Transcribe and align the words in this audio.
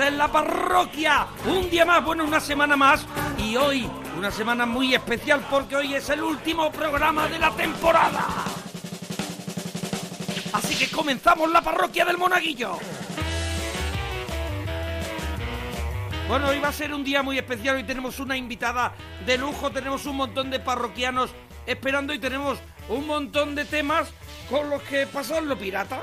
En 0.00 0.18
la 0.18 0.28
parroquia. 0.28 1.26
Un 1.46 1.68
día 1.70 1.84
más, 1.84 2.04
bueno, 2.04 2.24
una 2.24 2.40
semana 2.40 2.76
más. 2.76 3.06
Y 3.38 3.56
hoy, 3.56 3.88
una 4.16 4.30
semana 4.30 4.66
muy 4.66 4.94
especial 4.94 5.44
porque 5.50 5.76
hoy 5.76 5.94
es 5.94 6.08
el 6.10 6.22
último 6.22 6.70
programa 6.70 7.28
de 7.28 7.38
la 7.38 7.50
temporada. 7.50 8.26
Así 10.52 10.76
que 10.76 10.90
comenzamos 10.94 11.50
la 11.50 11.62
parroquia 11.62 12.04
del 12.04 12.18
Monaguillo. 12.18 12.78
Bueno, 16.28 16.48
hoy 16.48 16.58
va 16.58 16.68
a 16.68 16.72
ser 16.72 16.92
un 16.92 17.02
día 17.02 17.22
muy 17.22 17.38
especial. 17.38 17.76
Hoy 17.76 17.84
tenemos 17.84 18.20
una 18.20 18.36
invitada 18.36 18.92
de 19.24 19.38
lujo, 19.38 19.70
tenemos 19.70 20.06
un 20.06 20.16
montón 20.16 20.50
de 20.50 20.60
parroquianos 20.60 21.30
esperando 21.66 22.12
y 22.12 22.18
tenemos 22.18 22.58
un 22.88 23.06
montón 23.06 23.54
de 23.54 23.64
temas 23.64 24.12
con 24.50 24.70
los 24.70 24.82
que 24.82 25.06
pasan 25.06 25.48
lo 25.48 25.58
pirata. 25.58 26.02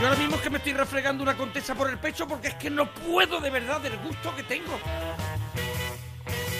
Yo 0.00 0.06
ahora 0.06 0.18
mismo 0.18 0.36
es 0.36 0.40
que 0.40 0.48
me 0.48 0.56
estoy 0.56 0.72
refregando 0.72 1.22
una 1.22 1.36
contesa 1.36 1.74
por 1.74 1.90
el 1.90 1.98
pecho 1.98 2.26
porque 2.26 2.48
es 2.48 2.54
que 2.54 2.70
no 2.70 2.90
puedo 2.90 3.38
de 3.38 3.50
verdad 3.50 3.82
del 3.82 3.98
gusto 3.98 4.34
que 4.34 4.42
tengo. 4.42 4.78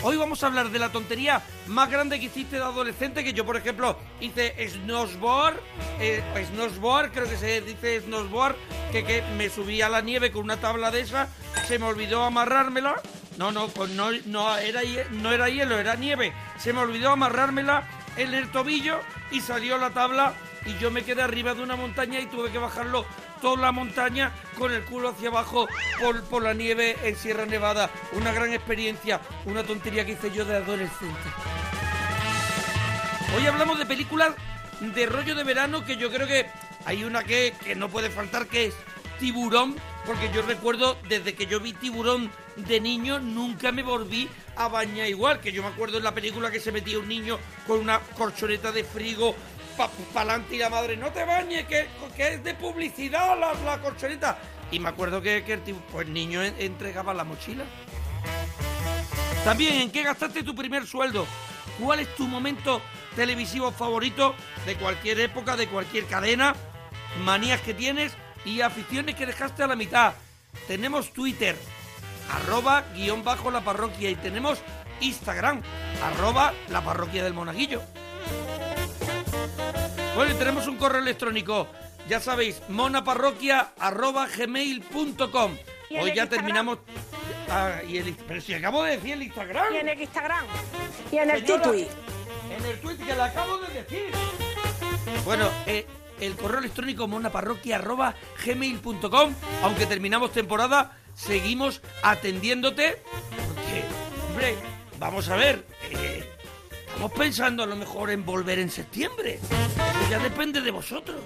Hoy 0.03 0.19
vamos 0.19 0.43
a 0.43 0.49
hablar 0.49 0.69
de 0.69 0.79
la 0.79 0.93
tontería 0.93 1.41
más 1.67 1.91
grande 1.91 2.21
que 2.21 2.27
hiciste 2.27 2.57
de 2.57 2.63
adolescente, 2.63 3.25
que 3.25 3.33
yo, 3.33 3.47
por 3.47 3.57
ejemplo, 3.57 3.97
hice 4.21 4.55
snowboard, 4.69 5.59
eh, 6.01 6.23
snowboard, 6.53 7.13
creo 7.13 7.29
que 7.31 7.39
se 7.39 7.63
dice 7.63 8.03
snowboard, 8.03 8.57
que, 8.93 9.05
que 9.05 9.23
me 9.39 9.49
subí 9.49 9.81
a 9.81 9.89
la 9.89 10.03
nieve 10.03 10.31
con 10.31 10.45
una 10.45 10.59
tabla 10.59 10.91
de 10.91 11.01
esa, 11.01 11.29
se 11.67 11.79
me 11.79 11.87
olvidó 11.87 12.25
amarrármela. 12.25 13.01
No, 13.39 13.53
no, 13.53 13.69
pues 13.69 13.89
no, 13.93 14.11
no 14.27 14.55
era 14.59 14.83
hielo, 14.83 15.79
era 15.79 15.97
nieve. 15.97 16.35
Se 16.59 16.75
me 16.75 16.81
olvidó 16.81 17.13
amarrármela 17.13 17.89
en 18.19 18.35
el 18.35 18.51
tobillo 18.51 19.01
y 19.31 19.41
salió 19.41 19.79
la 19.79 19.91
tabla 19.91 20.35
y 20.67 20.77
yo 20.79 20.91
me 20.91 21.05
quedé 21.05 21.23
arriba 21.23 21.55
de 21.55 21.63
una 21.63 21.77
montaña 21.77 22.21
y 22.21 22.27
tuve 22.27 22.51
que 22.51 22.59
bajarlo 22.59 23.07
toda 23.41 23.57
la 23.61 23.73
montaña 23.73 24.33
con 24.59 24.73
el 24.73 24.85
culo 24.85 25.11
hacia 25.11 25.29
abajo 25.29 25.67
por, 26.01 26.23
por 26.25 26.43
la 26.43 26.55
nieve 26.55 26.97
en 27.03 27.17
Sierra 27.17 27.47
Nevada. 27.47 27.91
Una 28.13 28.33
gran 28.33 28.53
experiencia, 28.53 29.21
una 29.47 29.65
tontería 29.65 30.05
que 30.05 30.13
hice 30.13 30.31
yo 30.31 30.45
de 30.45 30.57
adolescente. 30.57 31.31
Hoy 33.37 33.47
hablamos 33.47 33.79
de 33.79 33.87
películas 33.87 34.33
de 34.81 35.07
rollo 35.07 35.35
de 35.35 35.45
verano 35.45 35.85
que 35.85 35.97
yo 35.97 36.11
creo 36.11 36.27
que 36.27 36.47
hay 36.85 37.05
una 37.05 37.23
que, 37.25 37.55
que 37.65 37.75
no 37.75 37.89
puede 37.89 38.11
faltar 38.11 38.47
que 38.47 38.67
es 38.67 38.75
Tiburón, 39.19 39.77
porque 40.07 40.31
yo 40.33 40.43
recuerdo 40.43 40.97
desde 41.09 41.35
que 41.35 41.47
yo 41.47 41.61
vi 41.61 41.75
Tiburón 41.75 42.31
de 42.57 42.81
niño 42.81 43.21
nunca 43.21 43.71
me 43.71 43.83
volví 43.83 44.29
a 44.57 44.69
bañar 44.69 45.09
igual, 45.09 45.41
que 45.41 45.53
yo 45.53 45.63
me 45.63 45.69
acuerdo 45.69 45.99
en 45.99 46.05
la 46.05 46.15
película 46.15 46.51
que 46.51 46.59
se 46.59 46.73
metía 46.73 46.99
un 46.99 47.09
niño 47.09 47.39
con 47.67 47.79
una 47.81 48.01
corchoneta 48.01 48.73
de 48.73 48.85
frigo 48.85 49.35
para 50.13 50.33
adelante 50.33 50.57
y 50.57 50.59
la 50.59 50.69
madre, 50.71 50.97
no 50.97 51.11
te 51.11 51.25
bañes, 51.25 51.67
que, 51.67 51.89
que 52.17 52.35
es 52.35 52.45
de 52.45 52.55
publicidad 52.55 53.39
la, 53.39 53.53
la. 53.55 54.39
Y 54.71 54.79
me 54.79 54.89
acuerdo 54.89 55.21
que, 55.23 55.43
que 55.45 55.55
el, 55.55 55.65
tipo- 55.65 55.81
pues, 55.91 56.07
el 56.07 56.13
niño 56.13 56.43
en- 56.43 56.55
entregaba 56.59 57.13
la 57.15 57.25
mochila. 57.25 57.65
También, 59.45 59.75
¿en 59.81 59.91
qué 59.91 60.03
gastaste 60.03 60.43
tu 60.43 60.55
primer 60.55 60.87
sueldo? 60.87 61.27
¿Cuál 61.81 62.01
es 62.01 62.15
tu 62.15 62.29
momento 62.29 62.83
televisivo 63.17 63.73
favorito 63.73 64.35
de 64.67 64.77
cualquier 64.77 65.19
época, 65.21 65.57
de 65.57 65.67
cualquier 65.67 66.05
cadena? 66.07 66.55
Manías 67.25 67.61
que 67.63 67.75
tienes 67.75 68.13
y 68.45 68.61
aficiones 68.61 69.15
que 69.17 69.27
dejaste 69.27 69.63
a 69.63 69.67
la 69.67 69.77
mitad. 69.77 70.13
Tenemos 70.69 71.13
Twitter, 71.13 71.57
arroba 72.31 72.85
guion 72.95 73.25
bajo 73.25 73.51
la 73.51 73.63
parroquia 73.63 74.11
y 74.11 74.15
tenemos 74.15 74.59
Instagram, 75.01 75.63
arroba 76.05 76.53
la 76.69 76.83
parroquia 76.83 77.25
del 77.25 77.33
monaguillo. 77.35 77.83
Bueno, 80.15 80.35
y 80.35 80.39
tenemos 80.39 80.67
un 80.67 80.77
correo 80.77 81.01
electrónico, 81.01 81.67
ya 82.09 82.21
sabéis, 82.21 82.61
monaparroquia 82.69 83.73
arroba 83.79 84.27
gmail.com. 84.27 85.57
¿Y 85.89 85.95
en 85.97 86.03
Hoy 86.03 86.09
ya 86.15 86.23
Instagram? 86.23 86.29
terminamos... 86.29 86.79
Ah, 87.49 87.81
y 87.89 87.97
el, 87.99 88.15
pero 88.29 88.41
si 88.41 88.55
acabo 88.55 88.83
de 88.85 88.93
decir 88.97 89.13
el 89.15 89.23
Instagram. 89.25 89.75
Y 89.75 89.79
en 89.79 89.89
el 89.89 90.01
Instagram. 90.01 90.45
Y 91.11 91.17
en 91.19 91.31
el 91.31 91.45
Titui. 91.45 91.89
En 92.57 92.65
el 92.65 92.79
tweet 92.81 92.97
que 92.97 93.15
le 93.15 93.23
acabo 93.23 93.59
de 93.59 93.83
decir. 93.83 94.13
Bueno, 95.25 95.49
eh, 95.67 95.87
el 96.21 96.37
correo 96.37 96.59
electrónico 96.61 97.09
monaparroquia.gmail.com 97.09 99.35
Aunque 99.63 99.87
terminamos 99.87 100.33
temporada, 100.33 100.97
seguimos 101.15 101.83
atendiéndote. 102.03 103.03
Porque, 103.55 103.85
hombre, 104.29 104.57
vamos 104.99 105.29
a 105.29 105.37
ver. 105.37 105.65
eh, 105.91 106.30
estamos 107.01 107.19
pensando 107.19 107.63
a 107.63 107.67
lo 107.67 107.77
mejor 107.77 108.11
en 108.11 108.27
volver 108.27 108.59
en 108.59 108.69
septiembre. 108.69 109.37
Eso 109.43 110.11
ya 110.11 110.19
depende 110.19 110.61
de 110.61 110.71
vosotros. 110.71 111.19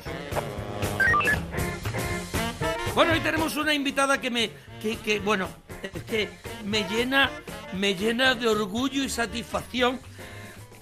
Bueno, 2.95 3.13
hoy 3.13 3.19
tenemos 3.19 3.57
una 3.57 3.75
invitada 3.75 4.21
que 4.21 4.31
me. 4.31 4.51
que, 4.81 4.97
que, 4.99 5.19
bueno, 5.19 5.49
es 5.83 6.05
que 6.05 6.31
me 6.65 6.85
llena. 6.85 7.29
me 7.73 7.97
llena 7.97 8.37
de 8.37 8.47
orgullo 8.47 9.03
y 9.03 9.09
satisfacción. 9.09 9.99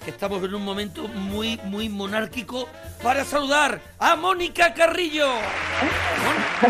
que 0.05 0.11
Estamos 0.11 0.43
en 0.43 0.53
un 0.53 0.63
momento 0.63 1.07
muy, 1.07 1.57
muy 1.63 1.89
monárquico 1.89 2.69
para 3.01 3.25
saludar 3.25 3.81
a 3.97 4.15
Mónica 4.15 4.75
Carrillo. 4.75 5.27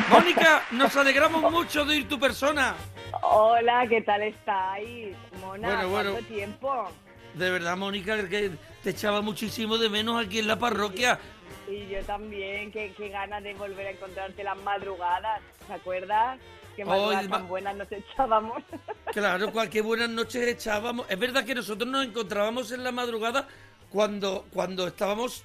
Mónica, 0.10 0.64
nos 0.72 0.96
alegramos 0.96 1.52
mucho 1.52 1.84
de 1.84 1.96
oír 1.96 2.08
tu 2.08 2.18
persona. 2.18 2.74
Hola, 3.22 3.86
¿qué 3.90 4.02
tal 4.02 4.24
estáis? 4.24 5.14
Mona, 5.42 5.68
Bueno, 5.68 5.90
bueno. 5.90 6.12
¿cuánto 6.14 6.28
tiempo? 6.34 6.88
De 7.36 7.50
verdad, 7.52 7.76
Mónica, 7.78 8.28
que 8.28 8.52
te 8.84 8.90
echaba 8.92 9.22
muchísimo 9.22 9.78
de 9.78 9.90
menos 9.90 10.24
aquí 10.24 10.40
en 10.40 10.48
la 10.48 10.58
parroquia. 10.58 11.20
Y 11.68 11.88
yo 11.88 12.04
también, 12.04 12.72
qué, 12.72 12.94
qué 12.96 13.10
ganas 13.10 13.42
de 13.44 13.54
volver 13.54 13.88
a 13.88 13.92
encontrarte 13.92 14.44
las 14.44 14.58
madrugadas, 14.62 15.42
¿te 15.66 15.74
acuerdas? 15.74 16.40
Qué 16.76 16.84
madrugadas 16.86 17.24
Ay, 17.24 17.30
tan 17.30 17.48
buenas 17.48 17.76
nos 17.76 17.92
echábamos. 17.92 18.64
Claro, 19.14 19.52
cualquier 19.52 19.84
buenas 19.84 20.10
noches 20.10 20.48
echábamos. 20.48 21.06
Es 21.08 21.20
verdad 21.20 21.46
que 21.46 21.54
nosotros 21.54 21.88
nos 21.88 22.04
encontrábamos 22.04 22.72
en 22.72 22.84
la 22.84 22.92
madrugada 22.92 23.48
cuando, 23.92 24.48
cuando 24.52 24.88
estábamos 24.88 25.44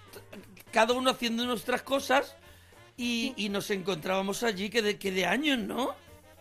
cada 0.72 0.94
uno 0.94 1.10
haciendo 1.10 1.44
nuestras 1.44 1.82
cosas 1.82 2.34
y, 2.96 3.34
y 3.36 3.50
nos 3.50 3.70
encontrábamos 3.70 4.42
allí 4.42 4.70
que 4.70 4.80
de, 4.80 4.98
que 4.98 5.10
de 5.12 5.26
años, 5.26 5.58
¿no? 5.58 5.94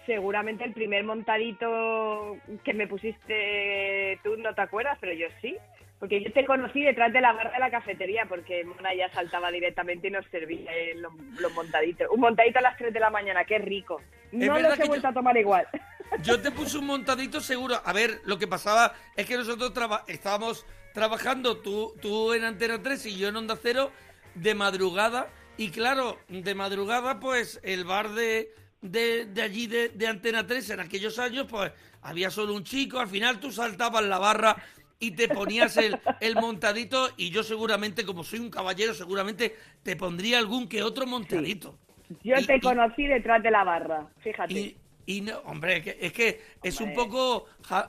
Seguramente 0.07 0.63
el 0.63 0.73
primer 0.73 1.03
montadito 1.03 2.37
que 2.63 2.73
me 2.73 2.87
pusiste 2.87 4.19
tú 4.23 4.35
no 4.37 4.55
te 4.55 4.61
acuerdas, 4.61 4.97
pero 4.99 5.13
yo 5.13 5.27
sí. 5.41 5.55
Porque 5.99 6.23
yo 6.23 6.31
te 6.31 6.45
conocí 6.45 6.83
detrás 6.83 7.11
de 7.11 7.21
la 7.21 7.33
barra 7.33 7.51
de 7.51 7.59
la 7.59 7.71
cafetería, 7.71 8.25
porque 8.29 8.63
Mona 8.63 8.93
ya 8.95 9.09
saltaba 9.11 9.49
directamente 9.51 10.07
y 10.07 10.11
nos 10.11 10.25
servía 10.27 10.71
eh, 10.71 10.93
los, 10.95 11.11
los 11.39 11.51
montaditos. 11.53 12.07
Un 12.11 12.19
montadito 12.19 12.59
a 12.59 12.61
las 12.61 12.77
3 12.77 12.93
de 12.93 12.99
la 12.99 13.09
mañana, 13.09 13.43
qué 13.45 13.57
rico. 13.57 13.99
No 14.31 14.59
los 14.59 14.79
he 14.79 14.85
vuelto 14.87 15.07
yo- 15.07 15.09
a 15.09 15.13
tomar 15.13 15.35
igual. 15.37 15.67
Yo 16.23 16.39
te 16.41 16.51
puse 16.51 16.77
un 16.77 16.85
montadito 16.85 17.41
seguro. 17.41 17.81
A 17.83 17.91
ver, 17.93 18.21
lo 18.25 18.37
que 18.39 18.47
pasaba 18.47 18.93
es 19.17 19.25
que 19.25 19.35
nosotros 19.35 19.73
traba- 19.73 20.05
estábamos 20.07 20.65
trabajando, 20.93 21.57
tú, 21.57 21.93
tú 22.01 22.31
en 22.33 22.45
Antena 22.45 22.81
3 22.81 23.05
y 23.07 23.17
yo 23.17 23.27
en 23.27 23.35
Onda 23.35 23.57
Cero, 23.61 23.91
de 24.35 24.55
madrugada. 24.55 25.27
Y 25.57 25.71
claro, 25.71 26.17
de 26.29 26.53
madrugada, 26.55 27.19
pues 27.19 27.59
el 27.63 27.83
bar 27.83 28.09
de, 28.11 28.51
de, 28.91 29.25
de 29.25 29.41
allí 29.41 29.67
de, 29.67 29.89
de 29.89 30.07
Antena 30.07 30.45
3 30.45 30.69
en 30.71 30.79
aquellos 30.79 31.19
años, 31.19 31.47
pues 31.49 31.71
había 32.01 32.29
solo 32.31 32.53
un 32.53 32.63
chico. 32.63 32.99
Al 32.99 33.07
final 33.07 33.39
tú 33.39 33.51
saltabas 33.51 34.03
la 34.05 34.17
barra 34.19 34.55
y 34.99 35.11
te 35.11 35.27
ponías 35.27 35.77
el, 35.77 35.99
el 36.21 36.35
montadito. 36.35 37.09
Y 37.17 37.29
yo 37.29 37.43
seguramente, 37.43 38.05
como 38.05 38.23
soy 38.23 38.39
un 38.39 38.49
caballero, 38.49 38.93
seguramente 38.93 39.55
te 39.83 39.95
pondría 39.95 40.39
algún 40.39 40.67
que 40.67 40.83
otro 40.83 41.05
montadito. 41.05 41.77
Yo 42.23 42.35
Y- 42.37 42.45
te 42.45 42.55
y- 42.57 42.61
conocí 42.61 43.05
detrás 43.05 43.43
de 43.43 43.51
la 43.51 43.63
barra, 43.63 44.07
fíjate. 44.19 44.53
y, 44.53 44.77
y 45.05 45.21
no, 45.21 45.39
hombre, 45.39 45.81
que- 45.81 45.97
es 45.99 46.13
que 46.13 46.41
es 46.63 46.79
un 46.81 46.93
poco 46.93 47.45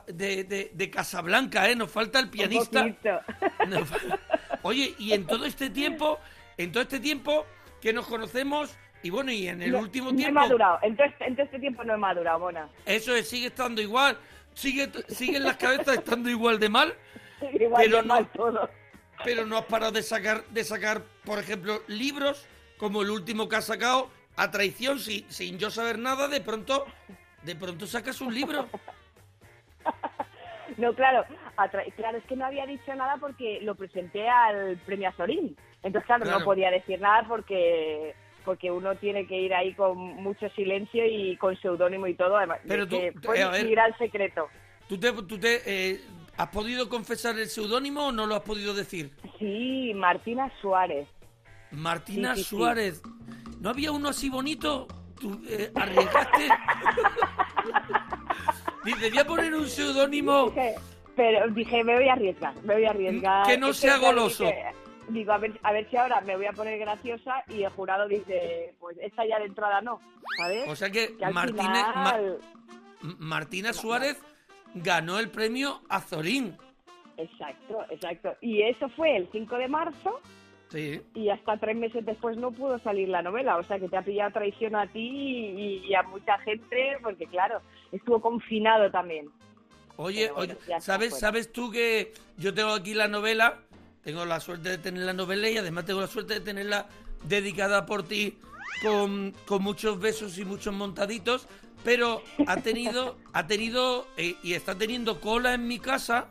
de, 0.08 0.44
de, 0.44 0.70
de 0.74 0.90
Casablanca, 0.90 1.68
¿eh? 1.70 1.76
Nos 1.76 1.90
falta 1.90 2.18
el 2.20 2.28
pianista. 2.28 2.84
Nos 3.68 3.88
Oye, 4.62 4.94
y 4.98 5.12
en 5.12 5.26
todo 5.26 5.44
este 5.44 5.70
tiempo, 5.70 6.18
en 6.56 6.72
todo 6.72 6.82
este 6.82 6.98
tiempo, 7.00 7.46
que 7.80 7.92
nos 7.92 8.06
conocemos 8.08 8.76
y 9.02 9.10
bueno, 9.10 9.30
y 9.32 9.48
en 9.48 9.62
el 9.62 9.72
No- 9.72 9.78
último 9.80 10.10
no 10.10 10.16
tiempo... 10.16 10.30
he 10.40 10.42
madurado. 10.42 10.78
En 10.82 10.96
todo, 10.96 11.06
este, 11.06 11.24
en 11.26 11.34
todo 11.36 11.44
este 11.46 11.58
tiempo 11.60 11.84
no 11.84 11.94
he 11.94 11.96
madurado, 11.98 12.38
Mona. 12.40 12.68
Eso 12.86 13.14
es, 13.14 13.28
sigue 13.28 13.46
estando 13.48 13.80
igual, 13.80 14.18
sigue, 14.54 14.90
siguen 15.08 15.44
las 15.44 15.56
cabezas 15.56 15.96
estando 15.98 16.28
igual 16.30 16.58
de 16.58 16.68
mal, 16.68 16.94
Igual 17.52 17.82
Pero 17.84 17.96
de 17.98 18.02
no- 18.02 18.08
mal 18.14 18.28
todo. 18.32 18.70
pero 19.24 19.46
no 19.46 19.58
has 19.58 19.64
parado 19.66 19.92
de 19.92 20.02
sacar, 20.02 20.44
de 20.46 20.64
sacar, 20.64 21.02
por 21.24 21.38
ejemplo, 21.38 21.82
libros, 21.86 22.46
como 22.78 23.02
el 23.02 23.10
último 23.10 23.48
que 23.48 23.56
has 23.56 23.64
sacado, 23.66 24.10
a 24.36 24.50
traición, 24.50 24.98
sin, 24.98 25.28
sin 25.30 25.58
yo 25.58 25.70
saber 25.70 25.98
nada, 25.98 26.28
de 26.28 26.40
pronto, 26.40 26.84
de 27.42 27.54
pronto 27.56 27.86
sacas 27.86 28.20
un 28.20 28.34
libro. 28.34 28.68
No, 30.76 30.94
claro, 30.94 31.24
claro, 31.96 32.18
es 32.18 32.24
que 32.24 32.36
no 32.36 32.44
había 32.44 32.64
dicho 32.66 32.94
nada 32.94 33.16
porque 33.16 33.58
lo 33.62 33.74
presenté 33.74 34.28
al 34.28 34.76
premio 34.86 35.08
Azorín. 35.08 35.56
Entonces, 35.82 36.06
claro, 36.06 36.22
Claro. 36.24 36.38
no 36.40 36.44
podía 36.44 36.70
decir 36.70 37.00
nada 37.00 37.24
porque 37.26 38.14
porque 38.48 38.70
uno 38.70 38.94
tiene 38.96 39.26
que 39.26 39.38
ir 39.38 39.52
ahí 39.52 39.74
con 39.74 39.98
mucho 39.98 40.48
silencio 40.56 41.04
y 41.04 41.36
con 41.36 41.54
seudónimo 41.60 42.06
y 42.06 42.14
todo. 42.14 42.38
Además, 42.38 42.60
Pero 42.66 42.88
tú- 42.88 42.98
que 42.98 43.12
tú- 43.12 43.20
fue 43.24 43.42
a 43.42 43.50
ver. 43.50 43.66
mi 43.66 43.72
gran 43.72 43.94
secreto. 43.98 44.48
¿Tú 44.88 44.96
te, 44.98 45.12
tú 45.12 45.38
te 45.38 45.60
eh, 45.66 46.00
has 46.38 46.48
podido 46.48 46.88
confesar 46.88 47.38
el 47.38 47.48
seudónimo 47.48 48.06
o 48.06 48.12
no 48.12 48.26
lo 48.26 48.36
has 48.36 48.40
podido 48.40 48.72
decir? 48.72 49.10
Sí, 49.38 49.92
Martina 49.94 50.50
Suárez. 50.62 51.06
Martina 51.72 52.34
Sí, 52.36 52.42
sí, 52.42 52.48
sí. 52.48 52.56
Suárez. 52.56 53.02
¿No 53.60 53.68
había 53.68 53.92
uno 53.92 54.08
así 54.08 54.30
bonito? 54.30 54.88
¿Tú 55.20 55.38
eh, 55.46 55.70
arriesgaste? 55.74 56.48
Dice, 58.86 59.10
voy 59.10 59.18
a 59.18 59.26
poner 59.26 59.54
un 59.54 59.68
seudónimo. 59.68 60.46
Dije, 60.46 60.74
pero 61.14 61.48
dije, 61.50 61.84
me 61.84 61.96
voy 61.96 62.08
a 62.08 62.14
arriesgar, 62.14 62.54
me 62.64 62.72
voy 62.76 62.86
a 62.86 62.90
arriesgar. 62.92 63.46
Que 63.46 63.58
no 63.58 63.74
sea 63.74 63.98
goloso. 63.98 64.44
dije, 64.44 64.64
digo, 65.08 65.32
a 65.32 65.38
ver, 65.38 65.58
a 65.62 65.72
ver 65.72 65.88
si 65.90 65.96
ahora 65.96 66.20
me 66.20 66.36
voy 66.36 66.46
a 66.46 66.52
poner 66.52 66.78
graciosa 66.78 67.42
y 67.48 67.62
el 67.62 67.70
jurado 67.70 68.06
dice, 68.08 68.74
pues 68.80 68.96
esta 69.00 69.26
ya 69.26 69.38
de 69.38 69.46
entrada 69.46 69.80
no, 69.80 70.00
¿sabes? 70.36 70.68
O 70.68 70.76
sea 70.76 70.90
que 70.90 71.14
Martina, 71.32 71.92
Ma- 71.94 73.72
Suárez 73.72 74.20
ganó 74.74 75.18
el 75.18 75.30
premio 75.30 75.80
Azorín. 75.88 76.56
Exacto, 77.16 77.84
exacto. 77.90 78.36
Y 78.40 78.62
eso 78.62 78.88
fue 78.90 79.16
el 79.16 79.28
5 79.32 79.56
de 79.56 79.68
marzo 79.68 80.20
Sí. 80.70 81.00
y 81.14 81.30
hasta 81.30 81.56
tres 81.56 81.76
meses 81.76 82.04
después 82.04 82.36
no 82.36 82.52
pudo 82.52 82.78
salir 82.80 83.08
la 83.08 83.22
novela. 83.22 83.56
O 83.56 83.62
sea 83.64 83.78
que 83.78 83.88
te 83.88 83.96
ha 83.96 84.02
pillado 84.02 84.32
traición 84.32 84.76
a 84.76 84.86
ti 84.86 85.00
y, 85.00 85.86
y 85.88 85.94
a 85.94 86.02
mucha 86.02 86.38
gente 86.40 86.98
porque, 87.02 87.26
claro, 87.26 87.60
estuvo 87.90 88.20
confinado 88.20 88.90
también. 88.90 89.30
Oye, 89.96 90.30
bueno, 90.30 90.54
oye, 90.68 90.80
¿sabes, 90.80 91.10
fuera. 91.10 91.20
¿sabes 91.20 91.50
tú 91.52 91.70
que 91.72 92.12
yo 92.36 92.52
tengo 92.54 92.70
aquí 92.72 92.94
la 92.94 93.08
novela? 93.08 93.58
Tengo 94.04 94.24
la 94.24 94.40
suerte 94.40 94.70
de 94.70 94.78
tener 94.78 95.02
la 95.04 95.12
novela 95.12 95.48
y 95.50 95.58
además 95.58 95.84
tengo 95.84 96.00
la 96.00 96.06
suerte 96.06 96.34
de 96.34 96.40
tenerla 96.40 96.86
dedicada 97.24 97.84
por 97.84 98.02
ti 98.04 98.38
con, 98.82 99.34
con 99.46 99.62
muchos 99.62 99.98
besos 100.00 100.38
y 100.38 100.44
muchos 100.44 100.72
montaditos, 100.72 101.46
pero 101.84 102.22
ha 102.46 102.56
tenido, 102.58 103.18
ha 103.32 103.46
tenido 103.46 104.06
eh, 104.16 104.36
y 104.42 104.54
está 104.54 104.74
teniendo 104.76 105.20
cola 105.20 105.54
en 105.54 105.66
mi 105.66 105.78
casa 105.78 106.28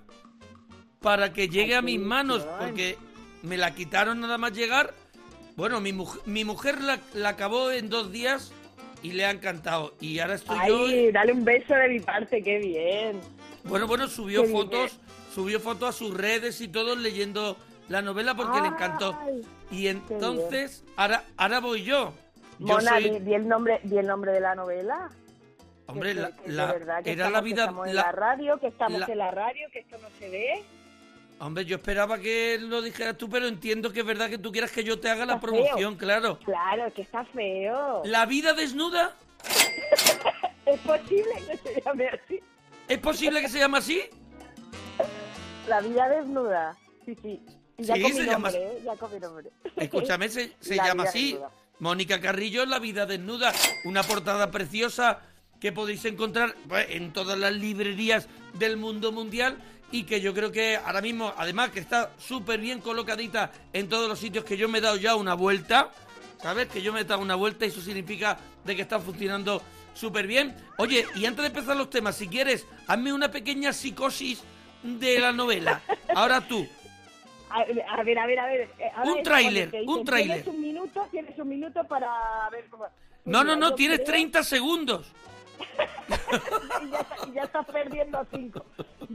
para 1.01 1.33
que 1.33 1.49
llegue 1.49 1.75
a 1.75 1.81
mis 1.81 1.99
manos, 1.99 2.47
porque 2.59 2.97
me 3.43 3.57
la 3.57 3.75
quitaron 3.75 4.19
nada 4.21 4.37
más 4.37 4.53
llegar. 4.53 4.93
Bueno, 5.55 5.79
mi, 5.79 5.91
muj- 5.91 6.21
mi 6.25 6.43
mujer 6.43 6.81
la, 6.81 6.99
la 7.13 7.29
acabó 7.29 7.71
en 7.71 7.89
dos 7.89 8.11
días 8.11 8.51
y 9.03 9.11
le 9.11 9.25
ha 9.25 9.31
encantado. 9.31 9.95
Y 9.99 10.19
ahora 10.19 10.35
estoy 10.35 10.57
yo... 10.67 10.85
Ay, 10.85 11.11
dale 11.11 11.33
un 11.33 11.45
beso 11.45 11.73
de 11.75 11.89
mi 11.89 11.99
parte, 11.99 12.41
qué 12.41 12.57
bien. 12.59 13.19
Bueno, 13.63 13.87
bueno, 13.87 14.07
subió 14.07 14.43
Qué 14.43 14.49
fotos, 14.49 14.99
subió 15.37 15.59
fotos 15.59 15.89
a 15.89 15.91
sus 15.91 16.15
redes 16.17 16.59
y 16.61 16.67
todo 16.67 16.95
leyendo 16.95 17.57
la 17.89 18.01
novela 18.01 18.33
porque 18.33 18.59
le 18.59 18.69
encantó. 18.69 19.15
Y 19.69 19.85
entonces, 19.85 20.83
ahora, 20.95 21.25
ahora 21.37 21.59
voy 21.59 21.83
yo. 21.83 22.11
Yo 22.57 22.65
Mona, 22.65 22.89
soy, 22.93 23.19
di 23.19 23.35
el 23.35 23.47
nombre, 23.47 23.79
di 23.83 23.99
el 23.99 24.07
nombre 24.07 24.31
de 24.31 24.39
la 24.41 24.55
novela. 24.55 25.11
hombre, 25.85 26.15
Que- 26.15 26.19
la, 26.21 26.31
que- 26.31 26.41
que 26.43 26.51
la- 26.51 26.65
de 26.65 26.73
verdad 26.79 27.03
que 27.03 27.11
era 27.11 27.27
estamos- 27.27 27.31
la 27.33 27.39
que 27.39 27.45
vida, 27.45 27.63
estamos 27.65 27.87
en 27.87 27.95
la- 27.95 28.01
la 28.01 28.11
radio, 28.13 28.59
que 28.59 28.67
estamos 28.67 28.99
la- 28.99 29.05
en 29.05 29.17
la 29.19 29.29
radio, 29.31 29.67
que 29.71 29.79
esto 29.79 29.97
no 30.01 30.07
se 30.17 30.29
ve. 30.31 30.63
hombre, 31.39 31.65
yo 31.65 31.75
esperaba 31.75 32.17
que 32.17 32.57
lo 32.59 32.81
dijeras 32.81 33.15
tú, 33.15 33.29
pero 33.29 33.45
entiendo 33.47 33.93
que 33.93 33.99
es 33.99 34.05
verdad 34.07 34.27
que 34.31 34.39
tú 34.39 34.51
quieras 34.51 34.71
que 34.71 34.83
yo 34.83 34.99
te 34.99 35.07
haga 35.11 35.27
la 35.27 35.37
feo. 35.39 35.51
promoción, 35.51 35.95
claro. 35.97 36.39
Claro, 36.39 36.91
que 36.95 37.03
está 37.03 37.23
feo. 37.25 38.01
La 38.05 38.25
vida 38.25 38.53
desnuda, 38.53 39.13
¿Es 40.65 40.79
posible 40.79 41.31
que 41.47 41.57
se 41.57 41.81
llame 41.85 42.07
así? 42.07 42.39
¿es 42.87 42.97
posible 42.97 43.39
que 43.41 43.49
se 43.49 43.59
llame 43.59 43.77
así? 43.77 44.01
La 45.67 45.81
vida 45.81 46.09
desnuda. 46.09 46.75
Sí, 47.05 47.15
sí. 47.21 47.41
Y 47.77 47.83
ya 47.83 47.95
Sí, 47.95 48.01
con 48.01 48.11
llama 48.13 48.31
nombre, 48.49 48.63
¿eh? 48.63 48.81
Ya 48.85 48.95
con 48.95 49.13
mi 49.13 49.19
nombre. 49.19 49.49
Escúchame, 49.75 50.29
se, 50.29 50.53
se 50.59 50.75
La 50.75 50.87
llama 50.87 51.03
así. 51.03 51.31
desnuda. 51.33 51.51
Mónica 51.79 52.19
Carrillo, 52.19 52.65
La 52.65 52.79
vida 52.79 53.05
desnuda. 53.05 53.53
Una 53.85 54.03
portada 54.03 54.49
preciosa 54.51 55.19
que 55.59 55.71
podéis 55.71 56.05
encontrar 56.05 56.55
pues, 56.67 56.87
en 56.89 57.13
todas 57.13 57.37
las 57.37 57.53
librerías 57.53 58.27
del 58.53 58.77
mundo 58.77 59.11
mundial 59.11 59.57
y 59.91 60.03
que 60.03 60.21
yo 60.21 60.33
creo 60.33 60.51
que 60.51 60.75
ahora 60.77 61.01
mismo, 61.01 61.33
además 61.37 61.71
que 61.71 61.79
está 61.79 62.11
súper 62.17 62.59
bien 62.59 62.79
colocadita 62.81 63.51
en 63.73 63.87
todos 63.89 64.09
los 64.09 64.19
sitios 64.19 64.43
que 64.43 64.57
yo 64.57 64.67
me 64.69 64.79
he 64.79 64.81
dado 64.81 64.97
ya 64.97 65.15
una 65.15 65.33
vuelta. 65.33 65.91
¿Sabes? 66.41 66.67
Que 66.67 66.81
yo 66.83 66.93
me 66.93 67.01
he 67.01 67.03
dado 67.03 67.21
una 67.21 67.33
vuelta 67.35 67.65
y 67.65 67.69
eso 67.69 67.81
significa 67.81 68.37
de 68.63 68.75
que 68.75 68.83
está 68.83 68.99
funcionando 68.99 69.61
súper 69.95 70.27
bien. 70.27 70.55
Oye, 70.77 71.07
y 71.15 71.25
antes 71.25 71.41
de 71.41 71.47
empezar 71.47 71.75
los 71.75 71.89
temas, 71.89 72.15
si 72.15 72.27
quieres, 72.27 72.65
hazme 72.85 73.11
una 73.11 73.31
pequeña 73.31 73.73
psicosis 73.73 74.41
de 74.83 75.19
la 75.19 75.31
novela. 75.31 75.81
Ahora 76.15 76.41
tú. 76.41 76.67
A, 77.49 77.61
a 77.61 78.03
ver, 78.03 78.19
a 78.19 78.25
ver, 78.25 78.39
a 78.39 78.45
ver. 78.45 78.69
eh, 78.79 78.91
ahora 78.95 79.11
Un 79.13 79.23
tráiler, 79.23 79.71
un 79.85 80.03
tráiler. 80.05 80.43
Tienes 80.43 80.47
un 80.47 80.61
minuto, 80.61 81.07
tienes 81.11 81.39
un 81.39 81.47
minuto 81.49 81.83
para 81.85 82.49
ver 82.51 82.65
cómo... 82.69 82.85
No, 83.25 83.43
no, 83.43 83.55
no, 83.55 83.73
tienes 83.75 83.97
creo- 83.99 84.07
30 84.07 84.43
segundos. 84.43 85.11
y 87.27 87.33
ya, 87.33 87.43
estás 87.43 87.65
perdiendo 87.65 88.25
cinco. 88.31 88.65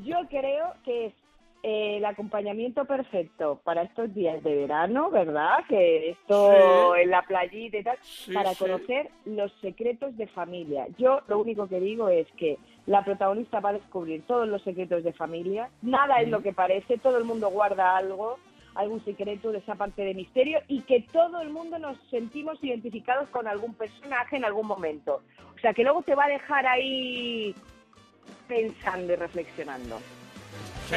Yo 0.04 0.16
creo 0.28 0.74
que 0.84 1.06
es 1.06 1.14
el 1.62 2.04
acompañamiento 2.04 2.84
perfecto 2.84 3.60
para 3.62 3.82
estos 3.82 4.12
días 4.14 4.42
de 4.42 4.54
verano, 4.56 5.10
¿verdad? 5.10 5.58
Que 5.68 6.10
esto 6.10 6.94
Sí. 6.94 7.00
en 7.02 7.10
la 7.10 7.22
playita 7.22 7.76
y 7.78 7.84
tal, 7.84 7.98
Sí, 8.02 8.32
para 8.32 8.50
sí. 8.54 8.58
conocer 8.58 9.10
los 9.26 9.52
secretos 9.60 10.16
de 10.16 10.26
familia. 10.26 10.86
Yo 10.98 11.20
lo 11.28 11.38
único 11.38 11.68
que 11.68 11.78
digo 11.78 12.08
es 12.08 12.26
que 12.36 12.58
la 12.86 13.04
protagonista 13.04 13.60
va 13.60 13.70
a 13.70 13.74
descubrir 13.74 14.22
todos 14.26 14.48
los 14.48 14.60
secretos 14.62 15.04
de 15.04 15.12
familia, 15.12 15.70
nada 15.82 16.20
es 16.20 16.28
lo 16.28 16.42
que 16.42 16.52
parece, 16.52 16.98
todo 16.98 17.16
el 17.18 17.24
mundo 17.24 17.48
guarda 17.50 17.96
algo 17.96 18.38
algún 18.74 19.04
secreto 19.04 19.52
de 19.52 19.58
esa 19.58 19.74
parte 19.74 20.02
de 20.02 20.14
misterio 20.14 20.60
y 20.66 20.80
que 20.80 21.00
todo 21.12 21.42
el 21.42 21.50
mundo 21.50 21.78
nos 21.78 21.98
sentimos 22.08 22.56
identificados 22.64 23.28
con 23.28 23.46
algún 23.46 23.74
personaje 23.74 24.36
en 24.36 24.46
algún 24.46 24.66
momento. 24.66 25.20
O 25.54 25.58
sea, 25.58 25.74
que 25.74 25.82
luego 25.82 26.00
te 26.00 26.14
va 26.14 26.24
a 26.24 26.28
dejar 26.28 26.66
ahí 26.66 27.54
pensando 28.48 29.12
y 29.12 29.16
reflexionando. 29.16 29.98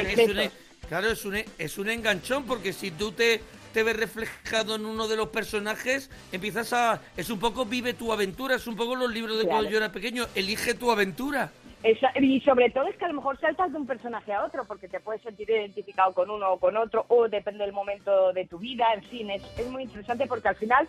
O 0.00 0.02
sea, 0.04 0.14
que 0.14 0.22
es 0.22 0.28
un, 0.28 0.50
claro, 0.88 1.08
es 1.08 1.24
un, 1.24 1.36
es 1.58 1.78
un 1.78 1.88
enganchón 1.88 2.44
porque 2.44 2.72
si 2.72 2.90
tú 2.90 3.12
te, 3.12 3.40
te 3.72 3.82
ves 3.82 3.96
reflejado 3.96 4.74
en 4.76 4.84
uno 4.86 5.08
de 5.08 5.16
los 5.16 5.28
personajes, 5.28 6.10
empiezas 6.32 6.72
a... 6.72 7.00
Es 7.16 7.30
un 7.30 7.38
poco 7.38 7.64
vive 7.64 7.94
tu 7.94 8.12
aventura, 8.12 8.56
es 8.56 8.66
un 8.66 8.76
poco 8.76 8.94
los 8.94 9.10
libros 9.12 9.36
de 9.38 9.44
Claro. 9.44 9.56
cuando 9.56 9.70
yo 9.70 9.76
era 9.78 9.92
pequeño, 9.92 10.26
elige 10.34 10.74
tu 10.74 10.90
aventura. 10.90 11.50
Esa- 11.82 12.12
y 12.18 12.40
sobre 12.40 12.70
todo 12.70 12.88
es 12.88 12.96
que 12.96 13.04
a 13.04 13.08
lo 13.08 13.14
mejor 13.14 13.38
saltas 13.38 13.70
de 13.70 13.78
un 13.78 13.86
personaje 13.86 14.32
a 14.32 14.44
otro 14.44 14.64
porque 14.64 14.88
te 14.88 14.98
puedes 15.00 15.22
sentir 15.22 15.48
identificado 15.50 16.12
con 16.14 16.30
uno 16.30 16.52
o 16.52 16.58
con 16.58 16.76
otro 16.76 17.04
o 17.08 17.28
depende 17.28 17.64
del 17.64 17.72
momento 17.72 18.32
de 18.32 18.44
tu 18.46 18.58
vida, 18.58 18.86
en 18.94 19.02
fin, 19.04 19.30
es, 19.30 19.42
es 19.58 19.66
muy 19.68 19.84
interesante 19.84 20.26
porque 20.26 20.48
al 20.48 20.56
final, 20.56 20.88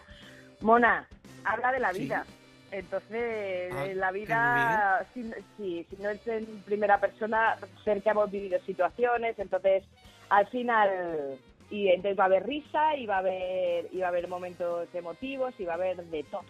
Mona, 0.61 1.07
habla 1.43 1.71
de 1.71 1.79
la 1.79 1.93
Sí. 1.93 1.99
vida. 2.01 2.25
Entonces, 2.71 3.73
Ah, 3.73 3.87
la 3.93 4.11
vida, 4.11 5.05
si, 5.13 5.23
si, 5.55 5.85
si 5.89 5.95
no 6.01 6.09
es 6.09 6.25
en 6.27 6.45
primera 6.65 6.99
persona, 6.99 7.57
ser 7.83 8.01
que 8.01 8.09
hemos 8.09 8.29
vivido 8.29 8.59
situaciones, 8.65 9.39
entonces, 9.39 9.83
al 10.29 10.47
final, 10.47 11.37
y 11.69 11.87
entonces 11.87 12.19
va 12.19 12.23
a 12.23 12.27
haber 12.27 12.45
risa 12.45 12.95
y 12.95 13.05
va 13.05 13.15
a 13.15 13.19
haber, 13.19 13.87
y 13.91 13.99
va 13.99 14.07
a 14.07 14.09
haber 14.09 14.27
momentos 14.27 14.87
emotivos 14.93 15.53
y 15.59 15.65
va 15.65 15.73
a 15.73 15.75
haber 15.75 16.03
de 16.05 16.23
todo. 16.23 16.43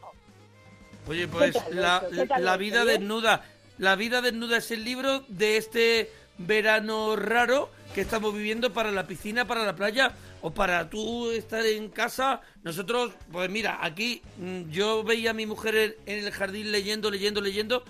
Oye, 1.07 1.27
pues 1.27 1.53
¿Qué 1.53 2.25
tal 2.25 2.43
la, 2.43 2.51
la 2.51 2.57
vida 2.57 2.83
desnuda. 2.83 3.43
La 3.77 3.95
vida 3.95 4.21
desnuda 4.21 4.57
es 4.57 4.71
el 4.71 4.83
libro 4.83 5.19
de 5.27 5.57
este 5.57 6.09
verano 6.39 7.15
raro 7.15 7.69
que 7.93 8.01
estamos 8.01 8.33
viviendo 8.33 8.73
para 8.73 8.91
la 8.91 9.07
piscina, 9.07 9.45
para 9.45 9.63
la 9.63 9.75
playa 9.75 10.11
o 10.41 10.51
para 10.51 10.89
tú 10.89 11.31
estar 11.31 11.65
en 11.65 11.89
casa. 11.89 12.41
Nosotros, 12.63 13.11
pues 13.31 13.49
mira, 13.49 13.79
aquí 13.81 14.21
mm, 14.37 14.69
yo 14.69 15.03
veía 15.03 15.31
a 15.31 15.33
mi 15.33 15.45
mujer 15.45 15.97
en- 16.05 16.25
el 16.25 16.31
jardín 16.31 16.71
leyendo, 16.71 17.09
leyendo, 17.11 17.41
leyendo 17.41 17.83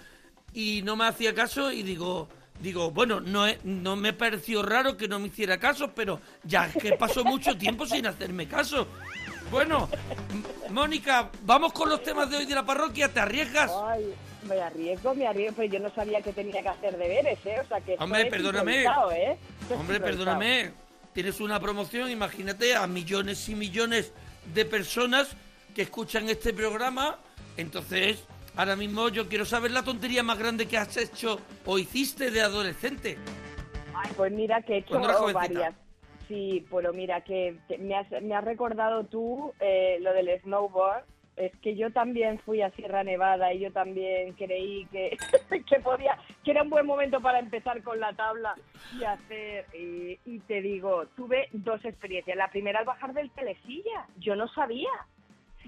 y 0.53 0.81
no 0.83 0.95
me 0.95 1.05
hacía 1.05 1.33
caso 1.35 1.71
y 1.71 1.83
digo, 1.83 2.27
digo, 2.61 2.89
bueno, 2.91 3.19
no, 3.19 3.45
no 3.63 3.95
me 3.95 4.13
pareció 4.13 4.63
raro 4.63 4.97
que 4.97 5.07
no 5.07 5.19
me 5.19 5.27
hiciera 5.27 5.59
caso, 5.59 5.91
pero 5.93 6.19
ya 6.43 6.67
es 6.67 6.75
que 6.81 6.93
pasó 6.93 7.23
mucho 7.23 7.57
tiempo 7.57 7.85
sin 7.85 8.07
hacerme 8.07 8.47
caso. 8.47 8.87
Bueno, 9.51 9.87
Mónica, 10.69 11.29
vamos 11.43 11.71
con 11.73 11.89
los 11.89 12.03
temas 12.03 12.29
de 12.29 12.37
hoy 12.37 12.45
de 12.45 12.55
la 12.55 12.65
parroquia, 12.65 13.11
¿te 13.13 13.19
arriesgas? 13.19 13.71
Ay, 13.85 14.13
me 14.47 14.59
arriesgo, 14.59 15.13
me 15.15 15.27
arriesgo, 15.27 15.55
pero 15.57 15.73
yo 15.73 15.79
no 15.79 15.89
sabía 15.93 16.21
que 16.21 16.33
tenía 16.33 16.61
que 16.61 16.67
hacer 16.69 16.97
deberes, 16.97 17.39
¿eh? 17.45 17.57
O 17.63 17.67
sea 17.67 17.79
que 17.81 17.95
Hombre, 17.99 18.25
perdóname. 18.25 18.83
¿eh? 18.83 19.37
Hombre, 19.77 19.99
perdóname, 20.01 20.71
tienes 21.17 21.41
una 21.41 21.59
promoción, 21.59 22.11
imagínate, 22.11 22.75
a 22.75 22.85
millones 22.85 23.49
y 23.49 23.55
millones 23.55 24.13
de 24.53 24.65
personas 24.65 25.35
que 25.73 25.81
escuchan 25.81 26.29
este 26.29 26.53
programa. 26.53 27.17
Entonces, 27.57 28.23
ahora 28.55 28.75
mismo 28.75 29.09
yo 29.09 29.27
quiero 29.27 29.43
saber 29.43 29.71
la 29.71 29.81
tontería 29.81 30.21
más 30.21 30.37
grande 30.37 30.67
que 30.67 30.77
has 30.77 30.95
hecho 30.95 31.39
o 31.65 31.79
hiciste 31.79 32.29
de 32.29 32.41
adolescente. 32.41 33.17
Ay, 33.95 34.11
pues 34.15 34.31
mira 34.31 34.61
que 34.61 34.75
he 34.75 34.77
hecho 34.77 34.99
eras 34.99 35.15
jovencita. 35.15 35.39
varias. 35.39 35.75
Sí, 36.27 36.63
pero 36.69 36.93
mira 36.93 37.21
que, 37.21 37.57
que 37.67 37.79
me, 37.79 37.95
has, 37.95 38.11
me 38.21 38.35
has 38.35 38.43
recordado 38.43 39.03
tú 39.05 39.53
eh, 39.59 39.97
lo 40.01 40.13
del 40.13 40.39
snowboard. 40.41 41.03
Es 41.37 41.55
que 41.61 41.75
yo 41.75 41.91
también 41.91 42.39
fui 42.39 42.63
a 42.63 42.71
Sierra 42.71 43.03
Nevada 43.03 43.53
y 43.53 43.59
yo 43.59 43.71
también 43.71 44.33
creí 44.33 44.85
que, 44.87 45.15
que 45.69 45.79
podía, 45.79 46.17
que 46.43 46.49
era 46.51 46.63
un 46.63 46.71
buen 46.71 46.87
momento 46.87 47.21
para 47.21 47.37
empezar 47.37 47.83
con 47.83 47.99
la 47.99 48.11
tabla 48.13 48.55
y 48.99 49.03
hacer. 49.03 49.65
Y, 49.73 50.39
te 50.47 50.61
digo, 50.61 51.05
tuve 51.15 51.49
dos 51.51 51.85
experiencias. 51.85 52.35
La 52.35 52.49
primera 52.49 52.79
al 52.79 52.85
bajar 52.85 53.13
del 53.13 53.29
telesilla. 53.31 54.07
Yo 54.17 54.35
no 54.35 54.47
sabía. 54.47 54.89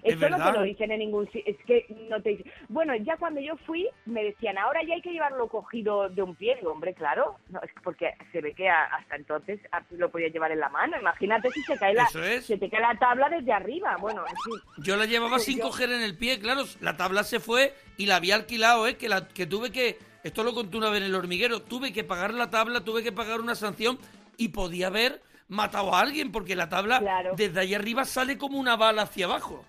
¿Es 0.03 0.13
Esto 0.13 0.29
no 0.29 0.37
te 0.43 0.57
lo 0.57 0.63
dicen 0.63 0.91
en 0.91 0.99
ningún 0.99 1.25
sitio. 1.31 1.43
Es 1.45 1.57
que 1.65 1.85
no 2.09 2.21
te 2.21 2.29
dicen. 2.29 2.51
Bueno, 2.67 2.95
ya 2.95 3.17
cuando 3.17 3.39
yo 3.41 3.55
fui, 3.65 3.87
me 4.05 4.23
decían, 4.23 4.57
ahora 4.57 4.81
ya 4.87 4.95
hay 4.95 5.01
que 5.01 5.11
llevarlo 5.11 5.47
cogido 5.47 6.09
de 6.09 6.21
un 6.21 6.35
pie. 6.35 6.55
Digo, 6.55 6.71
hombre, 6.71 6.93
claro. 6.93 7.37
No, 7.49 7.59
es 7.61 7.71
que 7.73 7.81
porque 7.81 8.13
se 8.31 8.41
ve 8.41 8.53
que 8.53 8.69
a- 8.69 8.85
hasta 8.85 9.15
entonces 9.15 9.59
lo 9.91 10.09
podía 10.09 10.29
llevar 10.29 10.51
en 10.51 10.59
la 10.59 10.69
mano. 10.69 10.97
Imagínate 10.99 11.49
si 11.51 11.61
se 11.63 11.77
cae 11.77 11.93
la, 11.93 12.07
es. 12.25 12.45
se 12.45 12.57
te 12.57 12.69
cae 12.69 12.81
la 12.81 12.95
tabla 12.99 13.29
desde 13.29 13.51
arriba. 13.51 13.97
Bueno, 13.99 14.21
en 14.21 14.35
fin. 14.37 14.83
Yo 14.83 14.95
la 14.95 15.05
llevaba 15.05 15.31
Pues 15.31 15.43
sin 15.45 15.57
yo- 15.57 15.63
coger 15.65 15.91
en 15.91 16.01
el 16.01 16.17
pie, 16.17 16.39
claro. 16.39 16.63
La 16.81 16.95
tabla 16.97 17.23
se 17.23 17.39
fue 17.39 17.73
y 17.97 18.05
la 18.05 18.15
había 18.17 18.35
alquilado, 18.35 18.87
¿eh? 18.87 18.95
Que, 18.97 19.09
la, 19.09 19.27
que 19.27 19.45
tuve 19.45 19.71
que. 19.71 19.97
Esto 20.23 20.43
lo 20.43 20.53
conté 20.53 20.77
una 20.77 20.89
vez 20.89 20.99
en 21.01 21.07
el 21.07 21.15
hormiguero. 21.15 21.61
Tuve 21.61 21.93
que 21.93 22.03
pagar 22.03 22.33
la 22.33 22.49
tabla, 22.49 22.81
tuve 22.83 23.03
que 23.03 23.11
pagar 23.11 23.39
una 23.39 23.55
sanción 23.55 23.97
y 24.37 24.49
podía 24.49 24.87
haber 24.87 25.21
matado 25.47 25.95
a 25.95 26.01
alguien 26.01 26.31
porque 26.31 26.55
la 26.55 26.69
tabla 26.69 26.99
Claro. 26.99 27.31
desde 27.35 27.59
ahí 27.59 27.73
arriba 27.73 28.05
sale 28.05 28.37
como 28.37 28.59
una 28.59 28.75
bala 28.75 29.03
hacia 29.03 29.25
abajo. 29.25 29.65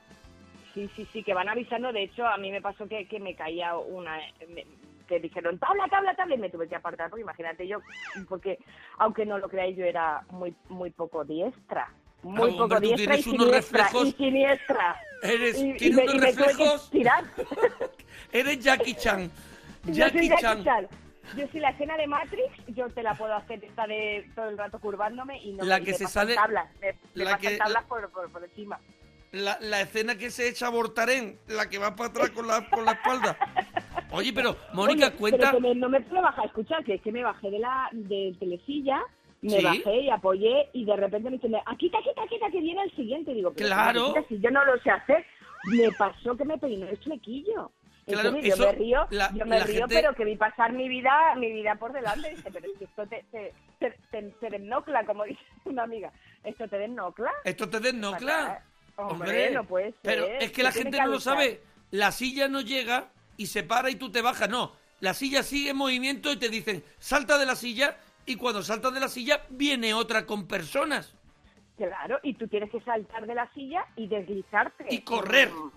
Sí, 0.74 0.88
sí, 0.94 1.06
sí, 1.12 1.22
que 1.22 1.34
van 1.34 1.48
avisando. 1.48 1.92
De 1.92 2.02
hecho, 2.04 2.26
a 2.26 2.36
mí 2.36 2.50
me 2.50 2.60
pasó 2.62 2.86
que, 2.88 3.06
que 3.08 3.18
me 3.20 3.34
caía 3.34 3.76
una... 3.76 4.18
me- 4.48 4.66
que 5.08 5.18
dijeron, 5.18 5.58
tabla, 5.58 5.88
tabla, 5.88 6.14
tabla, 6.14 6.36
y 6.36 6.38
me 6.38 6.50
tuve 6.50 6.68
que 6.68 6.76
apartar, 6.76 7.10
porque 7.10 7.22
imagínate 7.22 7.66
yo, 7.66 7.78
porque 8.28 8.60
aunque 8.98 9.26
no 9.26 9.38
lo 9.38 9.48
creáis, 9.48 9.76
yo 9.76 9.84
era 9.84 10.22
muy 10.30 10.54
muy 10.68 10.90
poco 10.92 11.24
diestra. 11.24 11.88
Muy 12.22 12.50
Ah, 12.50 12.52
poco 12.52 12.62
hombre, 12.76 12.80
diestra 12.80 13.16
y 13.16 13.22
siniestra, 13.24 13.88
reflejos- 13.88 14.06
y 14.06 14.12
siniestra. 14.12 15.00
Eres, 15.24 15.58
y, 15.60 15.90
me, 15.90 16.02
unos 16.04 16.14
me 16.14 16.20
reflejos. 16.26 16.90
Eres 18.32 18.60
Jackie 18.60 18.94
Chan. 18.94 19.28
Yo 19.86 19.92
Jackie 19.94 20.28
soy 20.28 20.36
Chan. 20.62 20.86
Yo 21.36 21.46
soy 21.48 21.58
la 21.60 21.70
escena 21.70 21.96
de 21.96 22.06
Matrix, 22.06 22.52
yo 22.68 22.88
te 22.90 23.02
la 23.02 23.14
puedo 23.14 23.34
hacer 23.34 23.64
esta 23.64 23.86
de 23.88 24.28
todo 24.36 24.48
el 24.48 24.58
rato 24.58 24.78
curvándome 24.80 25.38
y 25.42 25.52
no 25.54 25.64
La 25.64 25.78
me, 25.78 25.84
que 25.86 25.90
me 25.92 25.98
se 25.98 26.06
sale- 26.06 26.34
tablas, 26.36 26.68
me, 26.80 26.92
me 27.14 27.24
la 27.24 27.30
pasan 27.36 27.50
que- 27.52 27.56
tablas 27.58 27.84
por, 27.84 28.10
por, 28.10 28.30
por 28.30 28.44
encima. 28.44 28.78
La, 29.32 29.58
la 29.60 29.80
escena 29.82 30.16
que 30.18 30.30
se 30.30 30.48
echa 30.48 30.68
Bortarén, 30.70 31.38
la 31.46 31.68
que 31.68 31.78
va 31.78 31.94
para 31.94 32.10
atrás 32.10 32.30
con 32.30 32.46
la, 32.48 32.68
con 32.68 32.84
la 32.84 32.92
espalda. 32.92 33.38
Oye, 34.10 34.32
pero, 34.32 34.56
Mónica, 34.72 35.06
Oye, 35.08 35.16
cuenta. 35.16 35.38
Pero 35.52 35.52
que 35.52 35.60
me- 35.68 35.74
no 35.76 35.88
me 35.88 36.00
puedo 36.00 36.20
bajar, 36.22 36.46
escucha, 36.46 36.78
que 36.84 36.94
es 36.94 37.02
que 37.02 37.12
me 37.12 37.22
bajé 37.22 37.48
de 37.50 37.60
la 37.60 37.88
de 37.92 38.34
telesilla, 38.40 39.00
me 39.42 39.50
Sí. 39.58 39.64
bajé 39.64 40.00
y 40.00 40.10
apoyé 40.10 40.68
y 40.72 40.84
de 40.84 40.96
repente 40.96 41.30
me 41.30 41.36
dicen, 41.36 41.54
aquí, 41.66 41.86
quita, 41.86 41.98
quita, 42.02 42.22
quita, 42.28 42.50
que 42.50 42.60
viene 42.60 42.82
el 42.82 42.90
siguiente. 42.96 43.32
Digo, 43.32 43.52
pero 43.52 43.68
Claro. 43.68 44.14
si 44.28 44.40
yo 44.40 44.50
no 44.50 44.64
lo 44.64 44.76
sé 44.82 44.90
hacer, 44.90 45.24
me 45.66 45.92
pasó 45.92 46.36
que 46.36 46.44
me 46.44 46.58
peinó 46.58 46.88
el 46.88 46.96
flequillo. 46.98 47.70
Claro, 48.06 48.30
eso, 48.36 48.56
yo 48.56 48.66
me 48.66 48.72
río, 48.72 49.06
la- 49.10 49.30
yo 49.32 49.46
me 49.46 49.62
río, 49.62 49.80
gente- 49.86 49.94
pero 49.94 50.14
que 50.14 50.24
vi 50.24 50.34
pasar 50.34 50.72
mi 50.72 50.88
vida, 50.88 51.12
mi 51.36 51.52
vida 51.52 51.76
por 51.76 51.92
delante. 51.92 52.30
Dice, 52.30 52.50
pero 52.52 52.66
es 52.66 52.76
que 52.78 52.84
esto 52.86 53.06
te, 53.06 53.24
te, 53.30 53.54
te, 53.78 53.90
te, 54.10 54.22
te 54.40 54.50
desnocla, 54.50 55.04
como 55.06 55.22
dice 55.22 55.40
una 55.66 55.84
amiga. 55.84 56.10
¿Esto 56.42 56.66
te 56.66 56.78
desnocla? 56.78 57.30
Esto 57.44 57.68
te 57.70 57.78
desnocla. 57.78 58.64
Hombre, 58.96 59.50
no 59.52 59.64
puede 59.64 59.86
ser. 59.92 59.98
Pero 60.02 60.26
es 60.26 60.52
que 60.52 60.62
la 60.62 60.72
gente 60.72 60.96
que 60.98 61.02
no 61.04 61.10
lo 61.12 61.20
sabe. 61.20 61.62
La 61.90 62.12
silla 62.12 62.48
no 62.48 62.60
llega 62.60 63.08
y 63.36 63.46
se 63.46 63.62
para 63.62 63.90
y 63.90 63.96
tú 63.96 64.10
te 64.12 64.22
bajas. 64.22 64.48
No, 64.48 64.72
la 65.00 65.14
silla 65.14 65.42
sigue 65.42 65.70
en 65.70 65.76
movimiento 65.76 66.30
y 66.32 66.36
te 66.36 66.48
dicen, 66.48 66.84
salta 66.98 67.36
de 67.38 67.46
la 67.46 67.56
silla 67.56 67.96
y 68.26 68.36
cuando 68.36 68.62
saltas 68.62 68.92
de 68.94 69.00
la 69.00 69.08
silla 69.08 69.42
viene 69.50 69.92
otra 69.94 70.24
con 70.26 70.46
personas. 70.46 71.14
Claro, 71.76 72.20
y 72.22 72.34
tú 72.34 72.46
tienes 72.46 72.70
que 72.70 72.80
saltar 72.82 73.26
de 73.26 73.34
la 73.34 73.50
silla 73.54 73.86
y 73.96 74.06
deslizarte. 74.06 74.84
Y 74.90 75.00
correr. 75.00 75.50
Mm, 75.50 75.70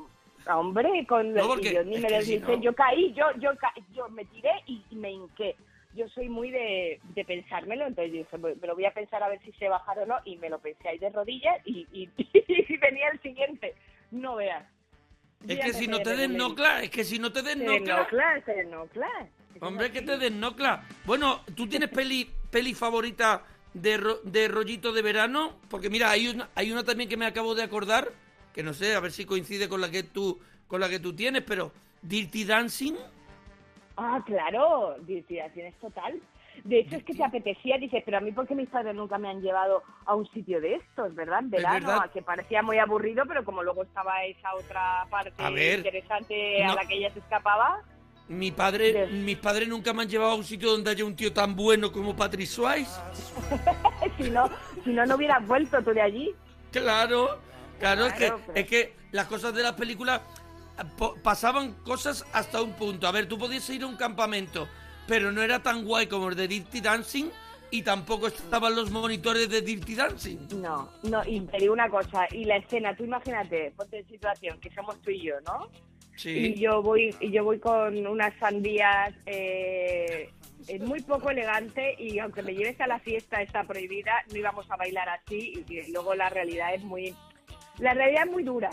Hombre, 0.49 1.05
con 1.07 1.33
No, 1.33 1.47
porque 1.47 1.69
y 1.69 1.73
yo 1.73 1.83
ni 1.85 1.97
me 1.99 2.09
si 2.09 2.15
deslicé, 2.15 2.57
no- 2.57 2.61
yo 2.61 2.75
caí, 2.75 3.13
yo 3.13 3.25
yo 3.39 3.51
ca- 3.57 3.73
yo 3.93 4.09
me 4.09 4.25
tiré 4.25 4.51
y, 4.67 4.83
y 4.89 4.95
me 4.97 5.09
hinqué. 5.11 5.55
Yo 5.95 6.07
soy 6.09 6.27
muy 6.29 6.49
de, 6.51 6.99
de 7.13 7.25
pensármelo, 7.25 7.85
entonces 7.85 8.11
dije, 8.13 8.37
"Bueno, 8.37 8.57
me 8.61 8.67
lo 8.67 8.75
voy 8.75 8.85
a 8.85 8.93
pensar 8.93 9.21
a 9.21 9.29
ver 9.29 9.39
si 9.43 9.51
sé 9.53 9.67
bajar 9.69 9.99
o 9.99 10.05
no, 10.05 10.15
y 10.25 10.37
me 10.37 10.49
lo 10.49 10.59
pensé 10.59 10.87
ahí 10.89 10.97
de 10.97 11.09
rodillas 11.09 11.57
y, 11.65 11.87
y, 11.91 12.09
y 12.17 12.77
venía 12.77 13.09
el 13.11 13.21
siguiente. 13.21 13.75
No 14.11 14.35
veas. 14.35 14.65
Es 15.47 15.59
que 15.59 15.73
si 15.73 15.87
no 15.87 15.99
te 16.01 16.11
de 16.11 16.27
desnocla, 16.27 16.81
es 16.83 16.89
que 16.89 17.03
si 17.03 17.19
no 17.19 17.31
te 17.31 17.41
Se 17.41 17.49
desnocla... 17.49 17.95
desnocla, 17.97 18.41
se 18.45 18.53
desnocla. 18.55 19.09
Eso 19.55 19.65
Hombre, 19.65 19.87
es 19.87 19.91
que 19.91 20.01
te 20.01 20.17
desnocla. 20.17 20.83
Bueno, 21.05 21.41
¿tú 21.55 21.67
tienes 21.67 21.89
peli, 21.89 22.29
peli 22.49 22.73
favorita 22.73 23.43
de, 23.73 23.97
ro- 23.97 24.21
de 24.23 24.47
rollito 24.47 24.93
de 24.93 25.01
verano? 25.01 25.59
Porque 25.69 25.89
mira, 25.89 26.09
hay 26.11 26.29
una, 26.29 26.49
hay 26.55 26.71
una 26.71 26.83
también 26.83 27.09
que 27.09 27.17
me 27.17 27.25
acabo 27.25 27.53
de 27.55 27.63
acordar, 27.63 28.07
que 28.53 28.63
no 28.63 28.73
sé, 28.73 28.95
a 28.95 28.99
ver 29.01 29.11
si 29.11 29.25
coincide 29.25 29.67
con 29.67 29.81
la 29.81 29.91
que 29.91 30.03
tú, 30.03 30.39
con 30.67 30.79
la 30.79 30.87
que 30.89 30.99
tú 30.99 31.13
tienes, 31.13 31.43
pero 31.43 31.71
Dirty 32.01 32.45
Dancing. 32.45 32.95
Ah, 33.97 34.21
claro, 34.25 34.95
divertida 35.01 35.49
tienes 35.53 35.75
total. 35.79 36.19
De 36.63 36.79
hecho, 36.79 36.95
es 36.97 37.03
que 37.03 37.13
te 37.15 37.23
apetecía, 37.23 37.77
dices, 37.77 38.03
pero 38.05 38.17
a 38.17 38.21
mí 38.21 38.31
porque 38.31 38.53
mis 38.55 38.69
padres 38.69 38.95
nunca 38.95 39.17
me 39.17 39.27
han 39.29 39.41
llevado 39.41 39.81
a 40.05 40.15
un 40.15 40.27
sitio 40.31 40.61
de 40.61 40.75
estos, 40.75 41.13
¿verdad? 41.15 41.39
En 41.39 41.49
verano, 41.49 41.87
verdad. 41.87 42.11
que 42.11 42.21
parecía 42.21 42.61
muy 42.61 42.77
aburrido, 42.77 43.23
pero 43.27 43.43
como 43.43 43.63
luego 43.63 43.83
estaba 43.83 44.23
esa 44.23 44.53
otra 44.55 45.05
parte 45.09 45.33
A 45.37 45.49
ver, 45.49 45.79
interesante 45.79 46.63
no. 46.63 46.71
a 46.71 46.75
la 46.75 46.85
que 46.85 46.95
ella 46.95 47.11
se 47.11 47.19
escapaba, 47.19 47.81
Mi 48.29 48.51
padre, 48.51 48.93
De- 48.93 49.07
mis 49.07 49.37
padres 49.37 49.67
nunca 49.67 49.93
me 49.93 50.03
han 50.03 50.09
llevado 50.09 50.31
a 50.31 50.35
un 50.35 50.43
sitio 50.43 50.71
donde 50.71 50.91
haya 50.91 51.03
un 51.03 51.15
tío 51.15 51.33
tan 51.33 51.55
bueno 51.55 51.91
como 51.91 52.15
Patrick 52.15 52.47
Swayze. 52.47 53.01
si 54.17 54.29
no, 54.29 54.49
si 54.83 54.91
no, 54.91 55.05
no 55.05 55.15
hubieras 55.15 55.45
vuelto 55.47 55.81
tú 55.83 55.91
de 55.91 56.01
allí. 56.01 56.33
Claro, 56.71 57.39
claro, 57.79 58.05
es, 58.05 58.13
que, 58.13 58.25
Claro, 58.27 58.41
pero- 58.45 58.57
es 58.59 58.67
que 58.67 58.93
las 59.11 59.27
cosas 59.27 59.53
de 59.53 59.63
las 59.63 59.73
películas 59.73 60.21
pasaban 61.21 61.73
cosas 61.83 62.25
hasta 62.33 62.61
un 62.61 62.73
punto. 62.73 63.07
A 63.07 63.11
ver, 63.11 63.27
tú 63.27 63.37
podías 63.37 63.69
ir 63.69 63.83
a 63.83 63.87
un 63.87 63.95
campamento, 63.95 64.67
pero 65.07 65.31
no 65.31 65.41
era 65.41 65.61
tan 65.61 65.83
guay 65.85 66.07
como 66.07 66.29
el 66.29 66.35
de 66.35 66.47
Dirty 66.47 66.81
Dancing 66.81 67.25
y 67.71 67.81
tampoco 67.81 68.27
estaban 68.27 68.75
los 68.75 68.91
monitores 68.91 69.49
de 69.49 69.61
Dirty 69.61 69.95
Dancing. 69.95 70.37
No, 70.61 70.89
no, 71.03 71.21
y 71.25 71.39
te 71.41 71.57
digo 71.57 71.73
una 71.73 71.89
cosa, 71.89 72.27
y 72.31 72.45
la 72.45 72.57
escena, 72.57 72.95
tú 72.95 73.03
imagínate, 73.03 73.71
ponte 73.75 73.99
en 73.99 74.07
situación, 74.07 74.59
que 74.59 74.69
somos 74.73 75.01
tú 75.01 75.09
y 75.09 75.21
yo, 75.23 75.35
¿no? 75.45 75.69
Y 76.15 76.19
Sí. 76.19 76.53
yo 76.59 76.83
voy 76.83 77.15
y 77.19 77.31
yo 77.31 77.43
voy 77.43 77.57
con 77.57 78.05
unas 78.05 78.37
sandías 78.37 79.11
eh, 79.25 80.29
eh, 80.67 80.79
muy 80.79 81.01
poco 81.01 81.31
elegante 81.31 81.95
y 81.97 82.19
aunque 82.19 82.43
me 82.43 82.53
lleves 82.53 82.79
a 82.81 82.85
la 82.85 82.99
fiesta 82.99 83.41
está 83.41 83.63
prohibida, 83.63 84.23
no 84.31 84.37
íbamos 84.37 84.69
a 84.69 84.75
bailar 84.75 85.09
así 85.09 85.63
y, 85.67 85.73
y 85.79 85.91
luego 85.91 86.13
la 86.13 86.29
realidad 86.29 86.75
es 86.75 86.83
muy 86.83 87.15
la 87.79 87.95
realidad 87.95 88.25
es 88.25 88.31
muy 88.31 88.43
dura. 88.43 88.69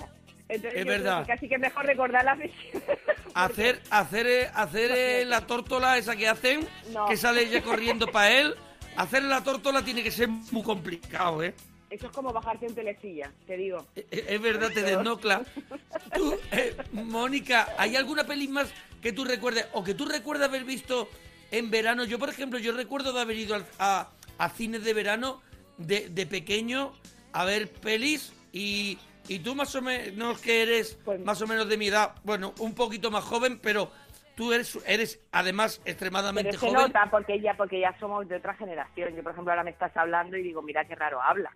Entonces 0.51 0.81
Es 0.81 0.87
verdad. 0.87 1.23
que 1.27 1.33
casi 1.33 1.49
que 1.49 1.55
es 1.55 1.61
mejor 1.61 1.87
recordar 1.87 2.25
la 2.25 2.37
fecha. 2.37 2.55
Hacer, 3.35 3.81
hacer, 3.91 4.27
eh, 4.27 4.51
hacer 4.55 4.91
eh, 4.91 5.25
la 5.25 5.47
tórtola 5.47 5.97
esa 5.97 6.17
que 6.17 6.27
hacen, 6.29 6.67
No. 6.93 7.07
que 7.07 7.17
sale 7.17 7.43
ella 7.43 7.63
corriendo 7.65 8.07
para 8.09 8.31
él. 8.33 8.55
Hacer 8.97 9.23
la 9.23 9.43
tórtola 9.45 9.85
tiene 9.85 10.03
que 10.03 10.11
ser 10.11 10.29
muy 10.29 10.63
complicado, 10.65 11.43
¿eh? 11.45 11.55
Eso 11.91 12.07
es 12.07 12.13
como 12.13 12.33
bajarte 12.33 12.67
en 12.67 12.75
telesilla, 12.75 13.31
te 13.47 13.57
digo. 13.57 13.87
Eh, 13.97 14.05
eh, 14.11 14.25
Es 14.31 14.41
verdad, 14.43 14.71
te 14.73 14.83
desnocla. 14.83 15.43
Tú, 16.15 16.37
eh, 16.53 16.77
Mónica, 16.93 17.69
¿hay 17.79 17.95
alguna 17.97 18.25
peli 18.25 18.49
más 18.49 18.69
que 19.01 19.13
tú 19.13 19.25
recuerdes 19.25 19.67
o 19.73 19.83
que 19.85 19.95
tú 19.95 20.07
recuerdas 20.07 20.49
haber 20.49 20.65
visto 20.65 21.09
en 21.53 21.71
verano? 21.71 22.05
Yo, 22.05 22.19
por 22.19 22.29
ejemplo, 22.31 22.59
yo 22.59 22.73
recuerdo 22.73 23.13
de 23.13 23.21
haber 23.21 23.37
ido 23.37 23.65
a, 23.79 24.09
a 24.39 24.49
cines 24.51 24.83
de 24.85 24.93
verano 24.95 25.41
de, 25.79 26.09
de 26.09 26.27
pequeño 26.27 26.93
a 27.33 27.45
ver 27.45 27.71
pelis 27.71 28.33
y, 28.53 28.99
y 29.31 29.39
tú 29.39 29.55
más 29.55 29.73
o 29.77 29.81
menos 29.81 30.41
que 30.41 30.63
eres 30.63 30.99
Pues- 31.05 31.21
más 31.25 31.41
o 31.41 31.47
menos 31.47 31.69
de 31.69 31.77
mi 31.77 31.87
edad, 31.87 32.17
bueno, 32.25 32.53
un 32.59 32.75
poquito 32.75 33.13
más 33.13 33.23
joven, 33.23 33.61
pero 33.63 33.89
tú 34.35 34.53
eres, 34.53 34.77
eres 34.87 35.21
además 35.31 35.81
extremadamente 35.85 36.51
Pero 36.51 36.61
se 36.61 36.67
joven. 36.67 36.83
nota 36.89 37.07
porque 37.13 37.41
ya 37.41 37.55
porque 37.57 37.79
ya 37.79 37.97
somos 38.01 38.29
de 38.29 38.37
otra 38.37 38.55
generación. 38.55 39.15
Yo, 39.15 39.23
por 39.23 39.31
ejemplo, 39.31 39.53
ahora 39.53 39.63
me 39.63 39.71
estás 39.71 39.97
hablando 39.97 40.37
y 40.37 40.43
digo, 40.43 40.63
mira 40.63 40.85
qué 40.85 40.97
raro 40.97 41.23
habla. 41.23 41.53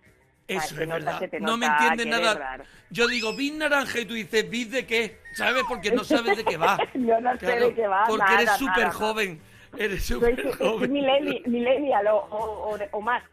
Eso 0.47 0.79
es 0.79 0.87
verdad. 0.87 1.21
No 1.41 1.57
me 1.57 1.65
entiendes 1.65 2.07
nada. 2.07 2.63
Yo 2.91 3.07
digo, 3.09 3.35
vid 3.35 3.55
naranja 3.55 3.99
y 3.99 4.05
tú 4.05 4.13
dices, 4.13 4.49
vid 4.49 4.71
de 4.71 4.85
qué, 4.85 5.19
¿sabes? 5.33 5.63
Porque 5.67 5.91
no 5.91 6.05
sabes 6.05 6.37
de 6.37 6.45
qué 6.45 6.55
va. 6.55 6.77
Yo 6.93 7.19
no 7.19 7.37
sé 7.39 7.45
de 7.59 7.73
qué 7.73 7.87
va, 7.87 8.05
Porque 8.07 8.23
nada, 8.23 8.41
eres 8.41 8.51
súper 8.57 8.89
joven. 8.91 9.41
Eres 9.77 10.05
súper 10.05 10.55
joven. 10.57 10.91
millenni- 10.91 11.41
millennial 11.45 12.07
o, 12.07 12.17
o, 12.17 12.77
más. 13.01 13.23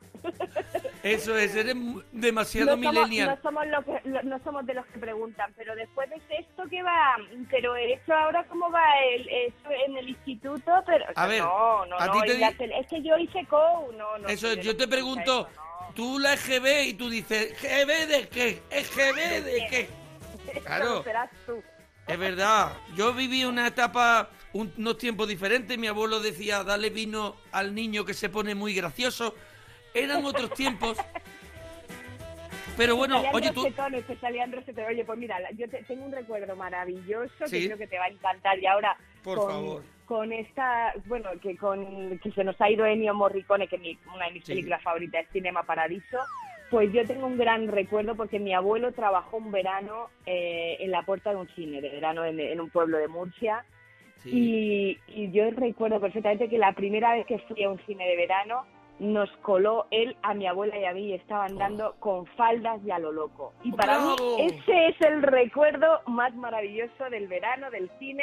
Eso 1.02 1.36
es, 1.36 1.54
eres 1.56 1.74
demasiado 2.12 2.76
no 2.76 2.82
somos, 2.82 2.94
millennial. 2.94 3.28
no 3.30 3.42
somos 3.42 3.66
lo 3.66 3.82
que- 3.84 4.08
lo- 4.08 4.22
no 4.22 4.38
somos 4.44 4.64
de 4.66 4.74
los 4.74 4.86
que 4.86 4.98
preguntan, 5.00 5.52
pero 5.56 5.74
después 5.74 6.08
de 6.10 6.16
esto 6.38 6.62
que 6.70 6.82
va, 6.82 7.16
pero 7.50 7.74
eso 7.76 8.14
ahora 8.14 8.44
cómo 8.44 8.70
va 8.70 8.84
el, 9.14 9.28
eso 9.28 9.70
en 9.86 9.96
el 9.96 10.08
instituto, 10.10 10.70
pero 10.86 11.04
A 11.16 11.26
ver, 11.26 11.42
no, 11.42 11.86
no, 11.86 11.96
a 11.98 12.06
no, 12.06 12.12
ti 12.12 12.20
te 12.28 12.38
la 12.38 12.48
es 12.50 12.86
que 12.86 13.02
yo 13.02 13.18
hice 13.18 13.44
co, 13.46 13.88
no, 13.96 14.18
no. 14.18 14.28
Eso 14.28 14.46
es, 14.48 14.58
yo 14.64 14.72
lo 14.72 14.78
te 14.78 14.86
pregunto, 14.86 15.48
eso, 15.48 15.60
no. 15.88 15.94
tú 15.94 16.18
la 16.20 16.34
EGB 16.34 16.84
y 16.86 16.94
tú 16.94 17.10
dices, 17.10 17.60
¿GB 17.60 18.06
de 18.06 18.28
qué? 18.28 18.62
¿EGB 18.70 19.16
de 19.44 19.66
qué? 19.68 19.88
Claro. 20.64 20.86
Solo 20.88 21.02
serás 21.02 21.30
tú. 21.46 21.62
Es 22.06 22.18
verdad, 22.18 22.72
yo 22.96 23.12
viví 23.12 23.44
una 23.44 23.66
etapa, 23.66 24.28
un- 24.54 24.72
unos 24.78 24.98
tiempos 24.98 25.28
diferentes. 25.28 25.76
Mi 25.78 25.86
abuelo 25.86 26.20
decía, 26.20 26.64
dale 26.64 26.90
vino 26.90 27.36
al 27.52 27.74
niño 27.74 28.04
que 28.04 28.14
se 28.14 28.28
pone 28.28 28.54
muy 28.54 28.74
gracioso. 28.74 29.34
Eran 29.94 30.24
otros 30.24 30.50
tiempos. 30.54 30.96
Pero 32.76 32.96
bueno, 32.96 33.22
oye 33.32 33.50
tú, 33.52 33.64
te 33.64 34.16
salían. 34.16 34.52
Oye, 34.88 35.04
pues 35.04 35.18
mira, 35.18 35.36
yo 35.56 35.68
te- 35.68 35.82
tengo 35.84 36.04
un 36.06 36.12
recuerdo 36.12 36.56
maravilloso 36.56 37.46
Sí. 37.46 37.60
que 37.60 37.66
creo 37.66 37.78
que 37.78 37.86
te 37.86 37.98
va 37.98 38.06
a 38.06 38.08
encantar. 38.08 38.58
Y 38.58 38.66
ahora, 38.66 38.96
Por 39.22 39.38
con, 39.38 39.50
favor. 39.50 39.82
con 40.06 40.32
esta, 40.32 40.94
bueno, 41.04 41.28
que 41.42 41.56
con 41.56 42.18
que 42.18 42.30
se 42.32 42.44
nos 42.44 42.58
ha 42.62 42.70
ido 42.70 42.86
Ennio 42.86 43.12
Morricone, 43.14 43.68
que 43.68 43.76
mi- 43.76 43.98
una 44.14 44.26
de 44.26 44.32
mis 44.32 44.44
Sí. 44.44 44.52
películas 44.52 44.82
favoritas 44.82 45.24
es 45.26 45.30
Cinema 45.32 45.64
Paradiso, 45.64 46.18
pues 46.70 46.90
yo 46.94 47.06
tengo 47.06 47.26
un 47.26 47.36
gran 47.36 47.68
recuerdo 47.68 48.14
porque 48.14 48.38
mi 48.38 48.54
abuelo 48.54 48.92
trabajó 48.92 49.36
un 49.36 49.52
verano 49.52 50.08
eh, 50.24 50.78
en 50.80 50.90
la 50.90 51.02
puerta 51.02 51.28
de 51.30 51.36
un 51.36 51.48
cine, 51.54 51.82
de 51.82 51.90
verano 51.90 52.24
en, 52.24 52.40
en 52.40 52.58
un 52.58 52.70
pueblo 52.70 52.96
de 52.96 53.08
Murcia. 53.08 53.66
Sí. 54.22 54.98
Y, 55.08 55.22
y 55.22 55.30
yo 55.32 55.50
recuerdo 55.50 56.00
perfectamente 56.00 56.48
que 56.48 56.58
la 56.58 56.72
primera 56.72 57.14
vez 57.14 57.26
que 57.26 57.38
fui 57.40 57.62
a 57.64 57.70
un 57.70 57.78
cine 57.86 58.06
de 58.06 58.16
verano 58.16 58.64
nos 58.98 59.28
coló 59.38 59.86
él 59.90 60.16
a 60.22 60.32
mi 60.34 60.46
abuela 60.46 60.78
y 60.78 60.84
a 60.84 60.92
mí 60.92 61.06
y 61.06 61.12
estaban 61.14 61.56
dando 61.58 61.96
con 61.98 62.26
faldas 62.36 62.80
y 62.86 62.90
a 62.92 62.98
lo 63.00 63.10
loco. 63.10 63.52
Y 63.64 63.72
para. 63.72 63.96
¡Bravo! 63.98 64.36
mí 64.36 64.42
ese 64.46 64.86
es 64.88 65.00
el 65.00 65.22
recuerdo 65.22 66.00
más 66.06 66.34
maravilloso 66.36 67.10
del 67.10 67.26
verano, 67.26 67.70
del 67.72 67.90
cine 67.98 68.22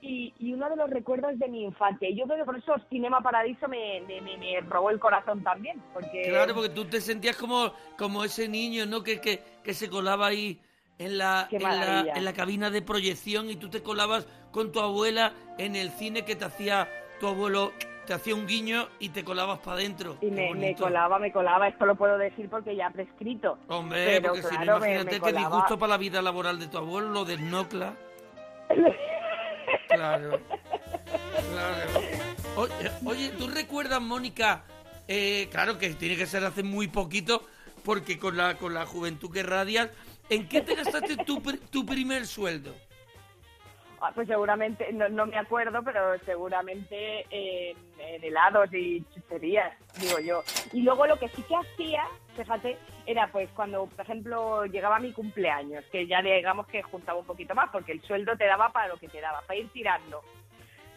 y, 0.00 0.32
y 0.38 0.52
uno 0.54 0.70
de 0.70 0.76
los 0.76 0.88
recuerdos 0.88 1.38
de 1.38 1.48
mi 1.48 1.64
infancia. 1.64 2.08
Y 2.08 2.16
yo 2.16 2.24
creo 2.24 2.38
que 2.38 2.44
por 2.44 2.56
eso 2.56 2.74
Cinema 2.88 3.20
Paradiso 3.20 3.68
me, 3.68 4.00
me, 4.06 4.20
me- 4.22 4.38
me 4.38 4.60
robó 4.62 4.88
el 4.90 4.98
corazón 5.00 5.42
también. 5.42 5.82
Porque 5.92 6.22
Claro, 6.30 6.54
porque 6.54 6.70
tú 6.70 6.84
te 6.86 7.00
sentías 7.00 7.36
como, 7.36 7.72
como 7.98 8.24
ese 8.24 8.48
niño, 8.48 8.86
¿no? 8.86 9.02
Que, 9.02 9.20
que, 9.20 9.40
que 9.62 9.74
se 9.74 9.90
colaba 9.90 10.28
ahí 10.28 10.58
en 10.98 11.18
la, 11.18 11.48
en, 11.50 11.62
la, 11.62 12.00
en 12.14 12.24
la 12.24 12.32
cabina 12.32 12.70
de 12.70 12.82
proyección 12.82 13.50
y 13.50 13.56
tú 13.56 13.68
te 13.68 13.82
colabas 13.82 14.26
con 14.50 14.72
tu 14.72 14.80
abuela 14.80 15.32
en 15.58 15.76
el 15.76 15.90
cine 15.90 16.24
que 16.24 16.36
te 16.36 16.44
hacía 16.44 16.88
tu 17.20 17.26
abuelo, 17.28 17.72
te 18.06 18.14
hacía 18.14 18.34
un 18.34 18.46
guiño 18.46 18.88
y 18.98 19.10
te 19.10 19.24
colabas 19.24 19.58
para 19.58 19.78
adentro. 19.78 20.16
y 20.20 20.30
me, 20.30 20.74
colaba, 20.76 21.18
me 21.18 21.32
colaba. 21.32 21.68
Esto 21.68 21.86
lo 21.86 21.96
puedo 21.96 22.16
decir 22.16 22.48
porque 22.48 22.74
ya 22.76 22.86
ha 22.86 22.90
prescrito. 22.90 23.58
Hombre, 23.68 24.04
Pero 24.06 24.28
porque 24.32 24.42
si 24.42 24.54
no, 24.54 24.62
claro, 24.62 24.78
imagínate 24.78 25.20
qué 25.20 25.32
disgusto 25.32 25.78
para 25.78 25.90
la 25.90 25.98
vida 25.98 26.22
laboral 26.22 26.58
de 26.58 26.68
tu 26.68 26.78
abuelo, 26.78 27.10
lo 27.10 27.24
desnocla. 27.24 27.94
Claro. 29.88 30.40
Claro. 31.52 31.90
Oye, 32.56 32.90
oye, 33.04 33.28
¿tú 33.38 33.48
recuerdas, 33.48 34.00
Mónica? 34.00 34.64
Eh, 35.08 35.48
claro 35.50 35.78
que 35.78 35.90
tiene 35.90 36.16
que 36.16 36.26
ser 36.26 36.44
hace 36.44 36.62
muy 36.62 36.88
poquito, 36.88 37.42
porque 37.84 38.18
con 38.18 38.36
la, 38.36 38.56
con 38.56 38.74
la 38.74 38.86
juventud 38.86 39.30
que 39.30 39.42
radias, 39.42 39.90
¿en 40.28 40.48
qué 40.48 40.60
te 40.60 40.74
gastaste 40.74 41.16
tu, 41.24 41.40
tu 41.70 41.86
primer 41.86 42.26
sueldo? 42.26 42.74
Ah, 44.00 44.12
Pues 44.14 44.28
seguramente, 44.28 44.92
no, 44.92 45.08
no 45.08 45.26
me 45.26 45.38
acuerdo, 45.38 45.82
pero 45.82 46.18
seguramente 46.24 47.24
en, 47.30 47.76
en 47.98 48.24
helados 48.24 48.72
y 48.72 49.02
chucherías, 49.14 49.72
digo 49.98 50.18
yo. 50.20 50.42
Y 50.72 50.82
luego 50.82 51.06
lo 51.06 51.18
que 51.18 51.28
sí 51.30 51.42
que 51.42 51.56
hacía, 51.56 52.04
fíjate, 52.36 52.76
era 53.06 53.26
pues 53.32 53.48
cuando, 53.56 53.86
por 53.86 54.04
ejemplo, 54.04 54.66
llegaba 54.66 54.98
mi 54.98 55.12
cumpleaños, 55.12 55.84
que 55.90 56.06
ya 56.06 56.20
digamos 56.20 56.66
que 56.66 56.82
juntaba 56.82 57.18
un 57.18 57.26
poquito 57.26 57.54
más, 57.54 57.70
porque 57.70 57.92
el 57.92 58.02
sueldo 58.02 58.36
te 58.36 58.46
daba 58.46 58.68
para 58.70 58.88
lo 58.88 58.96
que 58.98 59.08
te 59.08 59.20
daba, 59.20 59.40
para 59.42 59.58
ir 59.58 59.68
tirando. 59.72 60.22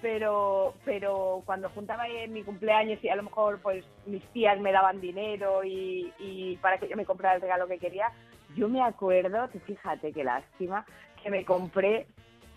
Pero, 0.01 0.75
pero 0.85 1.43
cuando 1.45 1.69
juntaba 1.69 2.07
en 2.07 2.31
mi 2.31 2.43
cumpleaños 2.43 3.03
y 3.03 3.09
a 3.09 3.15
lo 3.17 3.23
mejor 3.23 3.59
pues 3.61 3.83
mis 4.05 4.23
tías 4.31 4.59
me 4.59 4.71
daban 4.71 5.01
dinero 5.01 5.63
y, 5.63 6.13
y 6.19 6.55
para 6.57 6.77
que 6.77 6.87
yo 6.87 6.95
me 6.95 7.05
comprara 7.05 7.35
el 7.35 7.41
regalo 7.41 7.67
que 7.67 7.79
quería, 7.79 8.11
yo 8.55 8.69
me 8.69 8.81
acuerdo, 8.81 9.49
fíjate 9.65 10.13
qué 10.13 10.23
lástima, 10.23 10.85
que 11.21 11.29
me 11.29 11.43
compré 11.43 12.07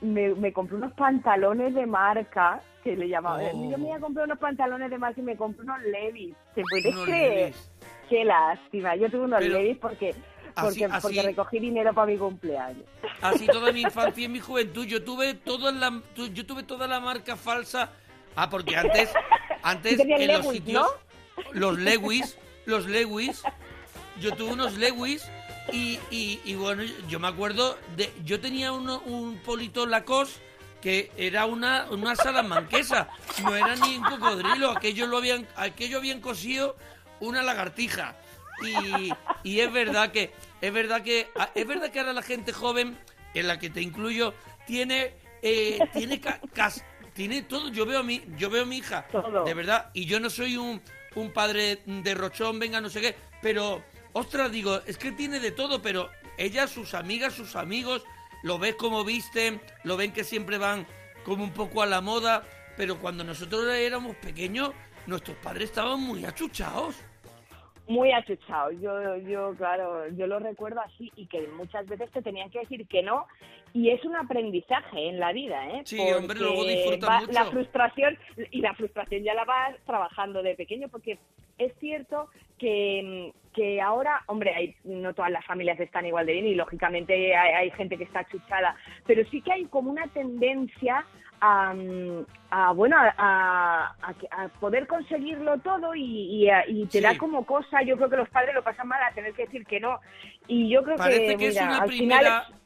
me, 0.02 0.34
me 0.34 0.52
compré 0.52 0.76
unos 0.76 0.92
pantalones 0.92 1.74
de 1.74 1.86
marca 1.86 2.60
que 2.82 2.96
le 2.96 3.08
llamaba. 3.08 3.38
Oh. 3.38 3.70
Yo 3.70 3.78
me 3.78 3.88
iba 3.88 3.96
a 3.96 4.00
comprar 4.00 4.26
unos 4.26 4.38
pantalones 4.38 4.90
de 4.90 4.98
marca 4.98 5.20
y 5.20 5.24
me 5.24 5.36
compré 5.36 5.62
unos 5.62 5.80
Levis. 5.82 6.34
¿Te 6.54 6.62
puedes 6.68 6.92
Unos 6.94 7.06
creer? 7.06 7.38
Levi's. 7.38 7.72
Qué 8.08 8.24
lástima. 8.24 8.96
Yo 8.96 9.08
tuve 9.10 9.24
unos 9.24 9.38
Pero 9.38 9.58
Levis 9.58 9.78
porque 9.78 10.14
porque, 10.54 10.84
así- 10.86 11.02
porque 11.02 11.22
recogí 11.22 11.58
dinero 11.58 11.92
para 11.94 12.06
mi 12.12 12.18
cumpleaños. 12.18 12.84
Así 13.20 13.46
toda 13.46 13.72
mi 13.72 13.80
infancia 13.88 14.24
y 14.24 14.28
mi 14.28 14.40
juventud. 14.40 14.84
Yo 14.86 15.02
tuve 15.02 15.34
toda 15.34 15.72
la, 15.72 16.00
yo 16.16 16.46
tuve 16.46 16.62
toda 16.62 16.86
la 16.86 17.00
marca 17.00 17.36
falsa. 17.36 17.90
Ah, 18.36 18.48
porque 18.48 18.76
antes, 18.76 19.10
antes 19.62 20.00
en 20.00 20.08
los 20.08 20.44
Lewis, 20.44 20.52
sitios, 20.58 20.86
los 21.52 21.78
Lewis, 21.78 22.38
los 22.66 22.86
Lewis, 22.86 23.42
yo 24.20 24.34
tuve 24.34 24.52
unos 24.52 24.74
Lewis 24.78 25.24
y, 25.72 25.98
y, 26.10 26.40
y 26.44 26.54
bueno, 26.54 26.82
yo 27.08 27.20
me 27.20 27.28
acuerdo 27.28 27.76
de, 27.96 28.12
yo 28.24 28.40
tenía 28.40 28.72
uno, 28.72 29.00
un 29.06 29.36
polito 29.38 29.86
Lacoste 29.86 30.40
que 30.80 31.12
era 31.16 31.46
una, 31.46 31.86
una 31.90 32.16
salamanquesa, 32.16 33.08
no 33.44 33.54
era 33.54 33.76
ni 33.76 33.98
un 33.98 34.02
cocodrilo, 34.02 34.72
aquello 34.72 35.06
lo 35.06 35.18
habían, 35.18 35.46
aquello 35.54 35.98
habían 35.98 36.20
cosido 36.20 36.74
una 37.20 37.40
lagartija. 37.44 38.16
Y, 38.62 39.10
y 39.42 39.60
es 39.60 39.72
verdad 39.72 40.12
que, 40.12 40.32
es 40.60 40.72
verdad 40.72 41.02
que, 41.02 41.28
ah, 41.36 41.50
es 41.54 41.66
verdad 41.66 41.90
que 41.90 42.00
ahora 42.00 42.12
la 42.12 42.22
gente 42.22 42.52
joven, 42.52 42.98
en 43.34 43.46
la 43.48 43.58
que 43.58 43.70
te 43.70 43.80
incluyo, 43.80 44.34
tiene, 44.66 45.14
eh, 45.42 45.78
tiene 45.92 46.20
ca- 46.20 46.40
cas- 46.52 46.84
tiene 47.14 47.42
todo. 47.42 47.68
Yo 47.70 47.86
veo 47.86 48.00
a 48.00 48.02
mi, 48.02 48.22
yo 48.36 48.50
veo 48.50 48.62
a 48.62 48.66
mi 48.66 48.78
hija, 48.78 49.06
Todo. 49.10 49.44
de 49.44 49.54
verdad, 49.54 49.90
y 49.94 50.06
yo 50.06 50.20
no 50.20 50.30
soy 50.30 50.56
un, 50.56 50.80
un 51.14 51.32
padre 51.32 51.80
de 51.86 52.14
rochón, 52.14 52.58
venga, 52.58 52.80
no 52.80 52.88
sé 52.90 53.00
qué, 53.00 53.16
pero, 53.40 53.82
ostras, 54.12 54.50
digo, 54.52 54.80
es 54.86 54.96
que 54.98 55.12
tiene 55.12 55.40
de 55.40 55.50
todo, 55.50 55.82
pero 55.82 56.10
ella, 56.38 56.66
sus 56.68 56.94
amigas, 56.94 57.34
sus 57.34 57.56
amigos, 57.56 58.04
lo 58.42 58.58
ves 58.58 58.74
como 58.76 59.04
visten, 59.04 59.60
lo 59.84 59.96
ven 59.96 60.12
que 60.12 60.24
siempre 60.24 60.58
van 60.58 60.86
como 61.24 61.44
un 61.44 61.52
poco 61.52 61.82
a 61.82 61.86
la 61.86 62.00
moda, 62.00 62.44
pero 62.76 62.98
cuando 62.98 63.24
nosotros 63.24 63.66
éramos 63.74 64.16
pequeños, 64.16 64.70
nuestros 65.06 65.36
padres 65.38 65.70
estaban 65.70 66.00
muy 66.00 66.24
achuchados. 66.24 66.96
Muy 67.88 68.12
achuchado. 68.12 68.70
Yo, 68.72 69.16
yo, 69.18 69.54
claro, 69.56 70.08
yo 70.10 70.26
lo 70.26 70.38
recuerdo 70.38 70.80
así 70.80 71.10
y 71.16 71.26
que 71.26 71.46
muchas 71.48 71.86
veces 71.86 72.10
te 72.12 72.22
tenían 72.22 72.48
que 72.50 72.60
decir 72.60 72.86
que 72.86 73.02
no. 73.02 73.26
Y 73.74 73.90
es 73.90 74.04
un 74.04 74.14
aprendizaje 74.14 75.08
en 75.08 75.18
la 75.18 75.32
vida, 75.32 75.66
¿eh? 75.70 75.82
Sí, 75.84 75.98
hombre, 76.12 76.38
luego 76.38 76.64
va- 77.06 77.20
mucho. 77.20 77.32
La 77.32 77.46
frustración, 77.46 78.18
y 78.50 78.60
la 78.60 78.74
frustración 78.74 79.22
ya 79.24 79.34
la 79.34 79.44
vas 79.44 79.76
trabajando 79.84 80.42
de 80.42 80.54
pequeño, 80.54 80.88
porque 80.88 81.18
es 81.58 81.72
cierto 81.80 82.28
que, 82.58 83.32
que 83.54 83.80
ahora, 83.80 84.22
hombre, 84.26 84.54
hay, 84.54 84.76
no 84.84 85.14
todas 85.14 85.30
las 85.32 85.44
familias 85.44 85.80
están 85.80 86.06
igual 86.06 86.26
de 86.26 86.34
bien 86.34 86.46
y 86.46 86.54
lógicamente 86.54 87.34
hay, 87.34 87.52
hay 87.54 87.70
gente 87.72 87.96
que 87.98 88.04
está 88.04 88.20
achuchada, 88.20 88.76
pero 89.06 89.24
sí 89.30 89.40
que 89.42 89.52
hay 89.52 89.64
como 89.64 89.90
una 89.90 90.06
tendencia 90.08 91.04
a, 91.44 91.74
a, 92.50 92.72
bueno 92.72 92.96
a, 92.96 93.96
a- 94.00 94.48
poder 94.60 94.86
conseguirlo 94.86 95.58
todo 95.58 95.92
y, 95.94 96.04
y, 96.44 96.48
a- 96.48 96.64
y 96.68 96.86
te 96.86 96.98
Sí. 96.98 97.00
da 97.00 97.18
como 97.18 97.44
cosa 97.44 97.82
yo 97.82 97.96
creo 97.96 98.08
que 98.08 98.16
los 98.16 98.28
padres 98.28 98.54
lo 98.54 98.62
pasan 98.62 98.86
mal 98.86 99.02
a 99.02 99.12
tener 99.12 99.32
que 99.34 99.46
decir 99.46 99.66
que 99.66 99.80
no 99.80 99.98
y 100.46 100.68
yo 100.70 100.84
creo 100.84 100.96
Parece 100.96 101.26
que, 101.32 101.36
que 101.36 101.48
es 101.48 101.56
una 101.60 101.78
al 101.78 101.88
primera, 101.88 102.42
final 102.44 102.58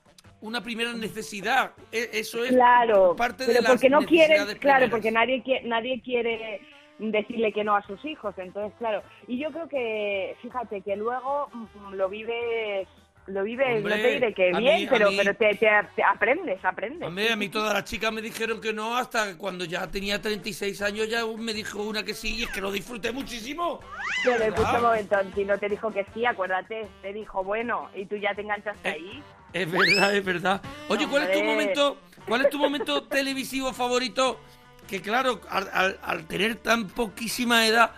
una 0.42 0.60
primera 0.62 0.92
necesidad. 0.92 1.72
E- 1.90 2.10
Eso 2.12 2.44
es 2.44 2.50
claro 2.52 3.16
parte 3.16 3.44
pero 3.46 3.54
de 3.54 3.62
las 3.62 3.72
porque 3.72 3.88
no 3.88 4.02
quieren 4.02 4.46
claro 4.58 4.90
porque 4.90 5.10
nadie 5.10 5.42
quiere 5.42 5.66
nadie 5.66 6.02
quiere 6.02 6.60
decirle 6.98 7.52
que 7.52 7.64
no 7.64 7.74
a 7.76 7.82
sus 7.82 8.04
hijos 8.04 8.34
entonces 8.36 8.72
claro 8.78 9.02
y 9.26 9.38
yo 9.38 9.50
creo 9.52 9.68
que 9.68 10.36
fíjate 10.42 10.82
que 10.82 10.96
luego 10.96 11.48
mm, 11.52 11.94
lo 11.94 12.08
vives 12.10 12.86
lo 13.28 13.42
vives 13.42 13.78
Hombre, 13.78 13.96
no 13.96 14.02
te 14.02 14.10
diré 14.12 14.34
que 14.34 14.52
bien 14.52 14.76
mí- 14.82 14.86
pero 14.88 15.10
mí- 15.10 15.16
pero 15.16 15.34
te, 15.34 15.54
te- 15.56 15.68
te 15.96 16.02
aprendes 16.02 16.64
aprendes 16.64 17.02
Hombre, 17.06 17.32
a 17.32 17.36
mí 17.36 17.48
todas 17.48 17.74
las 17.74 17.84
chicas 17.84 18.12
me 18.12 18.22
dijeron 18.22 18.60
que 18.60 18.72
no, 18.72 18.96
hasta 18.96 19.36
cuando 19.36 19.64
ya 19.64 19.86
tenía 19.90 20.20
36 20.22 20.80
años 20.82 21.08
ya 21.08 21.24
me 21.26 21.52
dijo 21.52 21.82
una 21.82 22.02
que 22.04 22.14
sí 22.14 22.36
y 22.36 22.42
es 22.44 22.50
que 22.50 22.60
lo 22.60 22.70
disfruté 22.70 23.10
muchísimo. 23.12 23.80
Pero 24.24 24.44
escucha 24.44 24.70
Ah. 24.72 24.76
un 24.76 24.82
momento, 24.82 25.16
si 25.34 25.44
no 25.44 25.58
te 25.58 25.68
dijo 25.68 25.90
que 25.92 26.06
sí, 26.14 26.24
acuérdate, 26.24 26.86
te 27.02 27.12
dijo 27.12 27.42
bueno, 27.42 27.88
y 27.94 28.06
tú 28.06 28.16
ya 28.16 28.34
te 28.34 28.42
enganchaste 28.42 28.88
Eh, 28.88 28.92
ahí. 28.92 29.22
Es 29.52 29.70
verdad, 29.70 30.14
es 30.14 30.24
verdad. 30.24 30.60
Oye, 30.88 31.06
¿cuál 31.08 31.22
es 31.24 31.32
tu 31.32 31.42
momento, 31.44 31.98
cuál 32.28 32.42
es 32.42 32.50
tu 32.50 32.58
momento 32.58 33.02
televisivo 33.08 33.72
favorito? 33.72 34.38
Que 34.86 35.00
claro, 35.02 35.40
al, 35.50 35.68
al- 35.72 35.98
al 36.02 36.26
tener 36.28 36.56
tan 36.56 36.86
poquísima 36.88 37.66
edad, 37.66 37.90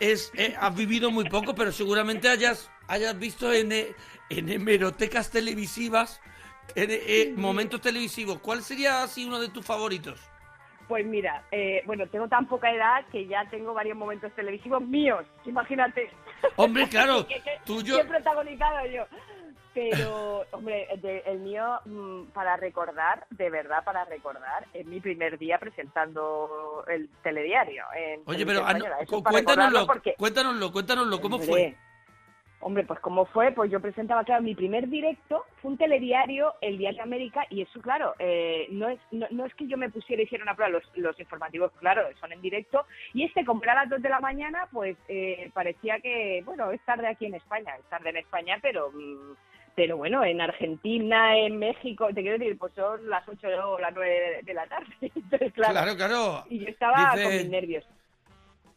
es, 0.00 0.32
eh, 0.34 0.56
has 0.58 0.74
vivido 0.74 1.10
muy 1.12 1.28
poco, 1.28 1.54
pero 1.54 1.70
seguramente 1.70 2.28
hayas, 2.28 2.68
hayas 2.88 3.16
visto 3.18 3.52
en, 3.52 3.70
eh, 3.70 3.94
en 4.38 4.48
hemerotecas 4.48 5.30
televisivas, 5.30 6.20
en, 6.74 6.88
eh, 6.90 7.32
momentos 7.36 7.80
televisivos. 7.80 8.38
¿Cuál 8.40 8.62
sería 8.62 9.02
así 9.02 9.24
uno 9.24 9.38
de 9.40 9.48
tus 9.48 9.64
favoritos? 9.64 10.20
Pues 10.88 11.06
mira, 11.06 11.44
eh, 11.50 11.82
bueno, 11.86 12.06
tengo 12.08 12.28
tan 12.28 12.46
poca 12.46 12.70
edad 12.70 13.04
que 13.10 13.26
ya 13.26 13.48
tengo 13.50 13.72
varios 13.72 13.96
momentos 13.96 14.32
televisivos 14.34 14.82
míos, 14.82 15.24
imagínate. 15.46 16.10
Hombre, 16.56 16.88
claro, 16.88 17.26
Que- 17.28 17.40
que- 17.40 17.60
tuyo. 17.64 17.96
que 17.96 18.02
he 18.02 18.04
protagonizado 18.04 18.86
yo. 18.86 19.04
Pero, 19.74 20.44
hombre, 20.50 20.86
de- 21.00 21.22
el 21.24 21.38
mío, 21.38 21.80
mm, 21.86 22.24
para 22.34 22.56
recordar, 22.56 23.26
de 23.30 23.48
verdad 23.48 23.84
para 23.84 24.04
recordar, 24.04 24.66
es 24.74 24.84
mi 24.86 25.00
primer 25.00 25.38
día 25.38 25.58
presentando 25.58 26.84
el 26.88 27.08
telediario. 27.22 27.84
en 27.96 28.20
Oye, 28.26 28.44
pero 28.44 28.62
ah, 28.66 28.74
no, 28.74 28.84
cuéntanoslo, 29.22 29.86
porque, 29.86 30.14
cuéntanoslo, 30.18 30.72
cuéntanoslo, 30.72 31.20
¿cómo 31.20 31.36
hombre, 31.36 31.48
fue? 31.50 31.76
Hombre, 32.62 32.84
pues 32.84 33.00
¿cómo 33.00 33.26
fue? 33.26 33.50
Pues 33.50 33.70
yo 33.70 33.80
presentaba, 33.80 34.22
claro, 34.22 34.42
mi 34.42 34.54
primer 34.54 34.88
directo 34.88 35.44
fue 35.60 35.72
un 35.72 35.76
telediario, 35.78 36.54
el 36.60 36.78
Día 36.78 36.92
de 36.92 37.00
América, 37.00 37.44
y 37.50 37.62
eso, 37.62 37.80
claro, 37.80 38.14
eh, 38.20 38.68
no, 38.70 38.88
es, 38.88 39.00
no, 39.10 39.26
no 39.30 39.44
es 39.46 39.54
que 39.56 39.66
yo 39.66 39.76
me 39.76 39.90
pusiera 39.90 40.22
y 40.22 40.26
hiciera 40.26 40.44
una 40.44 40.54
prueba, 40.54 40.70
los, 40.70 40.84
los 40.94 41.18
informativos, 41.18 41.72
claro, 41.80 42.02
son 42.20 42.32
en 42.32 42.40
directo, 42.40 42.86
y 43.14 43.24
este, 43.24 43.44
como 43.44 43.62
era 43.64 43.72
a 43.72 43.82
las 43.82 43.90
2 43.90 44.02
de 44.02 44.08
la 44.08 44.20
mañana, 44.20 44.68
pues 44.72 44.96
eh, 45.08 45.50
parecía 45.52 45.98
que, 46.00 46.42
bueno, 46.44 46.70
es 46.70 46.80
tarde 46.82 47.08
aquí 47.08 47.26
en 47.26 47.34
España, 47.34 47.74
es 47.78 47.84
tarde 47.90 48.10
en 48.10 48.16
España, 48.18 48.58
pero... 48.62 48.90
mm, 48.92 49.34
pero 49.74 49.96
bueno, 49.96 50.22
en 50.22 50.38
Argentina, 50.38 51.34
en 51.34 51.58
México, 51.58 52.08
te 52.08 52.20
quiero 52.20 52.36
decir, 52.36 52.58
pues 52.58 52.74
son 52.74 53.08
las 53.08 53.26
8 53.26 53.48
o 53.70 53.78
las 53.78 53.94
9 53.94 54.10
de, 54.10 54.42
de 54.42 54.52
la 54.52 54.66
tarde. 54.66 54.92
Entonces, 55.00 55.50
claro, 55.54 55.72
Claro, 55.72 55.96
claro. 55.96 56.44
y 56.50 56.58
yo 56.58 56.68
estaba 56.68 57.12
Dice, 57.14 57.24
con 57.24 57.32
mis 57.38 57.48
nervios. 57.48 57.84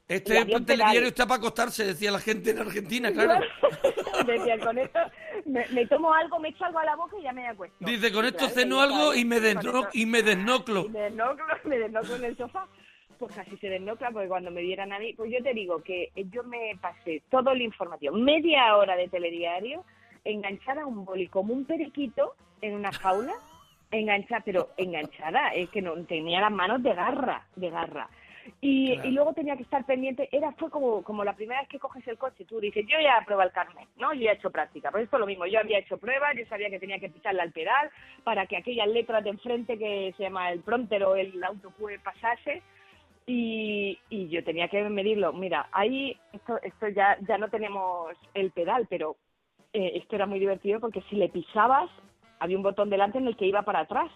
Este 0.07 0.45
telediario 0.45 1.07
está 1.07 1.25
para 1.25 1.39
acostarse, 1.39 1.83
decía 1.85 2.11
la 2.11 2.19
gente 2.19 2.51
en 2.51 2.59
Argentina, 2.59 3.11
claro. 3.11 3.43
Decía, 4.25 4.57
con 4.59 4.77
esto 4.77 4.99
me, 5.45 5.65
me 5.69 5.85
tomo 5.87 6.13
algo, 6.13 6.39
me 6.39 6.49
echo 6.49 6.65
algo 6.65 6.79
a 6.79 6.85
la 6.85 6.95
boca 6.95 7.15
y 7.19 7.23
ya 7.23 7.33
me 7.33 7.47
acuesto. 7.47 7.75
Dice, 7.79 8.11
con 8.11 8.25
esto 8.25 8.37
claro, 8.39 8.53
ceno 8.53 8.81
algo 8.81 9.13
y 9.13 9.25
me, 9.25 9.37
desno- 9.41 9.89
y 9.93 10.05
me 10.05 10.21
desnoclo. 10.23 10.85
y 10.85 10.89
me 10.89 10.99
desnoclo, 11.01 11.45
me 11.65 11.77
desnoclo 11.79 12.15
en 12.15 12.23
el 12.23 12.37
sofá. 12.37 12.67
Pues 13.19 13.37
así 13.37 13.55
se 13.57 13.67
desnocla, 13.69 14.11
porque 14.11 14.27
cuando 14.27 14.51
me 14.51 14.61
vieran 14.61 14.91
a 14.93 14.99
mí, 14.99 15.13
pues 15.13 15.31
yo 15.31 15.41
te 15.43 15.53
digo 15.53 15.81
que 15.81 16.11
yo 16.31 16.43
me 16.43 16.77
pasé 16.81 17.23
todo 17.31 17.51
el 17.51 17.61
informativo, 17.61 18.15
media 18.15 18.75
hora 18.75 18.95
de 18.95 19.07
telediario, 19.07 19.83
enganchada 20.23 20.83
a 20.83 20.85
un 20.85 21.05
boli 21.05 21.27
como 21.27 21.53
un 21.53 21.65
periquito 21.65 22.35
en 22.61 22.73
una 22.75 22.91
jaula, 22.91 23.33
enganchada, 23.91 24.41
pero 24.45 24.69
enganchada, 24.77 25.49
es 25.53 25.69
que 25.69 25.81
no 25.81 25.93
tenía 26.05 26.41
las 26.41 26.51
manos 26.51 26.83
de 26.83 26.93
garra, 26.93 27.45
de 27.55 27.69
garra. 27.69 28.09
Y, 28.61 28.93
Claro. 28.93 29.09
y 29.09 29.11
luego 29.11 29.33
tenía 29.33 29.57
que 29.57 29.63
estar 29.63 29.85
pendiente, 29.85 30.29
era 30.31 30.51
fue 30.53 30.69
como, 30.69 31.03
como 31.03 31.23
la 31.23 31.33
primera 31.33 31.61
vez 31.61 31.69
que 31.69 31.79
coges 31.79 32.07
el 32.07 32.17
coche, 32.17 32.45
tú 32.45 32.59
dices, 32.59 32.85
yo 32.87 32.99
ya 32.99 33.23
prueba 33.25 33.43
el 33.43 33.51
carnet, 33.51 33.87
¿no? 33.97 34.13
Yo 34.13 34.21
ya 34.21 34.31
he 34.31 34.35
hecho 34.35 34.51
práctica, 34.51 34.91
pues 34.91 35.05
esto 35.05 35.17
es 35.17 35.19
lo 35.19 35.25
mismo, 35.25 35.45
yo 35.45 35.59
había 35.59 35.79
hecho 35.79 35.97
pruebas, 35.97 36.35
yo 36.37 36.45
sabía 36.45 36.69
que 36.69 36.79
tenía 36.79 36.99
que 36.99 37.09
pisarle 37.09 37.41
al 37.41 37.51
pedal 37.51 37.89
para 38.23 38.45
que 38.45 38.57
aquellas 38.57 38.87
letras 38.87 39.23
de 39.23 39.31
enfrente 39.31 39.77
que 39.77 40.13
se 40.15 40.23
llama 40.23 40.51
el 40.51 40.61
prompter 40.61 41.03
o 41.03 41.15
el 41.15 41.43
autocue 41.43 41.99
pasase, 41.99 42.61
y, 43.27 43.97
y 44.09 44.29
yo 44.29 44.43
tenía 44.43 44.67
que 44.67 44.83
medirlo. 44.89 45.33
Mira, 45.33 45.67
ahí 45.71 46.15
esto, 46.31 46.59
esto 46.61 46.87
ya, 46.89 47.17
ya 47.27 47.37
no 47.37 47.49
tenemos 47.49 48.15
el 48.33 48.51
pedal, 48.51 48.85
pero 48.89 49.15
eh, 49.73 49.93
esto 49.95 50.15
era 50.15 50.25
muy 50.25 50.39
divertido 50.39 50.79
porque 50.79 51.01
si 51.09 51.15
le 51.15 51.29
pisabas, 51.29 51.89
había 52.39 52.57
un 52.57 52.63
botón 52.63 52.89
delante 52.89 53.17
en 53.17 53.27
el 53.27 53.35
que 53.35 53.47
iba 53.47 53.63
para 53.63 53.79
atrás. 53.79 54.11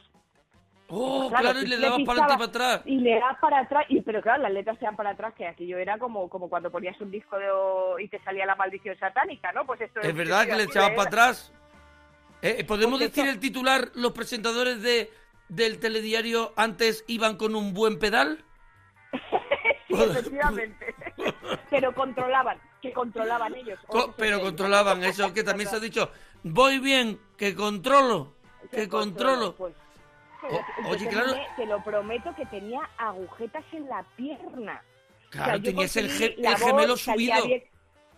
Oh, 0.91 1.27
Claro, 1.29 1.43
claro, 1.43 1.61
y 1.61 1.67
le 1.67 1.77
dabas 1.77 1.99
para 2.05 2.23
adelante 2.23 2.33
y 2.33 2.37
para 2.37 2.49
atrás. 2.49 2.81
Y 2.85 2.97
le 2.97 3.19
das 3.19 3.37
para 3.39 3.59
atrás, 3.59 3.85
y, 3.89 4.01
pero 4.01 4.21
claro, 4.21 4.41
las 4.43 4.51
letras 4.51 4.77
sean 4.79 4.95
para 4.95 5.11
atrás, 5.11 5.33
que 5.35 5.45
aquello 5.47 5.77
era 5.77 5.97
como, 5.99 6.27
como 6.29 6.49
cuando 6.49 6.71
ponías 6.71 6.99
un 6.99 7.11
disco 7.11 7.37
de, 7.37 8.03
y 8.03 8.07
te 8.07 8.19
salía 8.23 8.45
la 8.45 8.55
maldición 8.55 8.97
satánica, 8.97 9.51
¿no? 9.51 9.65
Pues 9.65 9.81
esto 9.81 9.99
Es 10.01 10.15
verdad 10.15 10.47
que 10.47 10.55
le 10.55 10.63
echabas 10.63 10.91
para 10.91 11.07
atrás. 11.07 11.53
Eh, 12.41 12.63
¿Podemos 12.63 12.99
Porque 12.99 13.09
decir 13.09 13.27
el 13.27 13.39
titular? 13.39 13.89
¿Los 13.95 14.13
presentadores 14.13 14.81
de, 14.81 15.11
del 15.49 15.79
telediario 15.79 16.53
antes 16.55 17.03
iban 17.07 17.35
con 17.37 17.55
un 17.55 17.73
buen 17.73 17.99
pedal? 17.99 18.43
Sí, 19.89 19.95
efectivamente. 20.03 20.93
pero 21.71 21.93
controlaban, 21.95 22.59
que 22.79 22.93
controlaban 22.93 23.55
ellos. 23.55 23.79
Co- 23.87 24.05
se 24.05 24.13
pero 24.17 24.39
controlaban 24.39 25.03
eso 25.03 25.33
que 25.33 25.43
también 25.43 25.67
se 25.67 25.77
ha 25.77 25.79
dicho. 25.79 26.11
Voy 26.43 26.77
bien, 26.77 27.19
que 27.37 27.55
controlo, 27.55 28.35
que 28.71 28.87
controlo. 28.87 29.55
Pues, 29.55 29.73
O- 30.43 30.83
yo 30.83 30.89
oye, 30.89 31.05
te 31.05 31.11
claro. 31.11 31.33
Te 31.55 31.65
lo 31.65 31.83
prometo 31.83 32.33
que 32.35 32.45
tenía 32.47 32.81
agujetas 32.97 33.63
en 33.73 33.87
la 33.87 34.03
pierna. 34.15 34.81
Claro, 35.29 35.57
yo 35.57 35.63
tenías 35.63 35.95
el, 35.97 36.09
ge- 36.09 36.35
voz, 36.41 36.59
gemelo 36.63 36.97
salía 36.97 37.35
subido. 37.37 37.47
bien, 37.47 37.63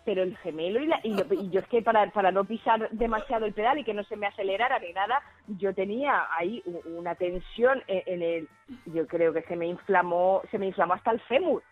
pero 0.05 0.23
el 0.23 0.37
gemelo 0.37 0.79
y, 0.81 0.87
la- 0.87 0.99
y, 1.03 1.13
lo- 1.13 1.33
y 1.33 1.49
yo 1.49 1.59
es 1.59 1.67
que 1.67 1.81
para, 1.81 2.09
para 2.11 2.31
no 2.31 2.45
pisar 2.45 2.89
demasiado 2.91 3.45
el 3.45 3.53
pedal 3.53 3.79
y 3.79 3.83
que 3.83 3.93
no 3.93 4.03
se 4.05 4.15
me 4.15 4.27
acelerara 4.27 4.79
ni 4.79 4.93
nada, 4.93 5.21
yo 5.47 5.73
tenía 5.73 6.27
ahí 6.37 6.63
una 6.85 7.15
tensión 7.15 7.83
en, 7.87 8.03
en 8.05 8.21
el, 8.21 8.49
yo 8.85 9.05
creo 9.07 9.33
que 9.33 9.41
se 9.43 9.55
me 9.55 9.67
inflamó, 9.67 10.41
se 10.51 10.57
me 10.57 10.67
inflamó 10.67 10.93
hasta 10.93 11.11
el 11.11 11.19
fémur. 11.21 11.63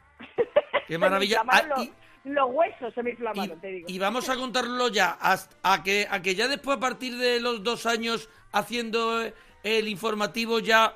Qué 0.88 0.98
maravilla. 0.98 1.44
Ah, 1.48 1.64
los, 1.64 1.90
los 2.26 2.50
huesos 2.52 2.94
se 2.94 3.02
me 3.02 3.12
Y, 3.12 3.14
inflamaron, 3.14 3.62
te 3.62 3.68
digo. 3.68 3.88
y 3.90 3.98
vamos 3.98 4.28
a 4.30 4.36
contarlo 4.36 4.90
ya, 4.90 5.12
hasta 5.22 5.56
a 5.64 5.84
que, 5.84 6.06
a 6.10 6.22
que 6.22 6.36
ya 6.36 6.48
después, 6.50 6.76
a 6.78 6.80
partir 6.82 7.16
de 7.18 7.40
los 7.40 7.64
dos 7.64 7.86
años 7.86 8.30
haciendo 8.52 9.24
eh, 9.24 9.34
el 9.64 9.88
informativo, 9.88 10.60
ya 10.60 10.96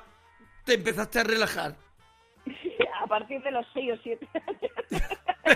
te 0.64 0.74
empezaste 0.74 1.20
a 1.20 1.24
relajar. 1.24 1.76
a 3.02 3.06
partir 3.06 3.42
de 3.42 3.50
los 3.50 3.66
6 3.74 3.92
o 3.92 3.96
7 4.02 4.28
años. 4.34 5.02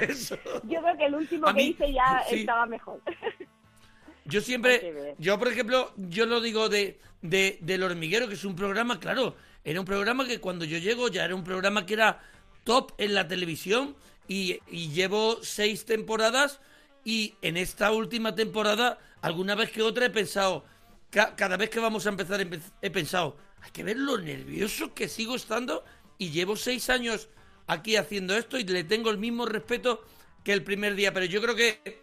Eso. 0.03 0.37
Yo 0.65 0.83
creo 0.83 0.97
que 0.97 1.07
el 1.07 1.15
último 1.15 1.53
que 1.55 1.63
hice 1.63 1.93
ya 1.93 2.23
sí. 2.29 2.41
estaba 2.41 2.67
mejor. 2.67 3.01
Yo 4.25 4.43
siempre, 4.43 5.15
yo 5.19 5.39
por 5.39 5.49
ejemplo, 5.49 5.91
yo 5.97 6.27
lo 6.27 6.43
digo 6.43 6.69
de, 6.69 6.99
de 7.23 7.57
del 7.63 7.83
hormiguero, 7.83 8.29
que 8.29 8.35
es 8.35 8.45
un 8.45 8.55
programa, 8.55 9.01
claro, 9.01 9.35
era 9.65 9.81
un 9.81 9.87
programa 9.87 10.27
que 10.27 10.39
cuando 10.39 10.67
yo 10.67 10.77
llego 10.77 11.09
ya 11.09 11.25
era 11.25 11.35
un 11.35 11.45
programa 11.45 11.87
que 11.87 11.95
era 11.95 12.21
top 12.65 12.93
en 12.99 13.15
la 13.15 13.27
televisión 13.27 13.97
y, 14.29 14.59
y 14.67 14.91
llevo 14.91 15.43
seis 15.43 15.87
temporadas 15.87 16.61
y 17.07 17.37
en 17.41 17.57
esta 17.57 17.91
última 17.91 18.35
temporada, 18.35 18.99
alguna 19.23 19.55
vez 19.55 19.71
que 19.71 19.81
otra 19.81 20.05
he 20.05 20.11
pensado, 20.11 20.63
ca- 21.11 21.35
cada 21.37 21.57
vez 21.57 21.71
que 21.71 21.81
vamos 21.81 22.07
a 22.07 22.11
empezar 22.11 22.41
empe- 22.41 22.61
he 22.83 22.91
pensado, 22.91 23.37
hay 23.63 23.71
que 23.71 23.83
ver 23.85 23.97
lo 23.99 24.19
nervioso 24.19 24.95
que 24.95 25.09
sigo 25.09 25.35
estando 25.37 25.85
y 26.19 26.31
llevo 26.31 26.57
seis 26.57 26.91
años 26.91 27.29
aquí 27.67 27.97
haciendo 27.97 28.37
esto 28.37 28.59
y 28.59 28.65
le 28.65 28.85
tengo 28.85 29.11
el 29.11 29.19
mismo 29.19 29.47
respeto 29.47 30.03
que 30.45 30.53
el 30.53 30.63
primer 30.65 30.95
día, 30.95 31.13
pero 31.13 31.27
yo 31.27 31.41
creo 31.43 31.55
que 31.55 32.01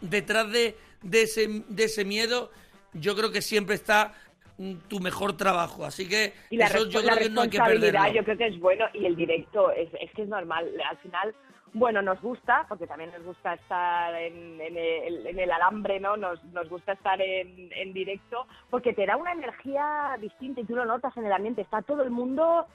detrás 0.00 0.50
de, 0.50 0.76
de, 1.02 1.22
ese, 1.22 1.62
de 1.68 1.84
ese 1.84 2.04
miedo, 2.04 2.50
yo 2.94 3.14
creo 3.14 3.30
que 3.30 3.42
siempre 3.42 3.74
está 3.76 4.14
mm, 4.58 4.74
tu 4.88 4.98
mejor 5.00 5.36
trabajo. 5.36 5.84
Así 5.84 6.08
que 6.08 6.32
Y 6.50 6.56
la, 6.56 6.66
eso 6.66 6.86
yo 6.88 7.02
creo 7.02 7.16
que 7.18 7.30
no 7.30 7.42
hay 7.42 7.50
que 7.50 7.58
perderlo. 7.58 8.12
yo 8.12 8.24
creo 8.24 8.36
que 8.38 8.46
es 8.48 8.58
bueno 8.58 8.86
y 8.94 9.06
el 9.06 9.14
directo 9.14 9.70
es, 9.72 9.88
es 10.00 10.10
que 10.12 10.22
es 10.22 10.28
normal. 10.28 10.68
Al 10.88 10.98
final, 10.98 11.34
bueno, 11.72 12.02
nos 12.02 12.20
gusta, 12.20 12.66
porque 12.68 12.86
también 12.86 13.10
nos 13.12 13.22
gusta 13.24 13.54
estar 13.54 14.14
en, 14.14 14.60
en 14.60 14.76
el, 14.76 15.26
en 15.26 15.38
el 15.38 15.50
alambre, 15.52 16.00
¿no? 16.00 16.16
Nos, 16.16 16.42
nos 16.46 16.68
gusta 16.68 16.92
estar 16.92 17.20
en, 17.20 17.70
en 17.72 17.92
directo, 17.92 18.46
porque 18.70 18.92
te 18.92 19.06
da 19.06 19.16
una 19.16 19.32
energía 19.32 20.16
distinta 20.20 20.60
y 20.60 20.64
tú 20.64 20.74
lo 20.76 20.84
notas 20.84 21.16
en 21.16 21.26
el 21.26 21.32
ambiente. 21.32 21.62
Está 21.62 21.82
todo 21.82 22.02
el 22.02 22.10
mundo 22.10 22.66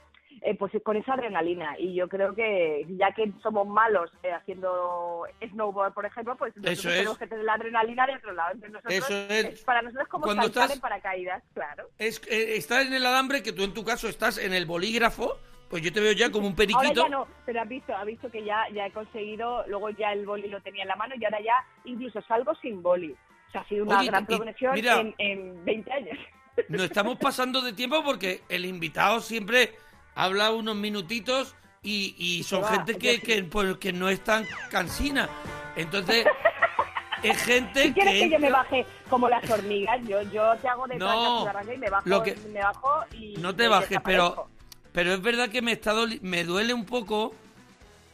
eh, 0.42 0.54
pues 0.56 0.72
con 0.84 0.98
esa 0.98 1.14
adrenalina 1.14 1.76
y 1.80 1.94
yo 1.96 2.10
creo 2.10 2.36
que 2.36 2.86
ya 2.90 3.12
que 3.14 3.32
somos 3.42 3.66
malos 3.68 4.12
eh, 4.22 4.34
haciendo 4.34 5.24
snowboard 5.50 5.94
por 5.94 6.06
ejemplo 6.06 6.36
pues 6.36 6.54
nosotros 6.58 6.86
es. 6.86 6.94
tenemos 6.98 7.18
que 7.18 7.28
tener 7.28 7.46
la 7.46 7.54
adrenalina 7.54 8.06
de 8.06 8.16
otro 8.16 8.34
lado 8.34 8.52
Entonces 8.54 8.74
nosotros, 8.74 8.94
Eso 9.10 9.48
es. 9.50 9.64
para 9.64 9.82
nosotros 9.82 10.04
es 10.04 10.10
como 10.12 10.26
Cuando 10.26 10.44
saltar 10.44 10.64
estás- 10.64 10.76
en 10.76 10.82
paracaídas 10.82 11.44
claro 11.54 11.88
Es, 11.98 12.22
eh, 12.28 12.58
estar 12.58 12.86
en 12.86 12.94
el 12.94 13.06
alambre, 13.06 13.44
que 13.44 13.54
tú 13.54 13.64
en 13.64 13.74
tu 13.74 13.86
caso 13.86 14.10
estás 14.10 14.38
en 14.38 14.54
el 14.54 14.66
bolígrafo, 14.66 15.38
pues 15.70 15.82
yo 15.84 15.92
te 15.92 16.00
veo 16.00 16.14
ya 16.14 16.32
como 16.32 16.48
un 16.48 16.54
Ahora 16.54 16.58
periquito. 16.58 17.04
ya 17.04 17.10
no, 17.10 17.28
pero 17.46 17.62
has 17.62 17.68
visto, 17.70 17.96
has 17.96 18.06
visto 18.06 18.30
que 18.32 18.44
ya, 18.44 18.66
ya 18.74 18.86
he 18.88 18.92
conseguido, 18.92 19.66
luego 19.68 19.90
ya 19.92 20.12
el 20.14 20.26
boli 20.26 20.48
lo 20.48 20.62
tenía 20.62 20.84
en 20.84 20.90
la 20.90 20.96
mano 20.96 21.16
y 21.20 21.26
ahora 21.26 21.40
ya 21.42 21.54
incluso 21.86 22.22
salgo 22.24 22.54
sin 22.62 22.82
boli. 22.84 23.12
O 23.12 23.52
sea, 23.52 23.62
ha 23.62 23.68
sido 23.68 23.84
una 23.86 24.00
Oye, 24.00 24.08
gran 24.10 24.26
progresión 24.26 24.74
mira- 24.74 25.00
en, 25.00 25.16
en 25.18 25.66
20 25.66 25.92
años. 25.92 26.18
Nos 26.70 26.84
estamos 26.84 27.18
pasando 27.18 27.62
de 27.62 27.74
tiempo 27.74 28.04
porque 28.04 28.42
el 28.50 28.66
invitado 28.66 29.20
siempre 29.20 29.74
habla 30.16 30.52
unos 30.52 30.76
minutitos 30.76 31.56
y, 31.82 32.16
y 32.18 32.44
son 32.44 32.64
va, 32.64 32.70
gente 32.70 32.98
que, 32.98 33.16
sí. 33.16 33.22
que, 33.22 33.44
pues, 33.44 33.78
que 33.78 33.92
no 33.94 34.08
es 34.10 34.24
tan 34.24 34.46
cansina. 34.72 35.30
Entonces, 35.76 36.26
es 37.24 37.44
gente 37.44 37.94
quieres 37.94 38.14
que... 38.14 38.20
que 38.22 38.30
yo 38.30 38.40
me 38.40 38.50
baje 38.52 38.86
como 39.10 39.28
las 39.30 39.48
hormigas, 39.50 40.00
yo, 40.08 40.22
yo 40.32 40.56
te 40.62 40.68
hago 40.68 40.88
de 40.88 40.98
No, 40.98 41.46
y 41.74 41.78
me 41.78 41.90
bajo, 41.90 42.08
lo 42.10 42.24
que- 42.24 42.36
me 42.54 42.60
bajo 42.62 43.04
y 43.14 43.36
No 43.38 43.56
te 43.56 43.68
bajes, 43.68 44.00
pero. 44.04 44.48
Pero 44.96 45.14
es 45.14 45.22
verdad 45.22 45.50
que 45.50 45.62
me, 45.62 45.74
está 45.74 45.94
me 46.22 46.44
duele 46.44 46.74
un 46.74 46.86
poco 46.86 47.36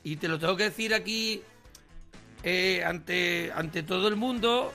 y 0.04 0.18
te 0.18 0.28
lo 0.28 0.38
tengo 0.38 0.58
que 0.58 0.64
decir 0.66 0.94
aquí 0.94 1.42
eh, 2.44 2.84
ante, 2.86 3.52
ante 3.56 3.84
todo 3.84 4.08
el 4.10 4.16
mundo. 4.18 4.74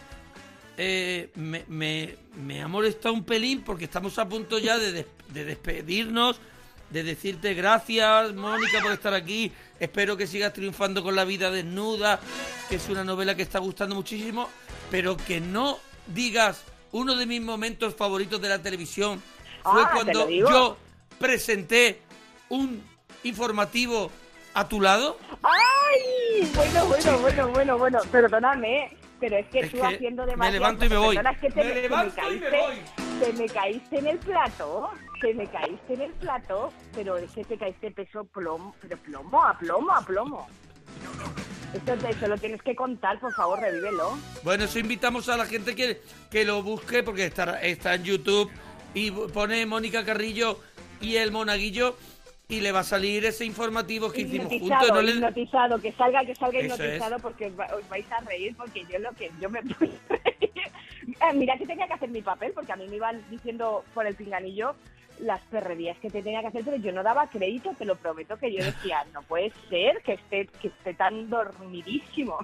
eh, 0.78 1.30
me, 1.34 1.64
me, 1.68 2.16
me 2.42 2.62
ha 2.62 2.68
molestado 2.68 3.12
un 3.14 3.24
pelín 3.24 3.62
porque 3.62 3.84
estamos 3.86 4.18
a 4.18 4.28
punto 4.28 4.58
ya 4.58 4.78
de, 4.78 4.92
des- 4.92 5.06
de 5.28 5.44
despedirnos, 5.44 6.38
de 6.90 7.02
decirte 7.02 7.54
gracias, 7.54 8.32
Mónica, 8.34 8.80
por 8.82 8.92
estar 8.92 9.12
aquí. 9.14 9.50
Espero 9.80 10.16
que 10.16 10.26
sigas 10.26 10.52
triunfando 10.52 11.02
con 11.02 11.16
La 11.16 11.24
vida 11.24 11.50
desnuda, 11.50 12.20
que 12.68 12.76
es 12.76 12.88
una 12.88 13.02
novela 13.04 13.34
que 13.34 13.42
está 13.42 13.58
gustando 13.58 13.94
muchísimo, 13.96 14.48
pero 14.90 15.16
que 15.16 15.40
no 15.40 15.78
digas 16.06 16.62
uno 16.92 17.16
de 17.16 17.26
mis 17.26 17.42
momentos 17.42 17.94
favoritos 17.96 18.40
de 18.40 18.48
la 18.48 18.62
televisión 18.62 19.20
fue 19.64 19.82
Ah, 19.82 19.90
cuando 19.92 20.28
yo 20.52 20.76
presenté 21.18 22.00
un 22.48 22.82
informativo 23.24 24.10
a 24.54 24.68
tu 24.68 24.80
lado. 24.80 25.18
¡Ay! 25.42 26.50
Bueno, 26.54 26.86
bueno, 26.86 27.18
bueno, 27.18 27.48
bueno, 27.48 27.78
bueno, 27.78 27.98
perdóname, 28.10 28.78
¿eh? 28.84 28.96
pero 29.20 29.36
es 29.36 29.46
que 29.48 29.60
Es 29.60 29.70
tú 29.70 29.78
que 29.78 29.82
haciendo 29.84 30.24
me 30.24 30.30
demasiado... 30.32 30.52
levanto 30.52 30.84
y 30.84 30.88
me 30.88 30.96
voy. 30.96 31.16
Es 31.16 31.38
que 31.38 31.50
te, 31.50 31.64
Me 31.64 31.74
levanto 31.82 32.14
y 32.30 32.38
me 32.38 32.40
caíste, 32.50 32.60
voy. 32.60 33.20
te 33.20 33.32
me 33.32 33.46
caíste 33.48 33.98
en 33.98 34.06
el 34.06 34.18
plato, 34.18 34.90
te 35.20 35.34
me 35.34 35.46
caíste 35.46 35.94
en 35.94 36.00
el 36.02 36.12
plato, 36.12 36.72
pero 36.94 37.16
es 37.16 37.30
que 37.30 37.44
te 37.44 37.56
caíste 37.58 37.90
peso 37.90 38.24
plomo, 38.24 38.74
pero 38.80 38.96
plomo, 38.98 39.42
a 39.42 39.58
plomo, 39.58 39.92
a 39.92 40.02
plomo. 40.04 40.46
Esto 41.74 41.94
te, 41.98 42.12
se 42.14 42.28
lo 42.28 42.38
tienes 42.38 42.62
que 42.62 42.74
contar, 42.74 43.18
por 43.20 43.32
favor, 43.34 43.60
revívelo. 43.60 44.16
Bueno, 44.42 44.64
eso 44.64 44.78
invitamos 44.78 45.28
a 45.28 45.36
la 45.36 45.44
gente 45.46 45.74
que, 45.74 46.00
que 46.30 46.44
lo 46.44 46.62
busque 46.62 47.02
porque 47.02 47.26
está, 47.26 47.60
está 47.60 47.94
en 47.94 48.04
YouTube 48.04 48.50
y 48.94 49.10
pone 49.10 49.66
Mónica 49.66 50.04
Carrillo 50.04 50.58
y 51.00 51.16
el 51.16 51.30
Monaguillo 51.32 51.96
y 52.48 52.60
le 52.60 52.70
va 52.72 52.80
a 52.80 52.84
salir 52.84 53.24
ese 53.24 53.44
informativo 53.44 54.12
que 54.12 54.22
hicimos 54.22 54.46
juntos. 54.48 54.88
No 54.92 55.02
le- 55.02 55.12
hipnotizado, 55.12 55.80
que 55.80 55.92
salga, 55.92 56.24
que 56.24 56.34
salga 56.34 56.58
Eso 56.60 56.74
hipnotizado 56.74 57.18
porque 57.18 57.46
os, 57.46 57.58
va- 57.58 57.70
os 57.76 57.88
vais 57.88 58.06
a 58.12 58.20
reír 58.20 58.54
porque 58.56 58.84
yo 58.90 58.98
lo 59.00 59.12
que 59.12 59.30
yo 59.40 59.50
me 59.50 59.62
puse. 59.62 59.90
Ah, 61.20 61.32
Mira 61.32 61.56
que 61.56 61.66
tenía 61.66 61.86
que 61.86 61.92
hacer 61.94 62.08
mi 62.10 62.20
papel 62.20 62.52
porque 62.52 62.72
a 62.72 62.76
mí 62.76 62.86
me 62.88 62.96
iban 62.96 63.22
diciendo 63.30 63.84
por 63.94 64.06
el 64.06 64.14
pinganillo 64.16 64.74
las 65.20 65.40
perrerías 65.50 65.96
que 65.98 66.10
te 66.10 66.22
tenía 66.22 66.40
que 66.40 66.48
hacer, 66.48 66.62
pero 66.64 66.76
yo 66.76 66.92
no 66.92 67.02
daba 67.02 67.26
crédito, 67.28 67.72
te 67.78 67.84
lo 67.84 67.96
prometo 67.96 68.36
que 68.36 68.52
yo 68.52 68.64
decía, 68.64 69.04
no 69.12 69.22
puede 69.22 69.52
ser 69.68 70.02
que 70.02 70.14
esté, 70.14 70.46
que 70.60 70.68
esté 70.68 70.94
tan 70.94 71.28
dormidísimo. 71.30 72.38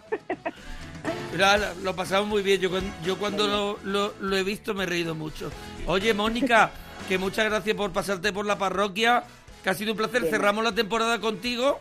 La- 1.36 1.56
la- 1.58 1.74
lo 1.74 1.94
pasamos 1.96 2.28
muy 2.28 2.42
bien. 2.42 2.60
Yo, 2.60 2.70
yo 3.04 3.18
cuando 3.18 3.46
lo, 3.46 3.78
lo- 3.84 4.14
lo 4.20 4.36
he 4.36 4.42
visto 4.42 4.74
me 4.74 4.84
he 4.84 4.86
reído 4.86 5.14
mucho. 5.14 5.50
Oye, 5.86 6.14
Mónica, 6.14 6.70
que 7.08 7.18
muchas 7.18 7.44
gracias 7.46 7.76
por 7.76 7.92
pasarte 7.92 8.32
por 8.32 8.46
la 8.46 8.56
parroquia. 8.58 9.24
Que 9.62 9.70
ha 9.70 9.74
sido 9.74 9.92
un 9.92 9.98
placer. 9.98 10.22
Bien. 10.22 10.32
Cerramos 10.34 10.64
la 10.64 10.72
temporada 10.74 11.20
contigo. 11.20 11.78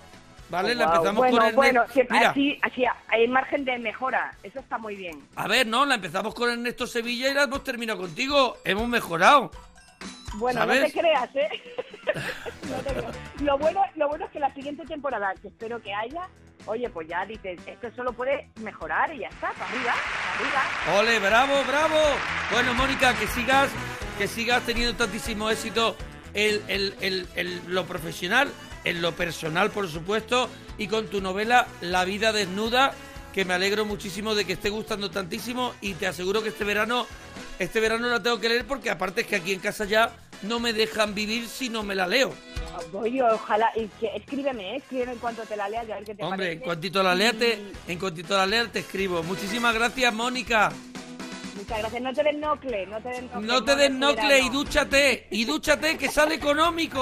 ¿Vale? 0.51 0.75
La 0.75 0.83
Guau. 0.85 0.95
empezamos 0.97 1.17
bueno, 1.19 1.37
con 1.37 1.45
Ernest. 1.45 1.55
bueno, 1.55 2.07
Mira, 2.09 2.29
así, 2.31 2.59
así 2.61 2.83
hay 3.07 3.25
margen 3.29 3.63
de 3.63 3.79
mejora, 3.79 4.35
eso 4.43 4.59
está 4.59 4.77
muy 4.77 4.97
bien. 4.97 5.17
a 5.37 5.47
ver, 5.47 5.65
no, 5.65 5.85
la 5.85 5.95
empezamos 5.95 6.35
con 6.35 6.49
Ernesto 6.49 6.85
Sevilla 6.85 7.29
y 7.31 7.33
la 7.33 7.43
hemos 7.43 7.63
terminado 7.63 7.99
contigo. 8.01 8.57
Hemos 8.65 8.85
mejorado. 8.89 9.49
Bueno, 10.35 10.65
no 10.65 10.73
te 10.73 10.91
creas, 10.91 11.35
¿eh? 11.35 11.49
No 12.69 12.77
te 12.77 12.93
creas. 12.93 13.15
Lo 13.41 13.57
bueno, 13.57 13.81
lo 13.95 14.07
bueno 14.07 14.25
es 14.25 14.31
que 14.31 14.39
la 14.39 14.53
siguiente 14.53 14.85
temporada, 14.85 15.33
que 15.41 15.49
espero 15.49 15.81
que 15.81 15.93
haya, 15.93 16.29
oye, 16.65 16.89
pues 16.89 17.07
ya 17.07 17.25
dices, 17.25 17.59
esto 17.65 17.91
solo 17.95 18.13
puede 18.13 18.49
mejorar 18.61 19.13
y 19.13 19.19
ya 19.19 19.27
está, 19.27 19.51
para 19.51 19.65
arriba, 19.65 19.93
para 19.93 20.61
arriba. 20.61 20.99
Ole, 20.99 21.19
bravo, 21.19 21.63
bravo. 21.67 21.99
Bueno, 22.51 22.73
Mónica, 22.73 23.13
que 23.15 23.27
sigas, 23.27 23.69
que 24.17 24.27
sigas 24.27 24.63
teniendo 24.65 24.95
tantísimo 24.95 25.49
éxito 25.49 25.95
en 26.33 27.27
lo 27.67 27.85
profesional, 27.85 28.49
en 28.83 29.01
lo 29.01 29.13
personal, 29.13 29.71
por 29.71 29.87
supuesto, 29.89 30.49
y 30.77 30.87
con 30.87 31.07
tu 31.07 31.21
novela 31.21 31.67
La 31.81 32.05
vida 32.05 32.31
desnuda, 32.31 32.93
que 33.33 33.45
me 33.45 33.53
alegro 33.53 33.85
muchísimo 33.85 34.35
de 34.35 34.45
que 34.45 34.53
esté 34.53 34.69
gustando 34.69 35.09
tantísimo 35.09 35.73
y 35.81 35.93
te 35.93 36.07
aseguro 36.07 36.43
que 36.43 36.49
este 36.49 36.63
verano, 36.63 37.07
este 37.61 37.79
verano 37.79 38.07
la 38.07 38.21
tengo 38.21 38.39
que 38.39 38.49
leer 38.49 38.65
porque 38.65 38.89
aparte 38.89 39.21
es 39.21 39.27
que 39.27 39.35
aquí 39.35 39.53
en 39.53 39.59
casa 39.59 39.85
ya 39.85 40.11
no 40.41 40.59
me 40.59 40.73
dejan 40.73 41.13
vivir 41.13 41.47
si 41.47 41.69
no 41.69 41.83
me 41.83 41.93
la 41.93 42.07
leo. 42.07 42.33
Oye, 42.93 43.21
ojalá, 43.21 43.71
y 43.75 43.87
que, 43.99 44.07
escríbeme, 44.15 44.73
¿eh? 44.73 44.77
escríbeme 44.77 45.13
en 45.13 45.19
cuanto 45.19 45.43
te 45.43 45.55
la 45.55 45.69
leas 45.69 45.87
y 45.87 45.91
a 45.91 45.95
ver 45.95 46.05
qué 46.05 46.15
te 46.15 46.23
Hombre, 46.23 46.37
parece. 46.37 46.53
en 46.53 46.59
cuantito 46.61 47.03
la 47.03 47.15
lea 47.15 47.33
te, 47.33 47.59
en 47.87 47.99
cuantito 47.99 48.35
la 48.35 48.45
lea 48.47 48.67
te 48.67 48.79
escribo. 48.79 49.21
Muchísimas 49.23 49.73
gracias, 49.75 50.13
Mónica. 50.13 50.71
Muchas 51.55 51.79
gracias, 51.79 52.01
no 52.01 52.13
te 52.13 52.23
des 52.23 52.37
nocle, 52.37 52.87
no 52.87 53.01
te 53.01 53.09
des 53.09 53.23
nocle. 53.23 53.47
No 53.47 53.63
te 53.63 53.75
des 53.75 53.85
este 53.85 53.97
nocle 53.99 54.39
y 54.39 54.49
dúchate, 54.49 55.27
y 55.29 55.45
dúchate 55.45 55.97
que 55.97 56.09
sale 56.09 56.35
económico. 56.35 57.01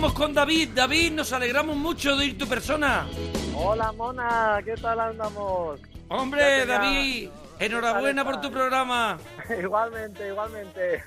Vamos 0.00 0.16
con 0.16 0.32
David. 0.32 0.70
David, 0.74 1.12
nos 1.12 1.30
alegramos 1.30 1.76
mucho 1.76 2.16
de 2.16 2.24
ir 2.24 2.38
tu 2.38 2.48
persona. 2.48 3.06
Hola 3.54 3.92
Mona, 3.92 4.58
¿qué 4.64 4.72
tal 4.72 4.98
andamos? 4.98 5.78
Hombre, 6.08 6.64
David, 6.64 7.28
enhorabuena 7.58 8.24
por 8.24 8.40
tu 8.40 8.50
programa. 8.50 9.18
igualmente, 9.62 10.26
igualmente. 10.26 11.04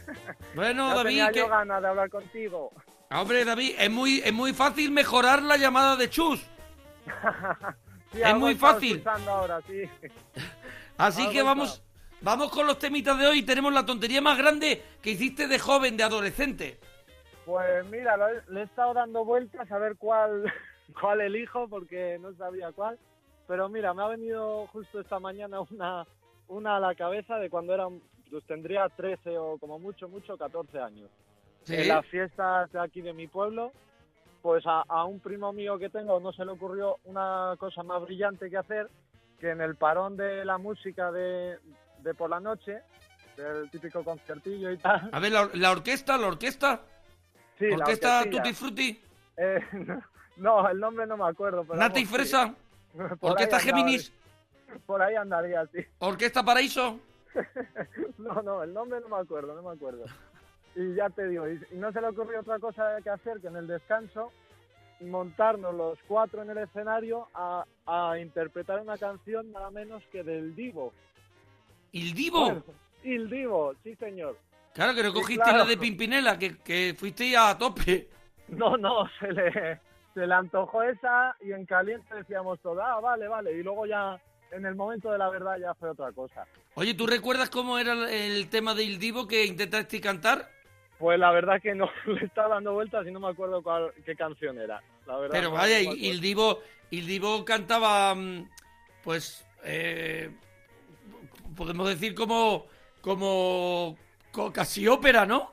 Bueno, 0.53 0.89
ya 0.89 0.93
David, 0.93 1.09
tenía 1.09 1.31
que... 1.31 1.39
yo 1.39 1.47
ganas 1.47 1.81
de 1.81 1.87
hablar 1.87 2.09
contigo. 2.11 2.71
Hombre, 3.09 3.43
David, 3.43 3.73
es 3.79 3.89
muy, 3.89 4.21
es 4.23 4.31
muy 4.31 4.53
fácil 4.53 4.91
mejorar 4.91 5.41
la 5.41 5.57
llamada 5.57 5.95
de 5.95 6.09
Chus. 6.09 6.39
Sí, 8.13 8.21
Es 8.21 8.35
muy 8.35 8.53
fácil. 8.53 8.97
escuchando 8.97 9.31
ahora, 9.31 9.59
sí. 9.65 9.89
Así 10.99 11.21
Algo 11.21 11.33
que 11.33 11.41
vamos, 11.41 11.81
vamos 12.21 12.51
con 12.51 12.67
los 12.67 12.77
temitas 12.77 13.17
de 13.17 13.25
hoy. 13.25 13.41
Tenemos 13.41 13.73
la 13.73 13.87
tontería 13.87 14.21
más 14.21 14.37
grande 14.37 14.83
que 15.01 15.09
hiciste 15.09 15.47
de 15.47 15.57
joven, 15.57 15.97
de 15.97 16.03
adolescente. 16.03 16.79
Pues 17.45 17.85
mira, 17.87 18.15
le 18.47 18.61
he 18.61 18.63
estado 18.63 18.93
dando 18.93 19.25
vueltas 19.25 19.69
a 19.71 19.77
ver 19.77 19.95
cuál, 19.97 20.43
cuál 20.99 21.21
elijo 21.21 21.67
porque 21.67 22.17
no 22.19 22.33
sabía 22.35 22.71
cuál. 22.71 22.97
Pero 23.47 23.67
mira, 23.69 23.93
me 23.93 24.03
ha 24.03 24.07
venido 24.07 24.67
justo 24.67 25.01
esta 25.01 25.19
mañana 25.19 25.59
una, 25.61 26.05
una 26.47 26.77
a 26.77 26.79
la 26.79 26.95
cabeza 26.95 27.37
de 27.37 27.49
cuando 27.49 27.73
era, 27.73 27.87
pues 28.31 28.43
tendría 28.45 28.87
13 28.87 29.37
o 29.37 29.57
como 29.57 29.79
mucho, 29.79 30.07
mucho 30.07 30.37
14 30.37 30.79
años. 30.79 31.09
¿Sí? 31.65 31.75
en 31.75 31.87
las 31.87 32.05
fiestas 32.07 32.69
de 32.73 32.79
aquí 32.81 33.01
de 33.01 33.13
mi 33.13 33.27
pueblo, 33.27 33.71
pues 34.41 34.65
a, 34.67 34.83
a 34.85 35.05
un 35.05 35.21
primo 35.21 35.53
mío 35.53 35.79
que 35.79 35.89
tengo 35.89 36.19
no 36.19 36.33
se 36.33 36.43
le 36.43 36.51
ocurrió 36.51 36.97
una 37.05 37.55
cosa 37.57 37.83
más 37.83 38.01
brillante 38.01 38.49
que 38.49 38.57
hacer 38.57 38.89
que 39.39 39.51
en 39.51 39.61
el 39.61 39.75
parón 39.75 40.17
de 40.17 40.43
la 40.43 40.57
música 40.57 41.11
de, 41.11 41.57
de 41.99 42.13
por 42.13 42.29
la 42.29 42.39
noche, 42.39 42.81
del 43.37 43.69
típico 43.69 44.03
concertillo 44.03 44.71
y 44.71 44.77
tal. 44.77 45.09
A 45.11 45.19
ver, 45.19 45.31
la, 45.31 45.49
la 45.53 45.71
orquesta, 45.71 46.17
la 46.17 46.27
orquesta. 46.27 46.81
Sí, 47.63 47.73
orquesta. 47.73 48.23
Tutti 48.29 48.53
Frutti. 48.53 49.01
Eh, 49.37 49.59
no, 50.37 50.69
el 50.69 50.79
nombre 50.79 51.07
no 51.07 51.17
me 51.17 51.27
acuerdo. 51.27 51.63
Pero 51.63 51.79
Nata 51.79 51.99
y 51.99 52.03
vamos, 52.03 52.09
sí. 52.09 52.15
Fresa. 52.15 52.55
Por 53.19 53.31
Orquesta 53.31 53.59
Géminis. 53.59 54.11
Por 54.85 55.01
ahí 55.01 55.15
andaría, 55.15 55.65
sí. 55.67 55.79
Orquesta 55.99 56.43
Paraíso. 56.43 56.99
No, 58.17 58.41
no, 58.41 58.63
el 58.63 58.73
nombre 58.73 58.99
no 59.01 59.07
me 59.07 59.21
acuerdo, 59.21 59.55
no 59.55 59.61
me 59.67 59.75
acuerdo. 59.75 60.05
Y 60.75 60.95
ya 60.95 61.09
te 61.09 61.27
digo, 61.27 61.47
y, 61.47 61.59
no 61.73 61.91
se 61.91 62.01
le 62.01 62.07
ocurrió 62.07 62.41
otra 62.41 62.59
cosa 62.59 62.97
que 63.03 63.09
hacer 63.09 63.39
que 63.39 63.47
en 63.47 63.55
el 63.55 63.67
descanso 63.67 64.31
montarnos 64.99 65.73
los 65.73 65.99
cuatro 66.07 66.41
en 66.41 66.51
el 66.51 66.59
escenario 66.59 67.27
a, 67.33 67.65
a 67.85 68.17
interpretar 68.19 68.79
una 68.79 68.97
canción 68.97 69.51
nada 69.51 69.69
menos 69.71 70.03
que 70.11 70.23
del 70.23 70.55
Divo. 70.55 70.93
¿Il 71.91 72.13
Divo? 72.13 72.63
Il 73.03 73.29
Divo, 73.29 73.73
sí 73.83 73.95
señor. 73.95 74.37
Claro 74.73 74.95
que 74.95 75.03
no 75.03 75.09
sí, 75.09 75.15
cogiste 75.15 75.43
claro. 75.43 75.59
la 75.59 75.65
de 75.65 75.77
Pimpinela, 75.77 76.37
que, 76.39 76.57
que 76.57 76.95
fuiste 76.97 77.35
a 77.37 77.57
tope. 77.57 78.09
No, 78.49 78.75
no, 78.77 79.09
se 79.19 79.31
le, 79.31 79.79
se 80.13 80.27
le 80.27 80.33
antojó 80.33 80.83
esa 80.83 81.35
y 81.41 81.53
en 81.53 81.65
caliente 81.65 82.13
decíamos 82.13 82.59
todo, 82.59 82.81
ah, 82.83 82.99
vale, 82.99 83.27
vale. 83.27 83.53
Y 83.53 83.63
luego 83.63 83.85
ya, 83.87 84.19
en 84.51 84.65
el 84.65 84.75
momento 84.75 85.09
de 85.11 85.17
la 85.17 85.29
verdad, 85.29 85.57
ya 85.59 85.73
fue 85.75 85.89
otra 85.89 86.11
cosa. 86.11 86.45
Oye, 86.75 86.93
¿tú 86.93 87.07
recuerdas 87.07 87.49
cómo 87.49 87.79
era 87.79 87.93
el- 88.11 88.49
tema 88.49 88.75
de 88.75 88.83
Il 88.83 88.99
Divo 88.99 89.27
que 89.27 89.45
intentaste 89.45 90.01
cantar? 90.01 90.49
Pues 90.99 91.17
la 91.17 91.31
verdad 91.31 91.61
que 91.61 91.73
no 91.73 91.89
le 92.05 92.25
estaba 92.25 92.55
dando 92.55 92.73
vueltas 92.73 93.07
y 93.07 93.11
no 93.11 93.19
me 93.21 93.29
acuerdo 93.29 93.63
cuál, 93.63 93.91
qué 94.05 94.15
canción 94.15 94.59
era. 94.59 94.81
La 95.07 95.17
verdad, 95.17 95.31
Pero 95.35 95.51
vaya, 95.51 95.81
no 95.83 95.95
Il. 95.95 96.19
Divo, 96.21 96.59
Il 96.91 97.07
Divo 97.07 97.45
cantaba, 97.45 98.13
mm, 98.13 98.49
pues, 99.03 99.47
eh, 99.63 100.29
podemos 101.55 101.87
decir 101.89 102.13
como, 102.13 102.65
como, 103.01 103.97
co- 103.97 104.02
casi 104.53 104.87
ópera, 104.87 105.25
¿no? 105.25 105.51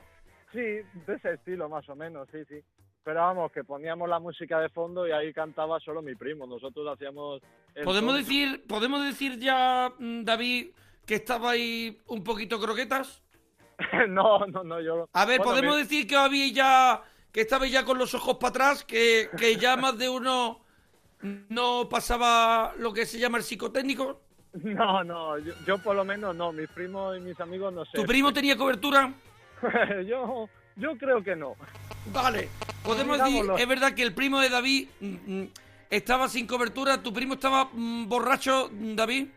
Sí, 0.51 0.59
de 0.59 1.15
ese 1.15 1.33
estilo 1.33 1.69
más 1.69 1.87
o 1.89 1.95
menos, 1.95 2.27
sí, 2.31 2.39
sí. 2.47 2.61
Pero 3.03 3.21
vamos, 3.21 3.51
que 3.51 3.63
poníamos 3.63 4.07
la 4.07 4.19
música 4.19 4.59
de 4.59 4.69
fondo 4.69 5.07
y 5.07 5.11
ahí 5.11 5.33
cantaba 5.33 5.79
solo 5.79 6.01
mi 6.01 6.15
primo. 6.15 6.45
Nosotros 6.45 6.87
hacíamos... 6.93 7.41
Podemos 7.83 8.13
tonto. 8.13 8.13
decir, 8.13 8.63
podemos 8.67 9.03
decir 9.03 9.39
ya, 9.39 9.91
mm, 9.97 10.23
David, 10.23 10.71
que 11.05 11.15
estaba 11.15 11.51
ahí 11.51 11.99
un 12.07 12.23
poquito 12.23 12.59
croquetas. 12.59 13.23
no, 14.09 14.45
no, 14.45 14.63
no, 14.63 14.81
yo... 14.81 15.09
A 15.13 15.25
ver, 15.25 15.39
bueno, 15.39 15.51
podemos 15.51 15.77
decir 15.77 16.05
que 16.05 16.15
había 16.15 16.51
ya, 16.51 17.03
que 17.31 17.41
estabais 17.41 17.71
ya 17.71 17.83
con 17.85 17.97
los 17.97 18.13
ojos 18.13 18.37
para 18.37 18.49
atrás, 18.49 18.83
que, 18.83 19.29
que 19.35 19.55
ya 19.55 19.77
más 19.77 19.97
de 19.97 20.09
uno 20.09 20.61
no 21.21 21.89
pasaba 21.89 22.73
lo 22.77 22.93
que 22.93 23.05
se 23.05 23.19
llama 23.19 23.37
el 23.37 23.43
psicotécnico. 23.43 24.21
No, 24.53 25.03
no, 25.03 25.37
yo, 25.39 25.53
yo 25.65 25.77
por 25.77 25.95
lo 25.95 26.03
menos 26.03 26.35
no. 26.35 26.51
Mis 26.51 26.69
primos 26.69 27.17
y 27.17 27.21
mis 27.21 27.39
amigos 27.39 27.73
no 27.73 27.85
sé. 27.85 27.91
¿Tu 27.93 28.05
primo 28.05 28.33
tenía 28.33 28.57
cobertura? 28.57 29.13
yo, 30.07 30.49
yo 30.75 30.97
creo 30.97 31.23
que 31.23 31.35
no. 31.35 31.55
Vale, 32.13 32.49
podemos 32.83 33.17
decir, 33.19 33.45
es 33.57 33.67
verdad 33.67 33.93
que 33.93 34.03
el 34.03 34.13
primo 34.13 34.39
de 34.39 34.49
David 34.49 34.89
mm, 34.99 35.07
mm, 35.41 35.47
estaba 35.89 36.27
sin 36.27 36.47
cobertura, 36.47 37.01
tu 37.01 37.13
primo 37.13 37.35
estaba 37.35 37.69
mm, 37.71 38.09
borracho, 38.09 38.69
David. 38.71 39.27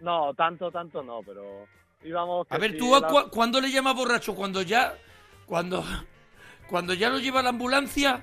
No, 0.00 0.32
tanto, 0.34 0.70
tanto 0.70 1.02
no, 1.02 1.20
pero 1.24 1.66
íbamos... 2.04 2.46
A 2.50 2.58
ver, 2.58 2.72
sí, 2.72 2.78
tú 2.78 2.94
a 2.94 3.00
la- 3.00 3.08
cua- 3.10 3.30
¿cuándo 3.30 3.60
le 3.60 3.70
llamas 3.70 3.94
borracho? 3.94 4.34
Cuando 4.34 4.62
ya, 4.62 4.94
cuando, 5.46 5.84
cuando 6.68 6.94
ya 6.94 7.08
lo 7.10 7.18
lleva 7.18 7.42
la 7.42 7.48
ambulancia. 7.50 8.22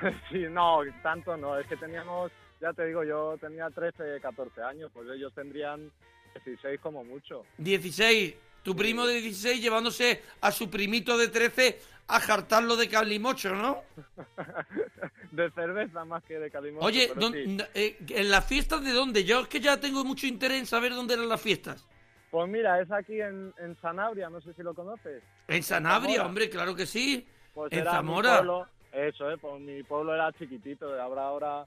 sí, 0.30 0.44
no, 0.50 0.80
tanto 1.02 1.36
no. 1.36 1.58
Es 1.58 1.66
que 1.66 1.76
teníamos, 1.76 2.30
ya 2.60 2.72
te 2.72 2.86
digo, 2.86 3.04
yo 3.04 3.36
tenía 3.40 3.68
13, 3.70 4.20
14 4.20 4.62
años, 4.62 4.90
pues 4.92 5.08
ellos 5.10 5.32
tendrían 5.34 5.90
16 6.44 6.80
como 6.80 7.04
mucho. 7.04 7.44
16. 7.58 8.34
Tu 8.62 8.76
primo 8.76 9.06
de 9.06 9.14
16 9.20 9.60
llevándose 9.62 10.22
a 10.42 10.52
su 10.52 10.68
primito 10.70 11.16
de 11.16 11.28
13 11.28 11.80
a 12.08 12.20
jartarlo 12.20 12.76
de 12.76 12.88
calimocho, 12.88 13.54
¿no? 13.54 13.82
de 15.30 15.50
cerveza 15.52 16.04
más 16.04 16.22
que 16.24 16.38
de 16.38 16.50
calimocho. 16.50 16.84
Oye, 16.86 17.08
pero 17.14 17.20
¿dón- 17.28 17.32
sí. 17.32 17.42
n- 17.44 17.66
eh, 17.74 17.96
¿en 18.08 18.30
las 18.30 18.44
fiestas 18.44 18.84
de 18.84 18.92
dónde? 18.92 19.24
Yo 19.24 19.40
es 19.40 19.48
que 19.48 19.60
ya 19.60 19.78
tengo 19.80 20.04
mucho 20.04 20.26
interés 20.26 20.58
en 20.60 20.66
saber 20.66 20.94
dónde 20.94 21.14
eran 21.14 21.28
las 21.28 21.40
fiestas. 21.40 21.86
Pues 22.30 22.48
mira, 22.48 22.80
es 22.80 22.90
aquí 22.92 23.20
en, 23.20 23.52
en 23.58 23.76
Sanabria, 23.80 24.28
no 24.28 24.40
sé 24.40 24.52
si 24.54 24.62
lo 24.62 24.74
conoces. 24.74 25.22
En 25.48 25.62
Sanabria, 25.62 26.24
hombre, 26.24 26.48
claro 26.50 26.76
que 26.76 26.86
sí. 26.86 27.26
Pues 27.54 27.72
en 27.72 27.84
Zamora. 27.84 28.36
pueblo, 28.36 28.66
eso, 28.92 29.30
eh, 29.30 29.36
pues 29.38 29.60
mi 29.60 29.82
pueblo 29.82 30.14
era 30.14 30.32
chiquitito, 30.32 31.00
habrá 31.00 31.22
ahora 31.24 31.64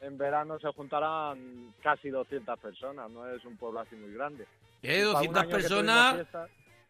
en 0.00 0.18
verano 0.18 0.58
se 0.58 0.72
juntarán 0.72 1.74
casi 1.82 2.10
200 2.10 2.58
personas, 2.58 3.10
no 3.10 3.28
es 3.28 3.44
un 3.44 3.56
pueblo 3.56 3.80
así 3.80 3.96
muy 3.96 4.12
grande. 4.12 4.46
Eh, 4.82 5.06
un 5.06 5.12
200 5.12 5.42
año 5.42 5.48
que 5.48 5.54
tuvimos 5.54 5.62
personas 5.62 6.26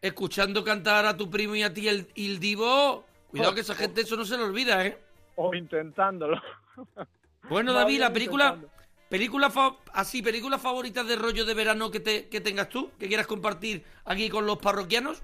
escuchando 0.01 0.63
cantar 0.63 1.05
a 1.05 1.17
tu 1.17 1.29
primo 1.29 1.55
y 1.55 1.63
a 1.63 1.73
ti 1.73 1.87
el, 1.87 2.07
el 2.15 2.39
divo. 2.39 3.05
Cuidado 3.29 3.53
que 3.53 3.61
esa 3.61 3.75
gente 3.75 4.01
eso 4.01 4.15
no 4.15 4.23
se 4.25 4.37
le 4.37 4.43
olvida, 4.43 4.85
¿eh? 4.85 4.97
o 5.37 5.53
intentándolo. 5.53 6.41
Bueno, 7.49 7.71
David, 7.71 8.01
la 8.01 8.11
película, 8.11 8.47
intentando. 8.47 8.69
película 9.07 9.49
así, 9.93 10.21
películas 10.21 10.61
favoritas 10.61 11.07
de 11.07 11.15
rollo 11.15 11.45
de 11.45 11.53
verano 11.53 11.89
que, 11.89 12.01
te, 12.01 12.27
que 12.27 12.41
tengas 12.41 12.67
tú, 12.67 12.91
que 12.99 13.07
quieras 13.07 13.25
compartir 13.25 13.85
aquí 14.03 14.29
con 14.29 14.45
los 14.45 14.57
parroquianos. 14.57 15.23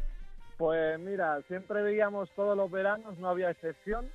Pues 0.57 0.97
mira, 0.99 1.41
siempre 1.49 1.81
veíamos 1.81 2.29
todos 2.33 2.55
los 2.55 2.71
veranos, 2.71 3.17
no 3.17 3.27
había 3.27 3.49
excepción. 3.49 4.09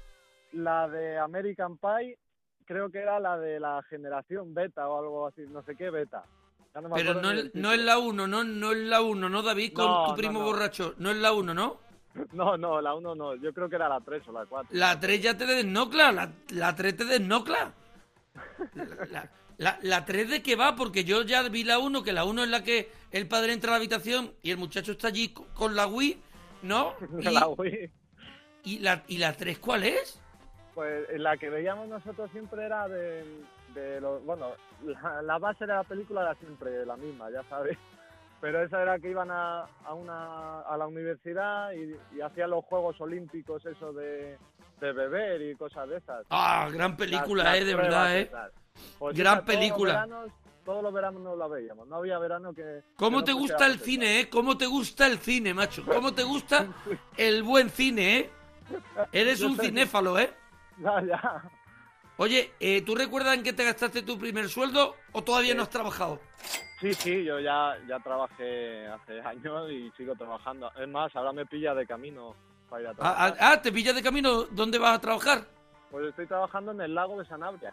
La 0.52 0.88
de 0.88 1.18
American 1.18 1.76
Pie, 1.76 2.16
creo 2.68 2.90
que 2.90 2.98
era 2.98 3.18
la 3.18 3.36
de 3.38 3.58
la 3.58 3.82
generación 3.90 4.54
beta 4.54 4.86
o 4.88 4.98
algo 4.98 5.26
así, 5.26 5.42
no 5.48 5.62
sé 5.64 5.74
qué 5.74 5.90
beta. 5.90 6.22
Ya 6.74 6.80
me 6.82 6.90
Pero 6.90 7.14
no 7.14 7.28
del 7.30 7.50
no 7.54 7.72
es 7.72 7.80
la 7.80 7.98
1, 7.98 8.26
no, 8.28 8.44
no 8.44 8.72
es 8.72 8.78
la 8.78 9.00
1, 9.00 9.28
¿no, 9.28 9.42
David? 9.42 9.72
Con 9.72 9.86
No, 9.86 10.04
tu 10.04 10.10
no, 10.10 10.16
primo 10.16 10.38
no. 10.40 10.44
borracho. 10.44 10.94
No 10.98 11.10
es 11.10 11.16
la 11.16 11.32
1, 11.32 11.54
¿no? 11.54 11.78
No, 12.32 12.56
no, 12.56 12.80
la 12.80 12.94
1 12.94 13.14
no, 13.14 13.34
yo 13.36 13.52
creo 13.52 13.68
que 13.68 13.76
era 13.76 13.88
la 13.88 14.00
3 14.00 14.22
o 14.28 14.32
la 14.32 14.44
4. 14.46 14.68
La 14.76 15.00
3 15.00 15.22
ya 15.22 15.36
te 15.36 15.46
desnocla, 15.46 16.12
la, 16.12 16.30
la 16.50 16.74
3 16.76 16.96
te 16.96 17.04
desnocla. 17.04 17.72
La, 19.10 19.30
la, 19.56 19.78
la 19.82 20.04
3 20.04 20.30
de 20.30 20.42
qué 20.42 20.54
va, 20.56 20.76
porque 20.76 21.04
yo 21.04 21.22
ya 21.22 21.42
vi 21.48 21.64
la 21.64 21.78
1, 21.78 22.02
que 22.02 22.12
la 22.12 22.24
1 22.24 22.44
es 22.44 22.48
la 22.50 22.62
que 22.62 22.90
el 23.12 23.26
padre 23.28 23.52
entra 23.52 23.70
a 23.70 23.72
la 23.72 23.76
habitación 23.78 24.32
y 24.42 24.50
el 24.50 24.56
muchacho 24.58 24.92
está 24.92 25.08
allí 25.08 25.28
co- 25.32 25.46
con 25.54 25.74
la 25.74 25.86
Wii, 25.86 26.20
¿no? 26.62 26.94
Y 27.20 27.30
La 27.30 27.48
Wii. 27.48 27.90
y 28.64 28.78
la, 28.80 29.02
y 29.08 29.18
la 29.18 29.32
3 29.36 29.58
cuál 29.58 29.84
es? 29.84 30.20
Pues 30.78 31.08
la 31.18 31.36
que 31.36 31.50
veíamos 31.50 31.88
nosotros 31.88 32.30
siempre 32.30 32.64
era 32.64 32.86
de, 32.86 33.24
de 33.74 34.00
los, 34.00 34.24
bueno, 34.24 34.52
la, 34.84 35.22
la 35.22 35.36
base 35.38 35.66
de 35.66 35.72
la 35.72 35.82
película 35.82 36.22
era 36.22 36.36
siempre 36.36 36.86
la 36.86 36.96
misma, 36.96 37.28
ya 37.32 37.42
sabes. 37.48 37.76
Pero 38.40 38.62
esa 38.62 38.80
era 38.82 38.96
que 39.00 39.10
iban 39.10 39.28
a, 39.32 39.62
a 39.84 39.94
una, 39.94 40.60
a 40.60 40.76
la 40.76 40.86
universidad 40.86 41.72
y, 41.72 41.96
y 42.16 42.20
hacían 42.20 42.50
los 42.50 42.64
Juegos 42.66 43.00
Olímpicos, 43.00 43.66
eso 43.66 43.92
de, 43.92 44.38
de 44.80 44.92
beber 44.92 45.42
y 45.42 45.56
cosas 45.56 45.88
de 45.88 45.96
esas. 45.96 46.24
Ah, 46.30 46.68
gran 46.72 46.96
película, 46.96 47.42
Las- 47.42 47.52
las 47.54 47.60
eh, 47.60 47.64
de 47.64 47.72
pruebas 47.74 48.08
verdad, 48.12 48.48
eh. 48.48 48.52
Pues 49.00 49.16
Gran 49.16 49.38
esa, 49.38 49.44
todos 49.44 49.54
los 49.56 49.60
película. 49.60 49.92
veranos- 50.06 50.32
Todos 50.64 50.82
los 50.84 50.92
veranos 50.94 51.22
no 51.22 51.34
la 51.34 51.48
veíamos, 51.48 51.88
no 51.88 51.96
había 51.96 52.18
verano 52.20 52.54
que... 52.54 52.82
¿Cómo 52.94 53.16
que 53.16 53.20
no 53.22 53.24
te 53.24 53.32
gusta 53.32 53.54
pusiéramos 53.56 53.80
el 53.80 53.84
cine, 53.84 54.20
eh? 54.20 54.28
¿Cómo 54.30 54.56
te 54.56 54.66
gusta 54.66 55.06
el 55.08 55.18
cine, 55.18 55.54
macho? 55.54 55.84
¿Cómo 55.84 56.14
te 56.14 56.22
gusta 56.22 56.68
el 57.16 57.42
buen 57.42 57.68
cine, 57.70 58.18
eh? 58.18 58.30
Eres 59.12 59.40
un 59.40 59.58
cinéfalo, 59.58 60.16
¿eh? 60.20 60.30
Ya, 60.82 61.02
ya. 61.02 61.42
Oye, 62.16 62.52
eh, 62.58 62.82
¿tú 62.82 62.94
recuerdas 62.96 63.34
en 63.36 63.42
qué 63.44 63.52
te 63.52 63.64
gastaste 63.64 64.02
tu 64.02 64.18
primer 64.18 64.48
sueldo 64.48 64.96
o 65.12 65.22
todavía 65.22 65.54
no 65.54 65.62
has 65.62 65.70
trabajado? 65.70 66.20
Sí, 66.80 66.92
sí, 66.94 67.24
yo 67.24 67.38
ya, 67.40 67.76
ya 67.88 67.98
trabajé 68.00 68.86
hace 68.88 69.20
años 69.24 69.70
y 69.70 69.90
sigo 69.96 70.14
trabajando. 70.16 70.70
Es 70.80 70.88
más, 70.88 71.14
ahora 71.14 71.32
me 71.32 71.46
pilla 71.46 71.74
de 71.74 71.86
camino 71.86 72.34
para 72.68 72.82
ir 72.82 72.88
a 72.88 72.90
Ah, 72.90 72.94
trabajar. 72.94 73.36
ah, 73.40 73.50
ah, 73.52 73.62
¿te 73.62 73.70
pillas 73.72 73.94
de 73.94 74.02
camino? 74.02 74.44
¿Dónde 74.44 74.78
vas 74.78 74.96
a 74.96 75.00
trabajar? 75.00 75.44
Pues 75.90 76.06
estoy 76.08 76.26
trabajando 76.26 76.72
en 76.72 76.80
el 76.80 76.94
lago 76.94 77.18
de 77.18 77.24
Sanabria, 77.26 77.72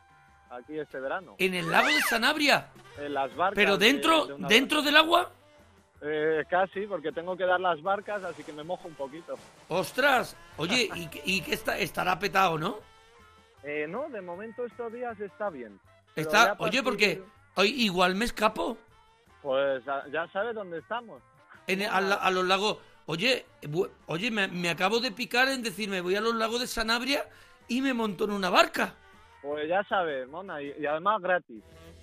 aquí 0.49 0.77
este 0.79 0.99
verano. 0.99 1.35
En 1.39 1.53
el 1.53 1.69
lago 1.69 1.87
de 1.87 2.01
Sanabria. 2.03 2.69
En 2.99 3.13
las 3.13 3.35
barcas. 3.35 3.55
¿Pero 3.55 3.77
de- 3.77 3.85
dentro, 3.87 4.25
de 4.27 4.35
dentro 4.47 4.81
del 4.83 4.95
agua? 4.97 5.31
Eh, 6.01 6.43
casi, 6.49 6.85
porque 6.87 7.11
tengo 7.11 7.35
que 7.35 7.45
dar 7.45 7.59
las 7.59 7.81
barcas, 7.81 8.23
así 8.23 8.43
que 8.43 8.53
me 8.53 8.63
mojo 8.63 8.87
un 8.87 8.93
poquito. 8.93 9.35
¡Ostras! 9.69 10.35
Oye, 10.57 10.87
¿y, 10.93 11.07
qué- 11.07 11.21
y 11.25 11.41
qué 11.41 11.53
está, 11.55 11.77
estará 11.79 12.17
petado, 12.19 12.57
no? 12.59 12.79
Eh, 13.65 13.87
no, 13.89 14.07
de 14.09 14.21
momento 14.21 14.65
estos 14.65 14.93
días 14.93 15.19
está 15.19 15.49
bien. 15.49 15.79
Está, 16.15 16.51
a 16.51 16.55
oye, 16.59 16.83
porque 16.83 17.21
hoy 17.55 17.69
igual 17.83 18.15
me 18.15 18.25
escapo 18.25 18.77
Pues 19.41 19.87
a- 19.87 20.07
ya 20.11 20.27
sabes 20.31 20.53
dónde 20.55 20.79
estamos. 20.79 21.21
en, 21.67 21.81
a, 21.83 21.99
la- 22.01 22.15
a 22.15 22.31
los 22.31 22.45
lagos. 22.45 22.77
Oye, 23.07 23.45
bu- 23.63 23.89
oye, 24.07 24.31
me, 24.31 24.47
me 24.47 24.69
acabo 24.69 24.99
de 24.99 25.11
picar 25.11 25.47
en 25.49 25.61
decirme 25.63 26.01
voy 26.01 26.15
a 26.15 26.21
los 26.21 26.35
lagos 26.35 26.59
de 26.61 26.67
Sanabria 26.67 27.25
y 27.67 27.81
me 27.81 27.93
monto 27.93 28.25
en 28.25 28.31
una 28.31 28.49
barca. 28.49 28.93
Pues 29.41 29.67
ya 29.67 29.83
sabes, 29.83 30.27
mona, 30.27 30.61
y, 30.61 30.73
y 30.79 30.85
además 30.85 31.21
gratis. 31.21 31.61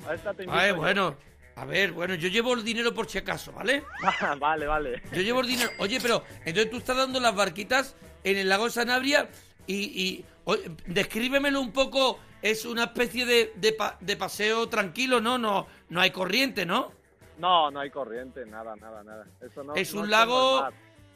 A 0.09 0.15
esta 0.15 0.33
te 0.35 0.47
Ay, 0.49 0.71
yo. 0.71 0.77
bueno, 0.77 1.17
a 1.57 1.65
ver, 1.65 1.93
bueno, 1.93 2.15
yo 2.15 2.29
llevo 2.29 2.55
el 2.55 2.63
dinero 2.65 2.93
por 2.95 3.09
si 3.09 3.19
acaso, 3.19 3.53
¿vale? 3.53 3.83
vale, 4.39 4.67
vale. 4.67 5.03
Yo 5.13 5.23
llevo 5.23 5.41
el 5.41 5.47
dinero. 5.49 5.71
Oye, 5.79 5.99
pero 6.01 6.23
entonces 6.45 6.71
tú 6.71 6.79
estás 6.79 6.97
dando 6.97 7.19
las 7.21 7.35
barquitas 7.35 7.97
en 8.25 8.37
el 8.39 8.49
lago 8.49 8.65
de 8.67 8.71
Sanabria 8.71 9.29
y, 9.67 9.75
y 10.03 10.25
oye, 10.45 10.71
descríbemelo 10.87 11.61
un 11.61 11.73
poco. 11.73 12.19
Es 12.43 12.65
una 12.65 12.85
especie 12.85 13.25
de, 13.25 13.53
de, 13.55 13.73
pa- 13.73 13.97
de 14.01 14.17
paseo 14.17 14.69
tranquilo, 14.69 15.21
¿no? 15.21 15.39
No, 15.39 15.69
no 15.91 16.01
hay 16.01 16.11
corriente, 16.11 16.67
¿no? 16.67 16.91
No, 17.39 17.71
no 17.71 17.79
hay 17.81 17.91
corriente, 17.91 18.45
nada, 18.47 18.75
nada, 18.77 19.05
nada. 19.05 19.27
Eso 19.41 19.63
no, 19.63 19.75
es 19.77 19.95
no 19.95 20.01
un 20.01 20.11
lago 20.11 20.69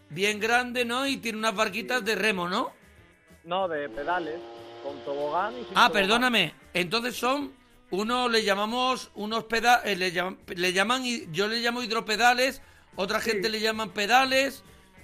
bien 0.09 0.39
grande, 0.39 0.85
¿no? 0.85 1.05
Y 1.07 1.17
tiene 1.17 1.39
unas 1.39 1.55
barquitas 1.57 2.05
de 2.05 2.15
remo, 2.15 2.49
¿no? 2.49 2.71
No, 3.43 3.67
de 3.67 3.89
pedales, 3.89 4.39
con 4.85 4.97
tobogán 5.05 5.53
y 5.55 5.65
sin 5.65 5.71
Ah, 5.71 5.89
tobogán. 5.89 5.93
perdóname. 5.93 6.55
Entonces 6.75 7.17
son 7.17 7.53
uno 7.91 8.29
le 8.29 8.45
llamamos 8.45 9.11
unos 9.17 9.45
pedales, 9.45 9.99
le, 9.99 10.13
llam- 10.13 10.39
le 10.55 10.73
llaman, 10.73 11.03
yo 11.33 11.49
le 11.49 11.59
llamo 11.59 11.83
hidropedales, 11.83 12.63
otra 12.95 13.21
Sí. 13.21 13.31
gente 13.33 13.49
le 13.49 13.61
llaman 13.61 13.91
pedales. 13.91 14.63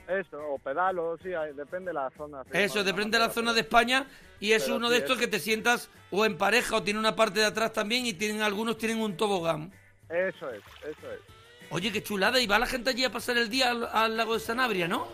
Eso, 0.08 0.38
o 0.48 0.58
pedalos, 0.58 1.20
sí, 1.22 1.30
depende 1.56 1.90
de 1.90 1.94
la 1.94 2.10
zona. 2.16 2.42
Eso, 2.52 2.82
depende 2.84 3.18
de 3.18 3.24
la 3.26 3.30
zona 3.30 3.52
de 3.52 3.60
España 3.60 4.06
y 4.40 4.52
es 4.52 4.68
uno 4.68 4.90
de 4.90 4.98
estos 4.98 5.16
que 5.18 5.28
te 5.28 5.38
sientas 5.38 5.88
o 6.10 6.24
en 6.26 6.36
pareja 6.36 6.76
o 6.76 6.82
tiene 6.82 6.98
una 6.98 7.14
parte 7.16 7.40
de 7.40 7.46
atrás 7.46 7.72
también 7.72 8.04
y 8.06 8.12
tienen 8.12 8.42
algunos 8.42 8.76
tienen 8.78 9.00
un 9.00 9.16
tobogán. 9.16 9.72
Eso 10.08 10.50
es, 10.50 10.62
eso 10.82 11.10
es. 11.12 11.20
Oye, 11.70 11.90
qué 11.90 12.02
chulada, 12.02 12.38
y 12.40 12.46
va 12.46 12.58
la 12.58 12.66
gente 12.66 12.90
allí 12.90 13.04
a 13.04 13.10
pasar 13.10 13.38
el 13.38 13.48
día 13.48 13.70
al, 13.70 13.84
al 13.90 14.16
lago 14.16 14.34
de 14.34 14.40
Sanabria, 14.40 14.86
¿no? 14.88 15.06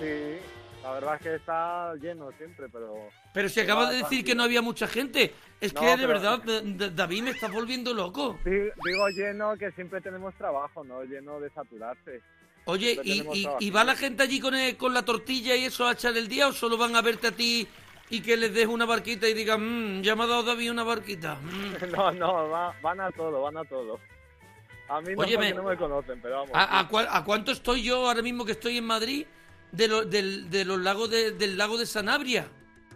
Sí, 0.00 0.38
la 0.82 0.92
verdad 0.92 1.16
es 1.16 1.20
que 1.22 1.34
está 1.34 1.94
lleno 1.96 2.30
siempre, 2.38 2.66
pero... 2.72 3.10
Pero 3.34 3.48
si 3.50 3.60
acabas 3.60 3.90
de 3.90 3.96
decir 3.98 4.24
que 4.24 4.34
no 4.34 4.44
había 4.44 4.62
mucha 4.62 4.86
gente, 4.86 5.34
es 5.60 5.74
No, 5.74 5.80
que 5.82 5.86
de 5.88 5.96
pero- 5.96 6.08
verdad, 6.08 6.40
David, 6.94 7.22
me 7.24 7.30
estás 7.32 7.52
volviendo 7.52 7.92
loco. 7.92 8.38
Di- 8.44 8.70
Digo 8.84 9.08
lleno 9.10 9.54
que 9.58 9.70
siempre 9.72 10.00
tenemos 10.00 10.34
trabajo, 10.36 10.82
¿no? 10.82 11.02
Lleno 11.02 11.38
de 11.40 11.50
saturarse. 11.50 12.22
Oye, 12.70 13.00
¿y, 13.02 13.70
va 13.70 13.82
la 13.82 13.96
gente 13.96 14.22
allí 14.24 14.40
con, 14.40 14.54
el- 14.54 14.76
con 14.76 14.92
la 14.92 15.02
tortilla 15.02 15.56
y 15.56 15.64
eso 15.64 15.86
a 15.86 15.92
echar 15.92 16.14
el 16.16 16.28
día 16.28 16.48
o 16.48 16.52
solo 16.52 16.76
van 16.76 16.94
a 16.96 17.00
verte 17.02 17.28
a 17.28 17.32
ti 17.32 17.66
y 18.10 18.20
que 18.20 18.36
les 18.36 18.52
des 18.52 18.66
una 18.66 18.84
barquita 18.84 19.26
y 19.26 19.32
digan, 19.32 19.60
mmm, 19.98 20.02
ya 20.02 20.14
me 20.14 20.24
ha 20.24 20.26
dado 20.26 20.42
David 20.42 20.70
una 20.70 20.84
barquita? 20.84 21.36
mm"? 21.36 21.90
No, 21.96 22.12
no, 22.12 22.48
va- 22.50 22.74
van 22.82 23.00
a 23.00 23.10
todo, 23.12 23.40
van 23.42 23.56
a 23.56 23.64
todo. 23.64 23.98
A 24.90 25.00
mí 25.00 25.14
no, 25.14 25.22
Óyeme, 25.22 25.54
no 25.54 25.62
me 25.62 25.76
conocen, 25.78 26.20
pero 26.20 26.40
vamos. 26.40 26.50
¿A, 26.54 26.80
a 26.80 26.88
cuál- 26.88 27.08
a 27.10 27.24
cuánto 27.24 27.52
estoy 27.52 27.82
yo 27.82 28.06
ahora 28.06 28.20
mismo 28.20 28.44
que 28.44 28.52
estoy 28.52 28.76
en 28.76 28.84
Madrid 28.84 29.26
de, 29.72 29.88
lo- 29.88 30.04
del, 30.04 30.50
de 30.50 30.64
los 30.66 30.78
lagos 30.78 31.08
de- 31.10 31.32
del 31.32 31.56
lago 31.56 31.78
de 31.78 31.86
Sanabria? 31.86 32.48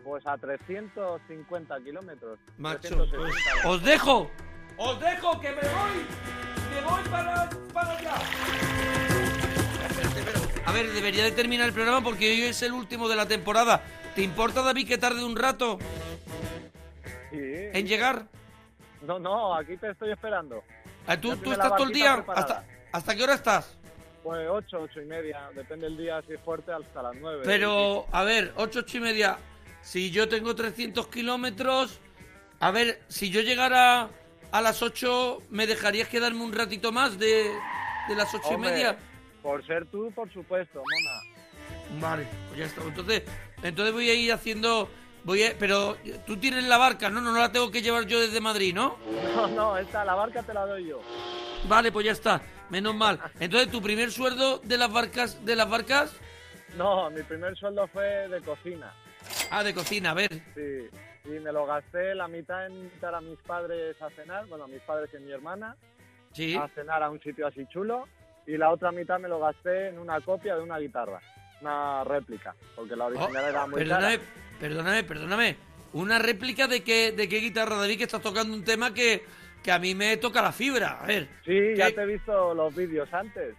Pues 0.04 0.26
a 0.26 0.36
350 0.36 1.80
kilómetros. 1.82 2.38
Macho, 2.58 2.80
360. 2.88 3.68
os 3.70 3.82
dejo. 3.82 4.30
Os 4.76 5.00
dejo 5.00 5.40
que 5.40 5.48
me 5.48 5.60
voy. 5.62 6.06
Me 6.74 6.80
voy 6.90 7.02
para, 7.10 7.48
para 7.72 7.92
allá. 7.98 9.21
A 10.64 10.72
ver, 10.72 10.90
debería 10.92 11.24
de 11.24 11.32
terminar 11.32 11.66
el 11.68 11.74
programa 11.74 12.02
porque 12.02 12.30
hoy 12.30 12.42
es 12.42 12.62
el 12.62 12.72
último 12.72 13.08
de 13.08 13.16
la 13.16 13.26
temporada. 13.26 13.82
¿Te 14.14 14.22
importa, 14.22 14.62
David, 14.62 14.86
que 14.88 14.98
tarde 14.98 15.24
un 15.24 15.36
rato 15.36 15.78
Sí. 17.30 17.38
en 17.40 17.86
llegar? 17.86 18.26
No, 19.02 19.18
no, 19.18 19.54
aquí 19.54 19.76
te 19.76 19.90
estoy 19.90 20.12
esperando. 20.12 20.62
Ah, 21.06 21.16
¿Tú, 21.16 21.32
estás 21.32 21.74
todo 21.76 21.84
el 21.84 21.92
día? 21.92 22.24
¿Hasta, 22.28 22.64
¿Hasta 22.92 23.14
qué 23.16 23.22
hora 23.24 23.34
estás? 23.34 23.76
Pues 24.22 24.46
8, 24.48 24.78
8 24.82 25.00
y 25.00 25.04
media, 25.06 25.50
depende 25.54 25.86
del 25.86 25.96
día, 25.96 26.22
si 26.26 26.34
es 26.34 26.40
fuerte, 26.40 26.72
hasta 26.72 27.02
las 27.02 27.16
9. 27.16 27.42
Pero, 27.44 28.06
a 28.12 28.22
ver, 28.22 28.52
ocho, 28.56 28.80
ocho 28.80 28.98
y 28.98 29.00
media. 29.00 29.38
Si 29.80 30.12
yo 30.12 30.28
tengo 30.28 30.54
300 30.54 31.08
kilómetros, 31.08 31.98
a 32.60 32.70
ver, 32.70 33.02
si 33.08 33.30
yo 33.30 33.40
llegara 33.40 34.10
a 34.52 34.60
las 34.60 34.80
8, 34.80 35.38
¿me 35.50 35.66
dejarías 35.66 36.08
quedarme 36.08 36.44
un 36.44 36.52
ratito 36.52 36.92
más 36.92 37.18
de, 37.18 37.50
de 38.08 38.14
las 38.14 38.32
ocho 38.32 38.52
y 38.52 38.58
media? 38.58 38.96
Por 39.42 39.66
ser 39.66 39.86
tú, 39.86 40.10
por 40.14 40.32
supuesto, 40.32 40.80
mona. 40.82 42.00
Vale, 42.00 42.26
pues 42.48 42.58
ya 42.60 42.64
está. 42.66 42.82
Entonces, 42.82 43.22
entonces 43.62 43.92
voy 43.94 44.08
a 44.10 44.14
ir 44.14 44.32
haciendo... 44.32 44.88
Voy 45.24 45.44
a, 45.44 45.54
pero 45.56 45.96
tú 46.26 46.36
tienes 46.36 46.64
la 46.64 46.78
barca, 46.78 47.08
¿no? 47.08 47.20
No, 47.20 47.32
no 47.32 47.38
la 47.38 47.52
tengo 47.52 47.70
que 47.70 47.80
llevar 47.80 48.06
yo 48.06 48.18
desde 48.20 48.40
Madrid, 48.40 48.74
¿no? 48.74 48.96
No, 49.36 49.46
no, 49.46 49.78
esta, 49.78 50.04
la 50.04 50.14
barca 50.16 50.42
te 50.42 50.52
la 50.52 50.66
doy 50.66 50.88
yo. 50.88 51.00
Vale, 51.68 51.92
pues 51.92 52.06
ya 52.06 52.12
está. 52.12 52.40
Menos 52.70 52.94
mal. 52.96 53.20
Entonces, 53.38 53.70
tu 53.70 53.80
primer 53.80 54.10
sueldo 54.10 54.58
de 54.58 54.76
las 54.78 54.92
barcas, 54.92 55.44
de 55.44 55.54
las 55.54 55.68
barcas, 55.70 56.12
No, 56.76 57.08
mi 57.10 57.22
primer 57.22 57.54
sueldo 57.56 57.86
fue 57.88 58.04
de 58.28 58.40
cocina. 58.40 58.92
ah, 59.50 59.62
de 59.62 59.72
cocina, 59.74 60.10
a 60.10 60.14
ver. 60.14 60.32
Sí, 60.56 60.88
y 61.26 61.38
me 61.38 61.52
lo 61.52 61.66
gasté 61.66 62.14
la 62.16 62.26
mitad 62.26 62.66
en 62.66 62.72
invitar 62.72 63.14
a 63.14 63.20
mis 63.20 63.38
padres 63.46 64.00
a 64.02 64.10
cenar, 64.10 64.46
bueno, 64.46 64.64
a 64.64 64.68
mis 64.68 64.80
padres 64.82 65.08
y 65.12 65.18
a 65.18 65.20
mi 65.20 65.30
hermana, 65.30 65.76
Sí. 66.32 66.56
a 66.56 66.66
cenar 66.74 67.00
a 67.02 67.10
un 67.10 67.20
sitio 67.20 67.46
así 67.46 67.64
chulo, 67.72 68.08
y 68.46 68.56
la 68.56 68.70
otra 68.70 68.90
mitad 68.92 69.18
me 69.18 69.28
lo 69.28 69.38
gasté 69.40 69.88
en 69.88 69.98
una 69.98 70.20
copia 70.20 70.56
de 70.56 70.62
una 70.62 70.78
guitarra, 70.78 71.20
una 71.60 72.04
réplica, 72.04 72.54
porque 72.74 72.96
la 72.96 73.04
Oh, 73.04 73.08
original 73.08 73.44
era 73.44 73.66
muy 73.66 73.78
perdóname, 73.80 74.18
cara. 74.18 74.30
perdóname, 74.60 75.04
perdóname. 75.04 75.56
Una 75.92 76.18
réplica 76.18 76.66
de 76.66 76.82
qué, 76.82 77.12
de 77.12 77.28
qué 77.28 77.38
guitarra, 77.38 77.76
David, 77.76 77.98
que 77.98 78.04
estás 78.04 78.22
tocando 78.22 78.54
un 78.54 78.64
tema 78.64 78.94
que, 78.94 79.24
que 79.62 79.70
a 79.70 79.78
mí 79.78 79.94
me 79.94 80.16
toca 80.16 80.40
la 80.42 80.50
fibra. 80.52 80.98
A 81.02 81.06
ver. 81.06 81.28
Sí, 81.44 81.74
ya 81.76 81.88
¿qué- 81.88 81.92
te 81.92 82.02
he 82.02 82.06
visto 82.06 82.54
los 82.54 82.74
vídeos 82.74 83.12
antes. 83.12 83.54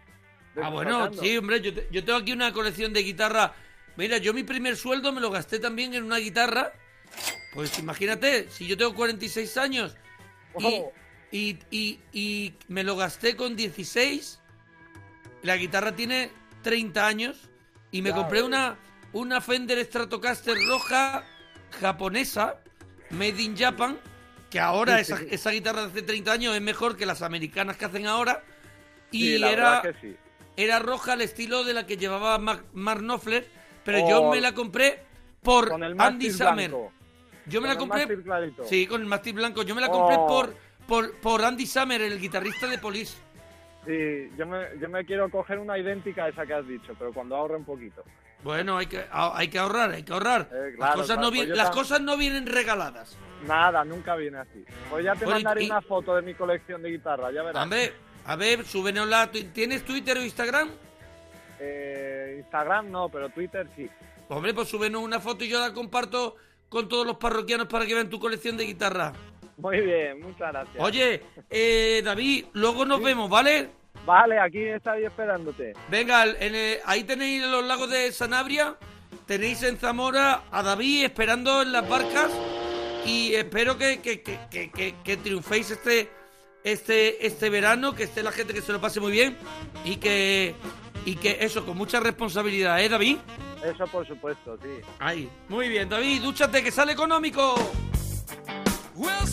Ah, 0.61 0.69
bueno, 0.69 0.97
tocando. 1.05 1.21
sí, 1.21 1.37
hombre, 1.37 1.61
yo, 1.61 1.73
te- 1.73 1.87
yo 1.91 2.03
tengo 2.03 2.19
aquí 2.19 2.31
una 2.31 2.51
colección 2.51 2.91
de 2.93 3.03
guitarra. 3.03 3.53
Mira, 3.95 4.17
yo 4.17 4.33
mi 4.33 4.43
primer 4.43 4.75
sueldo 4.75 5.11
me 5.11 5.21
lo 5.21 5.29
gasté 5.29 5.59
también 5.59 5.93
en 5.93 6.03
una 6.03 6.17
guitarra. 6.17 6.71
Pues 7.53 7.77
imagínate, 7.77 8.49
si 8.49 8.65
yo 8.67 8.75
tengo 8.75 8.95
46 8.95 9.55
años 9.57 9.95
y, 10.57 10.65
Oh. 10.65 10.91
y, 11.31 11.59
y- 11.69 11.99
y 12.11 12.53
me 12.67 12.83
lo 12.83 12.95
gasté 12.95 13.35
con 13.35 13.55
16, 13.55 14.39
la 15.43 15.57
guitarra 15.57 15.95
tiene 15.95 16.31
30 16.63 17.05
años 17.05 17.49
y 17.91 18.01
me 18.01 18.11
compré 18.11 18.39
ves. 18.39 18.47
una, 18.47 18.77
una 19.13 19.39
Fender 19.41 19.83
Stratocaster 19.85 20.57
roja 20.67 21.23
japonesa, 21.79 22.55
made 23.11 23.41
in 23.41 23.55
Japan, 23.57 23.99
que 24.49 24.59
ahora 24.59 24.99
esa, 24.99 25.19
esa 25.29 25.51
guitarra 25.51 25.81
de 25.83 25.87
hace 25.87 26.01
30 26.03 26.31
años 26.31 26.55
es 26.55 26.61
mejor 26.61 26.95
que 26.97 27.05
las 27.05 27.21
americanas 27.21 27.77
que 27.77 27.85
hacen 27.85 28.07
ahora. 28.07 28.43
Y 29.11 29.37
Sí, 29.37 29.43
era, 29.43 29.81
sí. 30.01 30.15
era 30.57 30.79
roja 30.79 31.13
al 31.13 31.21
estilo 31.21 31.63
de 31.63 31.73
la 31.73 31.85
que 31.85 31.97
llevaba 31.97 32.37
Mark, 32.39 32.65
Mark 32.73 33.01
Knopfler, 33.01 33.47
pero 33.83 33.99
Oh. 34.03 34.09
yo 34.09 34.31
me 34.31 34.41
la 34.41 34.53
compré 34.53 35.03
por 35.41 35.69
Con 35.69 35.83
el 35.83 35.99
Andy 35.99 36.31
Summer. 36.31 36.69
blanco. 36.69 36.91
Yo 37.45 37.61
me 37.61 37.67
Con 37.75 37.89
la 37.89 37.97
compré. 37.97 38.17
Sí, 38.69 38.87
con 38.87 39.01
el 39.01 39.07
mástil 39.07 39.33
blanco. 39.33 39.63
Yo 39.63 39.75
me 39.75 39.81
la 39.81 39.89
compré 39.89 40.15
Oh. 40.17 40.27
por, 40.27 40.55
por, 40.87 41.15
por 41.17 41.43
Andy 41.43 41.65
Summer, 41.67 42.01
el 42.01 42.19
guitarrista 42.19 42.67
de 42.67 42.77
Police. 42.77 43.17
Sí, 43.85 44.29
yo 44.37 44.45
me, 44.47 44.65
yo 44.79 44.89
me 44.89 45.05
quiero 45.05 45.29
coger 45.29 45.59
una 45.59 45.77
idéntica 45.77 46.25
a 46.25 46.29
esa 46.29 46.45
que 46.45 46.53
has 46.53 46.67
dicho, 46.67 46.93
pero 46.97 47.11
cuando 47.13 47.35
ahorre 47.35 47.57
un 47.57 47.65
poquito. 47.65 48.03
Bueno, 48.43 48.77
hay 48.77 48.87
que, 48.87 49.03
a- 49.11 49.37
hay 49.37 49.47
que 49.49 49.59
ahorrar, 49.59 49.91
hay 49.91 50.03
que 50.03 50.13
ahorrar. 50.13 50.49
Eh, 50.51 50.75
las 50.77 50.95
cosas, 50.95 51.07
claro, 51.17 51.21
no, 51.31 51.35
pues 51.35 51.49
las 51.49 51.69
cosas 51.69 52.01
no 52.01 52.17
vienen 52.17 52.45
regaladas. 52.47 53.17
Nada, 53.47 53.83
nunca 53.85 54.15
viene 54.15 54.37
así. 54.39 54.63
Pues 54.89 55.03
ya 55.03 55.13
te 55.15 55.25
Bueno, 55.25 55.39
mandaré 55.39 55.63
y- 55.63 55.65
una 55.67 55.81
foto 55.81 56.15
de 56.15 56.21
mi 56.21 56.33
colección 56.33 56.81
de 56.81 56.91
guitarra, 56.91 57.31
ya 57.31 57.43
verás. 57.43 57.63
Hombre, 57.63 57.93
a 58.25 58.35
ver, 58.35 58.65
súbenosla. 58.65 59.31
¿Tú- 59.31 59.43
¿Tienes 59.53 59.83
Twitter 59.85 60.17
o 60.17 60.21
Instagram? 60.21 60.69
Eh, 61.59 62.35
Instagram 62.39 62.89
no, 62.91 63.09
pero 63.09 63.29
Twitter 63.29 63.67
sí. 63.75 63.89
Hombre, 64.29 64.53
pues 64.53 64.67
súbenos 64.69 65.01
una 65.01 65.19
foto 65.19 65.43
y 65.43 65.49
yo 65.49 65.59
la 65.59 65.73
comparto 65.73 66.35
con 66.69 66.87
todos 66.89 67.05
los 67.05 67.17
parroquianos 67.17 67.67
para 67.67 67.85
que 67.85 67.93
vean 67.93 68.09
tu 68.09 68.19
colección 68.19 68.57
de 68.57 68.65
guitarra. 68.65 69.13
Muy 69.57 69.81
bien, 69.81 70.19
muchas 70.21 70.51
gracias. 70.51 70.75
Oye, 70.83 71.21
eh, 71.49 72.01
David, 72.03 72.45
luego 72.53 72.85
nos 72.85 73.01
vemos, 73.01 73.29
¿vale? 73.29 73.69
Vale, 74.05 74.39
aquí 74.39 74.59
estoy 74.63 75.05
esperándote. 75.05 75.73
Venga, 75.89 76.25
en 76.25 76.55
el- 76.55 76.79
ahí 76.85 77.03
tenéis 77.03 77.43
los 77.43 77.63
lagos 77.63 77.89
de 77.89 78.11
Sanabria, 78.11 78.75
tenéis 79.27 79.61
en 79.63 79.77
Zamora 79.77 80.41
a 80.51 80.63
David 80.63 81.05
esperando 81.05 81.61
en 81.61 81.71
las 81.71 81.87
barcas 81.87 82.29
y 83.05 83.33
espero 83.35 83.77
que, 83.77 84.01
que, 84.01 84.21
que, 84.21 84.39
que, 84.49 84.71
que- 84.71 84.95
que 85.03 85.17
triunféis 85.17 85.71
este, 85.71 86.09
este, 86.63 87.25
este 87.25 87.49
verano, 87.49 87.93
que 87.93 88.03
esté 88.03 88.23
la 88.23 88.31
gente 88.31 88.53
que 88.53 88.61
se 88.61 88.71
lo 88.73 88.81
pase 88.81 88.99
muy 88.99 89.11
bien 89.11 89.37
y 89.85 89.97
que, 89.97 90.55
y 91.05 91.15
que 91.15 91.37
eso, 91.41 91.65
con 91.65 91.77
mucha 91.77 91.99
responsabilidad, 91.99 92.81
¿eh, 92.81 92.89
David? 92.89 93.17
Eso 93.63 93.85
por 93.87 94.05
supuesto, 94.05 94.57
sí. 94.61 94.69
Ahí, 94.99 95.29
muy 95.47 95.69
bien, 95.69 95.87
David, 95.87 96.21
dúchate, 96.23 96.61
que 96.63 96.71
sale 96.71 96.91
económico. 96.91 97.55
Well, 98.95 99.25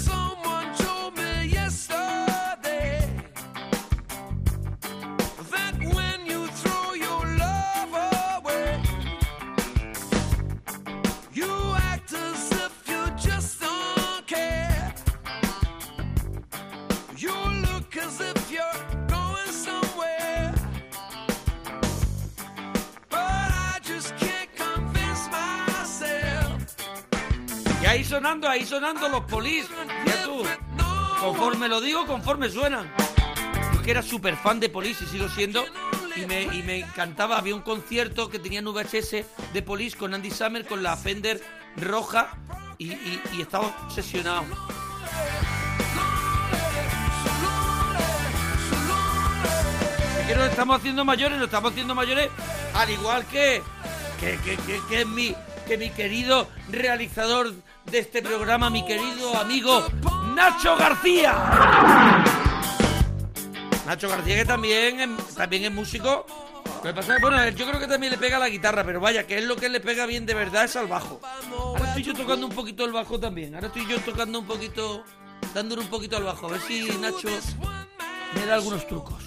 sonando, 28.11 28.49
ahí 28.49 28.67
sonando 28.67 29.09
los 29.09 29.23
polis. 29.25 29.67
Ya 30.05 30.25
tú, 30.25 30.43
conforme 31.21 31.69
lo 31.69 31.81
digo, 31.81 32.07
conforme 32.07 32.51
suenan. 32.51 32.91
Yo 33.75 33.83
que 33.83 33.91
era 33.93 34.03
súper 34.03 34.37
fan 34.37 34.59
de 34.61 34.69
Police 34.69 35.05
y 35.05 35.07
sigo 35.07 35.29
siendo. 35.29 35.65
Y 36.17 36.27
me, 36.27 36.43
y 36.43 36.63
me 36.65 36.81
encantaba, 36.81 37.39
había 37.39 37.55
un 37.55 37.63
concierto 37.63 38.29
que 38.29 38.41
tenía 38.41 38.59
en 38.59 38.65
VHS 38.67 39.25
de 39.55 39.63
Police 39.63 39.97
con 39.97 40.13
Andy 40.13 40.31
Summer 40.31 40.67
con 40.67 40.83
la 40.83 40.97
Fender 40.97 41.41
roja 41.77 42.37
y, 42.79 42.93
y- 42.93 43.23
y 43.35 43.41
estaba 43.43 43.69
obsesionado. 43.87 44.45
Es 50.21 50.27
que 50.27 50.35
nos 50.37 50.49
estamos 50.51 50.79
haciendo 50.79 51.05
mayores, 51.05 51.39
nos 51.39 51.47
estamos 51.47 51.71
haciendo 51.73 51.95
mayores, 51.95 52.29
al 52.75 52.91
igual 52.91 53.25
que, 53.27 53.63
que, 54.21 54.37
que, 54.39 54.57
que- 54.57 54.81
que 54.89 55.05
mi, 55.05 55.35
que 55.67 55.79
mi 55.79 55.91
querido 55.91 56.49
realizador 56.71 57.53
de 57.87 57.99
este 57.99 58.23
programa, 58.23 58.71
mi 58.71 58.85
querido 58.85 59.37
amigo 59.37 59.87
Nacho 60.35 60.77
García. 60.77 61.35
Nacho 63.87 64.09
García 64.09 64.37
que 64.37 64.45
también 64.45 65.01
es, 65.01 65.35
también 65.35 65.65
es 65.65 65.73
músico. 65.73 66.27
Bueno, 67.21 67.49
yo 67.51 67.67
creo 67.67 67.79
que 67.79 67.87
también 67.87 68.13
le 68.13 68.19
pega 68.19 68.39
la 68.39 68.49
guitarra, 68.49 68.85
pero 68.85 69.01
vaya, 69.01 69.27
que 69.27 69.39
es 69.39 69.45
lo 69.45 69.57
que 69.57 69.69
le 69.69 69.81
pega 69.81 70.07
bien 70.07 70.25
de 70.25 70.35
verdad 70.35 70.65
es 70.65 70.77
al 70.77 70.87
bajo. 70.87 71.21
Ahora 71.53 71.89
estoy 71.89 72.05
yo 72.05 72.15
tocando 72.15 72.47
un 72.47 72.53
poquito 72.53 72.85
el 72.85 72.93
bajo 72.93 73.21
también. 73.21 73.55
Ahora 73.55 73.67
estoy 73.67 73.87
yo 73.87 73.99
tocando 74.01 74.39
un 74.39 74.47
poquito, 74.47 75.05
dándole 75.53 75.83
un 75.83 75.89
poquito 75.89 76.17
al 76.17 76.25
bajo. 76.25 76.47
A 76.47 76.53
ver 76.53 76.61
si 76.63 76.89
Nacho 77.01 77.29
me 78.35 78.47
da 78.47 78.55
algunos 78.55 78.87
trucos. 78.87 79.23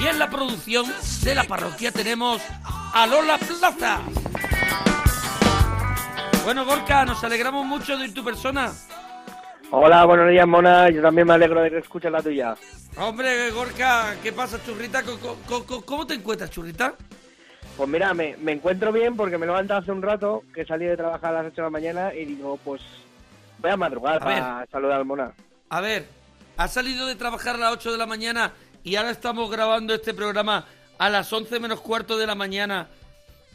Y 0.00 0.06
en 0.06 0.18
la 0.18 0.30
producción 0.30 0.86
de 1.22 1.34
la 1.34 1.44
parroquia 1.44 1.92
tenemos 1.92 2.40
a 2.94 3.06
Lola 3.06 3.36
Plaza. 3.36 4.00
Bueno, 6.50 6.64
Gorka, 6.64 7.04
nos 7.04 7.22
alegramos 7.22 7.64
mucho 7.64 7.96
de 7.96 8.06
ir 8.06 8.12
tu 8.12 8.24
persona. 8.24 8.72
Hola, 9.70 10.04
buenos 10.04 10.28
días, 10.30 10.48
Mona. 10.48 10.90
Yo 10.90 11.00
también 11.00 11.24
me 11.24 11.34
alegro 11.34 11.62
de 11.62 11.70
que 11.70 11.78
escuches 11.78 12.10
la 12.10 12.20
tuya. 12.20 12.56
Hombre, 12.96 13.52
Gorka, 13.52 14.16
¿qué 14.20 14.32
pasa, 14.32 14.58
churrita? 14.66 15.04
¿Cómo 15.86 16.06
te 16.08 16.14
encuentras, 16.14 16.50
churrita? 16.50 16.94
Pues 17.76 17.88
mira, 17.88 18.12
me, 18.14 18.36
me 18.38 18.50
encuentro 18.50 18.90
bien 18.90 19.14
porque 19.14 19.38
me 19.38 19.46
levanté 19.46 19.74
hace 19.74 19.92
un 19.92 20.02
rato, 20.02 20.42
que 20.52 20.64
salí 20.64 20.86
de 20.86 20.96
trabajar 20.96 21.36
a 21.36 21.42
las 21.44 21.52
8 21.52 21.54
de 21.54 21.62
la 21.62 21.70
mañana 21.70 22.14
y 22.14 22.24
digo, 22.24 22.58
pues 22.64 22.82
voy 23.58 23.70
a 23.70 23.76
madrugar 23.76 24.16
A 24.16 24.18
para 24.18 24.66
saludar 24.72 24.98
al 24.98 25.04
Mona. 25.04 25.32
A 25.68 25.80
ver, 25.80 26.08
has 26.56 26.72
salido 26.72 27.06
de 27.06 27.14
trabajar 27.14 27.54
a 27.54 27.58
las 27.58 27.72
8 27.74 27.92
de 27.92 27.98
la 27.98 28.06
mañana 28.06 28.54
y 28.82 28.96
ahora 28.96 29.10
estamos 29.10 29.48
grabando 29.52 29.94
este 29.94 30.14
programa 30.14 30.66
a 30.98 31.10
las 31.10 31.32
11 31.32 31.60
menos 31.60 31.80
cuarto 31.80 32.18
de 32.18 32.26
la 32.26 32.34
mañana. 32.34 32.88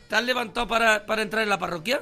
¿Te 0.07 0.15
has 0.15 0.23
levantado 0.23 0.65
para, 0.65 1.05
para 1.05 1.23
entrar 1.23 1.43
en 1.43 1.49
la 1.49 1.59
parroquia? 1.59 1.99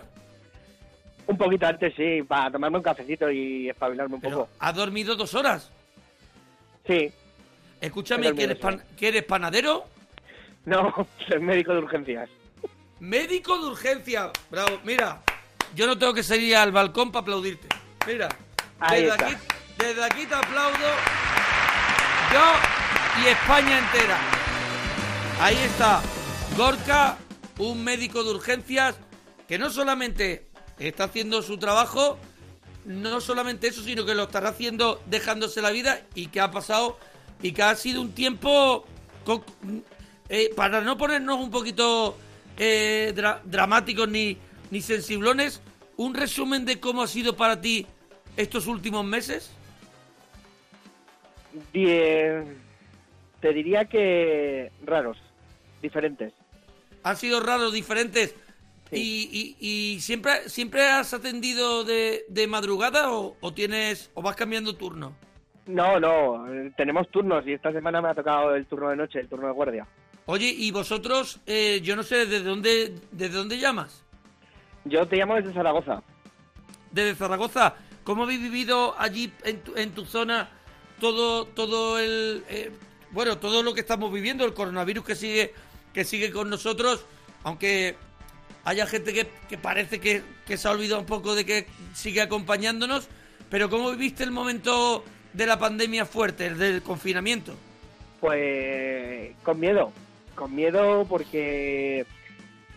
Un 1.28 1.38
poquito 1.38 1.66
antes, 1.68 1.94
sí, 1.96 2.22
para 2.24 2.52
tomarme 2.52 2.78
un 2.78 2.84
cafecito 2.84 3.30
y 3.32 3.70
espabilarme 3.70 4.16
un 4.16 4.22
Pero 4.22 4.38
poco. 4.40 4.50
has 4.60 4.76
dormido 4.76 5.16
dos 5.16 5.34
horas. 5.36 5.72
Sí. 6.86 7.12
Escúchame, 7.80 8.34
¿que 8.34 8.44
eres, 8.44 8.58
pan- 8.58 8.84
que 8.98 9.08
eres 9.08 9.24
panadero? 9.24 9.86
No, 10.66 11.08
soy 11.28 11.40
médico 11.40 11.72
de 11.74 11.80
urgencias. 11.80 12.30
Médico 13.00 13.58
de 13.60 13.68
urgencia. 13.68 14.32
Bravo, 14.50 14.80
mira, 14.84 15.22
yo 15.76 15.88
no 15.88 15.98
tengo 15.98 16.14
que 16.14 16.24
salir 16.24 16.56
al 16.56 16.72
balcón 16.72 17.12
para 17.12 17.22
aplaudirte. 17.24 17.68
Mira, 18.08 18.30
Ahí 18.80 19.04
desde 19.04 19.16
está. 19.16 19.26
aquí, 19.28 19.36
desde 19.78 20.04
aquí 20.04 20.26
te 20.26 20.36
aplaudo 20.36 20.88
yo 22.34 23.24
y 23.24 23.28
España 23.28 23.80
entera. 23.80 24.18
Ahí 25.42 25.56
está, 25.58 26.02
Gorka, 26.58 27.18
un 27.60 27.84
médico 27.84 28.24
de 28.24 28.32
urgencias 28.32 28.96
que 29.48 29.58
no 29.58 29.70
solamente 29.70 30.48
está 30.88 31.06
haciendo 31.06 31.42
su 31.42 31.58
trabajo, 31.58 32.18
no 32.86 33.22
solamente 33.22 33.68
eso, 33.68 33.82
sino 33.84 34.06
que 34.06 34.14
lo 34.16 34.24
estará 34.24 34.50
haciendo 34.50 35.02
dejándose 35.06 35.62
la 35.62 35.72
vida 35.72 36.02
y 36.16 36.28
que 36.28 36.42
ha 36.42 36.52
pasado 36.52 36.98
y 37.42 37.52
que 37.54 37.64
ha 37.64 37.76
sido 37.76 38.02
un 38.02 38.14
tiempo 38.14 38.86
eh, 40.30 40.50
para 40.56 40.82
no 40.82 40.98
ponernos 40.98 41.40
un 41.40 41.50
poquito 41.52 42.18
eh, 42.58 43.14
dra- 43.16 43.42
dramáticos 43.44 44.08
ni, 44.10 44.38
ni 44.72 44.82
sensiblones, 44.82 45.62
un 45.98 46.14
resumen 46.14 46.66
de 46.66 46.80
cómo 46.80 47.04
ha 47.04 47.08
sido 47.08 47.36
para 47.38 47.60
ti 47.62 47.86
estos 48.36 48.68
últimos 48.68 49.06
meses. 49.06 49.52
Die- 51.74 52.44
te 53.42 53.54
diría 53.54 53.86
que 53.86 54.72
raros, 54.86 55.18
diferentes. 55.82 56.34
Han 57.04 57.18
sido 57.18 57.40
raros, 57.42 57.74
diferentes. 57.74 58.34
Sí. 58.94 59.28
Y, 59.32 59.66
y- 59.68 59.94
y 59.96 60.00
siempre, 60.02 60.50
siempre 60.50 60.88
has 60.88 61.14
atendido 61.14 61.84
de, 61.84 62.26
de 62.28 62.48
madrugada 62.48 63.12
o, 63.12 63.36
o 63.40 63.54
tienes 63.54 64.12
o 64.14 64.22
vas 64.22 64.36
cambiando 64.36 64.76
turno. 64.76 65.16
No, 65.66 66.00
no, 66.00 66.52
eh, 66.54 66.72
tenemos 66.76 67.10
turnos 67.10 67.46
y 67.48 67.54
esta 67.54 67.72
semana 67.72 68.02
me 68.02 68.10
ha 68.10 68.14
tocado 68.16 68.54
el 68.56 68.66
turno 68.66 68.90
de 68.90 68.98
noche, 68.98 69.20
el 69.20 69.30
turno 69.30 69.48
de 69.48 69.54
guardia. 69.54 69.88
Oye, 70.26 70.48
y 70.48 70.72
vosotros, 70.72 71.40
eh, 71.46 71.80
yo 71.84 71.96
no 71.96 72.04
sé 72.04 72.26
desde 72.26 72.44
dónde, 72.44 72.96
desde 73.12 73.36
dónde 73.38 73.58
llamas. 73.60 74.04
Yo 74.86 75.06
te 75.08 75.16
llamo 75.18 75.36
desde 75.36 75.54
Zaragoza. 75.54 76.04
Desde 76.92 77.16
Zaragoza. 77.16 77.76
¿Cómo 78.04 78.24
habéis 78.24 78.42
vivido 78.42 78.96
allí 79.00 79.32
en 79.46 79.62
tu, 79.62 79.76
en 79.78 79.92
tu 79.92 80.04
zona 80.06 80.50
todo, 81.00 81.46
todo 81.46 81.98
el, 82.00 82.44
eh, 82.50 82.72
bueno, 83.12 83.38
todo 83.38 83.64
lo 83.64 83.74
que 83.74 83.80
estamos 83.80 84.12
viviendo, 84.12 84.44
el 84.46 84.54
coronavirus 84.54 85.06
que 85.06 85.16
sigue, 85.16 85.54
que 85.94 86.04
sigue 86.04 86.32
con 86.32 86.50
nosotros, 86.50 87.06
aunque 87.44 87.96
haya 88.64 88.86
gente 88.86 89.14
que, 89.14 89.28
que 89.50 89.58
parece 89.58 90.00
que, 90.00 90.22
que 90.46 90.58
se 90.58 90.68
ha 90.68 90.72
olvidado 90.72 91.02
un 91.02 91.06
poco 91.06 91.36
de 91.36 91.46
que 91.46 91.66
sigue 91.94 92.22
acompañándonos, 92.22 93.10
pero 93.50 93.70
¿cómo 93.70 93.92
viviste 93.92 94.24
el 94.24 94.32
momento 94.32 95.04
de 95.34 95.46
la 95.46 95.60
pandemia 95.60 96.06
fuerte, 96.06 96.48
el 96.48 96.58
del 96.58 96.82
confinamiento? 96.82 97.54
Pues 98.20 99.36
con 99.44 99.60
miedo, 99.60 99.92
con 100.36 100.56
miedo 100.56 101.06
porque 101.10 102.06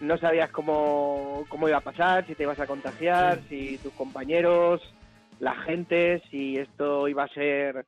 no 0.01 0.19
sabías 0.19 0.51
cómo, 0.51 1.45
cómo 1.49 1.69
iba 1.69 1.79
a 1.79 1.83
pasar, 1.83 2.27
si 2.27 2.35
te 2.35 2.43
ibas 2.43 2.61
a 2.61 2.67
contagiar, 2.67 3.41
si 3.49 3.79
tus 3.79 3.93
compañeros, 3.93 4.83
la 5.39 5.55
gente, 5.55 6.23
si 6.31 6.57
esto 6.57 7.09
iba 7.09 7.25
a 7.25 7.29
ser 7.29 7.87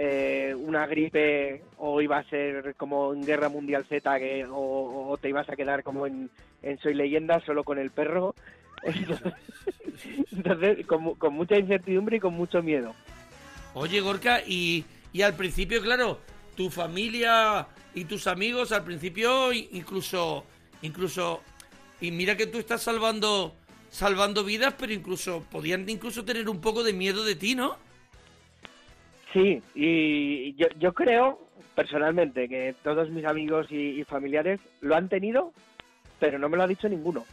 eh, 0.00 0.54
una 0.56 0.86
gripe 0.86 1.62
o 1.76 2.00
iba 2.00 2.18
a 2.18 2.24
ser 2.30 2.76
como 2.76 3.12
en 3.12 3.26
Guerra 3.26 3.48
Mundial 3.48 3.84
Z 3.88 4.18
que, 4.20 4.44
o, 4.46 5.08
o 5.10 5.16
te 5.18 5.28
ibas 5.28 5.48
a 5.48 5.56
quedar 5.56 5.82
como 5.82 6.06
en, 6.06 6.30
en 6.62 6.78
Soy 6.78 6.94
Leyenda 6.94 7.40
solo 7.44 7.64
con 7.64 7.78
el 7.80 7.90
perro. 7.90 8.34
Entonces, 10.32 10.86
con, 10.86 11.02
mu- 11.02 11.16
con 11.16 11.34
mucha 11.34 11.56
incertidumbre 11.58 12.18
y 12.18 12.20
con 12.20 12.34
mucho 12.34 12.62
miedo. 12.62 12.94
Oye, 13.74 14.00
Gorka, 14.00 14.40
y, 14.46 14.84
y 15.12 15.22
al 15.22 15.34
principio, 15.34 15.82
claro, 15.82 16.20
tu 16.56 16.70
familia 16.70 17.66
y 17.94 18.04
tus 18.04 18.26
amigos 18.26 18.70
al 18.72 18.84
principio 18.84 19.52
incluso 19.52 20.44
incluso 20.82 21.40
y 22.00 22.10
mira 22.12 22.36
que 22.36 22.46
tú 22.46 22.58
estás 22.58 22.82
salvando 22.82 23.54
salvando 23.90 24.44
vidas, 24.44 24.74
pero 24.78 24.92
incluso 24.92 25.42
podían 25.50 25.88
incluso 25.88 26.24
tener 26.24 26.48
un 26.48 26.60
poco 26.60 26.84
de 26.84 26.92
miedo 26.92 27.24
de 27.24 27.34
ti, 27.34 27.54
¿no? 27.54 27.76
Sí, 29.38 29.62
y 29.76 30.54
yo, 30.54 30.66
yo 30.80 30.92
creo 30.92 31.38
personalmente 31.76 32.48
que 32.48 32.74
todos 32.82 33.08
mis 33.10 33.24
amigos 33.24 33.68
y, 33.70 34.00
y 34.00 34.04
familiares 34.04 34.58
lo 34.80 34.96
han 34.96 35.08
tenido, 35.08 35.52
pero 36.18 36.40
no 36.40 36.48
me 36.48 36.56
lo 36.56 36.64
ha 36.64 36.66
dicho 36.66 36.88
ninguno. 36.88 37.24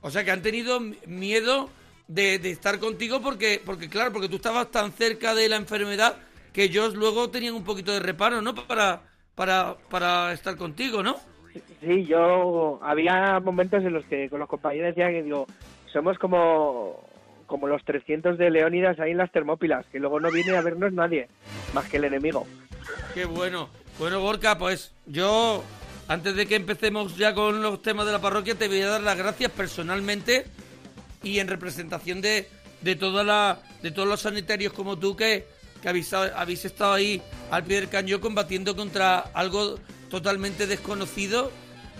O 0.00 0.08
sea, 0.08 0.24
que 0.24 0.30
han 0.30 0.40
tenido 0.40 0.80
miedo 1.06 1.68
de, 2.08 2.38
de 2.38 2.50
estar 2.50 2.78
contigo 2.78 3.20
porque 3.20 3.60
porque 3.64 3.90
claro, 3.90 4.12
porque 4.12 4.30
tú 4.30 4.36
estabas 4.36 4.70
tan 4.70 4.92
cerca 4.92 5.34
de 5.34 5.48
la 5.50 5.56
enfermedad 5.56 6.16
que 6.54 6.64
ellos 6.64 6.94
luego 6.94 7.28
tenían 7.28 7.54
un 7.54 7.64
poquito 7.64 7.92
de 7.92 8.00
reparo, 8.00 8.40
¿no? 8.40 8.54
Para 8.54 9.02
para 9.34 9.76
para 9.90 10.32
estar 10.32 10.56
contigo, 10.56 11.02
¿no? 11.02 11.16
Sí, 11.82 12.06
yo 12.06 12.80
había 12.82 13.40
momentos 13.40 13.84
en 13.84 13.92
los 13.92 14.06
que 14.06 14.30
con 14.30 14.40
los 14.40 14.48
compañeros 14.48 14.94
decía 14.94 15.10
que 15.10 15.22
digo, 15.22 15.46
somos 15.92 16.18
como 16.18 17.04
como 17.46 17.66
los 17.66 17.84
300 17.84 18.38
de 18.38 18.50
Leónidas 18.50 18.98
ahí 19.00 19.12
en 19.12 19.18
las 19.18 19.32
Termópilas, 19.32 19.86
que 19.92 19.98
luego 19.98 20.20
no 20.20 20.30
viene 20.30 20.56
a 20.56 20.62
vernos 20.62 20.92
nadie, 20.92 21.28
más 21.72 21.88
que 21.88 21.98
el 21.98 22.04
enemigo. 22.04 22.46
Qué 23.14 23.24
bueno. 23.24 23.68
Bueno, 23.98 24.20
Gorka, 24.20 24.58
pues 24.58 24.92
yo, 25.06 25.62
antes 26.08 26.34
de 26.34 26.46
que 26.46 26.56
empecemos 26.56 27.16
ya 27.16 27.32
con 27.32 27.62
los 27.62 27.80
temas 27.80 28.06
de 28.06 28.12
la 28.12 28.20
parroquia, 28.20 28.56
te 28.56 28.68
voy 28.68 28.82
a 28.82 28.88
dar 28.88 29.00
las 29.00 29.16
gracias 29.16 29.52
personalmente 29.52 30.46
y 31.22 31.38
en 31.38 31.48
representación 31.48 32.20
de, 32.20 32.48
de, 32.82 32.96
toda 32.96 33.22
la, 33.22 33.60
de 33.82 33.90
todos 33.90 34.08
los 34.08 34.20
sanitarios 34.20 34.72
como 34.72 34.98
tú 34.98 35.16
que, 35.16 35.46
que 35.80 35.88
habéis, 35.88 36.12
habéis 36.12 36.64
estado 36.64 36.92
ahí 36.92 37.22
al 37.50 37.64
pie 37.64 37.80
del 37.80 37.88
cañón 37.88 38.20
combatiendo 38.20 38.74
contra 38.74 39.18
algo 39.18 39.78
totalmente 40.10 40.66
desconocido 40.66 41.50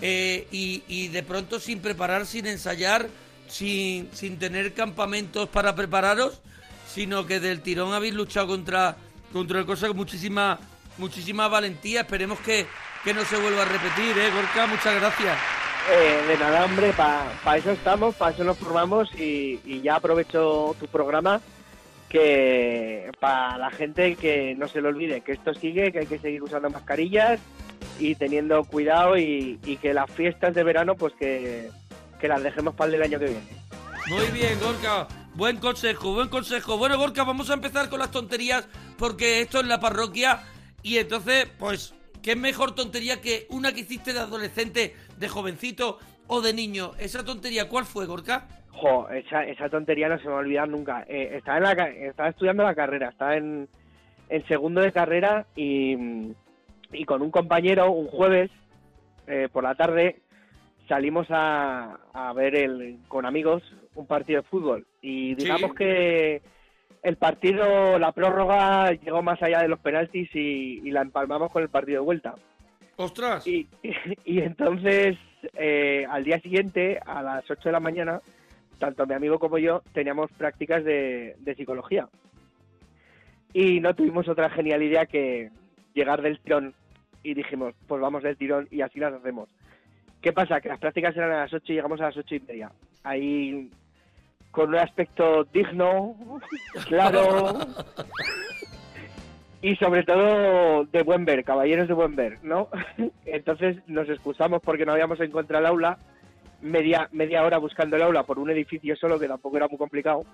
eh, 0.01 0.47
y, 0.51 0.83
y 0.87 1.07
de 1.07 1.23
pronto 1.23 1.59
sin 1.59 1.79
preparar, 1.79 2.25
sin 2.25 2.45
ensayar, 2.45 3.07
sin, 3.47 4.09
sin 4.13 4.37
tener 4.37 4.73
campamentos 4.73 5.49
para 5.49 5.75
prepararos, 5.75 6.41
sino 6.87 7.25
que 7.25 7.39
del 7.39 7.61
tirón 7.61 7.93
habéis 7.93 8.13
luchado 8.13 8.47
contra, 8.47 8.95
contra 9.33 9.65
cosas 9.65 9.89
con 9.89 9.97
muchísima, 9.97 10.59
muchísima 10.97 11.47
valentía. 11.47 12.01
Esperemos 12.01 12.39
que, 12.39 12.65
que 13.03 13.13
no 13.13 13.23
se 13.25 13.37
vuelva 13.37 13.63
a 13.63 13.65
repetir, 13.65 14.17
¿eh, 14.17 14.31
Gorka? 14.31 14.67
Muchas 14.67 14.95
gracias. 14.99 15.37
Eh, 15.91 16.27
de 16.27 16.37
nada, 16.37 16.65
hombre, 16.65 16.93
para 16.93 17.57
eso 17.57 17.71
estamos, 17.71 18.15
para 18.15 18.31
eso 18.31 18.43
nos 18.43 18.57
formamos 18.57 19.13
y, 19.13 19.81
ya 19.81 19.97
aprovecho 19.97 20.75
tu 20.79 20.87
programa 20.87 21.41
que 22.09 23.11
para 23.19 23.57
la 23.57 23.69
gente 23.69 24.15
que 24.15 24.55
no 24.55 24.67
se 24.67 24.81
le 24.81 24.87
olvide 24.87 25.21
que 25.21 25.33
esto 25.33 25.53
sigue, 25.53 25.91
que 25.91 25.99
hay 25.99 26.05
que 26.07 26.17
seguir 26.17 26.41
usando 26.41 26.69
mascarillas 26.69 27.39
y 27.99 28.15
teniendo 28.15 28.63
cuidado 28.63 29.17
y 29.17 29.57
que 29.81 29.93
las 29.93 30.09
fiestas 30.09 30.55
de 30.55 30.63
verano 30.63 30.95
pues 30.95 31.13
que, 31.13 31.69
que 32.19 32.27
las 32.27 32.43
dejemos 32.43 32.75
para 32.75 32.87
el 32.87 32.91
del 32.93 33.03
año 33.03 33.19
que 33.19 33.25
viene. 33.25 33.65
Muy 34.09 34.27
bien, 34.27 34.59
Gorka. 34.59 35.07
Buen 35.35 35.57
consejo, 35.57 36.13
buen 36.13 36.29
consejo. 36.29 36.77
Bueno, 36.77 36.97
Gorka, 36.97 37.23
vamos 37.23 37.49
a 37.49 37.55
empezar 37.55 37.89
con 37.89 37.99
las 37.99 38.11
tonterías 38.11 38.67
porque 38.97 39.41
esto 39.41 39.59
es 39.59 39.65
la 39.65 39.79
parroquia 39.79 40.39
y 40.81 40.97
entonces, 40.97 41.47
pues, 41.57 41.93
¿qué 42.21 42.35
mejor 42.35 42.75
tontería 42.75 43.19
que 43.19 43.47
una 43.49 43.73
que 43.73 43.81
hiciste 43.81 44.13
de 44.13 44.19
adolescente, 44.19 44.95
de 45.17 45.27
jovencito 45.27 45.99
o 46.27 46.41
de 46.41 46.53
niño? 46.53 46.91
¿Esa 46.99 47.25
tontería 47.25 47.67
cuál 47.67 47.85
fue, 47.85 48.05
Gorka? 48.05 48.47
Jo, 48.69 49.09
esa, 49.09 49.43
esa 49.45 49.69
tontería 49.69 50.07
no 50.07 50.17
se 50.19 50.25
me 50.25 50.31
va 50.31 50.37
a 50.37 50.41
olvidar 50.41 50.69
nunca. 50.69 51.05
Eh, 51.07 51.37
estaba, 51.37 51.57
en 51.57 51.63
la, 51.63 51.87
estaba 51.89 52.29
estudiando 52.29 52.63
la 52.63 52.75
carrera, 52.75 53.09
estaba 53.09 53.35
en, 53.35 53.67
en 54.29 54.47
segundo 54.47 54.81
de 54.81 54.91
carrera 54.91 55.47
y, 55.55 55.97
y 56.91 57.05
con 57.05 57.21
un 57.21 57.31
compañero 57.31 57.91
un 57.91 58.07
jueves 58.07 58.51
eh, 59.27 59.49
por 59.51 59.63
la 59.63 59.75
tarde 59.75 60.21
salimos 60.87 61.27
a, 61.29 61.97
a 62.13 62.33
ver 62.33 62.55
el, 62.55 62.97
con 63.07 63.25
amigos 63.25 63.63
un 63.95 64.05
partido 64.07 64.41
de 64.41 64.47
fútbol 64.47 64.85
y 65.01 65.35
digamos 65.35 65.71
Sí. 65.71 65.77
que 65.77 66.41
el 67.03 67.17
partido, 67.17 67.99
la 67.99 68.11
prórroga 68.11 68.91
llegó 68.91 69.21
más 69.21 69.41
allá 69.43 69.61
de 69.61 69.67
los 69.67 69.79
penaltis 69.79 70.29
y, 70.35 70.79
y 70.83 70.91
la 70.91 71.01
empalmamos 71.01 71.51
con 71.51 71.61
el 71.63 71.69
partido 71.69 72.01
de 72.01 72.05
vuelta. 72.05 72.33
¡Ostras! 72.97 73.45
Y, 73.47 73.67
y 74.25 74.39
entonces, 74.39 75.15
eh, 75.53 76.05
al 76.09 76.23
día 76.23 76.39
siguiente, 76.39 76.99
a 77.05 77.21
las 77.21 77.43
8 77.49 77.61
de 77.65 77.71
la 77.71 77.79
mañana, 77.79 78.21
tanto 78.79 79.05
mi 79.05 79.13
amigo 79.13 79.37
como 79.37 79.57
yo 79.59 79.81
teníamos 79.93 80.31
prácticas 80.31 80.83
de, 80.83 81.35
de 81.39 81.55
psicología. 81.55 82.07
Y 83.53 83.79
no 83.79 83.93
tuvimos 83.95 84.27
otra 84.27 84.49
genial 84.49 84.83
idea 84.83 85.05
que 85.05 85.49
llegar 85.93 86.21
del 86.21 86.39
tirón 86.39 86.73
y 87.23 87.33
dijimos, 87.33 87.73
pues 87.87 88.01
vamos 88.01 88.23
del 88.23 88.35
tirón 88.37 88.67
y 88.71 88.81
así 88.81 88.99
las 88.99 89.13
hacemos. 89.13 89.47
¿Qué 90.25 90.33
pasa? 90.33 90.59
Que 90.59 90.69
las 90.69 90.79
prácticas 90.79 91.15
eran 91.15 91.33
a 91.33 91.41
las 91.41 91.53
8 91.53 91.63
y 91.67 91.75
llegamos 91.75 92.01
a 92.01 92.05
las 92.05 92.17
8 92.17 92.33
y 92.33 92.39
media. 92.39 92.71
Ahí 93.03 93.69
con 94.49 94.69
un 94.69 94.77
aspecto 94.77 95.43
digno, 95.53 96.15
claro 96.87 97.59
y 99.61 99.75
sobre 99.75 100.01
todo 100.01 100.85
de 100.85 101.03
buen 101.03 101.25
ver, 101.25 101.43
caballeros 101.43 101.87
de 101.87 101.93
buen 101.93 102.15
ver, 102.15 102.39
¿no? 102.41 102.69
Entonces 103.27 103.77
nos 103.85 104.09
excusamos 104.09 104.63
porque 104.63 104.83
no 104.83 104.93
habíamos 104.93 105.19
encontrado 105.19 105.63
el 105.63 105.69
aula, 105.69 105.99
media, 106.59 107.07
media 107.11 107.43
hora 107.43 107.59
buscando 107.59 107.95
el 107.95 108.01
aula 108.01 108.23
por 108.23 108.39
un 108.39 108.49
edificio 108.49 108.95
solo, 108.95 109.19
que 109.19 109.27
tampoco 109.27 109.57
era 109.57 109.67
muy 109.67 109.77
complicado, 109.77 110.25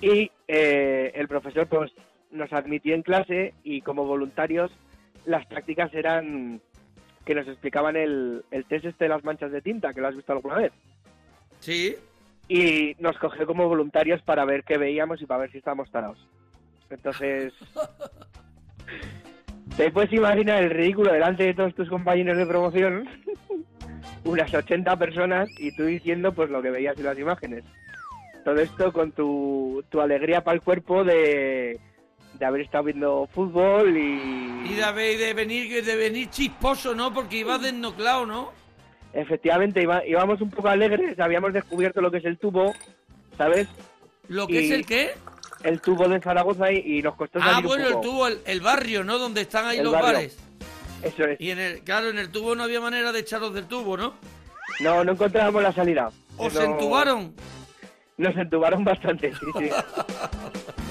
y 0.00 0.32
eh, 0.48 1.12
el 1.14 1.28
profesor 1.28 1.68
pues 1.68 1.92
nos 2.32 2.52
admitió 2.52 2.92
en 2.92 3.02
clase 3.02 3.54
y 3.62 3.82
como 3.82 4.04
voluntarios 4.04 4.72
las 5.26 5.46
prácticas 5.46 5.94
eran 5.94 6.60
que 7.26 7.34
nos 7.34 7.48
explicaban 7.48 7.96
el, 7.96 8.44
el 8.52 8.64
test 8.66 8.86
este 8.86 9.04
de 9.04 9.10
las 9.10 9.24
manchas 9.24 9.50
de 9.50 9.60
tinta, 9.60 9.92
que 9.92 10.00
lo 10.00 10.06
has 10.06 10.14
visto 10.14 10.32
alguna 10.32 10.58
vez. 10.58 10.72
Sí. 11.58 11.96
Y 12.48 12.94
nos 13.00 13.18
cogió 13.18 13.44
como 13.46 13.68
voluntarios 13.68 14.22
para 14.22 14.44
ver 14.44 14.62
qué 14.62 14.78
veíamos 14.78 15.20
y 15.20 15.26
para 15.26 15.40
ver 15.40 15.50
si 15.50 15.58
estábamos 15.58 15.90
tarados. 15.90 16.24
Entonces, 16.88 17.52
te 19.76 19.90
puedes 19.90 20.12
imaginar 20.12 20.62
el 20.62 20.70
ridículo 20.70 21.12
delante 21.12 21.42
de 21.42 21.54
todos 21.54 21.74
tus 21.74 21.88
compañeros 21.88 22.36
de 22.36 22.46
promoción, 22.46 23.08
unas 24.24 24.54
80 24.54 24.96
personas, 24.96 25.48
y 25.58 25.74
tú 25.74 25.84
diciendo 25.84 26.32
pues 26.32 26.48
lo 26.48 26.62
que 26.62 26.70
veías 26.70 26.96
en 26.96 27.06
las 27.06 27.18
imágenes. 27.18 27.64
Todo 28.44 28.60
esto 28.60 28.92
con 28.92 29.10
tu, 29.10 29.84
tu 29.88 30.00
alegría 30.00 30.44
para 30.44 30.54
el 30.54 30.62
cuerpo 30.62 31.02
de, 31.02 31.80
de 32.38 32.46
haber 32.46 32.62
estado 32.62 32.84
viendo 32.84 33.28
fútbol 33.34 33.96
y... 33.96 34.62
Y 34.70 34.74
de, 34.74 34.84
haber- 34.84 35.18
de 35.18 35.34
venir 35.34 35.84
de 35.84 35.96
venir 35.96 36.28
chisposo, 36.30 36.94
¿no? 36.94 37.12
Porque 37.14 37.36
ibas 37.38 37.62
desnoclado, 37.62 38.26
¿no? 38.26 38.52
Efectivamente, 39.12 39.80
iba- 39.82 40.04
íbamos 40.06 40.40
un 40.40 40.50
poco 40.50 40.68
alegres, 40.68 41.18
habíamos 41.20 41.52
descubierto 41.52 42.00
lo 42.00 42.10
que 42.10 42.18
es 42.18 42.24
el 42.24 42.38
tubo, 42.38 42.74
¿sabes? 43.38 43.68
¿Lo 44.28 44.46
que 44.46 44.60
Y- 44.60 44.64
es 44.66 44.70
el 44.72 44.86
qué? 44.86 45.10
el 45.62 45.80
tubo 45.80 46.06
de 46.08 46.20
Zaragoza 46.20 46.70
y, 46.70 46.98
y 46.98 47.02
nos 47.02 47.14
costó 47.16 47.38
Ah, 47.40 47.44
salir 47.54 47.58
un 47.58 47.66
bueno, 47.66 47.86
el 47.88 48.00
tubo, 48.00 48.26
el, 48.28 48.38
el 48.44 48.60
barrio, 48.60 49.02
¿no? 49.04 49.18
Donde 49.18 49.40
están 49.42 49.66
ahí 49.66 49.78
El 49.78 49.84
los 49.84 49.92
barrio. 49.94 50.12
bares. 50.12 50.38
Eso 51.02 51.24
es. 51.24 51.40
Y 51.40 51.50
en 51.50 51.58
el, 51.58 51.80
claro, 51.82 52.08
en 52.10 52.18
el 52.18 52.30
tubo 52.30 52.54
no 52.54 52.62
había 52.64 52.80
manera 52.80 53.10
de 53.12 53.20
echaros 53.20 53.54
del 53.54 53.66
tubo, 53.66 53.96
¿no? 53.96 54.14
No, 54.80 55.02
no 55.04 55.12
encontrábamos 55.12 55.62
la 55.62 55.72
salida. 55.72 56.10
¿Os 56.36 56.54
No- 56.54 56.62
entubaron? 56.62 57.34
Nos 58.18 58.36
entubaron 58.36 58.82
bastante, 58.84 59.32
sí, 59.32 59.46
sí. 59.58 59.70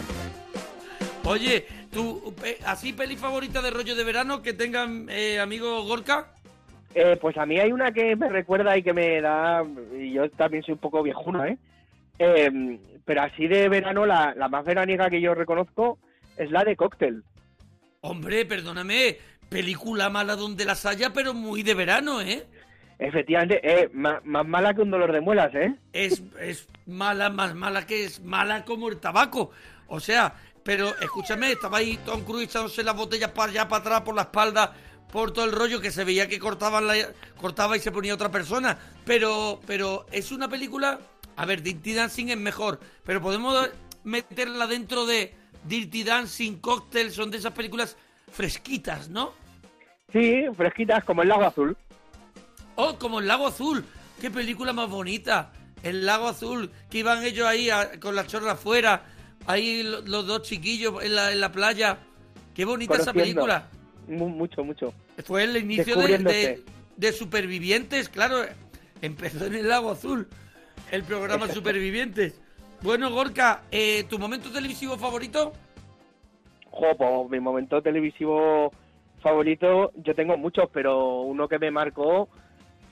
Oye, 1.25 1.65
¿tú, 1.91 2.33
así 2.65 2.93
peli 2.93 3.15
favorita 3.15 3.61
de 3.61 3.71
rollo 3.71 3.95
de 3.95 4.03
verano 4.03 4.41
que 4.41 4.53
tengan 4.53 5.07
eh, 5.09 5.39
amigo 5.39 5.83
Gorka? 5.83 6.27
Eh, 6.93 7.17
pues 7.19 7.35
a 7.37 7.45
mí 7.45 7.59
hay 7.59 7.71
una 7.71 7.91
que 7.91 8.15
me 8.15 8.29
recuerda 8.29 8.77
y 8.77 8.83
que 8.83 8.93
me 8.93 9.19
da, 9.21 9.63
y 9.99 10.13
yo 10.13 10.29
también 10.29 10.63
soy 10.63 10.73
un 10.75 10.79
poco 10.79 11.03
viejuno, 11.03 11.43
¿eh? 11.43 11.57
Eh, 12.19 12.79
pero 13.03 13.23
así 13.23 13.47
de 13.47 13.67
verano, 13.67 14.05
la, 14.05 14.33
la 14.35 14.47
más 14.47 14.63
veraniega 14.65 15.09
que 15.09 15.19
yo 15.19 15.33
reconozco 15.33 15.97
es 16.37 16.51
la 16.51 16.63
de 16.63 16.75
Cóctel. 16.75 17.23
Hombre, 18.01 18.45
perdóname, 18.45 19.17
película 19.49 20.09
mala 20.09 20.35
donde 20.35 20.63
las 20.63 20.85
haya, 20.85 21.11
pero 21.11 21.33
muy 21.33 21.63
de 21.63 21.73
verano, 21.73 22.21
¿eh? 22.21 22.45
Efectivamente, 22.99 23.59
eh, 23.63 23.89
ma- 23.93 24.21
más 24.23 24.47
mala 24.47 24.73
que 24.73 24.81
un 24.81 24.91
dolor 24.91 25.11
de 25.11 25.19
muelas, 25.21 25.53
¿eh? 25.55 25.73
Es, 25.91 26.23
es 26.39 26.67
mala, 26.85 27.29
más 27.29 27.55
mala 27.55 27.85
que 27.85 28.05
es 28.05 28.21
mala 28.23 28.63
como 28.63 28.87
el 28.89 28.99
tabaco. 28.99 29.51
O 29.87 29.99
sea, 29.99 30.33
pero 30.65 30.95
escúchame, 30.99 31.51
estaba 31.51 31.77
ahí 31.77 31.99
Tom 32.03 32.23
Cruise 32.23 32.45
echándose 32.49 32.81
las 32.83 32.95
botellas 32.95 33.29
para 33.29 33.51
allá, 33.51 33.67
para 33.67 33.81
atrás, 33.81 34.01
por 34.01 34.15
la 34.15 34.23
espalda, 34.23 34.73
por 35.11 35.31
todo 35.31 35.45
el 35.45 35.51
rollo 35.51 35.79
que 35.79 35.91
se 35.91 36.03
veía 36.03 36.27
que 36.27 36.39
cortaban 36.39 36.87
la, 36.87 36.95
cortaba 37.39 37.77
y 37.77 37.79
se 37.79 37.91
ponía 37.91 38.15
otra 38.15 38.31
persona. 38.31 38.75
Pero, 39.05 39.61
pero 39.67 40.07
es 40.11 40.31
una 40.31 40.49
película. 40.49 40.99
A 41.35 41.45
ver, 41.45 41.61
Dirty 41.61 41.93
Dancing 41.93 42.29
es 42.29 42.37
mejor, 42.37 42.79
pero 43.03 43.21
podemos 43.21 43.69
meterla 44.03 44.65
dentro 44.65 45.05
de 45.05 45.35
Dirty 45.65 46.03
Dancing, 46.03 46.53
Cocktail, 46.57 47.11
son 47.11 47.29
de 47.29 47.37
esas 47.37 47.53
películas 47.53 47.95
fresquitas, 48.31 49.07
¿no? 49.09 49.33
Sí, 50.11 50.45
fresquitas 50.57 51.03
como 51.03 51.21
el 51.21 51.27
lago 51.27 51.43
azul. 51.45 51.77
Oh, 52.75 52.97
como 52.97 53.19
el 53.19 53.27
Lago 53.27 53.47
Azul. 53.47 53.85
Qué 54.19 54.31
película 54.31 54.73
más 54.73 54.89
bonita. 54.89 55.53
El 55.83 56.05
Lago 56.07 56.27
Azul, 56.27 56.71
que 56.89 56.97
iban 56.97 57.23
ellos 57.23 57.47
ahí 57.47 57.69
a- 57.69 57.99
con 57.99 58.15
la 58.15 58.25
chorra 58.27 58.53
afuera. 58.53 59.03
Ahí 59.45 59.83
lo- 59.83 60.01
los 60.01 60.25
dos 60.27 60.41
chiquillos 60.43 61.03
en 61.03 61.15
la, 61.15 61.31
en 61.31 61.39
la 61.39 61.51
playa. 61.51 61.97
Qué 62.53 62.65
bonita 62.65 62.95
esa 62.95 63.13
película. 63.13 63.67
Mu- 64.07 64.29
mucho, 64.29 64.63
mucho. 64.63 64.93
Fue 65.25 65.43
el 65.43 65.57
inicio 65.57 65.95
de- 65.95 66.63
de 66.97 67.11
Supervivientes, 67.11 68.09
claro. 68.09 68.45
Empezó 69.01 69.45
en 69.45 69.55
el 69.55 69.67
Lago 69.69 69.91
Azul. 69.91 70.27
El 70.91 71.03
programa 71.03 71.47
Supervivientes. 71.47 72.39
Bueno, 72.81 73.09
Gorka, 73.11 73.63
eh, 73.71 74.03
¿tu 74.09 74.19
momento 74.19 74.51
televisivo 74.51 74.97
favorito? 74.97 75.53
Jo, 76.71 76.95
pues, 76.97 77.29
mi 77.31 77.39
momento 77.39 77.81
televisivo 77.81 78.71
favorito, 79.21 79.91
yo 79.95 80.13
tengo 80.13 80.37
muchos, 80.37 80.69
pero 80.71 81.21
uno 81.21 81.47
que 81.47 81.57
me 81.57 81.71
marcó 81.71 82.29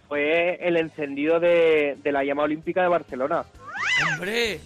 fue 0.08 0.56
el 0.68 0.78
encendido 0.78 1.40
de, 1.40 1.98
de 2.02 2.12
la 2.12 2.24
llama 2.24 2.44
olímpica 2.44 2.82
de 2.82 2.88
Barcelona. 2.88 3.46
Hombre, 4.14 4.60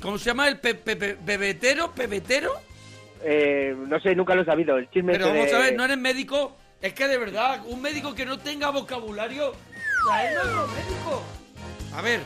¿cómo 0.00 0.18
se 0.18 0.26
llama? 0.26 0.48
¿El 0.48 0.58
pe- 0.60 0.74
pe- 0.74 0.96
pe- 0.96 1.14
pebetero? 1.14 1.92
¿Pebetero? 1.92 2.52
Eh, 3.22 3.74
no 3.76 3.98
sé, 4.00 4.14
nunca 4.14 4.34
lo 4.34 4.42
he 4.42 4.44
sabido. 4.44 4.76
El 4.76 4.88
chisme 4.90 5.12
Pero 5.12 5.26
ese 5.26 5.34
vamos 5.34 5.50
de- 5.50 5.56
a 5.56 5.58
ver, 5.60 5.74
no 5.76 5.84
eres 5.84 5.98
médico. 5.98 6.56
Es 6.80 6.92
que 6.92 7.08
de 7.08 7.18
verdad, 7.18 7.62
un 7.66 7.80
médico 7.82 8.14
que 8.14 8.26
no 8.26 8.38
tenga 8.38 8.70
vocabulario, 8.70 9.52
traedlo 10.06 10.40
a 10.40 10.44
otro 10.44 10.66
médico. 10.68 11.22
A 11.94 12.02
ver, 12.02 12.20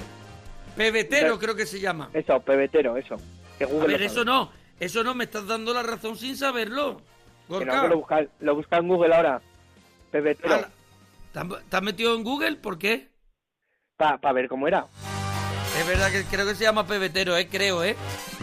pebetero 0.76 1.38
creo 1.38 1.54
que 1.54 1.66
se 1.66 1.80
llama. 1.80 2.10
Eso, 2.12 2.40
pebetero, 2.40 2.96
eso. 2.96 3.16
Que 3.58 3.64
A 3.64 3.84
ver, 3.86 4.02
eso 4.02 4.24
no, 4.24 4.50
eso 4.80 5.04
no, 5.04 5.14
me 5.14 5.24
estás 5.24 5.46
dando 5.46 5.72
la 5.72 5.82
razón 5.82 6.16
sin 6.16 6.36
saberlo. 6.36 7.00
Que 7.48 7.64
no, 7.64 7.88
lo 7.88 7.96
busca, 7.98 8.24
lo 8.40 8.54
busca 8.56 8.76
en 8.78 8.88
Google 8.88 9.14
ahora. 9.14 9.40
Pebetero. 10.10 10.64
¿te 11.32 11.38
has- 11.38 11.46
¿te 11.68 11.76
has 11.76 11.82
metido 11.82 12.14
en 12.16 12.24
Google? 12.24 12.56
¿Por 12.56 12.78
qué? 12.78 13.08
Para 13.96 14.32
ver 14.32 14.48
cómo 14.48 14.66
era. 14.66 14.86
Es 15.78 15.86
verdad 15.86 16.10
que 16.10 16.24
creo 16.24 16.46
que 16.46 16.54
se 16.54 16.64
llama 16.64 16.86
pebetero, 16.86 17.36
¿eh? 17.36 17.48
Creo, 17.50 17.82
¿eh? 17.84 17.96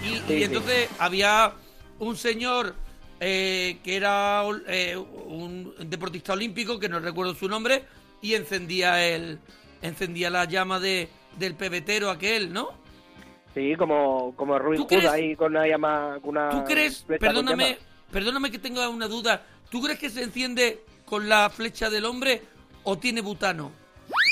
Y, 0.03 0.07
y 0.07 0.15
Sí, 0.15 0.23
sí. 0.27 0.43
entonces 0.43 0.89
había 0.97 1.53
un 1.99 2.15
señor 2.15 2.75
eh, 3.19 3.77
que 3.83 3.95
era 3.95 4.43
eh, 4.67 4.95
un 4.97 5.73
deportista 5.79 6.33
olímpico, 6.33 6.79
que 6.79 6.89
no 6.89 6.99
recuerdo 6.99 7.35
su 7.35 7.47
nombre, 7.47 7.83
y 8.21 8.33
encendía 8.35 9.05
el 9.05 9.39
encendía 9.81 10.29
la 10.29 10.45
llama 10.45 10.79
de, 10.79 11.07
del 11.37 11.53
pebetero 11.55 12.09
aquel, 12.09 12.51
¿no? 12.51 12.69
Sí, 13.53 13.75
como, 13.77 14.35
como 14.35 14.57
¿Tú 14.75 14.87
Hood 14.87 15.05
ahí 15.05 15.35
con 15.35 15.55
una 15.55 15.67
llama. 15.67 16.17
Con 16.21 16.29
una 16.31 16.49
¿Tú 16.49 16.63
crees, 16.63 17.05
perdóname, 17.19 17.71
llama. 17.71 17.81
perdóname 18.11 18.51
que 18.51 18.59
tenga 18.59 18.87
una 18.89 19.07
duda, 19.07 19.43
¿tú 19.69 19.81
crees 19.81 19.99
que 19.99 20.09
se 20.09 20.23
enciende 20.23 20.83
con 21.05 21.27
la 21.29 21.49
flecha 21.49 21.89
del 21.89 22.05
hombre 22.05 22.41
o 22.83 22.97
tiene 22.97 23.21
butano? 23.21 23.71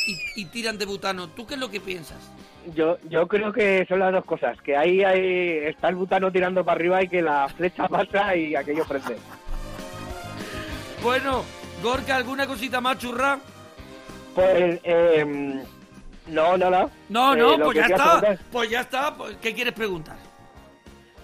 Y, 0.07 0.41
y 0.41 0.45
tiran 0.45 0.77
de 0.77 0.85
butano. 0.85 1.29
¿Tú 1.29 1.45
qué 1.45 1.55
es 1.55 1.59
lo 1.59 1.69
que 1.69 1.81
piensas? 1.81 2.17
Yo, 2.73 2.97
yo 3.09 3.27
creo 3.27 3.53
que 3.53 3.85
son 3.87 3.99
las 3.99 4.11
dos 4.11 4.25
cosas. 4.25 4.59
Que 4.61 4.75
ahí, 4.75 5.03
ahí 5.03 5.57
está 5.67 5.89
el 5.89 5.95
butano 5.95 6.31
tirando 6.31 6.63
para 6.65 6.75
arriba 6.77 7.03
y 7.03 7.07
que 7.07 7.21
la 7.21 7.47
flecha 7.49 7.87
pasa 7.87 8.35
y 8.35 8.55
aquello 8.55 8.85
prende. 8.85 9.17
Bueno, 11.03 11.43
Gorka, 11.83 12.15
¿alguna 12.15 12.47
cosita 12.47 12.81
más 12.81 12.97
churra? 12.97 13.39
Pues, 14.33 14.79
eh, 14.83 15.23
no. 16.27 16.57
No, 16.57 16.65
Eh, 17.33 17.37
no, 17.37 17.57
lo 17.57 17.65
pues 17.65 17.77
ya 17.77 17.85
está. 17.85 18.37
Pues 18.51 18.69
ya 18.69 18.81
está. 18.81 19.15
pues, 19.15 19.37
¿Qué 19.41 19.53
quieres 19.53 19.73
preguntar? 19.73 20.15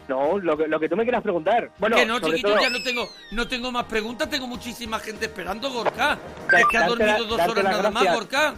No, 0.07 0.37
lo 0.39 0.57
que, 0.57 0.67
lo 0.67 0.79
que 0.79 0.89
tú 0.89 0.95
me 0.97 1.03
quieras 1.03 1.23
preguntar. 1.23 1.71
Bueno, 1.79 1.95
que 1.95 2.05
no, 2.05 2.19
chiquito, 2.19 2.49
todo, 2.49 2.61
ya 2.61 2.69
no 2.69 2.83
tengo, 2.83 3.09
no 3.31 3.47
tengo 3.47 3.71
más 3.71 3.85
preguntas. 3.85 4.29
Tengo 4.29 4.45
muchísima 4.47 4.99
gente 4.99 5.25
esperando, 5.25 5.71
Gorka. 5.71 6.17
Da- 6.51 6.59
Es 6.59 6.67
que 6.67 6.77
has 6.77 6.83
la- 6.83 6.89
dormido 6.89 7.25
dos 7.25 7.39
horas 7.49 7.63
nada 7.63 7.89
más. 7.89 8.13
Gorka. 8.13 8.53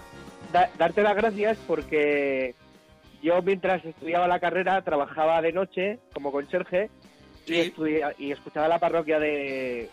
da- 0.51 0.69
darte 0.77 1.01
las 1.03 1.15
gracias 1.15 1.57
porque 1.67 2.53
yo 3.23 3.41
mientras 3.41 3.83
estudiaba 3.85 4.27
la 4.27 4.39
carrera 4.39 4.81
trabajaba 4.83 5.41
de 5.41 5.51
noche 5.53 5.99
como 6.13 6.31
conserje 6.31 6.89
y, 7.45 7.53
Sí. 7.53 7.59
estudia- 7.61 8.13
y 8.19 8.31
escuchaba 8.31 8.67
la 8.67 8.77
parroquia 8.79 9.17
de, 9.19 9.89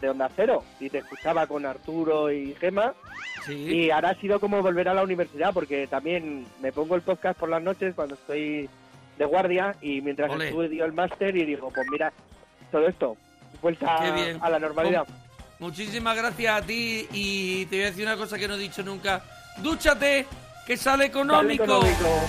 de 0.00 0.08
Onda 0.10 0.28
Cero 0.34 0.64
y 0.80 0.90
te 0.90 0.98
escuchaba 0.98 1.46
con 1.46 1.64
Arturo 1.66 2.32
y 2.32 2.54
Gema 2.58 2.94
Sí. 3.46 3.54
y 3.54 3.90
ahora 3.90 4.10
ha 4.10 4.14
sido 4.16 4.40
como 4.40 4.60
volver 4.62 4.88
a 4.88 4.94
la 4.94 5.02
universidad 5.02 5.52
porque 5.54 5.86
también 5.86 6.46
me 6.60 6.72
pongo 6.72 6.94
el 6.96 7.02
podcast 7.02 7.38
por 7.38 7.48
las 7.48 7.62
noches 7.62 7.94
cuando 7.94 8.14
estoy 8.16 8.68
de 9.18 9.24
guardia 9.26 9.76
y 9.82 10.00
mientras 10.00 10.30
Ole. 10.30 10.48
estudio 10.48 10.84
el 10.86 10.92
máster 10.94 11.36
y 11.36 11.44
digo, 11.44 11.70
pues 11.74 11.86
mira, 11.90 12.12
todo 12.72 12.86
esto, 12.88 13.16
vuelta 13.60 13.96
a 14.40 14.50
la 14.50 14.58
normalidad. 14.58 15.06
Muchísimas 15.58 16.16
gracias 16.16 16.62
a 16.62 16.66
ti 16.66 17.06
y 17.12 17.66
te 17.66 17.76
voy 17.76 17.82
a 17.84 17.86
decir 17.90 18.06
una 18.06 18.16
cosa 18.16 18.38
que 18.38 18.48
no 18.48 18.54
he 18.54 18.58
dicho 18.58 18.82
nunca. 18.82 19.22
Dúchate, 19.58 20.24
que 20.66 20.76
sale 20.76 20.82
Sale 20.90 21.06
económico. 21.06 21.64
económico. 21.64 22.26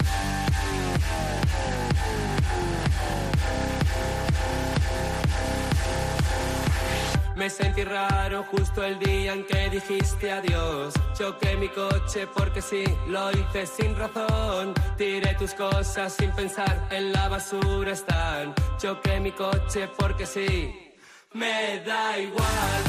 Me 7.36 7.50
sentí 7.50 7.84
raro 7.84 8.44
justo 8.52 8.84
el 8.84 9.00
día 9.00 9.34
en 9.34 9.44
que 9.46 9.70
dijiste 9.70 10.32
adiós. 10.32 10.94
Choqué 11.18 11.56
mi 11.58 11.70
coche 11.70 12.28
porque 12.28 12.62
sí, 12.62 12.84
lo 13.08 13.32
hice 13.32 13.66
sin 13.66 13.96
razón. 13.96 14.74
Tiré 14.98 15.34
tus 15.36 15.54
cosas 15.56 16.14
sin 16.14 16.30
pensar, 16.32 16.88
en 16.92 17.12
la 17.12 17.30
basura 17.30 17.94
están. 17.94 18.54
Choqué 18.78 19.20
mi 19.20 19.32
coche 19.32 19.90
porque 19.98 20.26
sí. 20.28 20.92
Me 21.34 21.80
da 21.86 22.20
igual, 22.20 22.82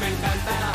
me 0.00 0.08
encanta, 0.08 0.72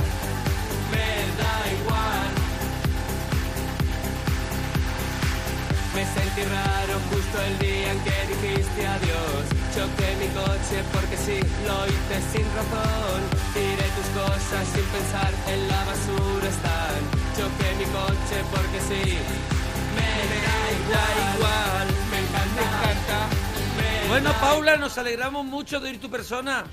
sentí 6.36 6.50
raro 6.50 7.00
justo 7.10 7.42
el 7.42 7.60
día 7.60 7.92
en 7.92 8.00
que 8.00 8.12
dijiste 8.28 8.88
adiós. 8.88 9.44
Choqué 9.76 10.16
mi 10.20 10.28
coche 10.28 10.84
porque 10.94 11.18
sí, 11.18 11.40
lo 11.68 11.86
hice 11.88 12.18
sin 12.32 12.46
razón. 12.56 13.22
Tiré 13.54 13.88
tus 13.96 14.10
cosas 14.22 14.68
sin 14.74 14.86
pensar, 14.86 15.34
en 15.48 15.68
la 15.68 15.84
basura 15.86 16.48
están. 16.50 17.02
Choqué 17.38 17.76
mi 17.78 17.86
coche 17.86 18.38
porque 18.52 18.80
sí, 18.90 19.18
me 19.96 20.12
da 20.92 21.06
igual. 21.36 21.88
Me 22.12 22.20
encanta, 22.20 23.28
me 23.78 24.10
Bueno, 24.10 24.30
da 24.30 24.40
Paula, 24.40 24.78
nos 24.78 24.98
alegramos 24.98 25.46
mucho 25.46 25.80
de 25.80 25.92
ir 25.92 26.02
tu 26.02 26.10
persona. 26.10 26.66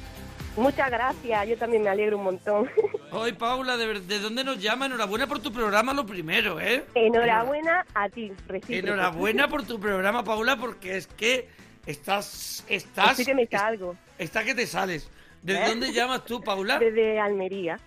Muchas 0.59 0.91
gracias, 0.91 1.47
yo 1.49 1.57
también 1.57 1.83
me 1.85 1.89
alegro 1.91 2.17
un 2.19 2.25
montón. 2.25 2.69
Hoy, 3.13 3.33
Paula, 3.33 3.77
¿de, 3.77 4.01
¿de 4.01 4.19
dónde 4.19 4.43
nos 4.45 4.61
llama? 4.61 4.87
Enhorabuena 4.87 5.27
por 5.27 5.39
tu 5.41 5.53
programa, 5.53 5.95
lo 5.95 6.05
primero, 6.05 6.61
¿eh? 6.61 6.85
Enhorabuena 6.95 7.87
a 7.95 8.09
ti, 8.09 8.33
recíproco. 8.49 8.73
Enhorabuena 8.89 9.49
por 9.49 9.63
tu 9.65 9.79
programa, 9.79 10.25
Paula, 10.25 10.57
porque 10.57 10.97
es 10.97 11.07
que 11.07 11.49
estás... 11.87 12.65
Estás... 12.69 13.17
Que 13.25 13.35
me 13.35 13.47
salgo. 13.47 13.95
Está 14.19 14.43
que 14.45 14.55
te 14.55 14.67
sales. 14.67 15.09
¿Desde 15.43 15.65
¿Eh? 15.65 15.69
dónde 15.69 15.93
llamas 15.93 16.25
tú, 16.25 16.41
Paula? 16.43 16.79
Desde 16.81 17.21
Almería. 17.21 17.79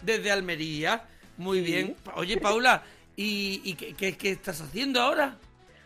Desde 0.00 0.30
Almería. 0.30 1.02
Muy 1.36 1.60
bien. 1.60 1.96
Oye, 2.14 2.36
Paula, 2.36 2.82
¿y, 3.16 3.60
y 3.64 3.74
qué, 3.74 3.94
qué- 3.94 4.16
qué 4.16 4.30
estás 4.30 4.60
haciendo 4.60 5.00
ahora? 5.00 5.36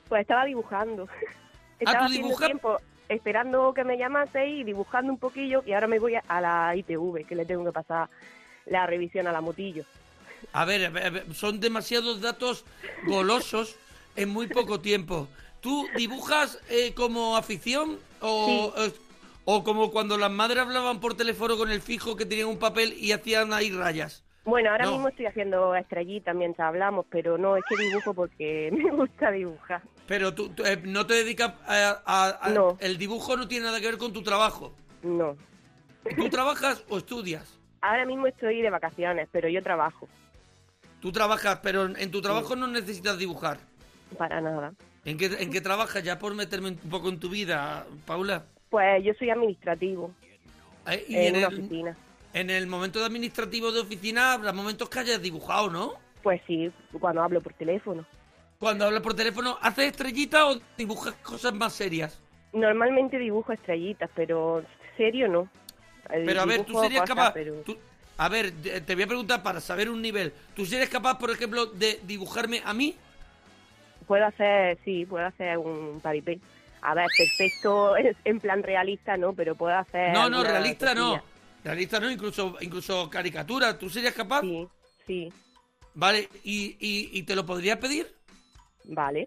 Pues 0.08 0.20
estaba 0.22 0.44
dibujando. 0.44 1.08
Estaba 1.78 2.00
¿tú 2.00 2.04
haciendo 2.04 2.28
dibujas? 2.28 2.46
tiempo. 2.48 2.78
Esperando 3.08 3.72
que 3.74 3.84
me 3.84 3.98
llamaseis 3.98 4.60
y 4.60 4.64
dibujando 4.64 5.12
un 5.12 5.18
poquillo 5.18 5.62
y 5.66 5.72
ahora 5.72 5.86
me 5.86 5.98
voy 5.98 6.14
a, 6.16 6.40
la 6.40 6.74
ITV, 6.76 7.26
que 7.26 7.34
le 7.34 7.44
tengo 7.44 7.64
que 7.64 7.72
pasar 7.72 8.08
la 8.66 8.86
revisión 8.86 9.26
a 9.26 9.32
la 9.32 9.40
motillo. 9.40 9.84
A 10.52 10.64
ver, 10.64 10.84
a 10.86 11.34
son 11.34 11.60
demasiados 11.60 12.20
datos 12.20 12.64
golosos 13.02 13.76
en 14.16 14.28
muy 14.28 14.46
poco 14.48 14.80
tiempo. 14.80 15.28
¿Tú 15.60 15.88
dibujas 15.94 16.58
eh, 16.68 16.92
como 16.94 17.36
afición 17.36 17.98
o, 18.20 18.72
o 19.44 19.64
como 19.64 19.90
cuando 19.90 20.18
las 20.18 20.30
madres 20.30 20.58
hablaban 20.58 21.00
por 21.00 21.16
teléfono 21.16 21.56
con 21.56 21.70
el 21.70 21.80
fijo 21.80 22.16
que 22.16 22.26
tenían 22.26 22.48
un 22.48 22.58
papel 22.58 22.92
y 22.98 23.12
hacían 23.12 23.52
ahí 23.52 23.70
rayas? 23.70 24.22
Bueno, 24.44 24.70
ahora 24.70 24.84
No. 24.84 24.92
mismo 24.92 25.08
estoy 25.08 25.24
haciendo 25.26 25.74
estrellitas 25.74 26.34
mientras 26.36 26.68
hablamos, 26.68 27.06
pero 27.10 27.38
no, 27.38 27.56
es 27.56 27.64
que 27.66 27.76
dibujo 27.82 28.12
porque 28.12 28.70
me 28.76 28.90
gusta 28.90 29.30
dibujar. 29.30 29.82
Pero 30.06 30.34
tú, 30.34 30.50
tú, 30.50 30.64
eh, 30.64 30.80
no 30.84 31.06
te 31.06 31.14
dedicas 31.14 31.54
a, 31.66 32.02
a- 32.04 32.38
a- 32.46 32.48
No. 32.50 32.76
El 32.80 32.98
dibujo 32.98 33.36
no 33.36 33.48
tiene 33.48 33.66
nada 33.66 33.80
que 33.80 33.86
ver 33.86 33.98
con 33.98 34.12
tu 34.12 34.22
trabajo. 34.22 34.74
No. 35.02 35.36
¿Tú 36.16 36.28
trabajas 36.28 36.84
o 36.90 36.98
estudias? 36.98 37.58
Ahora 37.80 38.04
mismo 38.04 38.26
estoy 38.26 38.60
de 38.62 38.70
vacaciones, 38.70 39.28
pero 39.32 39.48
yo 39.48 39.62
trabajo, 39.62 40.08
Tú 41.00 41.12
trabajas, 41.12 41.60
pero 41.62 41.84
en 41.96 42.10
tu 42.10 42.22
trabajo 42.22 42.56
no 42.56 42.66
necesitas 42.66 43.18
dibujar. 43.18 43.58
para 44.16 44.40
nada. 44.40 44.72
¿En 45.04 45.18
qué, 45.18 45.26
¿En 45.38 45.50
qué 45.50 45.60
trabajas? 45.60 46.02
Ya 46.02 46.18
por 46.18 46.34
meterme 46.34 46.68
un 46.70 46.76
poco 46.76 47.10
en 47.10 47.20
tu 47.20 47.28
vida, 47.28 47.84
Paula. 48.06 48.44
Pues 48.70 49.04
yo 49.04 49.12
soy 49.14 49.28
administrativo 49.28 50.10
Eh, 50.86 51.04
Y 51.08 51.14
en 51.16 51.22
en 51.26 51.36
una 51.36 51.46
el, 51.48 51.54
oficina. 51.58 51.96
en 52.32 52.48
el 52.50 52.66
momento 52.66 53.00
de 53.00 53.04
administrativo 53.06 53.70
de 53.70 53.80
oficina 53.80 54.32
habrá 54.32 54.52
momentos 54.54 54.88
que 54.88 54.98
hayas 55.00 55.20
dibujado, 55.20 55.68
¿no? 55.70 55.92
Pues 56.22 56.40
sí, 56.46 56.70
cuando 56.98 57.22
hablo 57.22 57.40
por 57.42 57.52
teléfono. 57.52 58.06
Cuando 58.64 58.86
hablas 58.86 59.02
por 59.02 59.12
teléfono, 59.12 59.58
¿haces 59.60 59.88
estrellitas 59.90 60.42
o 60.42 60.58
dibujas 60.78 61.14
cosas 61.16 61.52
más 61.52 61.74
serias? 61.74 62.18
Normalmente 62.54 63.18
dibujo 63.18 63.52
estrellitas, 63.52 64.08
pero 64.16 64.64
serio 64.96 65.28
no. 65.28 65.50
El 66.08 66.24
Pero 66.24 66.40
a 66.40 66.46
ver, 66.46 66.64
tú 66.64 66.72
serías 66.80 67.02
capaz... 67.02 67.34
pero- 67.34 67.56
tú- 67.56 67.76
a 68.16 68.28
ver, 68.30 68.52
te 68.52 68.94
voy 68.94 69.04
a 69.04 69.06
preguntar 69.06 69.42
para 69.42 69.60
saber 69.60 69.90
un 69.90 70.00
nivel. 70.00 70.32
¿Tú 70.56 70.64
serías 70.64 70.88
capaz, 70.88 71.18
por 71.18 71.30
ejemplo, 71.30 71.66
de 71.66 72.00
dibujarme 72.04 72.62
a 72.64 72.72
mí? 72.72 72.96
Puedo 74.06 74.24
hacer, 74.24 74.78
sí, 74.82 75.04
puedo 75.04 75.26
hacer 75.26 75.58
un 75.58 76.00
paripé. 76.02 76.40
A 76.80 76.94
ver, 76.94 77.08
perfecto 77.18 77.94
en- 78.24 78.40
plan 78.40 78.62
realista, 78.62 79.18
no, 79.18 79.34
pero 79.34 79.54
puedo 79.56 79.76
hacer. 79.76 80.14
No, 80.14 80.30
no, 80.30 80.42
realista 80.42 80.94
no. 80.94 81.22
Realista 81.62 82.00
no, 82.00 82.10
incluso, 82.10 82.56
incluso 82.62 83.10
caricatura. 83.10 83.78
¿Tú 83.78 83.90
serías 83.90 84.14
capaz? 84.14 84.40
Sí, 84.40 84.66
sí, 85.06 85.32
Vale, 85.92 86.30
¿y, 86.44 86.76
y, 86.80 87.10
y 87.12 87.22
te 87.24 87.36
lo 87.36 87.44
podrías 87.44 87.76
pedir? 87.76 88.23
Vale. 88.84 89.26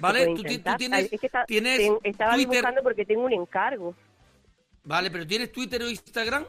Vale, 0.00 0.26
tú 0.36 0.42
tienes- 0.44 0.92
Ay, 0.92 1.08
es 1.10 1.20
que 1.20 1.26
está- 1.26 1.44
tienes 1.44 1.78
ten- 1.78 1.98
estaba 2.04 2.34
Twitter- 2.34 2.50
dibujando 2.52 2.82
porque 2.82 3.04
tengo 3.04 3.24
un 3.24 3.32
encargo. 3.32 3.94
Vale, 4.84 5.10
pero 5.10 5.26
¿tienes 5.26 5.50
Twitter 5.50 5.82
o 5.82 5.90
Instagram? 5.90 6.44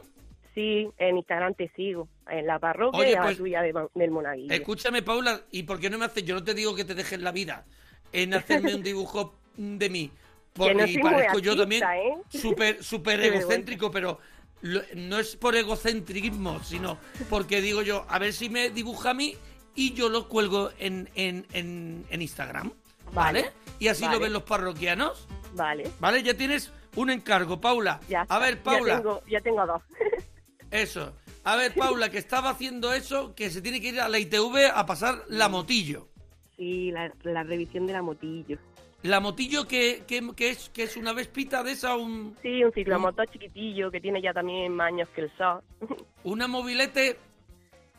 Sí, 0.54 0.88
en 0.98 1.16
Instagram 1.18 1.54
te 1.54 1.68
sigo. 1.74 2.08
En 2.30 2.46
la 2.46 2.60
parroquia 2.60 3.00
Oye, 3.00 3.10
y 3.10 3.14
a 3.14 3.18
la 3.20 3.24
pues- 3.24 3.38
tuya 3.38 3.62
de 3.62 3.74
del 3.94 4.10
Monaguillo. 4.12 4.54
Escúchame, 4.54 5.02
Paula, 5.02 5.40
¿y 5.50 5.64
por 5.64 5.80
qué 5.80 5.90
no 5.90 5.98
me 5.98 6.04
haces? 6.04 6.24
Yo 6.24 6.36
no 6.36 6.44
te 6.44 6.54
digo 6.54 6.76
que 6.76 6.84
te 6.84 6.94
dejes 6.94 7.20
la 7.20 7.32
vida 7.32 7.64
en 8.12 8.34
hacerme 8.34 8.74
un 8.74 8.82
dibujo 8.82 9.34
de 9.56 9.90
mí. 9.90 10.10
Porque 10.54 10.74
no 10.74 11.02
parezco 11.10 11.38
yo 11.40 11.56
también 11.56 11.82
¿eh? 11.82 12.14
súper 12.30 12.78
Qué 13.20 13.26
egocéntrico, 13.26 13.90
pero 13.90 14.20
lo- 14.62 14.82
no 14.94 15.18
es 15.18 15.34
por 15.34 15.56
egocentrismo, 15.56 16.62
sino 16.62 16.98
porque 17.28 17.60
digo 17.60 17.82
yo, 17.82 18.06
a 18.08 18.20
ver 18.20 18.32
si 18.32 18.48
me 18.48 18.70
dibuja 18.70 19.10
a 19.10 19.14
mí 19.14 19.34
y 19.74 19.92
yo 19.94 20.08
lo 20.08 20.28
cuelgo 20.28 20.70
en, 20.78 21.08
en, 21.14 21.46
en, 21.52 22.04
en 22.10 22.22
Instagram. 22.22 22.72
¿Vale? 23.12 23.42
Vale, 23.42 23.52
Y 23.78 23.88
así 23.88 24.06
lo 24.08 24.18
ven 24.18 24.32
los 24.32 24.42
parroquianos. 24.42 25.26
Vale, 25.54 25.90
¿Vale? 26.00 26.22
Ya 26.22 26.34
tienes 26.34 26.72
un 26.96 27.10
encargo, 27.10 27.60
Paula. 27.60 28.00
ya 28.08 28.26
a 28.28 28.38
ver, 28.38 28.56
Ya 28.56 28.62
Paula. 28.62 28.96
tengo, 28.98 29.22
ya 29.28 29.40
tengo 29.40 29.66
dos. 29.66 29.82
Eso. 30.70 31.12
A 31.44 31.56
ver, 31.56 31.74
Paula, 31.74 32.10
que 32.10 32.18
estaba 32.18 32.50
haciendo 32.50 32.92
eso, 32.94 33.34
que 33.34 33.50
se 33.50 33.60
tiene 33.60 33.80
que 33.80 33.88
ir 33.88 34.00
a 34.00 34.08
la 34.08 34.18
ITV 34.18 34.70
a 34.74 34.86
pasar 34.86 35.22
la 35.28 35.48
motillo. 35.50 36.08
sí, 36.56 36.90
la, 36.90 37.12
la 37.22 37.42
revisión 37.42 37.86
de 37.86 37.92
la 37.92 38.00
motillo. 38.02 38.58
La 39.02 39.20
motillo 39.20 39.68
que, 39.68 40.04
que, 40.06 40.26
que 40.34 40.48
es 40.50 40.70
que 40.70 40.84
es 40.84 40.96
una 40.96 41.12
vespita 41.12 41.62
de 41.62 41.72
esa, 41.72 41.94
un, 41.96 42.34
Sí, 42.40 42.64
un 42.64 42.72
ciclomotor 42.72 43.28
chiquitillo 43.30 43.90
que 43.90 44.00
tiene 44.00 44.22
ya 44.22 44.32
también 44.32 44.72
más 44.74 44.86
años 44.88 45.08
que 45.14 45.20
el 45.20 45.36
sol. 45.36 45.62
una 46.24 46.48
mobilete. 46.48 47.18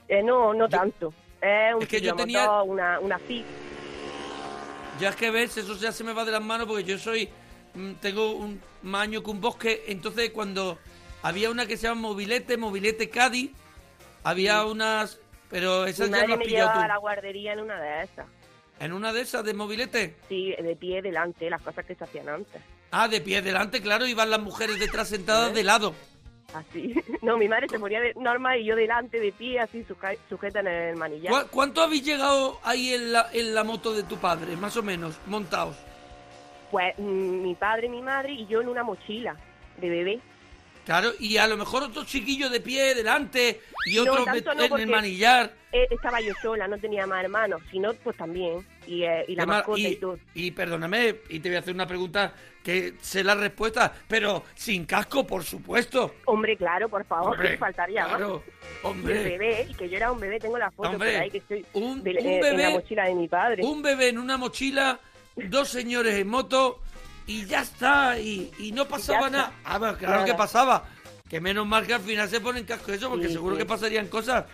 Eh, 0.08 0.24
no, 0.24 0.52
no 0.56 0.68
tanto. 0.68 1.14
Es 1.46 1.76
un 1.76 1.84
Es 1.84 1.88
que 1.88 2.02
yo 2.02 2.16
tenía- 2.16 2.62
una, 2.64 3.00
una 3.00 3.20
FIC. 3.20 3.46
Ya 5.00 5.10
es 5.10 5.16
que 5.16 5.30
ves, 5.30 5.58
eso 5.58 5.76
ya 5.78 5.92
se 5.92 6.04
me 6.04 6.14
va 6.14 6.26
de 6.26 6.32
las 6.32 6.42
manos 6.42 6.68
porque 6.68 6.84
yo 6.84 6.98
soy. 6.98 7.30
mm, 7.74 7.94
Tengo 8.02 8.32
un 8.32 8.62
más 8.84 9.04
año 9.04 9.22
que 9.22 9.30
un 9.30 9.42
bosque. 9.42 9.84
Entonces, 9.88 10.30
cuando 10.32 10.80
había 11.22 11.50
una 11.50 11.66
que 11.66 11.76
se 11.78 11.84
llama 11.88 12.02
mobilete, 12.02 12.58
mobilete 12.58 13.10
Cádiz, 13.10 13.52
había 14.24 14.66
unas. 14.66 15.20
Pero 15.50 15.86
esas 15.86 16.10
ya 16.10 16.26
las 16.28 16.38
pillado 16.40 16.74
tú. 16.74 16.80
a 16.80 16.88
la 16.88 16.98
guardería 16.98 17.54
en 17.54 17.60
una 17.60 17.80
de 17.80 18.04
esas. 18.04 18.26
En 18.80 18.92
una 18.94 19.14
de 19.14 19.22
esas 19.22 19.44
de 19.46 19.54
mobilete. 19.54 20.16
Sí, 20.28 20.54
de 20.60 20.76
pie 20.76 21.02
delante, 21.02 21.50
las 21.50 21.62
cosas 21.62 21.86
que 21.86 21.96
se 21.96 22.04
hacían 22.04 22.28
antes. 22.30 22.62
Ah, 22.92 23.08
de 23.08 23.22
pie 23.22 23.42
delante, 23.42 23.82
claro, 23.82 24.06
iban 24.08 24.30
las 24.30 24.40
mujeres 24.40 24.80
detrás 24.80 25.10
sentadas 25.10 25.54
de 25.54 25.64
lado. 25.64 25.94
Así. 26.54 26.94
No, 27.22 27.38
mi 27.38 27.48
madre 27.48 27.68
se 27.70 27.80
ponía 27.80 28.00
de 28.02 28.14
normal 28.16 28.60
y 28.60 28.66
yo 28.66 28.76
delante 28.76 29.20
de 29.20 29.32
pie, 29.32 29.60
así 29.60 29.84
sujeta 30.30 30.60
en 30.60 30.68
el 30.68 30.96
manillar. 30.96 31.32
¿Cuá- 31.34 31.48
¿Cuánto 31.50 31.82
habéis 31.82 32.04
llegado 32.06 32.60
ahí 32.64 32.94
en 32.94 33.12
la, 33.12 33.28
en 33.34 33.54
la 33.56 33.64
moto 33.64 33.94
de 33.94 34.04
tu 34.04 34.18
padre, 34.18 34.56
más 34.56 34.78
o 34.78 34.84
menos, 34.84 35.18
montados? 35.26 35.76
Pues 36.72 36.94
mm, 36.98 37.42
mi 37.42 37.56
padre, 37.56 37.90
mi 37.90 38.02
madre 38.02 38.34
y 38.34 38.46
yo 38.48 38.62
en 38.62 38.70
una 38.70 38.84
mochila 38.84 39.36
de 39.78 39.90
bebé. 39.90 40.20
Claro, 40.86 41.14
y 41.20 41.38
a 41.38 41.48
lo 41.48 41.58
mejor 41.58 41.82
otro 41.82 42.06
chiquillo 42.06 42.48
de 42.52 42.60
pie 42.60 42.94
delante 42.94 43.60
y 43.88 43.96
No, 43.96 44.04
otro 44.04 44.24
tanto 44.26 44.52
en 44.52 44.70
no, 44.70 44.78
el 44.78 44.88
manillar. 44.88 45.52
Eh, 45.72 45.88
estaba 45.90 46.22
yo 46.22 46.32
sola, 46.44 46.68
no 46.68 46.78
tenía 46.78 47.08
más 47.08 47.24
hermanos, 47.24 47.60
si 47.72 47.80
no, 47.80 47.92
pues 47.96 48.16
también. 48.16 48.64
Y, 48.86 49.02
eh, 49.04 49.26
y 49.28 49.36
la 49.36 49.48
mal- 49.48 49.58
mascota 49.58 49.80
y, 49.80 49.88
y, 49.88 49.96
todo. 49.96 50.20
y 50.36 50.52
perdóname, 50.52 51.16
y 51.30 51.40
te 51.40 51.50
voy 51.50 51.56
a 51.56 51.60
hacer 51.62 51.74
una 51.74 51.88
pregunta 51.88 52.36
que 52.66 52.96
sé 53.00 53.24
la 53.24 53.36
respuesta, 53.36 53.94
pero 54.08 54.44
sin 54.56 54.86
casco, 54.86 55.26
por 55.28 55.44
supuesto. 55.44 56.16
Hombre, 56.26 56.58
claro, 56.58 56.90
por 56.90 57.06
favor, 57.06 57.34
Hombre, 57.34 57.52
que 57.52 57.58
faltaría 57.60 58.06
claro, 58.06 58.42
Y 58.44 58.50
el 58.50 58.86
hombre. 58.90 59.24
bebé, 59.24 59.68
y 59.70 59.74
que 59.76 59.88
yo 59.88 59.98
era 59.98 60.12
un 60.12 60.20
bebé, 60.20 60.40
tengo 60.40 60.58
la 60.58 60.72
foto 60.72 60.90
Hombre, 60.90 61.12
por 61.14 61.22
ahí 61.22 61.30
que 61.30 61.38
estoy 61.38 61.64
un- 61.74 62.02
de- 62.04 62.10
un 62.10 62.18
eh, 62.18 62.36
en 62.40 62.42
la 62.58 62.64
bebé- 62.70 62.74
mochila 62.74 63.04
de 63.06 63.14
mi 63.14 63.28
padre. 63.28 63.64
Un 63.64 63.84
bebé 63.84 64.10
en 64.10 64.18
una 64.18 64.38
mochila, 64.38 65.00
dos 65.36 65.70
señores 65.70 66.16
en 66.16 66.28
moto 66.28 66.80
y 67.28 67.46
ya 67.46 67.62
está, 67.62 68.18
y, 68.20 68.52
y 68.58 68.72
no 68.72 68.86
pasaba 68.88 69.30
nada. 69.30 69.54
Ah, 69.64 69.78
bueno, 69.78 69.96
claro 70.00 70.14
Nada. 70.16 70.26
que 70.26 70.34
pasaba. 70.34 70.86
Que 71.30 71.40
menos 71.40 71.68
mal 71.68 71.86
que 71.86 71.94
al 71.94 72.02
final 72.02 72.28
se 72.28 72.40
ponen 72.40 72.66
casco 72.66 72.92
eso, 72.92 73.10
porque 73.12 73.28
Sí, 73.28 73.34
seguro 73.34 73.56
sí. 73.56 73.60
que 73.60 73.66
pasarían 73.68 74.08
cosas. 74.08 74.46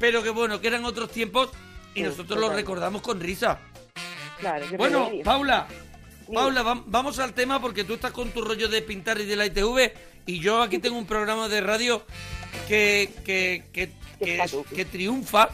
Pero 0.00 0.22
que 0.22 0.30
bueno, 0.30 0.58
que 0.58 0.68
eran 0.68 0.86
otros 0.86 1.10
tiempos 1.10 1.50
y 1.94 1.98
Sí, 2.00 2.02
nosotros 2.02 2.40
los 2.40 2.54
recordamos 2.54 3.02
con 3.02 3.20
risa. 3.20 3.58
Claro, 4.40 4.64
Bueno. 4.76 5.10
Paula. 5.24 5.66
Paula, 6.32 6.62
vam- 6.62 6.82
vamos 6.86 7.18
al 7.18 7.32
tema 7.34 7.60
porque 7.60 7.84
tú 7.84 7.94
estás 7.94 8.10
con 8.12 8.30
tu 8.30 8.42
rollo 8.42 8.68
de 8.68 8.82
pintar 8.82 9.20
y 9.20 9.24
de 9.26 9.36
la 9.36 9.46
ITV 9.46 9.92
y 10.26 10.40
yo 10.40 10.60
aquí 10.62 10.78
tengo 10.78 10.98
un 10.98 11.06
programa 11.06 11.48
de 11.48 11.60
radio 11.60 12.04
que, 12.66 13.10
que, 13.24 13.64
que, 13.72 13.92
que, 14.18 14.42
es- 14.42 14.90
triunfa, 14.90 15.50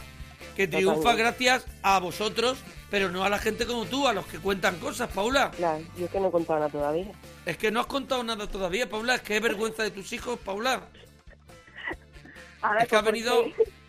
que 0.55 0.67
triunfa 0.67 1.13
gracias 1.13 1.65
a 1.83 1.99
vosotros, 1.99 2.57
pero 2.89 3.09
no 3.11 3.23
a 3.23 3.29
la 3.29 3.37
gente 3.39 3.65
como 3.67 3.85
tú, 3.85 4.07
a 4.07 4.13
los 4.13 4.25
que 4.25 4.39
cuentan 4.39 4.79
cosas, 4.79 5.09
Paula. 5.11 5.51
Claro, 5.51 5.83
yo 5.97 6.05
es 6.05 6.11
que 6.11 6.19
no 6.19 6.29
he 6.29 6.31
contado 6.31 6.59
nada 6.59 6.71
todavía. 6.71 7.11
Es 7.45 7.57
que 7.57 7.69
no 7.71 7.79
has 7.79 7.87
contado 7.87 8.23
nada 8.23 8.47
todavía, 8.47 8.89
Paula, 8.89 9.15
es 9.15 9.21
que 9.21 9.35
es 9.35 9.41
vergüenza 9.41 9.83
de 9.83 9.91
tus 9.91 10.11
hijos, 10.13 10.39
Paula. 10.39 10.87
A 12.61 12.73
ver, 12.73 12.83
Es 12.83 12.87
que 12.89 12.95
ha 12.95 13.03
pues, 13.03 13.03
¿por 13.03 13.13
venido-? 13.13 13.45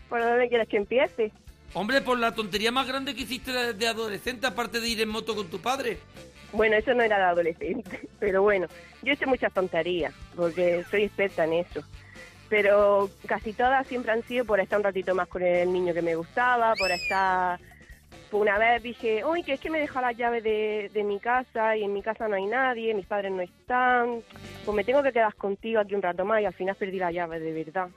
¿Por 0.08 0.20
dónde 0.22 0.48
quieres 0.48 0.68
que 0.68 0.76
empiece? 0.76 1.32
Hombre, 1.72 2.02
por 2.02 2.18
la 2.18 2.34
tontería 2.34 2.70
más 2.70 2.86
grande 2.86 3.14
que 3.14 3.22
hiciste 3.22 3.72
de 3.74 3.88
adolescente, 3.88 4.46
aparte 4.46 4.80
de 4.80 4.88
ir 4.88 5.00
en 5.00 5.08
moto 5.08 5.34
con 5.34 5.48
tu 5.48 5.60
padre. 5.60 5.98
Bueno, 6.54 6.76
eso 6.76 6.94
no 6.94 7.02
era 7.02 7.18
de 7.18 7.24
adolescente, 7.24 8.08
pero 8.20 8.42
bueno, 8.42 8.68
yo 9.02 9.12
hecho 9.12 9.26
muchas 9.26 9.52
tonterías, 9.52 10.14
porque 10.36 10.84
soy 10.90 11.04
experta 11.04 11.44
en 11.44 11.54
eso. 11.54 11.82
Pero 12.48 13.10
casi 13.26 13.52
todas 13.52 13.86
siempre 13.86 14.12
han 14.12 14.22
sido 14.22 14.44
por 14.44 14.60
estar 14.60 14.78
un 14.78 14.84
ratito 14.84 15.14
más 15.14 15.26
con 15.28 15.42
el 15.42 15.72
niño 15.72 15.92
que 15.92 16.02
me 16.02 16.14
gustaba, 16.14 16.74
por 16.76 16.90
estar... 16.90 17.58
Una 18.30 18.58
vez 18.58 18.82
dije, 18.82 19.24
uy, 19.24 19.44
que 19.44 19.52
es 19.54 19.60
que 19.60 19.70
me 19.70 19.78
deja 19.78 20.00
las 20.00 20.16
llaves 20.16 20.42
de, 20.42 20.90
de 20.92 21.04
mi 21.04 21.20
casa 21.20 21.76
y 21.76 21.84
en 21.84 21.92
mi 21.92 22.02
casa 22.02 22.26
no 22.26 22.34
hay 22.34 22.46
nadie, 22.46 22.92
mis 22.92 23.06
padres 23.06 23.30
no 23.30 23.42
están, 23.42 24.22
pues 24.64 24.74
me 24.74 24.82
tengo 24.82 25.02
que 25.04 25.12
quedar 25.12 25.34
contigo 25.36 25.80
aquí 25.80 25.94
un 25.94 26.02
rato 26.02 26.24
más 26.24 26.40
y 26.40 26.44
al 26.44 26.54
final 26.54 26.74
perdí 26.74 26.98
la 26.98 27.12
llave 27.12 27.38
de 27.38 27.52
verdad. 27.64 27.88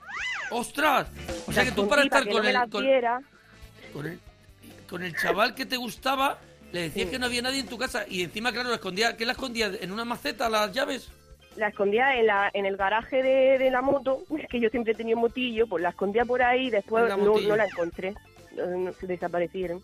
¡Ostras! 0.50 1.08
O 1.46 1.52
sea 1.52 1.64
que 1.64 1.70
Las 1.70 1.76
tú 1.76 1.88
para 1.88 2.02
estar 2.02 2.24
con 2.24 2.34
no 2.34 2.42
me 2.42 2.48
el, 2.48 2.54
las 2.54 2.68
con, 2.70 2.82
diera. 2.84 3.20
con 3.92 4.06
el 4.06 4.20
con 4.88 5.02
el 5.02 5.14
chaval 5.16 5.54
que 5.54 5.66
te 5.66 5.76
gustaba, 5.76 6.38
le 6.72 6.82
decías 6.82 7.06
Sí. 7.06 7.10
que 7.12 7.18
no 7.18 7.26
había 7.26 7.42
nadie 7.42 7.60
en 7.60 7.66
tu 7.68 7.78
casa 7.78 8.04
y 8.08 8.22
encima, 8.22 8.52
claro, 8.52 8.68
la 8.68 8.76
escondía, 8.76 9.16
¿qué 9.16 9.24
la 9.26 9.32
escondía? 9.32 9.70
¿En 9.80 9.92
una 9.92 10.04
maceta 10.04 10.48
las 10.48 10.72
llaves? 10.72 11.10
la 11.56 11.68
escondía 11.68 12.14
en, 12.16 12.26
la, 12.28 12.48
en 12.54 12.66
el 12.66 12.76
garaje 12.76 13.20
de, 13.20 13.58
de 13.58 13.70
la 13.72 13.82
moto, 13.82 14.22
que 14.50 14.60
yo 14.60 14.68
siempre 14.68 14.92
he 14.92 14.96
tenido 14.96 15.18
motillo, 15.18 15.66
pues 15.66 15.82
la 15.82 15.88
escondía 15.88 16.24
por 16.24 16.40
ahí 16.40 16.66
y 16.68 16.70
después 16.70 17.08
la 17.08 17.16
no, 17.16 17.36
no 17.40 17.56
la 17.56 17.64
encontré, 17.66 18.14
no- 18.56 18.92
se 18.92 19.06
desaparecieron. 19.08 19.82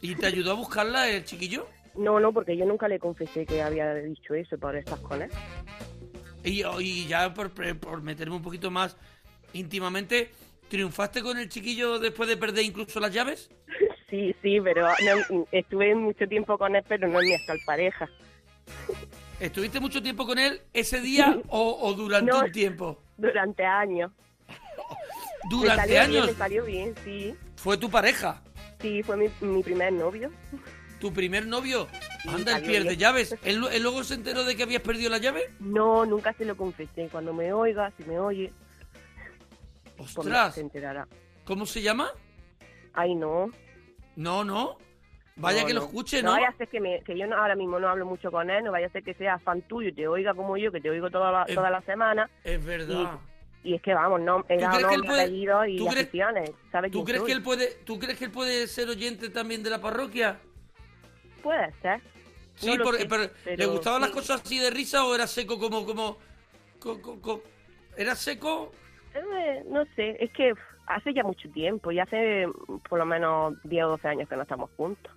¿Y 0.00 0.14
te 0.14 0.24
ayudó 0.26 0.52
a 0.52 0.54
buscarla 0.54 1.08
el 1.10 1.24
chiquillo? 1.24 1.68
No, 1.94 2.18
no, 2.18 2.32
porque 2.32 2.56
yo 2.56 2.64
nunca 2.64 2.88
le 2.88 2.98
confesé 2.98 3.44
que 3.44 3.60
había 3.60 3.92
dicho 3.94 4.32
eso 4.34 4.56
por 4.58 4.74
estar 4.74 4.98
con 5.02 5.20
él. 5.20 5.30
Y, 6.44 6.64
y 6.80 7.06
ya 7.06 7.34
por, 7.34 7.50
por 7.52 8.00
meterme 8.02 8.36
un 8.36 8.42
poquito 8.42 8.70
más 8.70 8.96
íntimamente, 9.52 10.30
¿triunfaste 10.68 11.20
con 11.22 11.36
el 11.36 11.48
chiquillo 11.50 11.98
después 11.98 12.28
de 12.28 12.36
perder 12.38 12.64
incluso 12.64 12.98
las 13.00 13.12
llaves? 13.12 13.50
Sí, 14.12 14.36
sí, 14.42 14.60
pero 14.60 14.86
no- 15.30 15.46
estuve 15.52 15.94
mucho 15.94 16.28
tiempo 16.28 16.58
con 16.58 16.76
él, 16.76 16.84
pero 16.86 17.08
no 17.08 17.18
es 17.18 17.26
mi 17.28 17.34
actual 17.34 17.58
pareja. 17.64 18.06
¿Estuviste 19.40 19.80
mucho 19.80 20.02
tiempo 20.02 20.26
con 20.26 20.38
él 20.38 20.60
ese 20.74 21.00
día 21.00 21.40
o, 21.48 21.78
o 21.80 21.94
durante 21.94 22.30
No. 22.30 22.40
un 22.40 22.52
tiempo? 22.52 23.02
Durante 23.16 23.64
años. 23.64 24.12
Me 25.44 25.50
Durante 25.50 25.88
bien, 25.88 26.02
años 26.02 26.26
me 26.26 26.32
salió 26.34 26.64
bien, 26.66 26.94
sí. 27.04 27.34
fue 27.56 27.78
tu 27.78 27.90
pareja, 27.90 28.42
Sí, 28.82 29.02
fue 29.02 29.16
mi, 29.16 29.28
mi 29.40 29.62
primer 29.62 29.92
novio. 29.94 30.30
tu 31.00 31.10
primer 31.10 31.46
novio. 31.46 31.88
Anda, 32.28 32.52
salió 32.52 32.66
pierde 32.68 32.88
bien. 32.90 33.00
llaves. 33.00 33.34
¿Él, 33.44 33.64
él 33.72 33.82
luego 33.82 34.04
se 34.04 34.12
enteró 34.14 34.44
de 34.44 34.56
que 34.56 34.64
habías 34.64 34.82
perdido 34.82 35.08
la 35.08 35.16
llave? 35.18 35.50
No, 35.58 36.04
nunca 36.04 36.34
se 36.34 36.44
lo 36.44 36.54
confesé. 36.54 37.08
Cuando 37.10 37.32
me 37.32 37.50
oiga, 37.54 37.90
si 37.96 38.04
me 38.04 38.18
oye, 38.20 38.52
pues 39.96 40.16
¡Ostras! 40.18 40.54
se 40.54 40.60
enterará. 40.60 41.08
¿Cómo 41.46 41.64
se 41.64 41.80
llama? 41.80 42.10
Ay, 42.92 43.14
no. 43.14 43.50
No, 44.16 44.44
no. 44.44 44.78
Vaya 45.36 45.62
No, 45.62 45.66
que 45.66 45.74
lo 45.74 45.80
escuche, 45.84 46.22
No 46.22 46.28
¿no? 46.30 46.34
vaya 46.36 46.48
a 46.48 46.56
ser 46.58 46.68
que, 46.68 46.78
me, 46.80 47.00
que 47.02 47.16
yo 47.18 47.26
no- 47.26 47.36
ahora 47.36 47.54
mismo 47.54 47.78
no 47.80 47.88
hablo 47.88 48.04
mucho 48.04 48.30
con 48.30 48.50
él, 48.50 48.62
no 48.64 48.70
vaya 48.72 48.86
a 48.86 48.90
ser 48.90 49.02
que 49.02 49.14
sea 49.14 49.38
fan 49.38 49.62
tuyo 49.62 49.88
y 49.88 49.92
te 49.94 50.06
oiga 50.06 50.34
como 50.34 50.56
yo, 50.58 50.70
que 50.70 50.80
te 50.80 50.90
oigo 50.90 51.10
toda 51.10 51.32
la, 51.32 51.46
toda 51.46 51.70
la 51.70 51.80
semana. 51.82 52.28
Es 52.44 52.62
verdad. 52.64 53.18
Y 53.64 53.74
es 53.74 53.80
que 53.82 53.94
vamos, 53.94 54.20
no, 54.20 54.44
nombre, 54.48 55.20
apellido 55.22 55.64
y 55.64 55.78
tú 55.78 55.86
crees- 55.86 56.06
aficiones. 56.08 56.50
¿Sabes 56.70 56.90
¿Tú 56.90 57.04
crees, 57.04 57.20
soy? 57.20 57.26
que 57.28 57.32
él 57.32 57.42
puede, 57.42 57.68
¿Tú 57.84 57.98
crees 57.98 58.18
que 58.18 58.24
él 58.26 58.30
puede 58.30 58.66
ser 58.66 58.88
oyente 58.88 59.30
también 59.30 59.62
de 59.62 59.70
la 59.70 59.80
parroquia? 59.80 60.38
Puede 61.42 61.72
ser. 61.80 62.00
Sí, 62.56 62.76
No 62.76 62.84
porque, 62.84 63.02
sé, 63.02 63.08
pero, 63.08 63.22
¿le 63.22 63.30
pero 63.44 63.70
gustaban 63.70 64.02
las 64.02 64.10
cosas 64.10 64.42
así 64.44 64.58
de 64.58 64.70
risa 64.70 65.04
o 65.06 65.14
era 65.14 65.26
seco 65.26 65.58
como... 65.58 65.86
como 65.86 66.18
co- 66.78 67.00
co- 67.00 67.20
co- 67.20 67.42
¿Era 67.96 68.14
seco? 68.14 68.72
Eh, 69.14 69.62
no 69.68 69.84
sé, 69.96 70.16
es 70.22 70.30
que 70.32 70.52
hace 70.86 71.14
ya 71.14 71.22
mucho 71.22 71.48
tiempo, 71.50 71.90
ya 71.92 72.04
hace 72.04 72.46
mm, 72.46 72.78
por 72.88 72.98
lo 72.98 73.06
menos 73.06 73.54
10 73.64 73.84
o 73.84 73.88
12 73.90 74.08
años 74.08 74.28
que 74.28 74.36
no 74.36 74.42
estamos 74.42 74.70
juntos. 74.76 75.12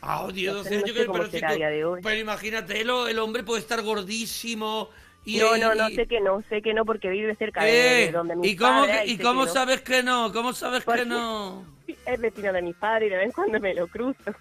Ah, 0.00 0.22
oh, 0.24 0.32
Dios, 0.32 0.56
No 0.56 0.64
sé, 0.64 0.70
12 0.80 0.80
no 0.80 0.84
años 0.84 1.30
sé 1.30 1.40
pero, 1.40 1.98
pero 2.02 2.16
imagínate, 2.16 2.80
el, 2.80 2.90
el 3.08 3.18
hombre 3.20 3.44
puede 3.44 3.60
estar 3.60 3.80
gordísimo 3.82 4.88
y... 5.24 5.38
no, 5.38 5.56
no, 5.56 5.74
no, 5.76 5.88
sé 5.90 6.06
que 6.08 6.20
no, 6.20 6.42
sé 6.48 6.60
que 6.62 6.74
no 6.74 6.84
porque 6.84 7.08
vive 7.08 7.36
cerca 7.36 7.62
de, 7.64 7.70
de 7.72 8.12
donde 8.12 8.34
mis 8.34 8.50
¿Y 8.52 8.56
cómo, 8.56 8.80
padres. 8.80 9.02
que- 9.02 9.10
y 9.12 9.18
cómo 9.18 9.44
no. 9.44 9.52
sabes 9.52 9.80
que 9.82 10.02
no? 10.02 10.32
¿Cómo 10.32 10.52
sabes 10.52 10.82
¿Por 10.84 10.96
que 10.96 11.04
no? 11.04 11.64
Es 12.06 12.20
vecino 12.20 12.52
de 12.52 12.62
mis 12.62 12.74
padres 12.76 13.08
y 13.08 13.10
de 13.10 13.16
vez 13.18 13.26
en 13.26 13.32
cuando 13.32 13.60
me 13.60 13.74
lo 13.74 13.86
cruzo. 13.86 14.32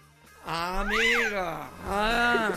Ah, 0.46 0.82
amiga. 0.82 1.70
Ah, 1.86 2.52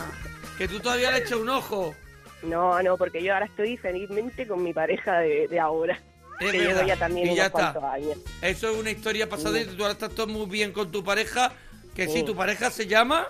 que 0.57 0.67
tú 0.67 0.79
todavía 0.79 1.11
le 1.11 1.19
echas 1.19 1.33
un 1.33 1.49
ojo. 1.49 1.93
No, 2.41 2.81
no, 2.81 2.97
porque 2.97 3.21
yo 3.21 3.33
ahora 3.33 3.45
estoy 3.45 3.77
felizmente 3.77 4.47
con 4.47 4.63
mi 4.63 4.73
pareja 4.73 5.19
de, 5.19 5.47
de 5.47 5.59
ahora. 5.59 5.99
Es 6.39 6.51
que 6.51 6.57
verdad. 6.59 6.73
llevo 6.75 6.87
ya 6.87 6.97
también 6.97 7.27
y 7.31 7.35
ya 7.35 7.45
está. 7.47 7.91
años. 7.93 8.17
Eso 8.41 8.69
es 8.69 8.77
una 8.77 8.91
historia 8.91 9.29
pasada 9.29 9.59
y 9.59 9.65
tú 9.65 9.81
ahora 9.83 9.93
estás 9.93 10.13
todo 10.13 10.27
muy 10.27 10.45
bien 10.47 10.71
con 10.71 10.91
tu 10.91 11.03
pareja. 11.03 11.51
Que 11.95 12.07
sí, 12.09 12.23
tu 12.23 12.35
pareja 12.35 12.69
se 12.71 12.87
llama 12.87 13.27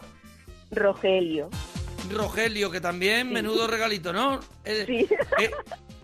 Rogelio. 0.72 1.50
Rogelio, 2.12 2.72
que 2.72 2.82
también, 2.82 3.32
menudo 3.32 3.68
regalito, 3.68 4.12
¿no? 4.14 4.40
Eh, 4.64 4.84
Sí. 4.88 5.08
eh, 5.40 5.52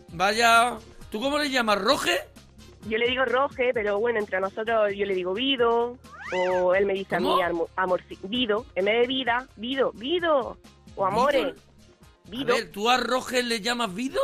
vaya, 0.10 0.78
¿tú 1.12 1.20
cómo 1.20 1.38
le 1.38 1.50
llamas? 1.50 1.80
¿Roge? 1.80 2.20
Yo 2.88 2.98
le 2.98 3.08
digo 3.08 3.26
Roge, 3.26 3.72
pero 3.74 4.00
bueno, 4.00 4.20
entre 4.20 4.40
nosotros 4.40 4.92
yo 4.96 5.06
le 5.06 5.14
digo 5.14 5.34
Vido, 5.34 5.98
o 6.36 6.74
él 6.76 6.86
me 6.88 6.94
dice 6.94 7.18
¿Cómo? 7.18 7.42
a 7.42 7.50
mí 7.50 7.62
amor, 7.76 8.02
Vido, 8.24 8.66
en 8.76 8.86
vez 8.86 9.02
de 9.02 9.08
vida, 9.08 9.48
Vido, 9.56 9.92
Vido, 9.94 10.58
o 10.96 11.06
Amore, 11.06 11.54
A 11.56 12.30
Vido. 12.30 12.56
ver, 12.56 12.72
¿tú 12.72 12.90
a 12.90 12.98
Roge 12.98 13.44
le 13.44 13.62
llamas 13.62 13.94
Vido? 13.94 14.20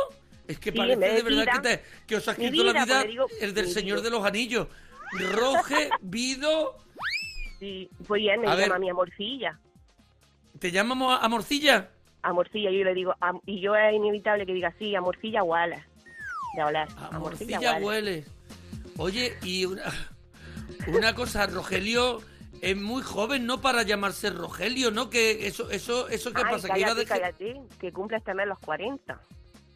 Es 0.48 0.58
que 0.58 0.72
Sí, 0.72 0.78
parece 0.78 0.98
de 1.00 1.22
verdad 1.22 1.42
vida, 1.44 1.52
que, 1.52 1.60
te- 1.60 1.84
que 2.06 2.16
os 2.16 2.26
ha 2.26 2.32
escrito 2.32 2.64
la 2.64 2.84
vida, 2.84 3.04
digo 3.04 3.26
el 3.40 3.52
del 3.54 3.68
Señor 3.68 4.00
de 4.00 4.10
los 4.10 4.24
Anillos. 4.24 4.66
Roge, 5.32 5.90
Vido, 6.00 6.76
Sí, 7.60 7.90
pues 8.06 8.22
y 8.22 8.28
él 8.28 8.40
me 8.40 8.46
A 8.48 8.54
llama 8.54 8.74
ver. 8.74 8.80
mi 8.80 8.88
amorcilla, 8.90 9.58
¿te 10.58 10.70
llamamos 10.70 11.18
a 11.20 11.28
Morcilla? 11.28 11.90
amorcilla, 12.22 12.70
yo 12.70 12.84
le 12.84 12.94
digo, 12.94 13.14
y 13.46 13.60
yo 13.60 13.74
es 13.76 13.94
inevitable 13.94 14.44
que 14.46 14.52
diga 14.54 14.72
sí, 14.78 14.94
amorcilla 14.94 15.42
Wallace, 15.42 15.84
de 16.56 16.60
hablar, 16.62 16.88
A 16.96 17.18
Morcilla 17.18 17.78
huele. 17.78 18.24
Oye, 18.96 19.36
y 19.42 19.64
una, 19.66 19.82
una 20.88 21.14
cosa, 21.14 21.46
Rogelio 21.46 22.20
es 22.60 22.76
muy 22.76 23.02
joven, 23.02 23.44
¿no? 23.46 23.60
Para 23.60 23.82
llamarse 23.82 24.30
Rogelio, 24.30 24.90
¿no? 24.90 25.10
Que 25.10 25.46
eso, 25.46 25.70
eso, 25.70 26.08
eso 26.08 26.32
qué 26.32 26.42
Ay, 26.44 26.52
pasa, 26.52 26.68
que 26.72 26.80
iba 26.80 26.94
de 26.94 27.04
cállate, 27.06 27.60
que 27.80 27.92
cumple 27.92 28.18
este 28.18 28.34
mes 28.34 28.46
los 28.46 28.58
40. 28.60 29.20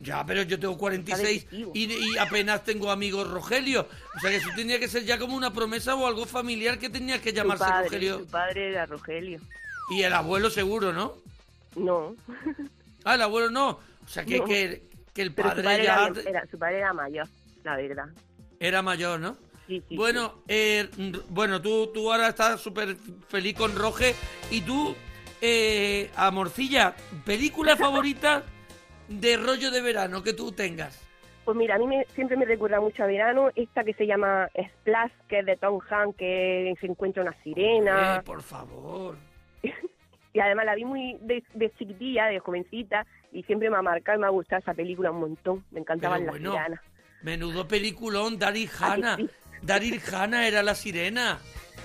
Ya, 0.03 0.27
pero 0.27 0.43
yo 0.43 0.59
tengo 0.59 0.77
46 0.77 1.45
Está 1.45 1.57
de 1.57 1.71
y, 1.75 1.93
y 2.15 2.19
apenas 2.19 2.65
tengo 2.65 2.91
amigos 2.91 3.31
Rogelio. 3.31 3.87
O 4.17 4.21
sea 4.21 4.31
que 4.31 4.37
eso 4.37 4.49
tenía 4.57 4.79
que 4.81 4.89
ser 4.89 5.05
ya 5.05 5.17
como 5.19 5.37
una 5.37 5.53
promesa 5.53 5.95
o 5.95 6.07
algo 6.07 6.27
familiar 6.27 6.79
que 6.79 6.91
tenía 6.91 7.21
que 7.23 7.33
llamarse 7.33 7.65
padre, 7.65 7.85
Rogelio. 7.85 8.19
su 8.19 8.27
padre 8.27 8.69
era 8.71 8.87
Rogelio. 8.87 9.41
Y 9.91 10.03
el 10.03 10.13
abuelo 10.13 10.51
seguro, 10.51 10.93
¿no? 10.93 11.15
No, 11.77 12.15
Ah, 13.05 13.15
el 13.15 13.23
abuelo 13.23 13.51
no. 13.51 13.69
O 14.05 14.09
sea 14.09 14.25
que, 14.25 14.39
No. 14.39 14.45
que, 14.45 14.83
que 15.15 15.23
el 15.23 15.33
padre 15.33 15.63
padre, 15.63 15.85
ya 15.85 16.07
era, 16.09 16.21
era- 16.29 16.47
su 16.51 16.59
padre 16.59 16.79
era 16.79 16.93
mayor, 16.93 17.29
la 17.65 17.77
verdad. 17.77 18.07
era 18.59 18.83
mayor, 18.83 19.21
¿no? 19.21 19.37
Sí, 19.69 19.83
sí, 19.89 19.97
Bueno, 19.97 20.43
eh, 20.49 20.89
bueno, 21.29 21.63
tú, 21.63 21.91
tú 21.95 22.13
ahora 22.13 22.29
estás 22.29 22.61
súper 22.61 22.97
feliz 23.29 23.57
con 23.57 23.75
Roge. 23.77 24.15
Y 24.51 24.61
tú, 24.63 24.95
eh, 25.41 26.11
Amorcilla, 26.17 26.95
película 27.25 27.77
favorita 27.77 28.43
de 29.09 29.37
rollo 29.37 29.71
de 29.71 29.81
verano 29.81 30.23
que 30.23 30.33
tú 30.33 30.53
tengas. 30.53 31.01
Pues 31.45 31.57
mira, 31.57 31.75
a 31.75 31.79
mí 31.79 31.87
me- 31.87 32.07
siempre 32.15 32.37
me 32.37 32.45
recuerda 32.45 32.81
mucho 32.81 33.03
a 33.03 33.07
verano 33.07 33.51
esta 33.57 33.83
que 33.83 33.95
se 33.95 34.07
llama 34.07 34.49
Splash, 34.81 35.11
que 35.29 35.41
es 35.41 35.47
de 35.47 35.57
Tom 35.57 35.81
Hanks, 35.91 36.17
que 36.17 36.75
se 36.81 36.87
encuentra 36.87 37.23
una 37.23 37.35
sirena. 37.43 38.17
Eh, 38.19 38.23
por 38.23 38.43
favor. 38.43 39.17
Y 40.35 40.41
además 40.41 40.65
la 40.65 40.75
vi 40.75 40.87
muy 40.87 41.19
de, 41.21 41.45
de 41.53 41.71
chiquitilla, 41.75 42.25
de 42.25 42.39
jovencita, 42.39 43.05
y 43.33 43.43
siempre 43.43 43.69
me 43.69 43.77
ha 43.77 43.83
marcado 43.83 44.17
y 44.17 44.21
me 44.23 44.27
ha 44.27 44.31
gustado 44.31 44.61
esa 44.61 44.73
película 44.73 45.11
un 45.11 45.21
montón. 45.21 45.63
Me 45.73 45.81
encantaban 45.81 46.21
las 46.25 46.31
bueno, 46.31 46.53
sirenas. 46.53 46.81
Menudo 47.21 47.69
peliculón, 47.69 48.39
Daryl 48.39 48.67
¿A 48.69 48.71
que 48.79 48.85
Hannah. 48.85 49.17
sí? 49.19 49.29
Daryl 49.61 50.01
Hannah 50.11 50.49
era 50.49 50.63
la 50.63 50.75
sirena. 50.75 51.39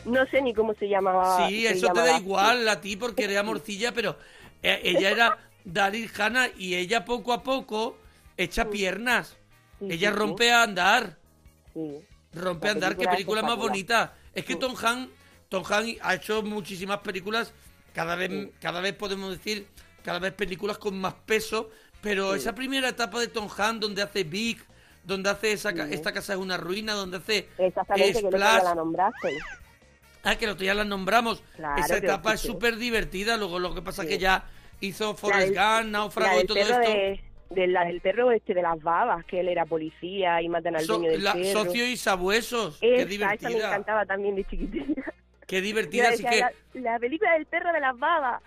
No 0.05 0.26
sé 0.28 0.41
ni 0.41 0.53
cómo 0.53 0.74
se 0.76 0.88
llamaba. 0.88 1.45
Sí, 1.49 1.63
se 1.63 1.74
eso 1.74 1.89
te 1.91 1.99
da 1.99 2.18
igual 2.18 2.70
a 2.70 2.80
ti 2.80 2.95
porque 2.95 3.26
eres 3.26 3.36
amorcilla, 3.38 3.91
pero 3.91 4.15
eh, 4.63 4.80
ella 4.82 5.09
era 5.11 5.38
Daryl 5.72 6.09
Hannah 6.18 6.47
y 6.57 6.76
ella 6.76 7.03
poco 7.03 7.34
a 7.34 7.43
poco 7.43 7.97
echa 8.38 8.70
piernas. 8.70 9.36
Sí, 9.80 9.88
Ella 9.91 10.11
rompe 10.11 10.51
a 10.51 10.63
andar. 10.63 11.18
Rompe 12.34 12.68
a 12.70 12.72
andar, 12.72 12.97
qué 12.97 13.07
película 13.07 13.41
más 13.41 13.57
bonita. 13.57 14.13
Es 14.34 14.45
que. 14.45 14.55
Tom 14.55 14.76
Hanks, 14.82 15.11
Tom 15.49 15.63
Hanks 15.70 15.99
ha 16.01 16.15
hecho 16.15 16.41
muchísimas 16.43 16.99
películas, 16.99 17.53
cada 17.93 18.15
vez, 18.15 18.49
cada 18.61 18.82
vez 18.82 18.93
podemos 18.93 19.32
decir, 19.32 19.68
cada 20.03 20.20
vez 20.20 20.34
películas 20.34 20.78
con 20.78 20.99
más 20.99 21.13
peso, 21.26 21.70
pero 22.01 22.34
esa 22.36 22.55
primera 22.55 22.89
etapa 22.89 23.20
de 23.20 23.28
Tom 23.28 23.47
Hanks, 23.55 23.80
donde 23.82 24.01
hace 24.01 24.24
Big, 24.24 24.59
donde 25.03 25.30
hace 25.30 25.51
esa, 25.53 25.74
ca- 25.74 25.89
esta 25.89 26.11
casa 26.13 26.34
es 26.34 26.39
una 26.39 26.57
ruina, 26.57 26.93
donde 26.93 27.18
hace 27.18 27.49
Exactamente, 27.57 28.22
que 28.22 28.28
Splash, 28.28 28.63
la 28.63 28.76
nombraste. 28.76 29.38
ah, 30.24 30.36
que 30.36 30.45
el 30.45 30.51
otro 30.51 30.63
día 30.63 30.74
la 30.74 30.84
nombramos, 30.86 31.41
Claro, 31.55 31.84
esa 31.84 31.99
que 31.99 32.05
etapa 32.07 32.34
es 32.34 32.41
súper 32.41 32.78
divertida, 32.78 33.38
luego 33.38 33.59
lo 33.59 33.74
que 33.74 33.82
pasa 33.82 34.03
es 34.03 34.09
que 34.09 34.18
ya 34.18 34.45
hizo 34.82 35.15
Forrest 35.15 35.53
Gump, 35.53 35.91
Náufrago 35.91 36.41
y 36.41 36.45
todo 36.45 36.57
esto. 36.57 36.80
de, 36.80 37.21
de 37.49 37.67
la 37.67 37.86
del 37.86 38.01
perro 38.01 38.32
este 38.32 38.53
de 38.53 38.61
las 38.61 38.82
babas, 38.82 39.23
que 39.25 39.39
él 39.39 39.47
era 39.47 39.65
policía 39.65 40.41
y 40.41 40.49
matan 40.49 40.75
al 40.75 40.84
So- 40.86 40.93
dueño 40.97 41.11
del 41.11 41.23
la- 41.23 41.34
perro. 41.34 41.63
socio 41.65 41.88
y 41.88 41.97
sabuesos, 41.97 42.78
qué 42.80 42.88
Esa, 42.95 42.97
esa 43.01 43.05
me 43.05 43.09
divertida, 43.11 43.67
encantaba 43.67 44.05
también 44.05 44.36
de 44.36 44.43
chiquitilla. 44.45 44.86
qué 45.47 45.61
divertida, 45.61 46.09
así 46.09 46.23
que... 46.23 46.39
la, 46.39 46.51
la 46.73 46.99
película 46.99 47.34
del 47.34 47.45
perro 47.45 47.71
de 47.73 47.80
las 47.80 47.97
babas. 47.97 48.41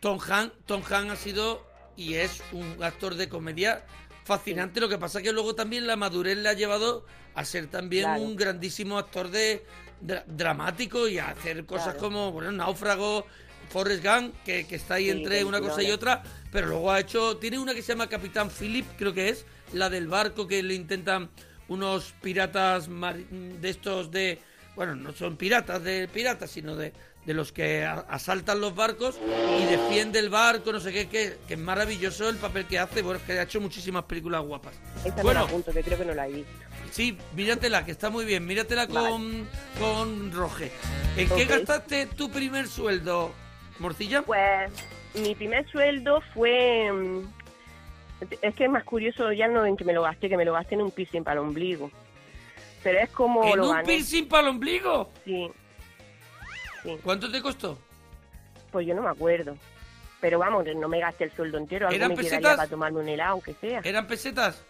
Tom 0.00 0.18
Hanks, 0.20 0.54
Tom 0.66 0.82
Hanks 0.88 1.12
ha 1.12 1.16
sido 1.16 1.66
y 1.96 2.14
es 2.14 2.42
un 2.52 2.82
actor 2.82 3.14
de 3.14 3.28
comedia 3.28 3.82
fascinante. 4.24 4.80
Lo 4.80 4.88
que 4.88 4.98
pasa 4.98 5.22
que 5.22 5.32
luego 5.32 5.54
también 5.54 5.86
la 5.86 5.96
madurez 5.96 6.36
le 6.36 6.48
ha 6.48 6.52
llevado 6.52 7.04
a 7.34 7.44
ser 7.44 7.66
también 7.68 8.04
Claro. 8.04 8.22
un 8.22 8.36
grandísimo 8.36 8.98
actor 8.98 9.28
de 9.30 9.64
dra- 10.02 10.24
dramático 10.26 11.08
y 11.08 11.18
a 11.18 11.28
hacer 11.30 11.64
cosas 11.64 11.94
Claro. 11.94 12.00
como 12.00 12.32
bueno 12.32 12.52
Náufrago, 12.52 13.26
Forrest 13.68 14.04
Gump, 14.04 14.34
que, 14.44 14.66
que 14.66 14.76
está 14.76 14.94
ahí 14.94 15.04
Sí, 15.04 15.10
entre 15.10 15.44
una 15.44 15.60
cosa 15.60 15.82
y 15.82 15.90
otra, 15.90 16.22
pero 16.52 16.66
luego 16.66 16.90
ha 16.92 17.00
hecho 17.00 17.36
tiene 17.36 17.58
una 17.58 17.74
que 17.74 17.82
se 17.82 17.92
llama 17.92 18.08
Capitán 18.08 18.50
Philip, 18.50 18.86
creo 18.98 19.12
que 19.12 19.28
es 19.28 19.44
la 19.72 19.90
del 19.90 20.06
barco 20.08 20.46
que 20.46 20.62
le 20.62 20.74
intentan 20.74 21.28
unos 21.68 22.14
piratas 22.22 22.88
de 22.88 23.68
estos 23.68 24.10
de 24.10 24.38
bueno, 24.76 24.94
no 24.94 25.12
son 25.12 25.36
piratas 25.36 25.82
de 25.82 26.06
piratas, 26.06 26.50
sino 26.50 26.76
de, 26.76 26.92
de 27.24 27.32
los 27.34 27.50
que 27.50 27.82
asaltan 27.84 28.60
los 28.60 28.74
barcos 28.74 29.18
y 29.58 29.64
defiende 29.64 30.18
el 30.18 30.28
barco, 30.28 30.70
no 30.70 30.80
sé 30.80 30.92
qué, 30.92 31.08
que, 31.08 31.38
que 31.48 31.54
es 31.54 31.60
maravilloso 31.60 32.28
el 32.28 32.36
papel 32.36 32.66
que 32.66 32.78
hace, 32.78 33.00
bueno, 33.00 33.18
es 33.18 33.24
que 33.24 33.38
ha 33.38 33.42
hecho 33.44 33.58
muchísimas 33.58 34.04
películas 34.04 34.42
guapas. 34.42 34.74
Esa 35.02 35.08
me 35.08 35.16
la 35.16 35.22
Bueno, 35.22 35.40
apunto, 35.40 35.72
que 35.72 35.82
creo 35.82 35.96
que 35.96 36.04
no 36.04 36.12
la 36.14 36.28
he 36.28 36.32
visto. 36.32 36.52
sí, 36.90 37.16
míratela, 37.34 37.86
que 37.86 37.92
está 37.92 38.10
muy 38.10 38.26
bien, 38.26 38.44
míratela 38.46 38.86
con, 38.86 39.48
con 39.80 40.30
Roge. 40.30 40.70
¿En 41.16 41.28
qué 41.30 41.46
gastaste 41.46 42.04
tu 42.08 42.30
primer 42.30 42.68
sueldo, 42.68 43.32
Morcilla? 43.78 44.22
Pues 44.22 44.70
mi 45.14 45.34
primer 45.34 45.68
sueldo 45.70 46.20
fue... 46.34 46.90
mm, 46.92 47.20
Es 48.42 48.54
que 48.54 48.64
es 48.64 48.70
más 48.70 48.84
curioso 48.84 49.32
ya 49.32 49.48
no 49.48 49.64
en 49.66 49.76
que 49.76 49.84
me 49.84 49.92
lo 49.92 50.02
gasté, 50.02 50.28
que 50.28 50.36
me 50.36 50.44
lo 50.44 50.52
gasté 50.52 50.74
en 50.74 50.82
un 50.82 50.90
piercing 50.90 51.22
para 51.24 51.40
el 51.40 51.46
ombligo. 51.46 51.90
Pero 52.82 52.98
es 53.00 53.10
como 53.10 53.44
¿En 53.44 53.56
lo 53.56 53.68
un 53.68 53.74
gané. 53.76 53.84
piercing 53.86 54.28
para 54.28 54.42
el 54.44 54.48
ombligo? 54.48 55.10
Sí. 55.24 55.50
Sí. 56.82 56.96
¿Cuánto 57.02 57.30
te 57.30 57.42
costó? 57.42 57.78
Pues 58.70 58.86
yo 58.86 58.94
no 58.94 59.02
me 59.02 59.08
acuerdo. 59.10 59.56
Pero 60.20 60.38
vamos, 60.38 60.64
no 60.76 60.88
me 60.88 61.00
gasté 61.00 61.24
el 61.24 61.32
sueldo 61.32 61.58
entero. 61.58 61.86
Algo 61.88 61.96
¿Eran 61.96 62.08
me 62.10 62.14
quedaría 62.16 62.30
pesetas? 62.38 62.56
para 62.56 62.68
tomarme 62.68 63.00
un 63.00 63.08
helado, 63.08 63.32
aunque 63.32 63.54
sea. 63.54 63.80
¿Eran 63.84 64.06
pesetas? 64.06 64.62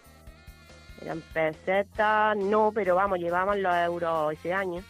Eran 1.03 1.21
pesetas, 1.33 2.37
no, 2.37 2.73
pero 2.75 2.95
vamos, 2.95 3.19
llevaban 3.19 3.63
los 3.63 3.75
euros 3.77 4.33
ese 4.33 4.53
año. 4.53 4.83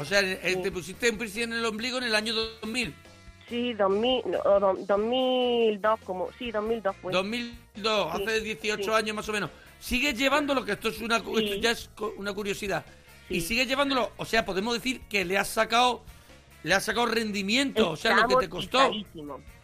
O 0.00 0.04
sea, 0.04 0.20
eh, 0.20 0.58
te 0.62 0.72
pusiste 0.72 1.10
un 1.10 1.18
piercing 1.18 1.42
en 1.44 1.52
el 1.52 1.64
ombligo 1.66 1.98
en 1.98 2.04
el 2.04 2.14
año 2.14 2.32
2000. 2.34 2.94
Sí, 3.50 3.74
2000, 3.74 4.22
no, 4.30 4.38
o 4.44 4.60
do- 4.60 4.78
2002, 4.86 6.00
como, 6.04 6.28
sí, 6.38 6.50
2002 6.50 6.96
fue. 7.02 7.12
2002, 7.12 8.12
Sí, 8.16 8.22
hace 8.22 8.40
18 8.40 8.82
sí. 8.84 8.90
años 8.90 9.16
más 9.16 9.28
o 9.28 9.32
menos. 9.32 9.50
¿Sigues 9.80 10.16
llevándolo? 10.16 10.64
Que 10.64 10.72
esto 10.72 10.88
es 10.88 11.00
una 11.00 11.18
Sí. 11.18 11.24
esto 11.36 11.54
ya 11.56 11.70
es 11.72 11.90
una 12.16 12.32
curiosidad. 12.32 12.84
Y 13.28 13.40
sigues 13.42 13.68
llevándolo, 13.68 14.10
o 14.16 14.24
sea, 14.24 14.44
podemos 14.44 14.74
decir 14.74 15.02
que 15.08 15.24
le 15.24 15.36
has 15.36 15.48
sacado 15.48 16.02
le 16.62 16.74
has 16.74 16.84
sacado 16.84 17.06
rendimiento, 17.06 17.90
o 17.90 17.96
sea, 17.96 18.14
lo 18.16 18.28
que 18.28 18.36
te 18.36 18.48
costó. 18.50 18.90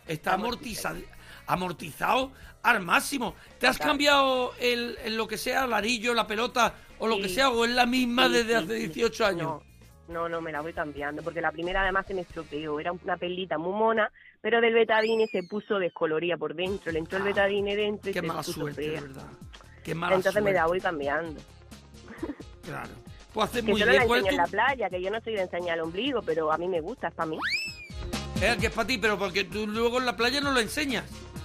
Está 0.06 0.34
amortizado, 0.34 0.98
amortizado 1.46 2.32
al 2.62 2.80
máximo. 2.82 3.34
¿Te 3.58 3.66
has 3.66 3.78
cambiado 3.78 4.52
el, 4.58 4.96
el 5.04 5.16
lo 5.16 5.26
que 5.28 5.36
sea, 5.38 5.64
el 5.64 5.72
arillo, 5.72 6.14
la 6.14 6.26
pelota 6.26 6.74
o 6.98 7.06
lo 7.06 7.18
que 7.18 7.28
sea, 7.28 7.50
o 7.50 7.64
es 7.64 7.70
la 7.72 7.86
misma 7.86 8.28
desde 8.28 8.56
hace 8.56 8.80
sí. 8.80 8.86
18 8.88 9.26
años? 9.26 9.42
No, 9.42 9.62
no, 10.08 10.28
no, 10.28 10.40
me 10.40 10.52
la 10.52 10.60
voy 10.60 10.72
cambiando, 10.72 11.22
porque 11.22 11.40
la 11.40 11.50
primera 11.52 11.82
además 11.82 12.06
se 12.06 12.14
me 12.14 12.22
estropeó, 12.22 12.78
era 12.80 12.92
una 12.92 13.16
pelita 13.16 13.58
muy 13.58 13.72
mona, 13.72 14.10
pero 14.40 14.60
del 14.60 14.74
betadine 14.74 15.26
se 15.26 15.42
puso 15.42 15.78
descoloría 15.78 16.36
por 16.36 16.54
dentro, 16.54 16.92
le 16.92 16.98
entró 17.00 17.18
el 17.18 17.24
betadine 17.24 17.74
dentro 17.76 18.10
y 18.10 18.12
Ah, 18.12 18.14
Qué 18.14 18.20
se 18.20 18.26
mala 18.26 18.40
puso 18.40 18.52
suerte, 18.52 18.90
fea. 18.90 19.00
verdad. 19.00 19.26
Qué 19.84 19.94
mala 19.94 20.16
Entonces 20.16 20.42
me 20.42 20.52
la 20.52 20.66
voy 20.66 20.80
cambiando. 20.80 21.40
Claro. 22.62 22.90
Pues 23.32 23.50
haces 23.50 23.62
Que 23.64 23.70
muy 23.70 23.80
solo 23.80 23.92
bien. 23.92 24.02
la 24.02 24.06
¿Cuál 24.08 24.18
enseño 24.20 24.30
es 24.32 24.38
en 24.38 24.44
la 24.44 24.50
playa, 24.66 24.90
que 24.90 25.02
yo 25.02 25.10
no 25.10 25.20
soy 25.20 25.34
de 25.34 25.42
enseñar 25.42 25.76
el 25.78 25.84
ombligo, 25.84 26.22
pero 26.22 26.50
a 26.52 26.58
mí 26.58 26.68
me 26.68 26.80
gusta, 26.80 27.08
es 27.08 27.14
para 27.14 27.28
mí. 27.30 27.38
Eh, 28.40 28.56
que 28.60 28.66
es 28.66 28.72
para 28.72 28.86
ti, 28.86 28.98
pero 28.98 29.18
porque 29.18 29.44
tú 29.44 29.66
luego 29.66 29.98
en 29.98 30.06
la 30.06 30.16
playa 30.16 30.40
no 30.40 30.52
lo 30.52 30.60
enseñas. 30.60 31.04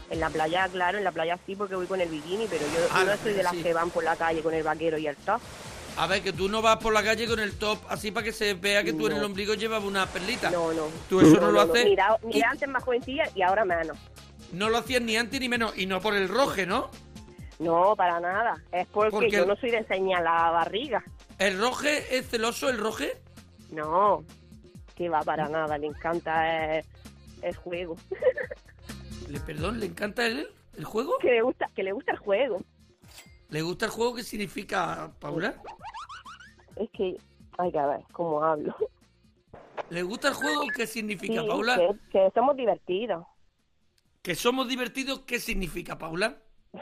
En 0.10 0.20
la 0.20 0.30
playa, 0.30 0.68
claro, 0.72 0.98
en 0.98 1.04
la 1.04 1.12
playa 1.12 1.38
sí, 1.46 1.56
porque 1.56 1.76
voy 1.76 1.88
con 1.88 2.02
el 2.02 2.10
bikini, 2.10 2.46
pero 2.50 2.64
yo 2.66 2.88
Ah, 2.92 3.04
no 3.06 3.16
soy 3.18 3.34
de 3.34 3.44
las 3.44 3.54
sí. 3.54 3.64
que 3.64 3.74
van 3.74 3.90
por 3.92 4.04
la 4.04 4.16
calle 4.16 4.42
con 4.42 4.54
el 4.54 4.64
vaquero 4.64 4.98
y 4.98 5.08
el 5.08 5.16
top. 5.18 5.42
A 5.98 6.08
ver, 6.08 6.22
que 6.22 6.34
tú 6.34 6.48
no 6.48 6.62
vas 6.62 6.78
por 6.78 6.94
la 6.94 7.04
calle 7.04 7.28
con 7.28 7.40
el 7.40 7.54
top 7.58 7.80
así 7.90 8.12
para 8.12 8.24
que 8.24 8.32
se 8.32 8.54
vea 8.54 8.84
que 8.84 8.94
tú 8.94 9.08
en 9.08 9.18
el 9.18 9.24
ombligo 9.24 9.54
llevas 9.54 9.84
una 9.84 10.06
perlita. 10.08 10.50
No, 10.50 10.72
no. 10.74 10.88
Tú 11.10 11.20
eso 11.22 11.40
no, 11.40 11.52
lo 11.52 11.62
haces. 11.62 11.86
Mira, 11.86 12.18
mira 12.24 12.50
antes 12.50 12.68
más 12.70 12.84
jovencilla 12.84 13.24
y 13.36 13.42
ahora 13.42 13.66
menos. 13.66 13.98
no 14.54 14.70
lo 14.70 14.78
hacías 14.78 15.02
ni 15.02 15.18
antes 15.18 15.40
ni 15.40 15.50
menos. 15.50 15.78
Y 15.78 15.86
no 15.86 16.00
por 16.02 16.16
el 16.16 16.28
roje, 16.30 16.66
¿no? 16.66 16.90
No, 17.60 17.96
para 17.96 18.20
nada. 18.20 18.62
Es 18.72 18.88
porque, 18.88 19.12
Porque 19.12 19.32
yo 19.32 19.46
no 19.46 19.56
soy 19.58 19.72
de 19.72 19.78
enseñar 19.78 20.24
la 20.24 20.50
barriga. 20.50 21.04
¿El 21.38 21.60
roje 21.60 22.18
es 22.18 22.28
celoso, 22.30 22.70
el 22.70 22.78
roje? 22.78 23.18
No, 23.70 24.24
que 24.96 25.10
va 25.10 25.22
para 25.22 25.48
nada. 25.50 25.78
Le 25.78 25.88
encanta 25.88 26.78
el, 26.78 26.86
el 27.42 27.56
juego. 27.56 27.98
Le, 29.30 29.40
perdón, 29.42 29.80
¿le 29.80 29.86
encanta 29.86 30.26
el, 30.26 30.48
el 30.78 30.84
juego? 30.86 31.14
que 31.22 31.32
le 31.32 31.42
gusta, 31.42 31.70
que 31.76 31.84
le 31.84 31.92
gusta 31.92 32.12
el 32.14 32.18
juego. 32.18 32.62
¿Le 33.52 33.62
gusta 33.62 33.86
el 33.86 33.92
juego? 33.92 34.16
¿Qué 34.16 34.24
significa, 34.24 35.12
Paula? 35.20 35.62
Es 36.78 36.90
que 36.92 37.18
hay 37.58 37.72
que 37.72 37.78
ver 37.82 38.02
cómo 38.14 38.44
hablo. 38.44 38.74
¿Le 39.90 40.04
gusta 40.04 40.30
el 40.30 40.34
juego? 40.36 40.64
¿Qué 40.76 40.88
significa, 40.88 41.42
Sí, 41.42 41.48
Paula? 41.48 41.76
que, 41.78 41.90
que 42.12 42.32
somos 42.34 42.56
divertidos. 42.56 43.26
¿Que 44.22 44.36
somos 44.36 44.68
divertidos? 44.68 45.20
¿Qué 45.22 45.40
significa, 45.40 45.98
Paula? 45.98 46.38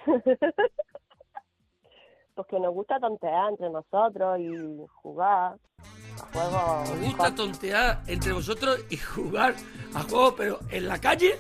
Pues 2.36 2.48
que 2.48 2.60
nos 2.62 2.74
gusta 2.74 2.98
tontear 3.02 3.50
entre 3.50 3.70
nosotros 3.70 4.40
y 4.40 4.50
jugar 5.02 5.58
a 6.22 6.26
juegos. 6.32 6.90
¿Os 6.90 7.00
gusta 7.02 7.36
tontear 7.36 8.02
entre 8.08 8.32
vosotros 8.32 8.86
y 8.90 8.96
jugar 8.96 9.56
a 9.94 10.04
juegos, 10.04 10.36
pero 10.38 10.60
en 10.72 10.88
la 10.88 11.02
calle? 11.02 11.38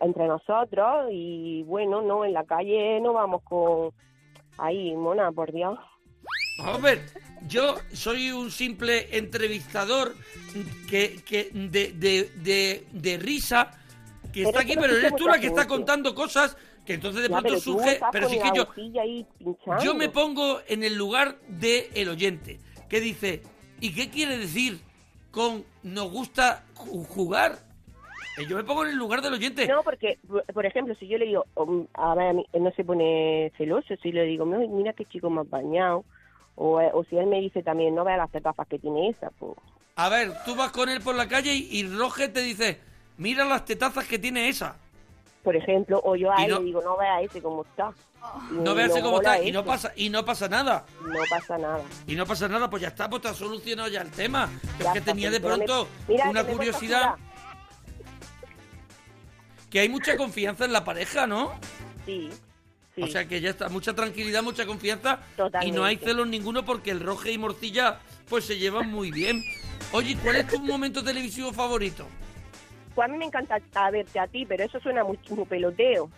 Entre 0.00 0.26
nosotros 0.26 1.08
y 1.12 1.62
bueno, 1.64 2.02
no, 2.02 2.24
en 2.24 2.32
la 2.32 2.44
calle 2.44 3.00
no 3.00 3.12
vamos 3.12 3.42
con... 3.42 3.90
Ahí, 4.58 4.94
mona, 4.96 5.30
por 5.32 5.52
Dios. 5.52 5.78
Ver, 6.80 7.02
yo 7.46 7.74
soy 7.92 8.30
un 8.32 8.50
simple 8.50 9.16
entrevistador 9.18 10.14
que, 10.88 11.22
que 11.26 11.50
de, 11.52 11.92
de, 11.92 12.30
de, 12.36 12.86
de 12.90 13.18
risa 13.18 13.70
que 14.32 14.44
Pero 14.44 14.48
está 14.48 14.60
aquí, 14.60 14.74
pero 14.80 14.96
eres 14.96 15.14
tú 15.16 15.26
la 15.26 15.38
que 15.38 15.48
está 15.48 15.66
contando 15.68 16.14
cosas 16.14 16.56
que 16.86 16.94
entonces 16.94 17.22
de 17.22 17.28
Ya, 17.28 17.34
pronto 17.34 17.48
pero 17.48 17.60
surge. 17.60 18.00
Pero 18.10 18.28
sí 18.28 18.38
que 18.38 18.50
yo, 18.54 18.66
yo 19.82 19.94
me 19.94 20.08
pongo 20.08 20.60
en 20.66 20.82
el 20.84 20.94
lugar 20.96 21.36
del 21.48 21.84
el 21.94 22.08
oyente 22.08 22.58
que 22.88 23.00
dice, 23.00 23.42
¿y 23.80 23.92
qué 23.92 24.08
quiere 24.08 24.38
decir 24.38 24.80
con 25.30 25.64
nos 25.82 26.10
gusta 26.10 26.64
ju- 26.74 27.04
jugar? 27.06 27.58
Eh, 28.36 28.46
Yo 28.46 28.56
me 28.56 28.64
pongo 28.64 28.84
en 28.84 28.90
el 28.90 28.96
lugar 28.96 29.22
del 29.22 29.32
oyente. 29.34 29.66
No, 29.66 29.82
porque, 29.82 30.18
por- 30.52 30.66
ejemplo, 30.66 30.94
si 30.96 31.08
yo 31.08 31.18
le 31.18 31.26
digo, 31.26 31.46
um, 31.54 31.86
a 31.94 32.14
ver, 32.14 32.36
él 32.52 32.62
no 32.62 32.70
se 32.72 32.84
pone 32.84 33.52
celoso, 33.56 33.94
si 34.02 34.12
le 34.12 34.24
digo, 34.24 34.44
"Mira, 34.44 34.92
qué 34.92 35.04
chico 35.06 35.30
más 35.30 35.48
bañado, 35.48 36.04
o, 36.54 36.78
o 36.80 37.04
si 37.04 37.16
él 37.16 37.26
me 37.26 37.40
dice 37.40 37.62
también, 37.62 37.94
no 37.94 38.04
vea 38.04 38.16
las 38.16 38.30
tetafas 38.30 38.66
que 38.68 38.78
tiene 38.78 39.08
esa, 39.10 39.30
pues, 39.38 39.52
A 39.98 40.10
ver, 40.10 40.32
tú 40.44 40.54
vas 40.54 40.70
con 40.72 40.90
él 40.90 41.00
por 41.00 41.14
la 41.14 41.26
calle 41.26 41.54
y, 41.54 41.68
y 41.80 41.88
Roge 41.88 42.28
te 42.28 42.40
dice, 42.40 42.78
mira 43.16 43.46
las 43.46 43.64
tetazas 43.64 44.06
que 44.06 44.18
tiene 44.18 44.48
esa. 44.48 44.76
por 45.42 45.54
ejemplo, 45.56 46.00
o 46.04 46.16
yo 46.16 46.30
a 46.32 46.44
él 46.44 46.50
no- 46.50 46.58
le 46.58 46.64
digo, 46.64 46.82
no 46.82 46.96
vea 46.98 47.20
ese 47.22 47.40
cómo 47.40 47.62
está. 47.62 47.92
No 48.50 48.74
veas 48.74 48.90
cómo 48.90 49.12
mola 49.12 49.36
está 49.36 49.48
y 49.48 49.52
no 49.52 49.64
pasa 49.64 49.92
y 49.94 50.10
no 50.10 50.24
pasa 50.24 50.48
nada. 50.48 50.84
No 51.00 51.20
pasa 51.30 51.56
nada. 51.56 51.80
Y 52.08 52.16
no 52.16 52.26
pasa 52.26 52.48
nada, 52.48 52.68
pues 52.68 52.82
ya 52.82 52.88
está, 52.88 53.08
pues 53.08 53.22
te 53.22 53.28
has 53.28 53.36
solucionado 53.36 53.88
ya 53.88 54.00
el 54.02 54.10
tema. 54.10 54.50
Ya 54.80 54.86
es 54.86 54.92
que 54.94 54.98
está, 54.98 55.12
tenía 55.12 55.30
de 55.30 55.40
pero 55.40 55.56
me- 55.56 55.64
pronto 55.64 55.88
Mira, 56.08 56.28
una 56.30 56.42
curiosidad. 56.44 57.14
Que 59.76 59.80
hay 59.80 59.90
mucha 59.90 60.16
confianza 60.16 60.64
en 60.64 60.72
la 60.72 60.84
pareja, 60.84 61.26
¿no? 61.26 61.52
Sí, 62.06 62.30
sí. 62.94 63.02
O 63.02 63.06
sea 63.08 63.28
que 63.28 63.42
ya 63.42 63.50
está, 63.50 63.68
mucha 63.68 63.92
tranquilidad, 63.92 64.42
mucha 64.42 64.64
confianza 64.64 65.20
y 65.34 65.36
Totalmente. 65.36 65.76
no 65.78 65.84
hay 65.84 65.96
celos 65.98 66.26
ninguno 66.26 66.64
porque 66.64 66.92
el 66.92 67.00
Roge 67.00 67.32
y 67.32 67.36
Morcilla 67.36 67.98
pues 68.26 68.46
se 68.46 68.56
llevan 68.56 68.90
muy 68.90 69.10
bien. 69.10 69.44
Oye, 69.92 70.16
¿cuál 70.22 70.36
es 70.36 70.48
tu 70.48 70.60
momento 70.60 71.04
televisivo 71.04 71.52
favorito? 71.52 72.06
Pues 72.94 73.06
a 73.06 73.12
mí 73.12 73.18
me 73.18 73.26
encanta 73.26 73.60
a 73.74 73.90
verte 73.90 74.18
a 74.18 74.26
ti, 74.26 74.46
pero 74.46 74.64
eso 74.64 74.80
suena 74.80 75.04
muy, 75.04 75.18
muy 75.28 75.44
peloteo. 75.44 76.10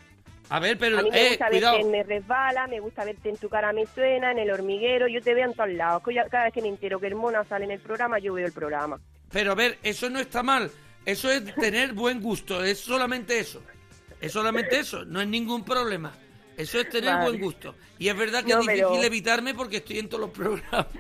A 0.51 0.61
ver, 0.61 0.79
pero 0.79 1.01
a 1.01 1.03
mí 1.03 1.11
me 1.11 1.21
eh, 1.21 1.29
gusta 1.31 1.49
cuidado. 1.49 1.79
verte 1.79 1.87
en 1.87 1.91
Me 1.91 2.03
Resbala, 2.05 2.69
me 2.69 2.79
gusta 2.79 3.05
verte 3.05 3.29
en 3.29 3.39
Tu 3.39 3.49
Cara 3.49 3.73
Me 3.73 3.87
Suena, 3.87 4.31
en 4.31 4.39
El 4.39 4.53
Hormiguero, 4.53 5.09
yo 5.09 5.21
te 5.21 5.35
veo 5.35 5.47
en 5.47 5.55
todos 5.55 5.71
lados. 5.71 6.01
Cada 6.31 6.45
vez 6.45 6.55
que 6.55 6.63
me 6.63 6.69
entero 6.69 7.01
que 7.01 7.09
el 7.09 7.17
Mona 7.17 7.43
sale 7.43 7.65
en 7.65 7.73
el 7.73 7.81
programa, 7.81 8.21
yo 8.21 8.35
veo 8.35 8.47
el 8.47 8.53
programa. 8.53 9.01
Pero 9.33 9.51
a 9.51 9.57
ver, 9.57 9.81
eso 9.83 10.09
no 10.09 10.21
está 10.21 10.45
mal. 10.45 10.71
Eso 11.05 11.31
es 11.31 11.55
tener 11.55 11.93
buen 11.95 12.21
gusto. 12.21 12.63
Es 12.63 12.81
solamente 12.81 13.39
eso. 13.39 13.63
Es 14.21 14.33
solamente 14.33 14.79
eso. 14.79 15.05
No 15.05 15.21
es 15.21 15.29
ningún 15.29 15.65
problema. 15.65 16.13
Eso 16.57 16.81
es 16.81 16.89
tener 16.89 17.15
Vale. 17.15 17.31
buen 17.31 17.41
gusto. 17.41 17.75
Y 17.99 18.09
es 18.09 18.17
verdad 18.17 18.43
que 18.45 18.53
No, 18.53 18.61
es 18.61 18.67
difícil 18.67 18.87
pero- 18.91 19.03
evitarme 19.05 19.55
porque 19.55 19.77
estoy 19.79 19.99
en 20.01 20.09
todos 20.09 20.23
los 20.23 20.31
programas. 20.31 20.87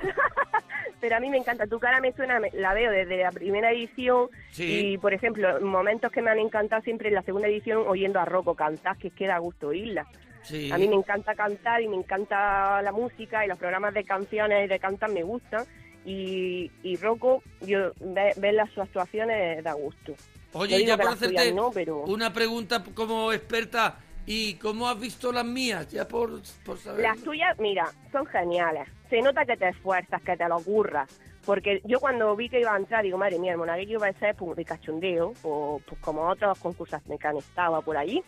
Pero 1.00 1.14
a 1.14 1.20
mí 1.20 1.30
me 1.30 1.36
encanta, 1.38 1.64
Tu 1.68 1.78
Cara 1.78 2.00
Me 2.00 2.12
Suena, 2.12 2.40
la 2.54 2.74
veo 2.74 2.90
desde 2.90 3.18
la 3.18 3.30
primera 3.30 3.70
edición. 3.70 4.28
Sí. 4.50 4.94
Y, 4.94 4.98
por 4.98 5.14
ejemplo, 5.14 5.60
momentos 5.60 6.10
que 6.10 6.20
me 6.22 6.30
han 6.32 6.40
encantado 6.40 6.82
siempre 6.82 7.06
en 7.08 7.14
la 7.14 7.22
segunda 7.22 7.46
edición, 7.46 7.84
oyendo 7.86 8.18
a 8.18 8.24
Rocco 8.24 8.56
cantar, 8.56 8.96
que 8.98 9.10
queda 9.10 9.38
gusto 9.38 9.68
oírla. 9.68 10.08
Sí. 10.42 10.72
A 10.72 10.76
mí 10.76 10.88
me 10.88 10.96
encanta 10.96 11.36
cantar 11.36 11.82
y 11.82 11.88
me 11.88 11.94
encanta 11.94 12.82
la 12.82 12.90
música 12.90 13.44
y 13.44 13.48
los 13.48 13.58
programas 13.58 13.94
de 13.94 14.02
canciones 14.02 14.64
y 14.64 14.68
de 14.68 14.78
cantar 14.80 15.12
me 15.12 15.22
gustan. 15.22 15.64
Y, 16.08 16.70
y 16.82 16.96
Rocco, 16.96 17.42
yo, 17.60 17.92
ve- 18.00 18.32
ver 18.38 18.54
las 18.54 18.70
sus 18.70 18.78
actuaciones 18.78 19.62
da 19.62 19.74
gusto. 19.74 20.14
Oye, 20.54 20.82
ya 20.84 20.96
por 20.96 21.04
las 21.04 21.18
tuyas 21.18 21.32
hacerte 21.34 21.54
no, 21.54 21.70
pero- 21.70 22.04
una 22.04 22.32
pregunta 22.32 22.82
como 22.94 23.30
experta. 23.32 23.98
¿Y 24.30 24.54
cómo 24.54 24.86
has 24.88 25.00
visto 25.00 25.32
las 25.32 25.44
mías? 25.44 25.88
Ya 25.88 26.06
por, 26.06 26.42
por 26.64 26.76
saber. 26.78 27.00
Las 27.02 27.18
tuyas, 27.22 27.58
mira, 27.58 27.90
son 28.12 28.26
geniales. 28.26 28.86
Se 29.08 29.22
nota 29.22 29.46
que 29.46 29.56
te 29.56 29.68
esfuerzas, 29.70 30.20
que 30.20 30.36
te 30.36 30.46
lo 30.48 30.56
ocurras. 30.56 31.08
Porque 31.46 31.80
yo 31.84 31.98
cuando 31.98 32.36
vi 32.36 32.50
que 32.50 32.60
iba 32.60 32.74
a 32.74 32.76
entrar, 32.76 33.02
digo, 33.02 33.16
madre 33.16 33.38
mía, 33.38 33.52
el 33.52 33.58
monaguillo 33.58 33.94
iba 33.98 34.06
a 34.06 34.12
ser 34.12 34.34
pues, 34.34 34.54
de 34.54 34.66
cachondeo, 34.66 35.32
o 35.44 35.80
pues, 35.86 35.98
como 36.02 36.28
otros 36.28 36.58
concursos 36.58 37.00
que 37.18 37.26
han 37.26 37.38
estado 37.38 37.80
por 37.80 37.96
allí. 37.96 38.22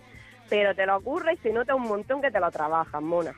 Pero 0.49 0.75
te 0.75 0.87
lo 0.87 0.97
ocurre 0.97 1.35
y 1.35 1.37
se 1.39 1.53
nota 1.53 1.75
un 1.75 1.83
montón 1.83 2.23
que 2.23 2.31
te 2.31 2.41
lo 2.41 2.51
trabajas, 2.51 3.03
mona. 3.03 3.35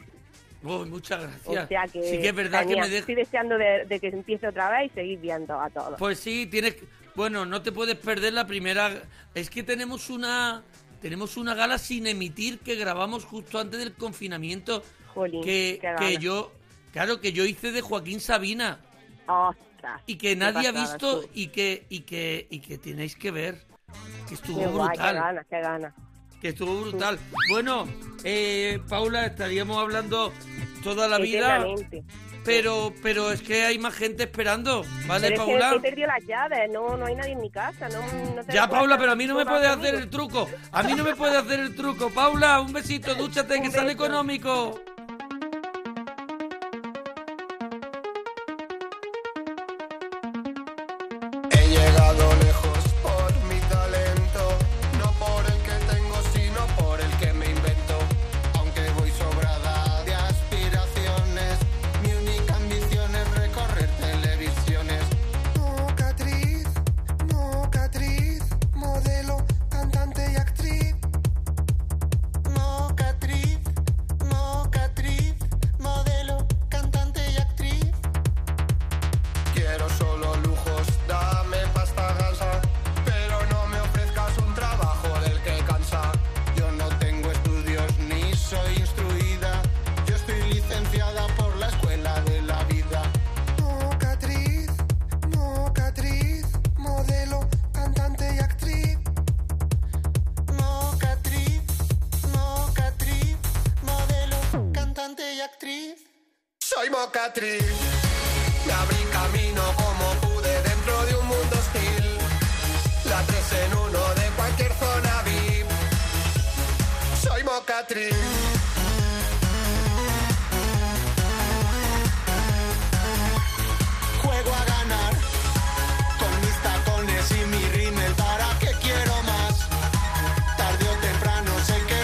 Oh, 0.64 0.84
muchas 0.86 1.20
O 1.44 1.52
gracias. 1.52 1.68
sea 1.68 1.84
que, 1.88 2.02
sí 2.02 2.20
que 2.20 2.28
es 2.28 2.34
verdad 2.34 2.60
genial. 2.60 2.76
que 2.76 2.82
me 2.82 2.88
deja. 2.88 3.00
Estoy 3.00 3.14
deseando 3.16 3.58
de, 3.58 3.84
de 3.86 4.00
que 4.00 4.08
empiece 4.08 4.46
otra 4.48 4.70
vez 4.70 4.90
y 4.92 4.94
seguir 4.94 5.18
viendo 5.18 5.60
a 5.60 5.68
todos. 5.70 5.98
Pues 5.98 6.18
sí, 6.20 6.46
tienes. 6.46 6.76
Bueno, 7.14 7.44
no 7.44 7.62
te 7.62 7.72
puedes 7.72 7.96
perder 7.96 8.32
la 8.32 8.46
primera. 8.46 9.02
Es 9.34 9.50
que 9.50 9.62
tenemos 9.62 10.08
una. 10.10 10.62
Tenemos 11.00 11.36
una 11.36 11.54
gala 11.54 11.78
sin 11.78 12.06
emitir 12.06 12.60
que 12.60 12.76
grabamos 12.76 13.24
justo 13.24 13.58
antes 13.58 13.80
del 13.80 13.92
confinamiento. 13.94 14.82
Jolín, 15.14 15.42
que, 15.42 15.78
que 15.80 15.86
gana. 15.88 16.10
yo. 16.12 16.52
Claro, 16.92 17.20
que 17.20 17.32
yo 17.32 17.44
hice 17.44 17.72
de 17.72 17.80
Joaquín 17.80 18.20
Sabina. 18.20 18.78
Ostras. 19.26 20.00
Y 20.06 20.16
que 20.16 20.36
nadie 20.36 20.68
ha 20.68 20.72
pasada, 20.72 20.92
visto 20.92 21.22
sí. 21.22 21.28
y 21.34 21.46
que, 21.48 21.86
y 21.88 22.00
que, 22.02 22.46
y 22.50 22.60
que 22.60 22.78
tenéis 22.78 23.16
que 23.16 23.30
ver. 23.32 23.66
que 24.28 24.34
estuvo 24.34 24.60
Qué 24.60 24.66
guay, 24.66 24.90
qué 24.92 24.98
brutal. 24.98 25.14
ganas, 25.16 25.46
qué 25.50 25.60
ganas. 25.60 25.94
Que 26.42 26.48
estuvo 26.48 26.80
brutal. 26.82 27.18
Bueno, 27.48 27.86
eh, 28.24 28.80
Paula, 28.88 29.26
estaríamos 29.26 29.78
hablando 29.78 30.32
toda 30.82 31.06
la 31.08 31.18
vida, 31.18 31.64
pero 32.44 32.92
pero 33.00 33.30
es 33.30 33.40
que 33.42 33.62
hay 33.62 33.78
más 33.78 33.94
gente 33.94 34.24
esperando, 34.24 34.84
¿vale, 35.06 35.28
Pero 35.28 35.42
es 35.42 35.46
que 35.48 35.58
Paula? 35.60 35.76
he 35.76 35.80
perdido 35.80 36.08
las 36.08 36.24
llaves, 36.26 36.68
no, 36.72 36.96
no 36.96 37.06
hay 37.06 37.14
nadie 37.14 37.32
en 37.34 37.40
mi 37.40 37.50
casa. 37.50 37.88
No, 37.88 38.00
no 38.34 38.42
Ya, 38.52 38.68
Paula, 38.68 38.98
pero 38.98 39.12
a 39.12 39.14
mí 39.14 39.26
no 39.26 39.36
me 39.36 39.46
puede 39.46 39.68
hacer 39.68 39.94
el 39.94 40.10
truco. 40.10 40.48
A 40.72 40.82
mí 40.82 40.94
no 40.94 41.04
me 41.04 41.14
puede 41.14 41.36
hacer 41.38 41.60
el 41.60 41.76
truco. 41.76 42.10
Paula, 42.10 42.60
un 42.60 42.72
besito, 42.72 43.14
dúchate, 43.18 43.60
que 43.60 43.68
Un 43.68 43.72
sale 43.72 43.94
beso. 43.94 44.04
económico. 44.04 44.80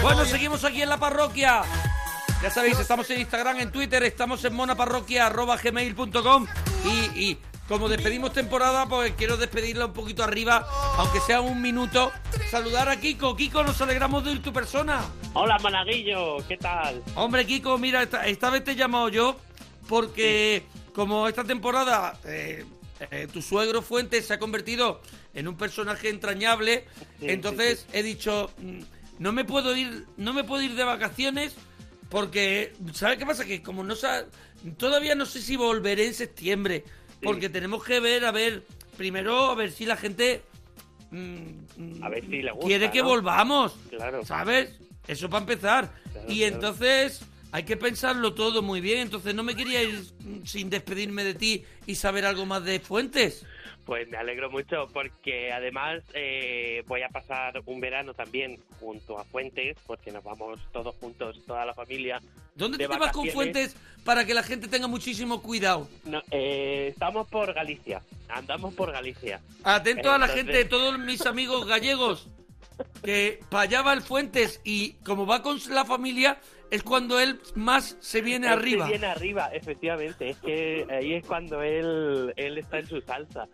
Bueno, 0.09 0.25
seguimos 0.25 0.63
aquí 0.63 0.81
en 0.81 0.89
la 0.89 0.97
parroquia. 0.97 1.61
Ya 2.41 2.49
sabéis, 2.49 2.79
estamos 2.79 3.07
en 3.11 3.19
Instagram, 3.19 3.59
en 3.59 3.71
Twitter, 3.71 4.01
estamos 4.01 4.43
en 4.43 4.55
monaparroquia.gmail.com 4.55 6.47
y, 6.83 7.19
y 7.19 7.37
como 7.67 7.87
despedimos 7.87 8.33
temporada, 8.33 8.87
pues 8.87 9.13
quiero 9.15 9.37
despedirla 9.37 9.85
un 9.85 9.93
poquito 9.93 10.23
arriba, 10.23 10.67
aunque 10.97 11.19
sea 11.19 11.41
un 11.41 11.61
minuto. 11.61 12.11
Saludar 12.49 12.89
a 12.89 12.99
Kiko. 12.99 13.35
Kiko, 13.35 13.63
nos 13.63 13.79
alegramos 13.81 14.23
de 14.23 14.31
oír 14.31 14.41
tu 14.41 14.51
persona. 14.51 15.05
Hola, 15.33 15.59
Managuillo, 15.59 16.37
¿qué 16.47 16.57
tal? 16.57 17.03
Hombre, 17.13 17.45
Kiko, 17.45 17.77
mira, 17.77 18.01
esta, 18.01 18.25
esta 18.25 18.49
vez 18.49 18.63
te 18.63 18.71
he 18.71 18.75
llamado 18.75 19.09
yo 19.09 19.35
porque 19.87 20.63
como 20.95 21.27
esta 21.27 21.43
temporada 21.43 22.17
eh, 22.25 22.65
eh, 23.11 23.27
tu 23.31 23.43
suegro 23.43 23.83
Fuentes 23.83 24.25
se 24.25 24.33
ha 24.33 24.39
convertido 24.39 25.01
en 25.35 25.47
un 25.47 25.55
personaje 25.55 26.09
entrañable, 26.09 26.87
Sí, 27.19 27.27
entonces 27.29 27.85
he 27.93 28.01
dicho, 28.01 28.49
mm, 28.57 28.79
no 29.19 29.31
me 29.31 29.45
puedo 29.45 29.75
ir, 29.75 30.05
no 30.17 30.33
me 30.33 30.43
puedo 30.43 30.63
ir 30.63 30.73
de 30.75 30.83
vacaciones 30.83 31.55
porque, 32.09 32.73
¿sabes 32.93 33.19
qué 33.19 33.25
pasa? 33.25 33.45
Que 33.45 33.61
como 33.61 33.83
no 33.83 33.95
sa- 33.95 34.25
todavía 34.77 35.13
no 35.13 35.25
sé 35.27 35.41
si 35.41 35.55
volveré 35.55 36.07
en 36.07 36.13
septiembre, 36.15 36.83
porque 37.21 37.49
tenemos 37.49 37.83
que 37.83 37.99
ver, 37.99 38.25
a 38.25 38.31
ver, 38.31 38.65
primero 38.97 39.51
a 39.51 39.55
ver 39.55 39.71
si 39.71 39.85
la 39.85 39.95
gente 39.97 40.41
mm, 41.11 42.01
A 42.03 42.09
ver 42.09 42.25
si 42.25 42.41
le 42.41 42.51
gusta, 42.51 42.67
quiere 42.67 42.89
que 42.91 42.99
¿no? 43.01 43.09
volvamos. 43.09 43.75
Claro. 43.89 44.25
¿Sabes? 44.25 44.73
Eso 45.07 45.29
para 45.29 45.41
empezar. 45.41 45.91
Claro, 46.11 46.27
y 46.31 46.39
claro. 46.39 46.55
entonces 46.55 47.21
hay 47.51 47.63
que 47.63 47.77
pensarlo 47.77 48.33
todo 48.33 48.61
muy 48.61 48.81
bien. 48.81 48.99
Entonces 48.99 49.33
no 49.33 49.43
me 49.43 49.55
quería 49.55 49.83
ir 49.83 50.03
sin 50.45 50.69
despedirme 50.69 51.23
de 51.23 51.33
ti 51.33 51.65
y 51.85 51.95
saber 51.95 52.25
algo 52.25 52.45
más 52.45 52.63
de 52.63 52.79
Fuentes. 52.79 53.45
Pues 53.85 54.07
me 54.07 54.17
alegro 54.17 54.51
mucho 54.51 54.87
porque 54.93 55.51
además 55.51 56.03
eh, 56.13 56.83
voy 56.85 57.01
a 57.01 57.09
pasar 57.09 57.59
un 57.65 57.79
verano 57.79 58.13
también 58.13 58.59
junto 58.79 59.17
a 59.17 59.23
Fuentes, 59.23 59.77
porque 59.87 60.11
nos 60.11 60.23
vamos 60.23 60.59
todos 60.71 60.95
juntos, 60.97 61.41
toda 61.47 61.65
la 61.65 61.73
familia. 61.73 62.21
¿Dónde 62.53 62.77
de 62.77 62.87
te 62.87 62.97
vas 62.99 63.11
con. 63.11 63.27
Fuentes 63.29 63.75
para 64.03 64.25
que 64.25 64.35
la 64.35 64.43
gente 64.43 64.67
tenga 64.67 64.87
muchísimo 64.87 65.41
cuidado? 65.41 65.89
No, 66.03 66.21
eh, 66.29 66.89
estamos 66.91 67.27
por 67.29 67.51
Galicia, 67.51 68.03
andamos 68.27 68.75
por 68.75 68.91
Galicia. 68.91 69.41
Atento 69.63 70.11
a 70.11 70.19
la 70.19 70.27
gente, 70.27 70.65
todos 70.65 70.99
mis 70.99 71.25
amigos 71.25 71.65
gallegos, 71.65 72.27
que 73.03 73.39
para 73.49 73.63
allá 73.63 73.81
va 73.81 73.93
el 73.93 74.03
Fuentes 74.03 74.61
y 74.63 74.93
como 75.03 75.25
va 75.25 75.41
con 75.41 75.59
la 75.69 75.83
familia 75.83 76.39
es 76.71 76.83
cuando 76.83 77.19
él 77.19 77.39
más 77.55 77.97
se 77.99 78.21
viene 78.21 78.47
Él 78.47 78.53
se 78.53 78.59
arriba. 78.59 78.87
viene 78.87 79.05
arriba, 79.07 79.49
efectivamente. 79.53 80.29
Es 80.29 80.37
que 80.37 80.85
ahí 80.89 81.13
es 81.13 81.25
cuando 81.25 81.61
él, 81.61 82.33
él 82.35 82.57
está 82.57 82.79
en 82.79 82.87
su 82.87 83.01
salsa. 83.01 83.47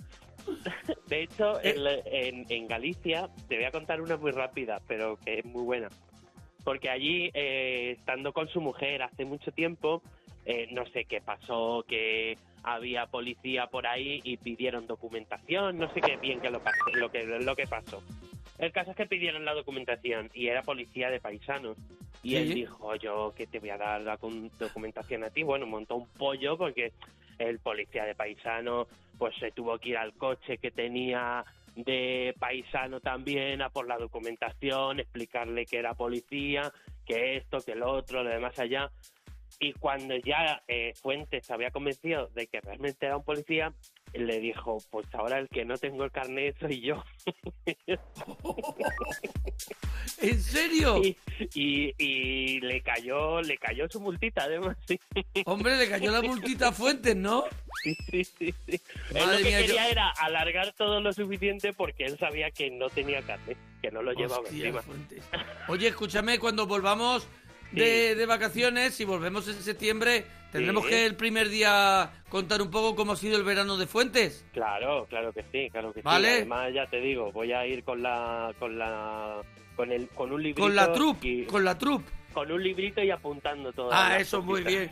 De 1.07 1.23
hecho, 1.23 1.59
Eh. 1.61 1.75
en, 2.07 2.39
en- 2.39 2.45
en 2.49 2.67
Galicia, 2.67 3.29
te 3.47 3.55
voy 3.55 3.65
a 3.65 3.71
contar 3.71 4.01
una 4.01 4.17
muy 4.17 4.31
rápida, 4.31 4.81
pero 4.87 5.17
que 5.23 5.39
es 5.39 5.45
muy 5.45 5.63
buena. 5.63 5.89
Porque 6.63 6.89
allí, 6.89 7.29
eh, 7.33 7.95
estando 7.97 8.33
con 8.33 8.47
su 8.49 8.59
mujer 8.61 9.03
hace 9.03 9.23
mucho 9.25 9.51
tiempo, 9.51 10.01
eh, 10.45 10.67
no 10.71 10.85
sé 10.87 11.05
qué 11.05 11.21
pasó, 11.21 11.83
que 11.87 12.37
había 12.63 13.05
policía 13.05 13.67
por 13.67 13.85
ahí 13.85 14.19
y 14.23 14.37
pidieron 14.37 14.87
documentación, 14.87 15.77
no 15.77 15.91
sé 15.93 16.01
qué 16.01 16.17
bien 16.17 16.39
que 16.41 16.49
lo, 16.49 16.59
pasó, 16.59 16.77
lo, 16.95 17.11
que, 17.11 17.23
lo 17.25 17.55
que 17.55 17.67
pasó. 17.67 18.01
El 18.57 18.71
caso 18.71 18.91
es 18.91 18.97
que 18.97 19.05
pidieron 19.05 19.43
la 19.45 19.53
documentación 19.53 20.29
y 20.33 20.47
era 20.47 20.61
policía 20.63 21.09
de 21.09 21.19
paisanos. 21.19 21.77
Y 22.23 22.29
Sí. 22.31 22.35
él 22.37 22.53
dijo, 22.53 22.95
yo 22.95 23.33
que 23.35 23.47
te 23.47 23.59
voy 23.59 23.69
a 23.69 23.77
dar 23.77 24.01
la 24.01 24.17
documentación 24.17 25.23
a 25.23 25.29
ti. 25.29 25.43
Bueno, 25.43 25.65
montó 25.65 25.95
un 25.95 26.07
pollo 26.07 26.57
porque 26.57 26.93
el 27.37 27.59
policía 27.59 28.05
de 28.05 28.15
paisano 28.15 28.87
pues 29.17 29.35
se 29.39 29.51
tuvo 29.51 29.77
que 29.77 29.89
ir 29.89 29.97
al 29.97 30.13
coche 30.13 30.57
que 30.57 30.71
tenía 30.71 31.43
de 31.75 32.33
paisano 32.39 33.01
también 33.01 33.61
a 33.61 33.69
por 33.69 33.87
la 33.87 33.97
documentación, 33.97 34.99
explicarle 35.01 35.65
que 35.65 35.77
era 35.77 35.93
policía, 35.93 36.71
que 37.05 37.35
esto, 37.37 37.59
que 37.59 37.75
lo 37.75 37.91
otro, 37.91 38.23
lo 38.23 38.29
demás 38.29 38.57
allá. 38.59 38.89
Y 39.59 39.73
cuando 39.73 40.15
ya 40.17 40.63
eh, 40.67 40.93
Fuentes 40.95 41.45
se 41.45 41.53
había 41.53 41.71
convencido 41.71 42.27
de 42.33 42.47
que 42.47 42.61
realmente 42.61 43.05
era 43.05 43.17
un 43.17 43.23
policía, 43.23 43.73
le 44.17 44.39
dijo, 44.39 44.77
pues 44.91 45.05
ahora 45.13 45.39
el 45.39 45.47
que 45.49 45.65
no 45.65 45.77
tengo 45.77 46.03
el 46.03 46.11
carnet 46.11 46.55
soy 46.59 46.81
yo. 46.81 47.03
¿En 50.21 50.41
serio? 50.41 51.01
y, 51.03 51.17
y, 51.53 51.93
y 51.97 52.59
le 52.61 52.81
cayó 52.81 53.41
le 53.41 53.57
cayó 53.57 53.87
su 53.89 53.99
multita 53.99 54.43
además 54.43 54.77
sí 54.87 54.99
Hombre, 55.45 55.77
le 55.77 55.89
cayó 55.89 56.11
la 56.11 56.21
multita 56.21 56.69
a 56.69 56.71
Fuentes, 56.71 57.15
¿no? 57.15 57.43
sí 57.83 57.95
sí 58.09 58.23
sí, 58.23 58.53
sí. 58.65 58.81
Madre 59.13 59.25
lo 59.31 59.37
que 59.37 59.43
mía, 59.43 59.59
yo- 59.61 59.65
quería 59.67 59.89
era 59.89 60.09
alargar 60.11 60.71
todo 60.73 60.99
lo 61.01 61.11
suficiente 61.13 61.73
porque 61.73 62.05
él 62.05 62.17
sabía 62.17 62.51
que 62.51 62.69
no 62.71 62.89
tenía 62.89 63.21
carne 63.23 63.57
que 63.81 63.91
no 63.91 64.01
lo 64.01 64.13
llevaba 64.13 64.47
encima 64.47 64.81
Fuentes. 64.81 65.23
Oye, 65.67 65.87
escúchame, 65.89 66.39
cuando 66.39 66.65
volvamos 66.65 67.27
de, 67.75 68.15
de 68.15 68.25
vacaciones, 68.25 68.93
si 68.93 69.05
volvemos 69.05 69.47
en 69.47 69.55
septiembre, 69.61 70.25
tendremos 70.51 70.85
que 70.85 71.05
el 71.05 71.15
primer 71.15 71.49
día 71.49 72.11
contar 72.29 72.61
un 72.61 72.71
poco 72.71 72.95
cómo 72.95 73.13
ha 73.13 73.15
sido 73.17 73.37
el 73.37 73.43
verano 73.43 73.77
de 73.77 73.87
Fuentes. 73.87 74.45
claro 74.53 75.05
claro 75.09 75.31
que 75.33 75.43
sí 75.51 75.69
claro 75.71 75.91
que 75.93 76.01
Vale. 76.01 76.27
sí 76.29 76.33
además 76.37 76.73
ya 76.73 76.85
te 76.87 77.01
digo 77.01 77.31
voy 77.31 77.51
a 77.51 77.65
ir 77.67 77.83
con 77.83 78.01
la 78.01 78.53
con 78.59 78.77
la 78.77 79.41
con 79.75 79.91
el 79.91 80.07
con 80.09 80.31
un 80.31 80.41
librito 80.41 80.61
Con 80.61 80.75
la 80.75 80.93
troupe, 80.93 81.27
y- 81.27 81.45
con 81.45 81.63
la 81.65 81.77
troupe. 81.77 82.09
con 82.33 82.51
un 82.51 82.63
librito 82.63 83.01
y 83.03 83.11
apuntando 83.11 83.71
todo 83.73 83.89
Ah, 83.91 84.17
eso, 84.17 84.41
muy 84.41 84.63
bien. 84.63 84.91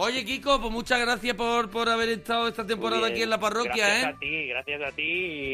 Oye, 0.00 0.24
Kiko, 0.24 0.60
pues 0.60 0.72
muchas 0.72 1.00
gracias 1.00 1.34
por, 1.34 1.70
por 1.70 1.88
haber 1.88 2.08
estado 2.10 2.46
esta 2.46 2.64
temporada 2.64 3.08
aquí 3.08 3.22
en 3.22 3.30
la 3.30 3.40
parroquia, 3.40 3.84
gracias 3.88 4.04
¿eh? 4.04 4.14
a 4.14 4.18
ti, 4.20 4.46
gracias 4.46 4.82
a 4.82 4.92
ti 4.92 5.02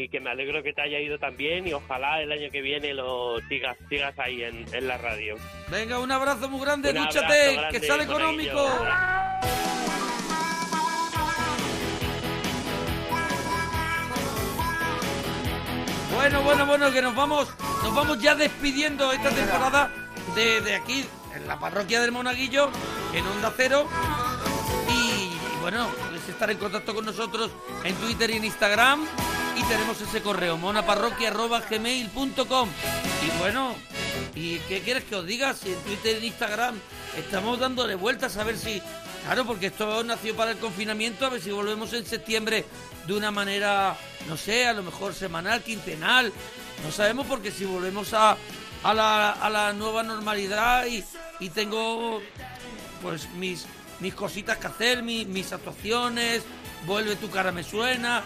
y 0.03 0.09
que 0.09 0.19
me 0.19 0.29
alegro 0.29 0.61
que 0.61 0.71
te 0.71 0.83
haya 0.83 0.99
ido 0.99 1.17
también 1.17 1.67
y 1.67 1.73
ojalá 1.73 2.21
el 2.21 2.31
año 2.31 2.51
que 2.51 2.61
viene 2.61 2.93
lo 2.93 3.39
sigas, 3.49 3.75
sigas 3.89 4.13
ahí 4.19 4.43
en, 4.43 4.63
en 4.71 4.87
la 4.87 4.99
radio. 4.99 5.35
Venga, 5.71 5.97
un 5.97 6.11
abrazo 6.11 6.47
muy 6.47 6.61
grande, 6.61 6.89
Un 6.91 6.97
dúchate, 6.97 7.25
abrazo 7.25 7.59
grande, 7.59 7.79
que 7.79 7.87
sale 7.87 8.03
económico. 8.03 8.69
Bueno, 16.13 16.43
bueno, 16.43 16.65
bueno, 16.67 16.91
que 16.91 17.01
nos 17.01 17.15
vamos, 17.15 17.47
nos 17.81 17.95
vamos 17.95 18.21
ya 18.21 18.35
despidiendo 18.35 19.11
esta 19.11 19.31
temporada 19.31 19.89
de, 20.35 20.61
de 20.61 20.75
aquí, 20.75 21.03
en 21.35 21.47
la 21.47 21.59
parroquia 21.59 21.99
del 21.99 22.11
Monaguillo, 22.11 22.69
en 23.11 23.25
Onda 23.25 23.51
Cero. 23.57 23.87
Bueno, 25.65 25.89
podéis 25.89 26.29
estar 26.29 26.45
en 26.51 26.59
contacto 26.59 26.93
con 26.93 27.05
nosotros 27.05 27.49
en 27.83 27.95
Twitter 27.95 28.29
y 28.29 28.33
en 28.33 28.45
Instagram. 28.45 29.03
Y 29.57 29.63
tenemos 29.63 29.99
ese 29.99 30.21
correo, 30.21 30.59
monaparroquia.gmail.com. 30.59 32.69
Y 33.25 33.39
bueno, 33.39 33.73
¿y 34.35 34.59
qué 34.59 34.81
quieres 34.81 35.05
que 35.05 35.15
os 35.15 35.25
diga? 35.25 35.55
Si 35.55 35.73
en 35.73 35.79
Twitter 35.79 36.13
y 36.13 36.17
en 36.17 36.25
Instagram 36.25 36.75
estamos 37.17 37.57
dándole 37.57 37.95
vueltas 37.95 38.37
a 38.37 38.43
ver 38.43 38.59
si... 38.59 38.79
Claro, 39.25 39.45
porque 39.45 39.65
esto 39.65 40.03
nació 40.03 40.35
para 40.35 40.51
el 40.51 40.59
confinamiento, 40.59 41.25
a 41.25 41.29
ver 41.29 41.41
si 41.41 41.49
volvemos 41.49 41.91
en 41.93 42.05
septiembre 42.05 42.63
de 43.07 43.13
una 43.15 43.31
manera, 43.31 43.97
no 44.27 44.37
sé, 44.37 44.67
a 44.67 44.73
lo 44.73 44.83
mejor 44.83 45.15
semanal, 45.15 45.63
quincenal. 45.63 46.31
No 46.83 46.91
sabemos 46.91 47.25
porque 47.25 47.49
si 47.49 47.65
volvemos 47.65 48.13
a, 48.13 48.37
a, 48.83 48.93
la, 48.93 49.31
a 49.31 49.49
la 49.49 49.73
nueva 49.73 50.03
normalidad 50.03 50.85
y, 50.85 51.03
y 51.39 51.49
tengo 51.49 52.21
pues 53.01 53.27
mis, 53.31 53.65
mis 53.99 54.13
cositas 54.13 54.57
que 54.57 54.67
hacer, 54.67 55.03
mi- 55.03 55.25
mis 55.25 55.51
actuaciones, 55.53 56.43
vuelve 56.85 57.15
tu 57.15 57.29
cara 57.29 57.51
me 57.51 57.63
suena. 57.63 58.23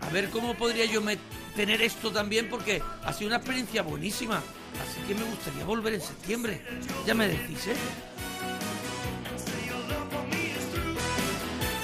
A 0.00 0.08
ver 0.10 0.30
cómo 0.30 0.54
podría 0.54 0.84
yo 0.84 1.00
me- 1.00 1.18
tener 1.56 1.82
esto 1.82 2.10
también 2.12 2.48
porque 2.48 2.82
ha 3.04 3.12
sido 3.12 3.28
una 3.28 3.36
experiencia 3.36 3.82
buenísima. 3.82 4.36
Así 4.36 5.00
que 5.08 5.14
me 5.14 5.24
gustaría 5.24 5.64
volver 5.64 5.94
en 5.94 6.00
septiembre. 6.00 6.62
Ya 7.06 7.14
me 7.14 7.26
decís, 7.28 7.66
¿eh? 7.68 7.74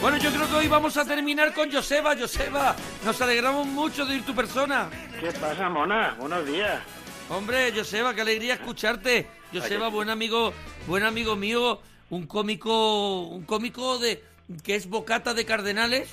Bueno, 0.00 0.18
yo 0.18 0.30
creo 0.30 0.46
que 0.48 0.54
hoy 0.56 0.68
vamos 0.68 0.96
a 0.98 1.04
terminar 1.04 1.54
con 1.54 1.72
Joseba. 1.72 2.14
Joseba, 2.16 2.76
nos 3.04 3.20
alegramos 3.22 3.66
mucho 3.66 4.04
de 4.04 4.16
ir 4.16 4.24
tu 4.24 4.34
persona. 4.34 4.88
¿Qué 5.18 5.32
pasa, 5.32 5.68
Mona? 5.70 6.14
Buenos 6.20 6.46
días. 6.46 6.82
Hombre, 7.30 7.72
Joseba, 7.74 8.14
qué 8.14 8.20
alegría 8.20 8.54
escucharte. 8.54 9.26
Joseba, 9.52 9.88
buen 9.88 10.10
amigo, 10.10 10.52
buen 10.86 11.04
amigo 11.04 11.36
mío, 11.36 11.80
un 12.10 12.26
cómico, 12.26 13.22
un 13.22 13.44
cómico 13.44 13.98
de 13.98 14.22
que 14.62 14.76
es 14.76 14.88
bocata 14.88 15.34
de 15.34 15.44
cardenales, 15.44 16.10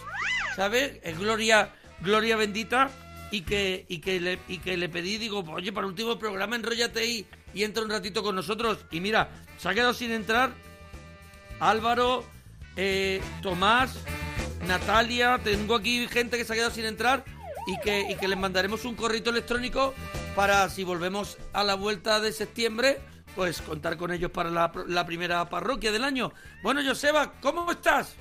¿sabes? 0.55 0.99
Es 1.03 1.18
Gloria, 1.19 1.73
Gloria 2.01 2.35
bendita 2.38 2.89
y 3.30 3.41
que 3.41 3.85
y 3.88 3.99
que 3.99 4.19
le 4.19 4.39
y 4.47 4.59
que 4.59 4.77
le 4.77 4.89
pedí 4.89 5.18
digo, 5.18 5.39
oye, 5.39 5.72
para 5.72 5.85
el 5.85 5.91
último 5.91 6.18
programa 6.18 6.55
enróllate 6.55 7.05
y, 7.05 7.26
y 7.53 7.63
entra 7.63 7.84
un 7.84 7.89
ratito 7.89 8.23
con 8.23 8.35
nosotros 8.35 8.80
y 8.91 8.99
mira, 8.99 9.30
se 9.57 9.69
ha 9.69 9.73
quedado 9.73 9.93
sin 9.93 10.11
entrar 10.11 10.53
Álvaro, 11.61 12.26
eh, 12.76 13.22
Tomás, 13.43 13.95
Natalia, 14.68 15.39
tengo 15.43 15.76
aquí 15.76 16.07
gente 16.07 16.38
que 16.38 16.43
se 16.43 16.53
ha 16.53 16.55
quedado 16.55 16.72
sin 16.72 16.85
entrar 16.85 17.23
y 17.68 17.80
que, 17.81 18.11
y 18.11 18.15
que 18.15 18.27
les 18.27 18.38
mandaremos 18.38 18.84
un 18.84 18.95
correo 18.95 19.22
electrónico 19.26 19.93
para 20.35 20.68
si 20.69 20.84
volvemos 20.84 21.38
a 21.53 21.63
la 21.63 21.76
vuelta 21.76 22.19
de 22.19 22.34
septiembre, 22.34 22.99
pues 23.35 23.61
contar 23.61 23.97
con 23.97 24.11
ellos 24.11 24.31
para 24.31 24.49
la, 24.49 24.71
la 24.87 25.05
primera 25.05 25.47
parroquia 25.49 25.91
del 25.91 26.03
año. 26.03 26.31
Bueno, 26.63 26.81
Joseba, 26.85 27.33
¿cómo 27.41 27.69
estás? 27.71 28.17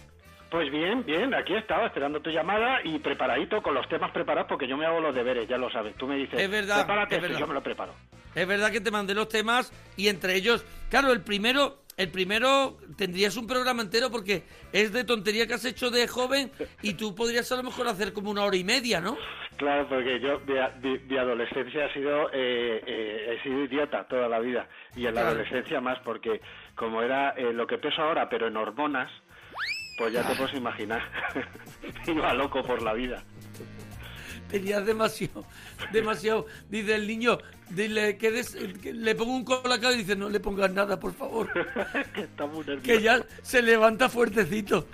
Pues 0.50 0.70
bien, 0.70 1.04
bien, 1.04 1.32
aquí 1.32 1.54
estaba 1.54 1.86
esperando 1.86 2.20
tu 2.20 2.30
llamada 2.30 2.80
y 2.82 2.98
preparadito 2.98 3.62
con 3.62 3.72
los 3.74 3.88
temas 3.88 4.10
preparados 4.10 4.48
porque 4.48 4.66
yo 4.66 4.76
me 4.76 4.84
hago 4.84 4.98
los 5.00 5.14
deberes, 5.14 5.48
ya 5.48 5.56
lo 5.56 5.70
sabes. 5.70 5.94
Tú 5.96 6.06
me 6.08 6.16
dices, 6.16 6.40
Es 6.40 6.50
verdad, 6.50 6.78
prepárate 6.86 7.14
es 7.14 7.18
esto", 7.18 7.26
y 7.26 7.28
verdad. 7.28 7.40
yo 7.40 7.46
me 7.46 7.54
lo 7.54 7.62
preparo. 7.62 7.94
Es 8.34 8.46
verdad 8.48 8.70
que 8.72 8.80
te 8.80 8.90
mandé 8.90 9.14
los 9.14 9.28
temas 9.28 9.72
y 9.96 10.08
entre 10.08 10.34
ellos, 10.34 10.64
claro, 10.88 11.12
el 11.12 11.20
primero, 11.20 11.82
el 12.00 12.10
primero 12.10 12.78
tendrías 12.96 13.36
un 13.36 13.46
programa 13.46 13.82
entero 13.82 14.10
porque 14.10 14.42
es 14.72 14.92
de 14.92 15.04
tontería 15.04 15.46
que 15.46 15.54
has 15.54 15.64
hecho 15.64 15.90
de 15.90 16.08
joven 16.08 16.50
y 16.82 16.94
tú 16.94 17.14
podrías 17.14 17.50
a 17.52 17.56
lo 17.56 17.62
mejor 17.62 17.88
hacer 17.88 18.12
como 18.12 18.30
una 18.30 18.42
hora 18.44 18.56
y 18.56 18.64
media, 18.64 19.00
¿no? 19.00 19.16
Claro, 19.56 19.86
porque 19.88 20.18
yo, 20.20 20.40
mi, 20.46 20.54
mi- 20.88 20.98
mi 21.00 21.18
adolescencia 21.18 21.84
ha 21.84 21.92
sido, 21.92 22.28
eh, 22.32 22.82
eh, 22.86 23.36
he 23.38 23.42
sido 23.42 23.64
idiota 23.64 24.04
toda 24.08 24.26
la 24.28 24.38
vida. 24.38 24.66
Y 24.96 25.04
en 25.06 25.14
la 25.14 25.28
adolescencia 25.28 25.80
más, 25.82 25.98
porque 26.00 26.40
como 26.74 27.02
era 27.02 27.30
eh, 27.36 27.52
lo 27.52 27.66
que 27.66 27.76
peso 27.76 28.00
ahora, 28.00 28.30
pero 28.30 28.46
en 28.48 28.56
hormonas, 28.56 29.10
pues 29.98 30.14
ya 30.14 30.26
te 30.26 30.34
puedes 30.34 30.54
imaginar. 30.54 31.02
Iba 32.06 32.32
loco 32.32 32.62
por 32.62 32.80
la 32.80 32.94
vida. 32.94 33.22
Tenías 34.50 34.84
demasiado, 34.84 35.44
demasiado. 35.92 36.46
Dice 36.68 36.94
el 36.94 37.06
niño, 37.06 37.38
dile 37.70 38.16
que, 38.18 38.30
des- 38.30 38.56
que 38.82 38.92
le 38.92 39.14
pongo 39.14 39.32
un 39.34 39.44
colacao 39.44 39.92
y 39.92 39.98
dice, 39.98 40.16
no 40.16 40.28
le 40.28 40.40
pongas 40.40 40.72
nada, 40.72 40.98
por 40.98 41.14
favor. 41.14 41.48
que 42.14 42.22
está 42.22 42.46
muy 42.46 42.58
nervioso. 42.64 42.82
Que 42.82 43.00
ya 43.02 43.22
se 43.42 43.62
levanta 43.62 44.08
fuertecito. 44.08 44.86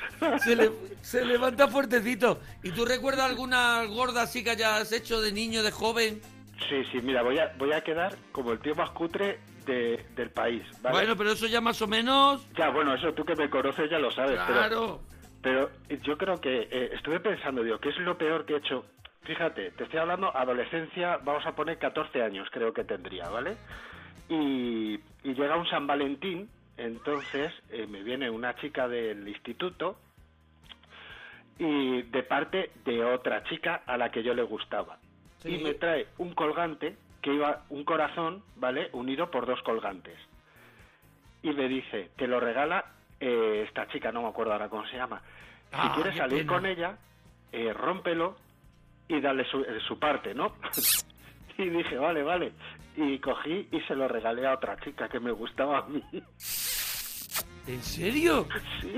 Se, 0.44 0.54
le- 0.56 0.70
se 1.00 1.24
levanta 1.24 1.68
fuertecito. 1.68 2.40
¿Y 2.62 2.70
tú 2.72 2.84
recuerdas 2.84 3.30
alguna 3.30 3.84
gorda 3.84 4.22
así 4.22 4.44
que 4.44 4.50
hayas 4.50 4.92
hecho 4.92 5.20
de 5.20 5.32
niño, 5.32 5.62
de 5.62 5.70
joven? 5.70 6.20
Sí, 6.68 6.82
sí, 6.90 6.98
mira, 7.02 7.22
voy 7.22 7.38
a, 7.38 7.52
voy 7.58 7.72
a 7.72 7.82
quedar 7.82 8.16
como 8.32 8.52
el 8.52 8.58
tío 8.60 8.74
más 8.74 8.90
cutre 8.90 9.40
de- 9.66 10.04
del 10.14 10.30
país, 10.30 10.62
¿vale? 10.82 10.94
Bueno, 10.96 11.16
pero 11.16 11.32
eso 11.32 11.46
ya 11.46 11.60
más 11.60 11.80
o 11.82 11.86
menos... 11.86 12.46
Ya, 12.56 12.70
bueno, 12.70 12.94
eso 12.94 13.12
tú 13.14 13.24
que 13.24 13.34
me 13.36 13.50
conoces 13.50 13.90
ya 13.90 13.98
lo 13.98 14.10
sabes, 14.10 14.38
pero... 14.46 14.58
Claro. 14.58 15.00
Pero 15.42 15.70
yo 16.02 16.18
creo 16.18 16.40
que 16.40 16.62
eh, 16.70 16.90
estuve 16.94 17.20
pensando, 17.20 17.62
digo, 17.62 17.78
¿qué 17.78 17.90
es 17.90 17.98
lo 17.98 18.16
peor 18.18 18.44
que 18.46 18.54
he 18.54 18.56
hecho? 18.56 18.84
Fíjate, 19.26 19.72
te 19.72 19.84
estoy 19.84 19.98
hablando 19.98 20.34
adolescencia, 20.36 21.18
vamos 21.18 21.44
a 21.46 21.52
poner 21.56 21.78
14 21.78 22.22
años, 22.22 22.48
creo 22.50 22.72
que 22.72 22.84
tendría, 22.84 23.28
¿vale? 23.28 23.56
Y, 24.28 24.94
y 25.24 25.34
llega 25.34 25.56
un 25.56 25.66
San 25.66 25.86
Valentín, 25.86 26.48
entonces 26.76 27.52
eh, 27.70 27.86
me 27.88 28.02
viene 28.02 28.30
una 28.30 28.54
chica 28.56 28.86
del 28.86 29.26
instituto 29.26 29.98
y 31.58 32.02
de 32.02 32.22
parte 32.22 32.70
de 32.84 33.04
otra 33.04 33.42
chica 33.44 33.82
a 33.86 33.96
la 33.96 34.10
que 34.10 34.22
yo 34.22 34.32
le 34.34 34.42
gustaba. 34.42 34.98
Sí. 35.38 35.56
Y 35.56 35.64
me 35.64 35.74
trae 35.74 36.06
un 36.18 36.34
colgante 36.34 36.96
que 37.20 37.34
iba 37.34 37.64
un 37.70 37.84
corazón, 37.84 38.42
¿vale? 38.56 38.90
Unido 38.92 39.30
por 39.30 39.46
dos 39.46 39.60
colgantes. 39.62 40.18
Y 41.42 41.50
me 41.52 41.66
dice, 41.68 42.10
te 42.16 42.28
lo 42.28 42.38
regala 42.38 42.84
eh, 43.18 43.64
esta 43.66 43.88
chica, 43.88 44.12
no 44.12 44.22
me 44.22 44.28
acuerdo 44.28 44.52
ahora 44.52 44.68
cómo 44.68 44.86
se 44.86 44.96
llama. 44.96 45.20
Si 45.70 45.76
Ah, 45.78 45.92
quieres 45.96 46.16
salir 46.16 46.40
pena. 46.46 46.52
con 46.52 46.66
ella, 46.66 46.98
eh, 47.52 47.72
rómpelo 47.72 48.36
y 49.08 49.20
dale 49.20 49.44
su, 49.50 49.60
eh, 49.60 49.78
su 49.86 49.98
parte, 49.98 50.34
¿no? 50.34 50.54
y 51.58 51.68
dije, 51.68 51.96
vale, 51.96 52.22
vale. 52.22 52.52
Y 52.96 53.18
cogí 53.18 53.68
y 53.70 53.80
se 53.82 53.94
lo 53.94 54.08
regalé 54.08 54.46
a 54.46 54.54
otra 54.54 54.76
chica 54.78 55.08
que 55.08 55.20
me 55.20 55.30
gustaba 55.30 55.78
a 55.78 55.86
mí. 55.86 56.02
¿En 57.66 57.82
serio? 57.82 58.48
Sí. 58.80 58.94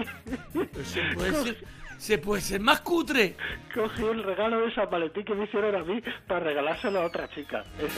Pues 0.53 0.87
se, 0.87 1.03
puede 1.15 1.33
ser, 1.33 1.65
se 1.97 2.19
puede 2.19 2.43
ser 2.43 2.61
más 2.61 2.81
cutre. 2.81 3.37
Cogí 3.75 4.03
el 4.05 4.23
regalo 4.23 4.61
de 4.61 4.75
San 4.75 4.89
Valentín 4.91 5.25
que 5.25 5.35
me 5.35 5.45
hicieron 5.45 5.75
a 5.75 5.85
mí 5.85 6.01
para 6.27 6.41
regalárselo 6.41 7.01
a 7.01 7.07
otra 7.07 7.29
chica. 7.31 7.65
Es, 7.81 7.93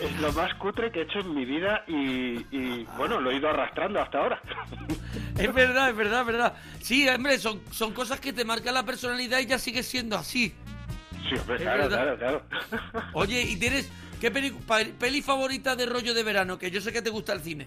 es 0.00 0.20
lo 0.20 0.32
más 0.32 0.52
cutre 0.54 0.90
que 0.90 1.00
he 1.00 1.02
hecho 1.04 1.20
en 1.20 1.34
mi 1.34 1.44
vida 1.44 1.84
y, 1.86 2.36
y, 2.50 2.86
bueno, 2.98 3.20
lo 3.20 3.30
he 3.30 3.36
ido 3.36 3.48
arrastrando 3.48 4.00
hasta 4.00 4.18
ahora. 4.18 4.40
Es 5.38 5.52
verdad, 5.52 5.90
es 5.90 5.96
verdad, 5.96 6.20
es 6.22 6.26
verdad. 6.26 6.54
Sí, 6.80 7.06
hombre, 7.06 7.36
son, 7.36 7.60
son 7.70 7.92
cosas 7.92 8.18
que 8.20 8.32
te 8.32 8.42
marcan 8.42 8.72
la 8.72 8.86
personalidad 8.86 9.38
y 9.40 9.44
ya 9.44 9.58
sigues 9.58 9.86
siendo 9.86 10.16
así. 10.16 10.54
Sí, 11.28 11.34
hombre, 11.38 11.56
claro, 11.58 11.88
claro, 11.88 12.18
claro. 12.18 12.42
Oye, 13.14 13.42
¿y 13.42 13.56
tienes 13.56 13.90
qué 14.20 14.30
peli, 14.30 14.50
peli 14.98 15.22
favorita 15.22 15.76
de 15.76 15.86
rollo 15.86 16.14
de 16.14 16.22
verano? 16.22 16.58
Que 16.58 16.70
yo 16.70 16.80
sé 16.80 16.92
que 16.92 17.02
te 17.02 17.10
gusta 17.10 17.32
el 17.32 17.40
cine. 17.40 17.66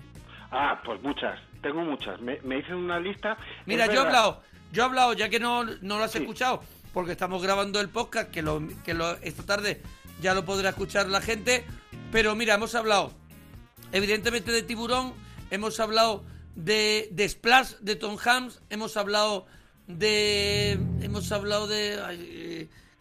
Ah, 0.51 0.81
pues 0.83 1.01
muchas, 1.01 1.39
tengo 1.61 1.81
muchas. 1.81 2.19
Me, 2.21 2.39
me 2.43 2.59
hice 2.59 2.73
una 2.73 2.99
lista. 2.99 3.37
Mira, 3.65 3.85
yo 3.87 3.93
he 3.93 4.05
hablado, 4.05 4.41
yo 4.71 4.83
he 4.83 4.85
hablado, 4.85 5.13
ya 5.13 5.29
que 5.29 5.39
no, 5.39 5.63
no 5.63 5.97
lo 5.97 6.03
has 6.03 6.15
escuchado, 6.15 6.61
porque 6.93 7.11
estamos 7.11 7.43
grabando 7.43 7.79
el 7.79 7.89
podcast, 7.89 8.31
que, 8.31 8.41
lo, 8.41 8.61
que 8.83 8.93
lo, 8.93 9.11
esta 9.17 9.45
tarde 9.45 9.81
ya 10.21 10.33
lo 10.33 10.45
podrá 10.45 10.69
escuchar 10.69 11.07
la 11.07 11.21
gente. 11.21 11.65
Pero 12.11 12.35
mira, 12.35 12.55
hemos 12.55 12.73
hablado, 12.75 13.11
evidentemente, 13.91 14.51
de 14.51 14.63
Tiburón, 14.63 15.13
hemos 15.51 15.79
hablado 15.79 16.23
de, 16.55 17.09
de 17.11 17.29
Splash, 17.29 17.73
de 17.81 17.95
Tom 17.95 18.17
Hanks, 18.23 18.61
hemos 18.69 18.97
hablado 18.97 19.45
de. 19.87 20.79
Hemos 21.01 21.31
hablado 21.31 21.67
de. 21.67 21.99
ay, 22.03 22.38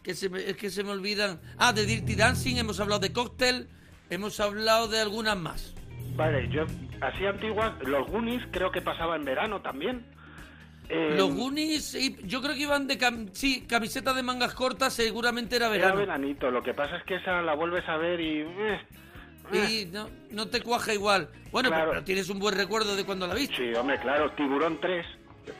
que 0.09 0.15
se 0.15 0.27
me, 0.27 0.39
es 0.39 0.57
que 0.57 0.71
se 0.71 0.83
me 0.83 0.89
olvidan. 0.89 1.39
Ah, 1.59 1.71
de 1.71 1.85
Dirty 1.85 2.15
Dancing, 2.15 2.55
hemos 2.57 2.79
hablado 2.79 2.99
de 2.99 3.13
Cocktail, 3.13 3.67
hemos 4.09 4.39
hablado 4.39 4.87
de 4.87 4.99
algunas 4.99 5.37
más. 5.37 5.75
Vale, 6.15 6.49
yo, 6.49 6.63
así 6.99 7.27
antiguas, 7.27 7.73
los 7.85 8.07
Goonies 8.09 8.41
creo 8.51 8.71
que 8.71 8.81
pasaba 8.81 9.15
en 9.17 9.23
verano 9.23 9.61
también. 9.61 10.03
Eh, 10.89 11.13
Los 11.15 11.31
Goonies, 11.35 11.95
yo 12.25 12.41
creo 12.41 12.55
que 12.55 12.61
iban 12.63 12.87
de 12.87 12.97
cam- 12.97 13.29
sí, 13.33 13.67
camiseta 13.67 14.11
de 14.15 14.23
mangas 14.23 14.55
cortas, 14.55 14.93
seguramente 14.93 15.57
era 15.57 15.67
Era 15.67 15.75
verano. 15.75 15.97
veranito, 15.99 16.49
lo 16.49 16.63
que 16.63 16.73
pasa 16.73 16.97
es 16.97 17.03
que 17.03 17.17
esa 17.17 17.43
la 17.43 17.53
vuelves 17.53 17.87
a 17.87 17.97
ver 17.97 18.19
y... 18.19 18.39
eh, 18.41 18.79
Y 19.53 19.85
no, 19.91 20.09
no 20.31 20.47
te 20.47 20.61
cuaja 20.61 20.91
igual. 20.95 21.29
Bueno, 21.51 21.69
Claro. 21.69 21.83
pero, 21.83 21.91
pero 21.91 22.03
tienes 22.03 22.29
un 22.29 22.39
buen 22.39 22.55
recuerdo 22.55 22.95
de 22.95 23.05
cuando 23.05 23.27
la 23.27 23.35
viste. 23.35 23.55
Sí, 23.57 23.75
hombre, 23.75 23.99
claro, 24.01 24.31
Tiburón 24.31 24.79
3. 24.81 25.05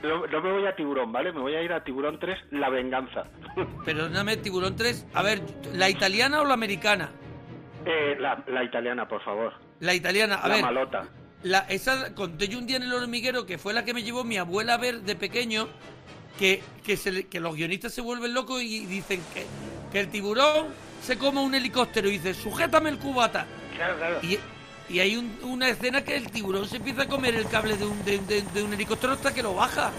No, 0.03 0.27
no 0.27 0.41
me 0.41 0.51
voy 0.51 0.65
a 0.67 0.75
Tiburón, 0.75 1.11
¿vale? 1.11 1.31
Me 1.31 1.39
voy 1.39 1.55
a 1.55 1.61
ir 1.61 1.71
a 1.73 1.83
Tiburón 1.83 2.19
3, 2.19 2.37
La 2.51 2.69
Venganza. 2.69 3.25
Perdóname, 3.85 4.37
Tiburón 4.37 4.75
3. 4.75 5.07
A 5.13 5.23
ver, 5.23 5.41
¿la 5.73 5.89
italiana 5.89 6.41
o 6.41 6.45
la 6.45 6.53
americana? 6.53 7.09
Eh, 7.85 8.15
la, 8.19 8.43
la 8.47 8.63
italiana, 8.63 9.07
por 9.07 9.23
favor. 9.23 9.53
La 9.79 9.93
italiana, 9.93 10.35
a 10.35 10.47
la 10.47 10.55
ver. 10.55 10.63
malota. 10.63 11.07
La, 11.43 11.59
esa 11.69 12.13
conté 12.15 12.47
yo 12.49 12.59
un 12.59 12.67
día 12.67 12.77
en 12.77 12.83
el 12.83 12.93
hormiguero 12.93 13.45
que 13.45 13.57
fue 13.57 13.73
la 13.73 13.85
que 13.85 13.93
me 13.93 14.03
llevó 14.03 14.23
mi 14.25 14.37
abuela 14.37 14.73
a 14.73 14.77
ver 14.77 15.01
de 15.01 15.15
pequeño 15.15 15.69
que, 16.37 16.61
que, 16.83 16.97
se 16.97 17.27
que 17.27 17.39
los 17.39 17.55
guionistas 17.55 17.93
se 17.93 18.01
vuelven 18.01 18.33
locos 18.33 18.61
y 18.61 18.85
dicen 18.85 19.21
que, 19.33 19.45
que 19.91 20.01
el 20.01 20.09
tiburón 20.09 20.67
se 21.01 21.17
coma 21.17 21.41
un 21.41 21.55
helicóptero 21.55 22.09
y 22.09 22.13
dice, 22.13 22.33
sujétame 22.33 22.89
el 22.89 22.97
cubata. 22.99 23.45
Claro, 23.75 23.95
claro. 23.97 24.19
Y, 24.21 24.37
y 24.89 24.99
hay 24.99 25.15
un- 25.17 25.37
una 25.43 25.69
escena 25.69 26.03
que 26.03 26.15
el 26.17 26.29
tiburón 26.31 26.65
se 26.67 26.77
empieza 26.77 27.03
a 27.03 27.07
comer 27.07 27.35
el 27.35 27.47
cable 27.47 27.75
de 27.77 27.85
un, 27.85 28.03
de, 28.05 28.17
de- 28.19 28.41
de 28.41 28.63
un 28.63 28.73
helicóptero 28.73 29.13
hasta 29.13 29.33
que 29.33 29.43
lo 29.43 29.53
baja. 29.53 29.91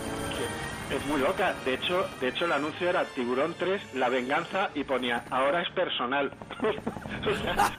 Es 0.91 1.07
muy 1.07 1.21
loca. 1.21 1.55
De 1.65 1.75
hecho, 1.75 2.05
de 2.21 2.29
hecho 2.29 2.47
el 2.47 2.53
anuncio 2.53 2.91
era 2.91 3.05
Tiburón 3.05 3.55
3, 3.57 3.81
la 3.95 4.09
venganza 4.09 4.71
y 4.75 4.83
ponía 4.83 5.23
ahora 5.31 5.63
es 5.63 5.69
personal. 5.71 6.31
O 7.21 7.35
sea, 7.43 7.71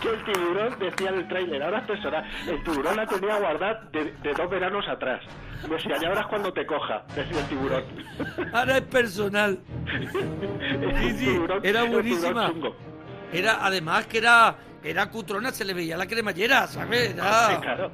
que 0.00 0.08
el 0.08 0.24
tiburón 0.24 0.78
decía 0.78 1.10
en 1.10 1.14
el 1.16 1.28
tráiler, 1.28 1.62
ahora 1.62 1.78
es 1.80 1.84
personal. 1.86 2.24
El 2.48 2.64
tiburón 2.64 2.96
la 2.96 3.06
tenía 3.06 3.36
guardada 3.38 3.82
de, 3.92 4.04
de 4.22 4.32
dos 4.32 4.48
veranos 4.50 4.88
atrás. 4.88 5.20
Decía, 5.68 5.96
y 6.00 6.04
ahora 6.06 6.22
es 6.22 6.26
cuando 6.28 6.52
te 6.52 6.64
coja, 6.64 7.02
decía 7.14 7.38
el 7.40 7.46
tiburón. 7.48 7.84
Ahora 8.54 8.78
es 8.78 8.82
personal. 8.84 9.58
Sí, 11.00 11.10
sí, 11.18 11.26
Tiburón- 11.26 11.60
era 11.64 11.84
buenísima. 11.84 12.52
Era, 13.32 13.58
además 13.64 14.06
que 14.06 14.18
era, 14.18 14.56
era 14.84 15.10
cutrona, 15.10 15.50
se 15.52 15.64
le 15.64 15.74
veía 15.74 15.96
la 15.96 16.06
cremallera, 16.06 16.66
¿sabes? 16.66 17.10
Era- 17.10 17.50
Sí, 17.50 17.56
claro. 17.62 17.92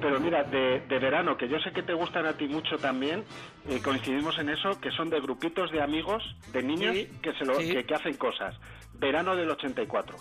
Pero 0.00 0.18
mira, 0.18 0.42
de, 0.44 0.80
de 0.88 0.98
verano, 0.98 1.36
que 1.36 1.46
yo 1.48 1.58
sé 1.60 1.72
que 1.72 1.82
te 1.82 1.92
gustan 1.92 2.24
a 2.24 2.32
ti 2.32 2.48
mucho 2.48 2.76
también, 2.78 3.22
eh, 3.68 3.80
coincidimos 3.82 4.38
en 4.38 4.48
eso, 4.48 4.80
que 4.80 4.90
son 4.92 5.10
de 5.10 5.20
grupitos 5.20 5.70
de 5.72 5.82
amigos, 5.82 6.22
de 6.52 6.62
niños, 6.62 6.96
Sí, 6.96 7.08
que, 7.22 7.34
se 7.34 7.44
lo, 7.44 7.60
sí. 7.60 7.70
que, 7.70 7.84
que 7.84 7.94
hacen 7.94 8.14
cosas. 8.14 8.56
Verano 8.94 9.36
del 9.36 9.50
84. 9.50 10.16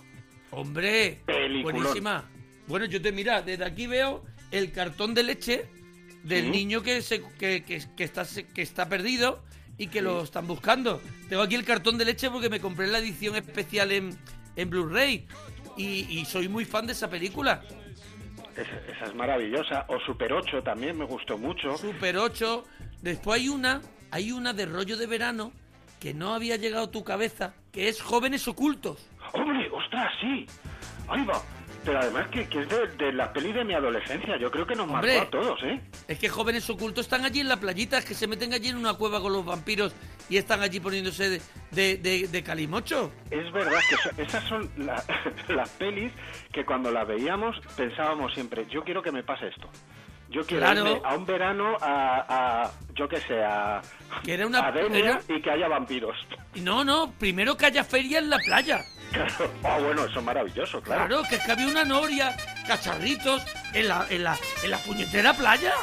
Hombre, 0.52 1.22
Peliculón. 1.26 1.82
buenísima. 1.84 2.24
Bueno, 2.68 2.86
yo 2.86 3.02
te 3.02 3.12
mira, 3.12 3.42
desde 3.42 3.64
aquí 3.66 3.88
veo 3.88 4.24
el 4.52 4.72
cartón 4.72 5.14
de 5.14 5.24
leche 5.24 5.66
del 6.24 6.46
Sí. 6.46 6.50
niño 6.52 6.82
que, 6.84 7.02
se, 7.02 7.22
que, 7.40 7.64
que- 7.64 7.82
que 7.96 8.04
está, 8.04 8.26
que 8.54 8.62
está 8.62 8.90
perdido 8.90 9.42
y 9.78 9.88
que 9.88 10.02
lo 10.02 10.24
están 10.24 10.46
buscando. 10.48 11.02
Tengo 11.30 11.42
aquí 11.44 11.56
el 11.56 11.64
cartón 11.64 11.98
de 11.98 12.04
leche 12.06 12.30
porque 12.30 12.50
me 12.50 12.60
compré 12.60 12.88
la 12.88 13.00
edición 13.00 13.36
especial 13.38 13.92
en, 13.94 14.18
en 14.58 14.70
Blu-ray 14.70 15.26
y, 15.80 16.20
y 16.20 16.26
soy 16.26 16.50
muy 16.50 16.66
fan 16.66 16.86
de 16.86 16.94
esa 16.94 17.10
película. 17.10 17.62
Esa, 18.56 18.92
esa 18.92 19.06
es 19.06 19.16
maravillosa. 19.16 19.86
O 19.88 20.00
Super 20.00 20.34
8 20.34 20.62
también 20.64 20.98
me 20.98 21.06
gustó 21.06 21.38
mucho. 21.38 21.78
Super 21.78 22.18
8. 22.18 22.66
Después 23.02 23.42
hay 23.42 23.50
una, 23.50 23.82
hay 24.12 24.32
una 24.32 24.54
de 24.54 24.66
rollo 24.66 24.98
de 24.98 25.08
verano 25.08 25.52
que 26.00 26.14
no 26.14 26.34
había 26.34 26.56
llegado 26.58 26.86
a 26.86 26.92
tu 26.92 27.04
cabeza, 27.04 27.54
que 27.72 27.88
es 27.90 28.02
Jóvenes 28.02 28.48
Ocultos. 28.48 29.08
¡Hombre! 29.34 29.70
¡Ostras, 29.72 30.12
sí! 30.22 30.46
¡Ahí 31.08 31.24
va! 31.26 31.42
Pero 31.86 32.00
además 32.00 32.28
que, 32.28 32.48
que 32.50 32.60
es 32.62 32.70
de, 32.70 32.88
de 32.98 33.14
la 33.14 33.32
peli 33.32 33.52
de 33.54 33.64
mi 33.64 33.74
adolescencia. 33.74 34.38
Yo 34.38 34.52
creo 34.52 34.68
que 34.68 34.76
nos 34.76 34.90
Hombre. 34.90 35.18
marcó 35.20 35.38
a 35.38 35.42
todos, 35.42 35.64
¿eh? 35.64 35.82
Es 36.08 36.20
que 36.20 36.28
jóvenes 36.30 36.70
ocultos 36.70 37.06
están 37.06 37.26
allí 37.26 37.40
en 37.40 37.48
la 37.48 37.58
playita, 37.58 37.98
es 37.98 38.06
que 38.06 38.14
se 38.14 38.28
meten 38.28 38.54
allí 38.54 38.68
en 38.70 38.78
una 38.78 38.94
cueva 38.96 39.22
con 39.22 39.32
los 39.34 39.46
vampiros 39.46 39.94
y 40.30 40.38
están 40.38 40.62
allí 40.62 40.80
poniéndose 40.80 41.30
de, 41.30 41.42
de, 41.72 41.98
de- 41.98 42.28
de 42.28 42.44
calimocho. 42.44 43.12
Es 43.32 43.52
verdad 43.52 43.80
que 43.90 43.96
eso- 43.96 44.22
esas 44.22 44.44
son 44.50 44.70
la- 44.78 45.04
las 45.48 45.70
pelis 45.72 46.12
que 46.52 46.66
cuando 46.66 46.92
las 46.92 47.08
veíamos 47.08 47.56
pensábamos 47.76 48.34
siempre, 48.34 48.66
yo 48.70 48.84
quiero 48.84 49.02
que 49.02 49.12
me 49.12 49.24
pase 49.24 49.48
esto. 49.48 49.70
Yo 50.30 50.46
quiero 50.46 50.64
Claro. 50.64 50.86
irme 50.88 51.02
a 51.04 51.16
un 51.16 51.26
verano 51.26 51.76
a, 51.82 52.64
a, 52.66 52.72
yo 52.94 53.10
qué 53.10 53.18
sé, 53.22 53.44
a, 53.44 53.82
Que 54.24 54.36
era 54.36 54.46
una- 54.46 54.60
a 54.68 54.70
era- 54.70 55.20
y 55.28 55.42
que 55.42 55.50
haya 55.50 55.68
vampiros. 55.68 56.16
No, 56.62 56.84
no, 56.84 57.12
primero 57.18 57.58
que 57.58 57.66
haya 57.66 57.84
feria 57.84 58.20
en 58.20 58.30
la 58.30 58.38
playa. 58.38 58.82
Claro. 59.11 59.52
Ah, 59.64 59.80
bueno, 59.80 60.06
eso 60.06 60.19
es 60.19 60.26
maravilloso, 60.26 60.81
claro. 60.81 61.07
Claro, 61.07 61.23
que 61.30 61.36
es 61.36 61.44
que 61.44 61.52
había 61.52 61.68
una 61.68 61.84
noria, 61.86 62.36
cacharritos, 62.68 63.44
en 63.73 63.88
la, 63.88 64.06
en 64.10 64.23
la, 64.23 64.38
en 64.64 64.72
la 64.72 64.77
puñetera 64.77 65.34
playa. 65.34 65.73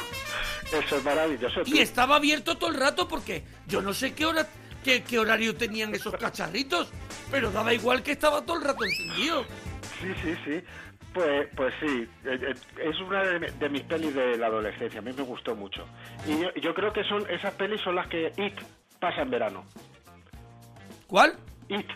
Eso 0.71 0.97
es 0.97 1.03
maravilloso. 1.03 1.61
Y 1.65 1.71
Tú- 1.71 1.77
estaba 1.79 2.15
abierto 2.17 2.57
todo 2.57 2.69
el 2.69 2.77
rato 2.79 3.07
porque 3.07 3.43
yo 3.67 3.81
no 3.81 3.93
sé 3.93 4.13
qué 4.13 4.25
hora 4.25 4.47
qué, 4.83 5.03
qué 5.03 5.19
horario 5.19 5.55
tenían 5.55 5.93
esos 5.93 6.13
cacharritos, 6.15 6.89
pero 7.31 7.51
daba 7.51 7.73
igual 7.73 8.03
que 8.03 8.11
estaba 8.13 8.41
todo 8.45 8.57
el 8.57 8.63
rato 8.63 8.85
encendido. 8.85 9.43
Sí, 10.01 10.07
sí, 10.23 10.35
sí. 10.45 10.61
Pues, 11.13 11.47
pues 11.55 11.73
sí, 11.79 12.07
eh, 12.25 12.39
eh, 12.41 12.53
es 12.89 12.99
una 12.99 13.23
de 13.23 13.69
mis 13.69 13.81
pelis 13.83 14.13
de 14.13 14.37
la 14.37 14.47
adolescencia, 14.47 14.99
a 14.99 15.01
mí 15.01 15.11
me 15.13 15.23
gustó 15.23 15.55
mucho. 15.55 15.85
Y 16.27 16.39
yo, 16.39 16.53
yo 16.61 16.73
creo 16.75 16.93
que 16.93 17.03
son 17.05 17.27
esas 17.29 17.53
pelis 17.55 17.81
son 17.81 17.95
las 17.95 18.07
que 18.07 18.31
It 18.37 18.53
pasa 18.99 19.21
en 19.23 19.31
verano. 19.31 19.65
¿Cuál? 21.07 21.33
It. 21.69 21.87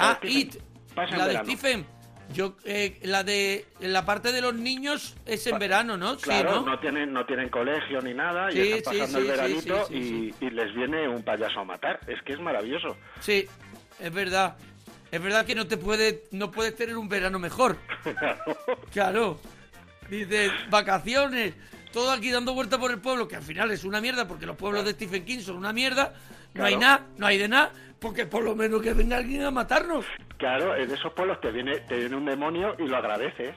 Ah. 0.00 0.18
It. 0.22 0.56
Pasa 0.94 1.16
La 1.16 1.28
de. 1.28 1.38
Stephen. 1.44 1.86
Yo, 2.32 2.56
eh, 2.64 3.00
la 3.02 3.24
de 3.24 3.66
la 3.80 4.04
parte 4.04 4.30
de 4.30 4.40
los 4.40 4.54
niños 4.54 5.16
es 5.26 5.44
en 5.48 5.58
verano, 5.58 5.96
¿no? 5.96 6.16
Claro, 6.16 6.50
sí, 6.50 6.56
¿no? 6.60 6.66
no 6.66 6.78
tienen 6.78 7.12
no 7.12 7.26
tienen 7.26 7.48
colegio 7.48 8.00
ni 8.02 8.14
nada 8.14 8.52
Sí, 8.52 8.58
y 8.60 8.72
están 8.74 8.94
sí, 8.94 9.00
pasando 9.00 9.18
sí, 9.18 9.24
el 9.24 9.30
veranito 9.32 9.86
y, 9.90 10.34
y 10.40 10.50
les 10.50 10.72
viene 10.72 11.08
un 11.08 11.24
payaso 11.24 11.58
a 11.58 11.64
matar. 11.64 11.98
Es 12.06 12.22
que 12.22 12.34
es 12.34 12.40
maravilloso. 12.40 12.96
Sí, 13.18 13.46
es 13.98 14.12
verdad. 14.12 14.56
Es 15.10 15.20
verdad 15.20 15.44
que 15.44 15.56
no 15.56 15.66
te 15.66 15.76
puede, 15.76 16.24
no 16.30 16.52
puedes 16.52 16.76
tener 16.76 16.96
un 16.96 17.08
verano 17.08 17.38
mejor. 17.38 17.76
Claro. 18.92 19.40
Dices, 20.08 20.50
vacaciones, 20.70 21.54
todo 21.92 22.10
aquí 22.10 22.30
dando 22.30 22.54
vuelta 22.54 22.78
por 22.78 22.90
el 22.90 22.98
pueblo, 23.00 23.28
que 23.28 23.36
al 23.36 23.42
final 23.42 23.70
es 23.70 23.84
una 23.84 24.00
mierda, 24.00 24.26
porque 24.26 24.46
los 24.46 24.56
pueblos 24.56 24.84
de 24.84 24.92
Stephen 24.92 25.24
King 25.24 25.40
son 25.40 25.56
una 25.56 25.72
mierda. 25.72 26.14
No 26.54 26.64
hay 26.64 26.76
nada, 26.76 27.06
no 27.16 27.26
hay 27.26 27.38
de 27.38 27.48
nada, 27.48 27.72
porque 27.98 28.26
por 28.26 28.42
lo 28.42 28.56
menos 28.56 28.82
que 28.82 28.92
venga 28.92 29.16
alguien 29.16 29.44
a 29.44 29.50
matarnos. 29.50 30.04
Claro, 30.36 30.74
en 30.74 30.90
esos 30.90 31.12
pueblos 31.12 31.40
te 31.40 31.50
viene 31.50 31.78
te 31.80 31.96
viene 31.96 32.16
un 32.16 32.24
demonio 32.24 32.74
y 32.78 32.86
lo 32.86 32.96
agradeces. 32.96 33.54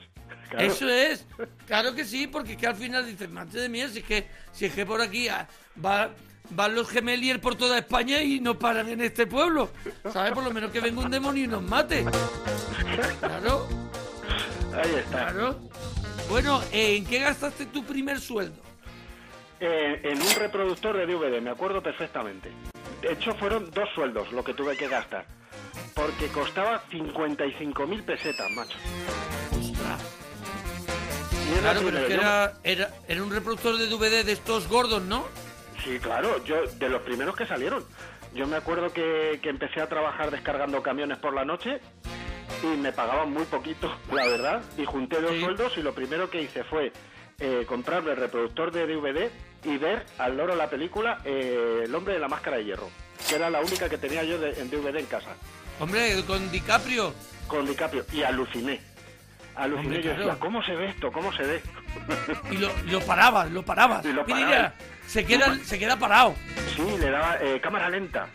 Claro. 0.49 0.65
Eso 0.65 0.89
es, 0.89 1.25
claro 1.65 1.95
que 1.95 2.05
sí, 2.05 2.27
porque 2.27 2.51
es 2.51 2.57
que 2.57 2.67
al 2.67 2.75
final 2.75 3.05
dices, 3.05 3.29
madre 3.29 3.61
de 3.61 3.69
mía, 3.69 3.87
si 3.89 3.99
es 3.99 4.05
que, 4.05 4.27
si 4.51 4.65
es 4.65 4.73
que 4.73 4.85
por 4.85 5.01
aquí 5.01 5.27
ah, 5.27 5.47
va, 5.83 6.11
van 6.51 6.75
los 6.75 6.89
gemelier 6.89 7.41
por 7.41 7.55
toda 7.55 7.79
España 7.79 8.21
y 8.21 8.39
no 8.39 8.59
paran 8.59 8.89
en 8.89 9.01
este 9.01 9.25
pueblo. 9.25 9.71
¿Sabes? 10.11 10.33
Por 10.33 10.43
lo 10.43 10.51
menos 10.51 10.71
que 10.71 10.79
venga 10.79 11.01
un 11.01 11.09
demonio 11.09 11.45
y 11.45 11.47
nos 11.47 11.63
mate. 11.63 12.05
Claro, 13.19 13.67
Ahí 14.73 14.95
está. 14.95 15.31
claro. 15.31 15.59
Bueno, 16.29 16.61
¿en 16.71 17.05
qué 17.05 17.19
gastaste 17.19 17.65
tu 17.67 17.83
primer 17.83 18.19
sueldo? 18.19 18.61
Eh, 19.59 20.01
en 20.03 20.21
un 20.21 20.35
reproductor 20.35 20.97
de 20.97 21.05
DVD, 21.05 21.41
me 21.41 21.51
acuerdo 21.51 21.81
perfectamente. 21.81 22.51
De 23.01 23.13
hecho, 23.13 23.33
fueron 23.35 23.69
dos 23.71 23.87
sueldos 23.93 24.31
lo 24.31 24.43
que 24.43 24.53
tuve 24.53 24.75
que 24.75 24.87
gastar. 24.87 25.25
Porque 25.93 26.27
costaba 26.27 26.83
55.000 26.89 28.03
pesetas, 28.03 28.49
macho. 28.51 28.77
Ostras. 29.51 30.01
Claro, 31.61 31.81
pero 31.85 31.99
es 31.99 32.05
que 32.05 32.13
era, 32.13 32.53
era, 32.63 32.89
era 33.07 33.23
un 33.23 33.31
reproductor 33.31 33.77
de 33.77 33.87
DVD 33.87 34.25
de 34.25 34.31
estos 34.31 34.67
gordos, 34.67 35.01
¿no? 35.03 35.25
Sí, 35.83 35.99
claro, 35.99 36.43
yo 36.45 36.65
de 36.65 36.89
los 36.89 37.01
primeros 37.01 37.35
que 37.35 37.45
salieron. 37.45 37.85
Yo 38.33 38.47
me 38.47 38.57
acuerdo 38.57 38.91
que, 38.91 39.39
que 39.41 39.49
empecé 39.49 39.81
a 39.81 39.87
trabajar 39.87 40.31
descargando 40.31 40.81
camiones 40.81 41.17
por 41.19 41.33
la 41.33 41.45
noche 41.45 41.79
y 42.63 42.67
me 42.77 42.91
pagaban 42.91 43.31
muy 43.31 43.43
poquito, 43.45 43.93
la 44.11 44.25
verdad. 44.25 44.61
Y 44.77 44.85
junté 44.85 45.21
dos 45.21 45.31
Sí. 45.31 45.41
sueldos 45.41 45.77
y 45.77 45.81
lo 45.81 45.93
primero 45.93 46.29
que 46.29 46.41
hice 46.41 46.63
fue 46.63 46.91
eh, 47.39 47.65
comprarme 47.67 48.11
el 48.11 48.17
reproductor 48.17 48.71
de 48.71 48.87
DVD 48.87 49.29
y 49.65 49.77
ver 49.77 50.05
al 50.17 50.35
loro 50.37 50.55
la 50.55 50.69
película 50.69 51.19
eh, 51.25 51.83
El 51.85 51.93
hombre 51.95 52.13
de 52.15 52.19
la 52.19 52.27
máscara 52.27 52.57
de 52.57 52.65
hierro, 52.65 52.89
que 53.29 53.35
era 53.35 53.49
la 53.49 53.61
única 53.61 53.87
que 53.89 53.97
tenía 53.97 54.23
yo 54.23 54.37
de- 54.39 54.59
en 54.59 54.69
DVD 54.69 54.97
en 54.99 55.05
casa, 55.05 55.35
Hombre, 55.79 56.23
con 56.25 56.51
DiCaprio. 56.51 57.13
con 57.47 57.65
DiCaprio. 57.65 58.05
Y 58.13 58.23
aluciné. 58.23 58.79
Aluciné, 59.55 59.97
Hombre, 59.97 60.03
yo 60.03 60.11
decía, 60.15 60.35
¿cómo 60.39 60.63
se 60.63 60.75
ve 60.75 60.89
esto? 60.89 61.11
¿Cómo 61.11 61.31
se 61.33 61.43
ve? 61.43 61.61
Y 62.51 62.57
lo, 62.57 62.69
lo 62.85 62.99
parabas, 63.01 63.51
lo 63.51 63.63
parabas. 63.63 64.03
Y 64.05 64.11
lo 64.13 64.23
Mira, 64.25 64.39
paraba. 64.39 64.73
Se 65.07 65.25
queda, 65.25 65.55
se 65.63 65.77
queda 65.79 65.97
parado. 65.97 66.35
Sí, 66.75 66.83
le 66.99 67.09
daba 67.09 67.37
eh, 67.41 67.59
cámara 67.61 67.89
lenta. 67.89 68.27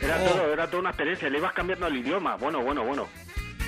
Era 0.00 0.18
Oh. 0.22 0.28
todo, 0.30 0.52
era 0.52 0.66
toda 0.66 0.80
una 0.80 0.90
experiencia. 0.90 1.30
Le 1.30 1.38
ibas 1.38 1.52
cambiando 1.52 1.86
el 1.86 1.96
idioma. 1.96 2.36
Bueno, 2.36 2.62
bueno, 2.62 2.84
bueno. 2.84 3.08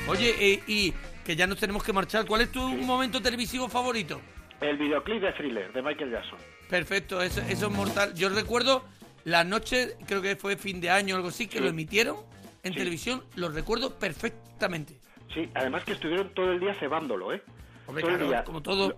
Oye, 0.09 0.35
eh, 0.39 0.62
y 0.66 0.93
que 1.24 1.36
ya 1.36 1.47
nos 1.47 1.59
tenemos 1.59 1.82
que 1.85 1.93
marchar. 1.93 2.27
¿Cuál 2.27 2.43
es 2.43 2.52
tu 2.52 2.61
momento 2.69 3.23
televisivo 3.23 3.69
favorito? 3.69 4.20
El 4.61 4.77
videoclip 4.77 5.23
de 5.23 5.32
Thriller 5.32 5.73
de 5.73 5.82
Michael 5.82 6.11
Jackson. 6.11 6.39
Perfecto, 6.69 7.23
eso, 7.23 7.40
eso 7.43 7.66
es 7.66 7.73
mortal. 7.73 8.15
Yo 8.15 8.28
recuerdo 8.28 8.85
la 9.24 9.44
noche, 9.44 9.97
creo 10.06 10.20
que 10.23 10.36
fue 10.36 10.56
fin 10.56 10.81
de 10.81 10.90
año 10.90 11.15
o 11.15 11.16
algo 11.19 11.28
así, 11.28 11.47
que 11.47 11.59
Sí. 11.59 11.65
lo 11.65 11.70
emitieron 11.70 12.16
en 12.62 12.73
Sí. 12.73 12.78
televisión. 12.78 13.23
Lo 13.36 13.48
recuerdo 13.48 13.98
perfectamente. 13.98 14.98
Sí, 15.32 15.48
además 15.55 15.85
que 15.85 15.93
estuvieron 15.93 16.32
todo 16.35 16.52
el 16.52 16.61
día 16.61 16.74
cebándolo, 16.74 17.32
¿eh? 17.32 17.43
Hombre, 17.86 18.02
todo 18.05 18.15
el 18.16 18.28
día. 18.28 18.44
como 18.44 18.62
todo. 18.62 18.89
Lo, 18.90 18.97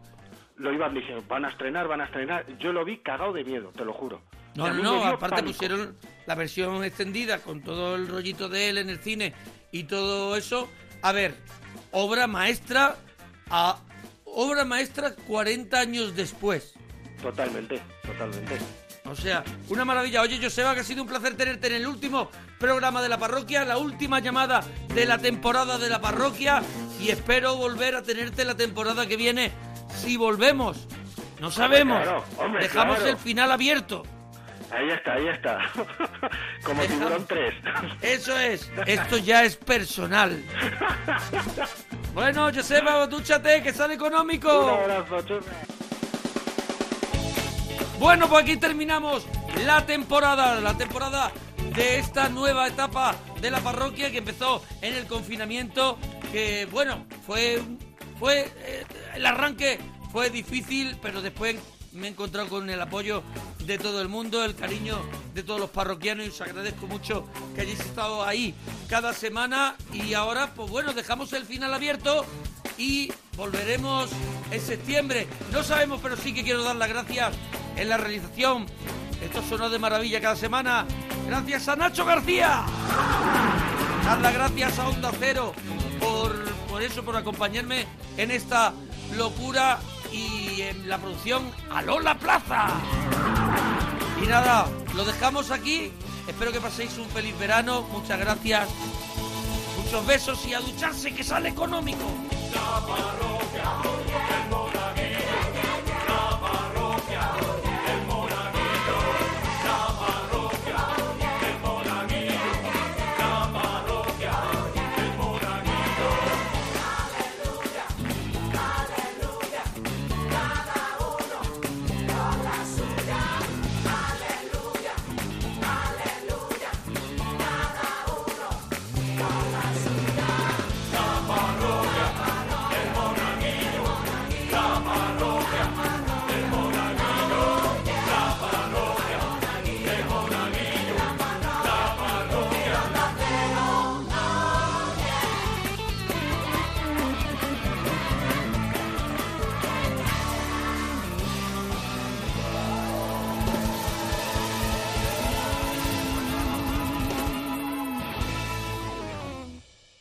lo 0.57 0.73
iban 0.73 0.95
diciendo, 0.95 1.25
van 1.29 1.45
a 1.45 1.51
estrenar, 1.51 1.89
van 1.89 2.01
a 2.01 2.05
estrenar. 2.05 2.47
Yo 2.59 2.73
lo 2.73 2.85
vi 2.85 2.99
cagado 2.99 3.33
de 3.33 3.45
miedo, 3.45 3.71
te 3.75 3.85
lo 3.85 3.93
juro. 3.93 4.23
No, 4.55 4.67
a 4.67 4.71
no, 4.71 4.75
mí 4.75 4.83
no, 4.83 5.05
aparte 5.05 5.37
pánico. 5.37 5.53
pusieron 5.53 5.97
la 6.27 6.35
versión 6.35 6.83
extendida 6.83 7.39
con 7.39 7.63
todo 7.63 7.95
el 7.97 8.09
rollito 8.09 8.49
de 8.49 8.71
él 8.71 8.79
en 8.79 8.89
el 8.91 8.99
cine 8.99 9.35
y 9.71 9.85
todo 9.85 10.35
eso. 10.37 10.69
A 11.03 11.13
ver, 11.13 11.35
obra 11.93 12.27
maestra 12.27 12.97
a 13.51 13.79
obra 14.25 14.65
maestra 14.65 15.15
40 15.15 15.79
años 15.79 16.17
después. 16.17 16.75
Totalmente, 17.21 17.81
totalmente. 18.05 18.59
O 19.05 19.15
sea, 19.15 19.45
una 19.69 19.85
maravilla. 19.85 20.23
Oye, 20.23 20.41
Joseba, 20.43 20.75
que 20.75 20.81
ha 20.81 20.85
sido 20.85 21.03
un 21.03 21.09
placer 21.09 21.37
tenerte 21.37 21.69
en 21.69 21.75
el 21.75 21.87
último 21.87 22.31
programa 22.59 23.03
de 23.03 23.09
la 23.09 23.19
parroquia, 23.19 23.65
la 23.65 23.79
última 23.79 24.21
llamada 24.21 24.63
de 24.95 25.07
la 25.07 25.19
temporada 25.19 25.79
de 25.79 25.89
la 25.89 26.01
parroquia 26.01 26.63
y 27.01 27.11
espero 27.11 27.57
volver 27.57 27.95
a 27.95 28.03
tenerte 28.03 28.45
la 28.45 28.57
temporada 28.57 29.07
que 29.07 29.17
viene 29.17 29.53
si 29.97 30.17
volvemos. 30.17 30.87
No 31.41 31.51
sabemos. 31.51 32.03
claro, 32.03 32.25
hombre, 32.39 32.63
Dejamos 32.63 32.97
claro. 32.97 33.11
el 33.11 33.17
final 33.19 33.51
abierto. 33.53 34.03
Ahí 34.71 34.91
está, 34.91 35.13
ahí 35.15 35.29
está. 35.29 35.59
Como 36.65 36.83
Dejamos- 36.83 36.89
tiburón 36.89 37.27
3. 37.27 37.55
Eso 38.03 38.39
es, 38.39 38.71
esto 38.87 39.17
ya 39.19 39.45
es 39.45 39.57
personal. 39.57 40.43
Bueno, 42.15 42.51
Joseba, 42.55 43.07
dúchate, 43.07 43.63
que 43.63 43.73
sale 43.73 43.95
económico. 43.95 44.65
Un 44.65 44.93
abrazo. 44.93 45.41
Bueno, 47.99 48.29
pues 48.29 48.43
aquí 48.43 48.57
terminamos 48.57 49.27
la 49.65 49.85
temporada, 49.87 50.61
la 50.61 50.77
temporada 50.77 51.31
de 51.75 51.99
esta 51.99 52.29
nueva 52.29 52.67
etapa 52.69 53.15
de 53.41 53.51
la 53.51 53.61
parroquia 53.61 54.11
que 54.11 54.19
empezó 54.19 54.63
en 54.83 54.95
el 54.95 55.07
confinamiento, 55.07 55.99
que 56.33 56.67
bueno, 56.71 57.07
fue, 57.27 57.61
fue 58.19 58.53
eh, 58.65 58.85
el 59.15 59.27
arranque 59.27 59.79
fue 60.13 60.31
difícil, 60.31 60.97
pero 61.03 61.21
después 61.23 61.57
me 61.93 62.09
he 62.09 62.11
encontrado 62.11 62.49
con 62.49 62.69
el 62.69 62.81
apoyo 62.81 63.23
de 63.65 63.79
todo 63.79 64.01
el 64.01 64.09
mundo, 64.09 64.45
el 64.45 64.55
cariño 64.55 64.99
de 65.35 65.43
todos 65.43 65.59
los 65.59 65.71
parroquianos 65.71 66.27
y 66.27 66.29
os 66.29 66.41
agradezco 66.41 66.87
mucho 66.87 67.27
que 67.55 67.63
hayáis 67.63 67.81
estado 67.81 68.25
ahí 68.25 68.55
cada 68.89 69.13
semana 69.13 69.77
y 69.93 70.15
ahora 70.15 70.53
pues 70.55 70.71
bueno, 70.71 70.93
dejamos 70.93 71.33
el 71.33 71.45
final 71.45 71.73
abierto 71.73 72.25
y 72.79 73.13
volveremos 73.37 74.11
en 74.51 74.61
septiembre. 74.61 75.27
No 75.53 75.63
sabemos, 75.63 76.01
pero 76.03 76.17
sí 76.17 76.35
que 76.35 76.45
quiero 76.45 76.63
dar 76.63 76.77
las 76.77 76.89
gracias 76.89 77.35
en 77.77 77.89
la 77.89 77.97
realización. 77.97 78.67
Esto 79.23 79.43
sonó 79.43 79.71
de 79.71 79.79
maravilla 79.79 80.21
cada 80.21 80.37
semana. 80.37 80.87
Gracias 81.27 81.69
a 81.69 81.77
Nacho 81.77 82.05
García. 82.05 82.65
Dar 84.05 84.21
las 84.21 84.35
gracias 84.35 84.79
a 84.79 84.89
Onda 84.89 85.11
Cero 85.19 85.55
por, 86.01 86.45
por 86.69 86.83
eso, 86.83 87.05
por 87.05 87.17
acompañarme 87.17 87.87
en 88.17 88.31
esta 88.31 88.73
locura 89.17 89.79
y 90.13 90.63
en 90.63 90.89
la 90.89 90.99
producción 90.99 91.51
a 91.71 91.83
Lola 91.83 92.19
Plaza. 92.19 92.69
Y 94.23 94.27
nada, 94.27 94.67
lo 94.95 95.05
dejamos 95.05 95.51
aquí. 95.51 95.93
Espero 96.27 96.53
que 96.53 96.61
paséis 96.61 96.97
un 96.99 97.09
feliz 97.09 97.39
verano. 97.39 97.83
Muchas 97.93 98.19
gracias. 98.19 98.69
Muchos 99.77 100.07
besos 100.07 100.47
y 100.47 100.55
a 100.55 100.61
ducharse 100.61 101.15
que 101.15 101.23
sale 101.23 101.51
económico. 101.51 102.05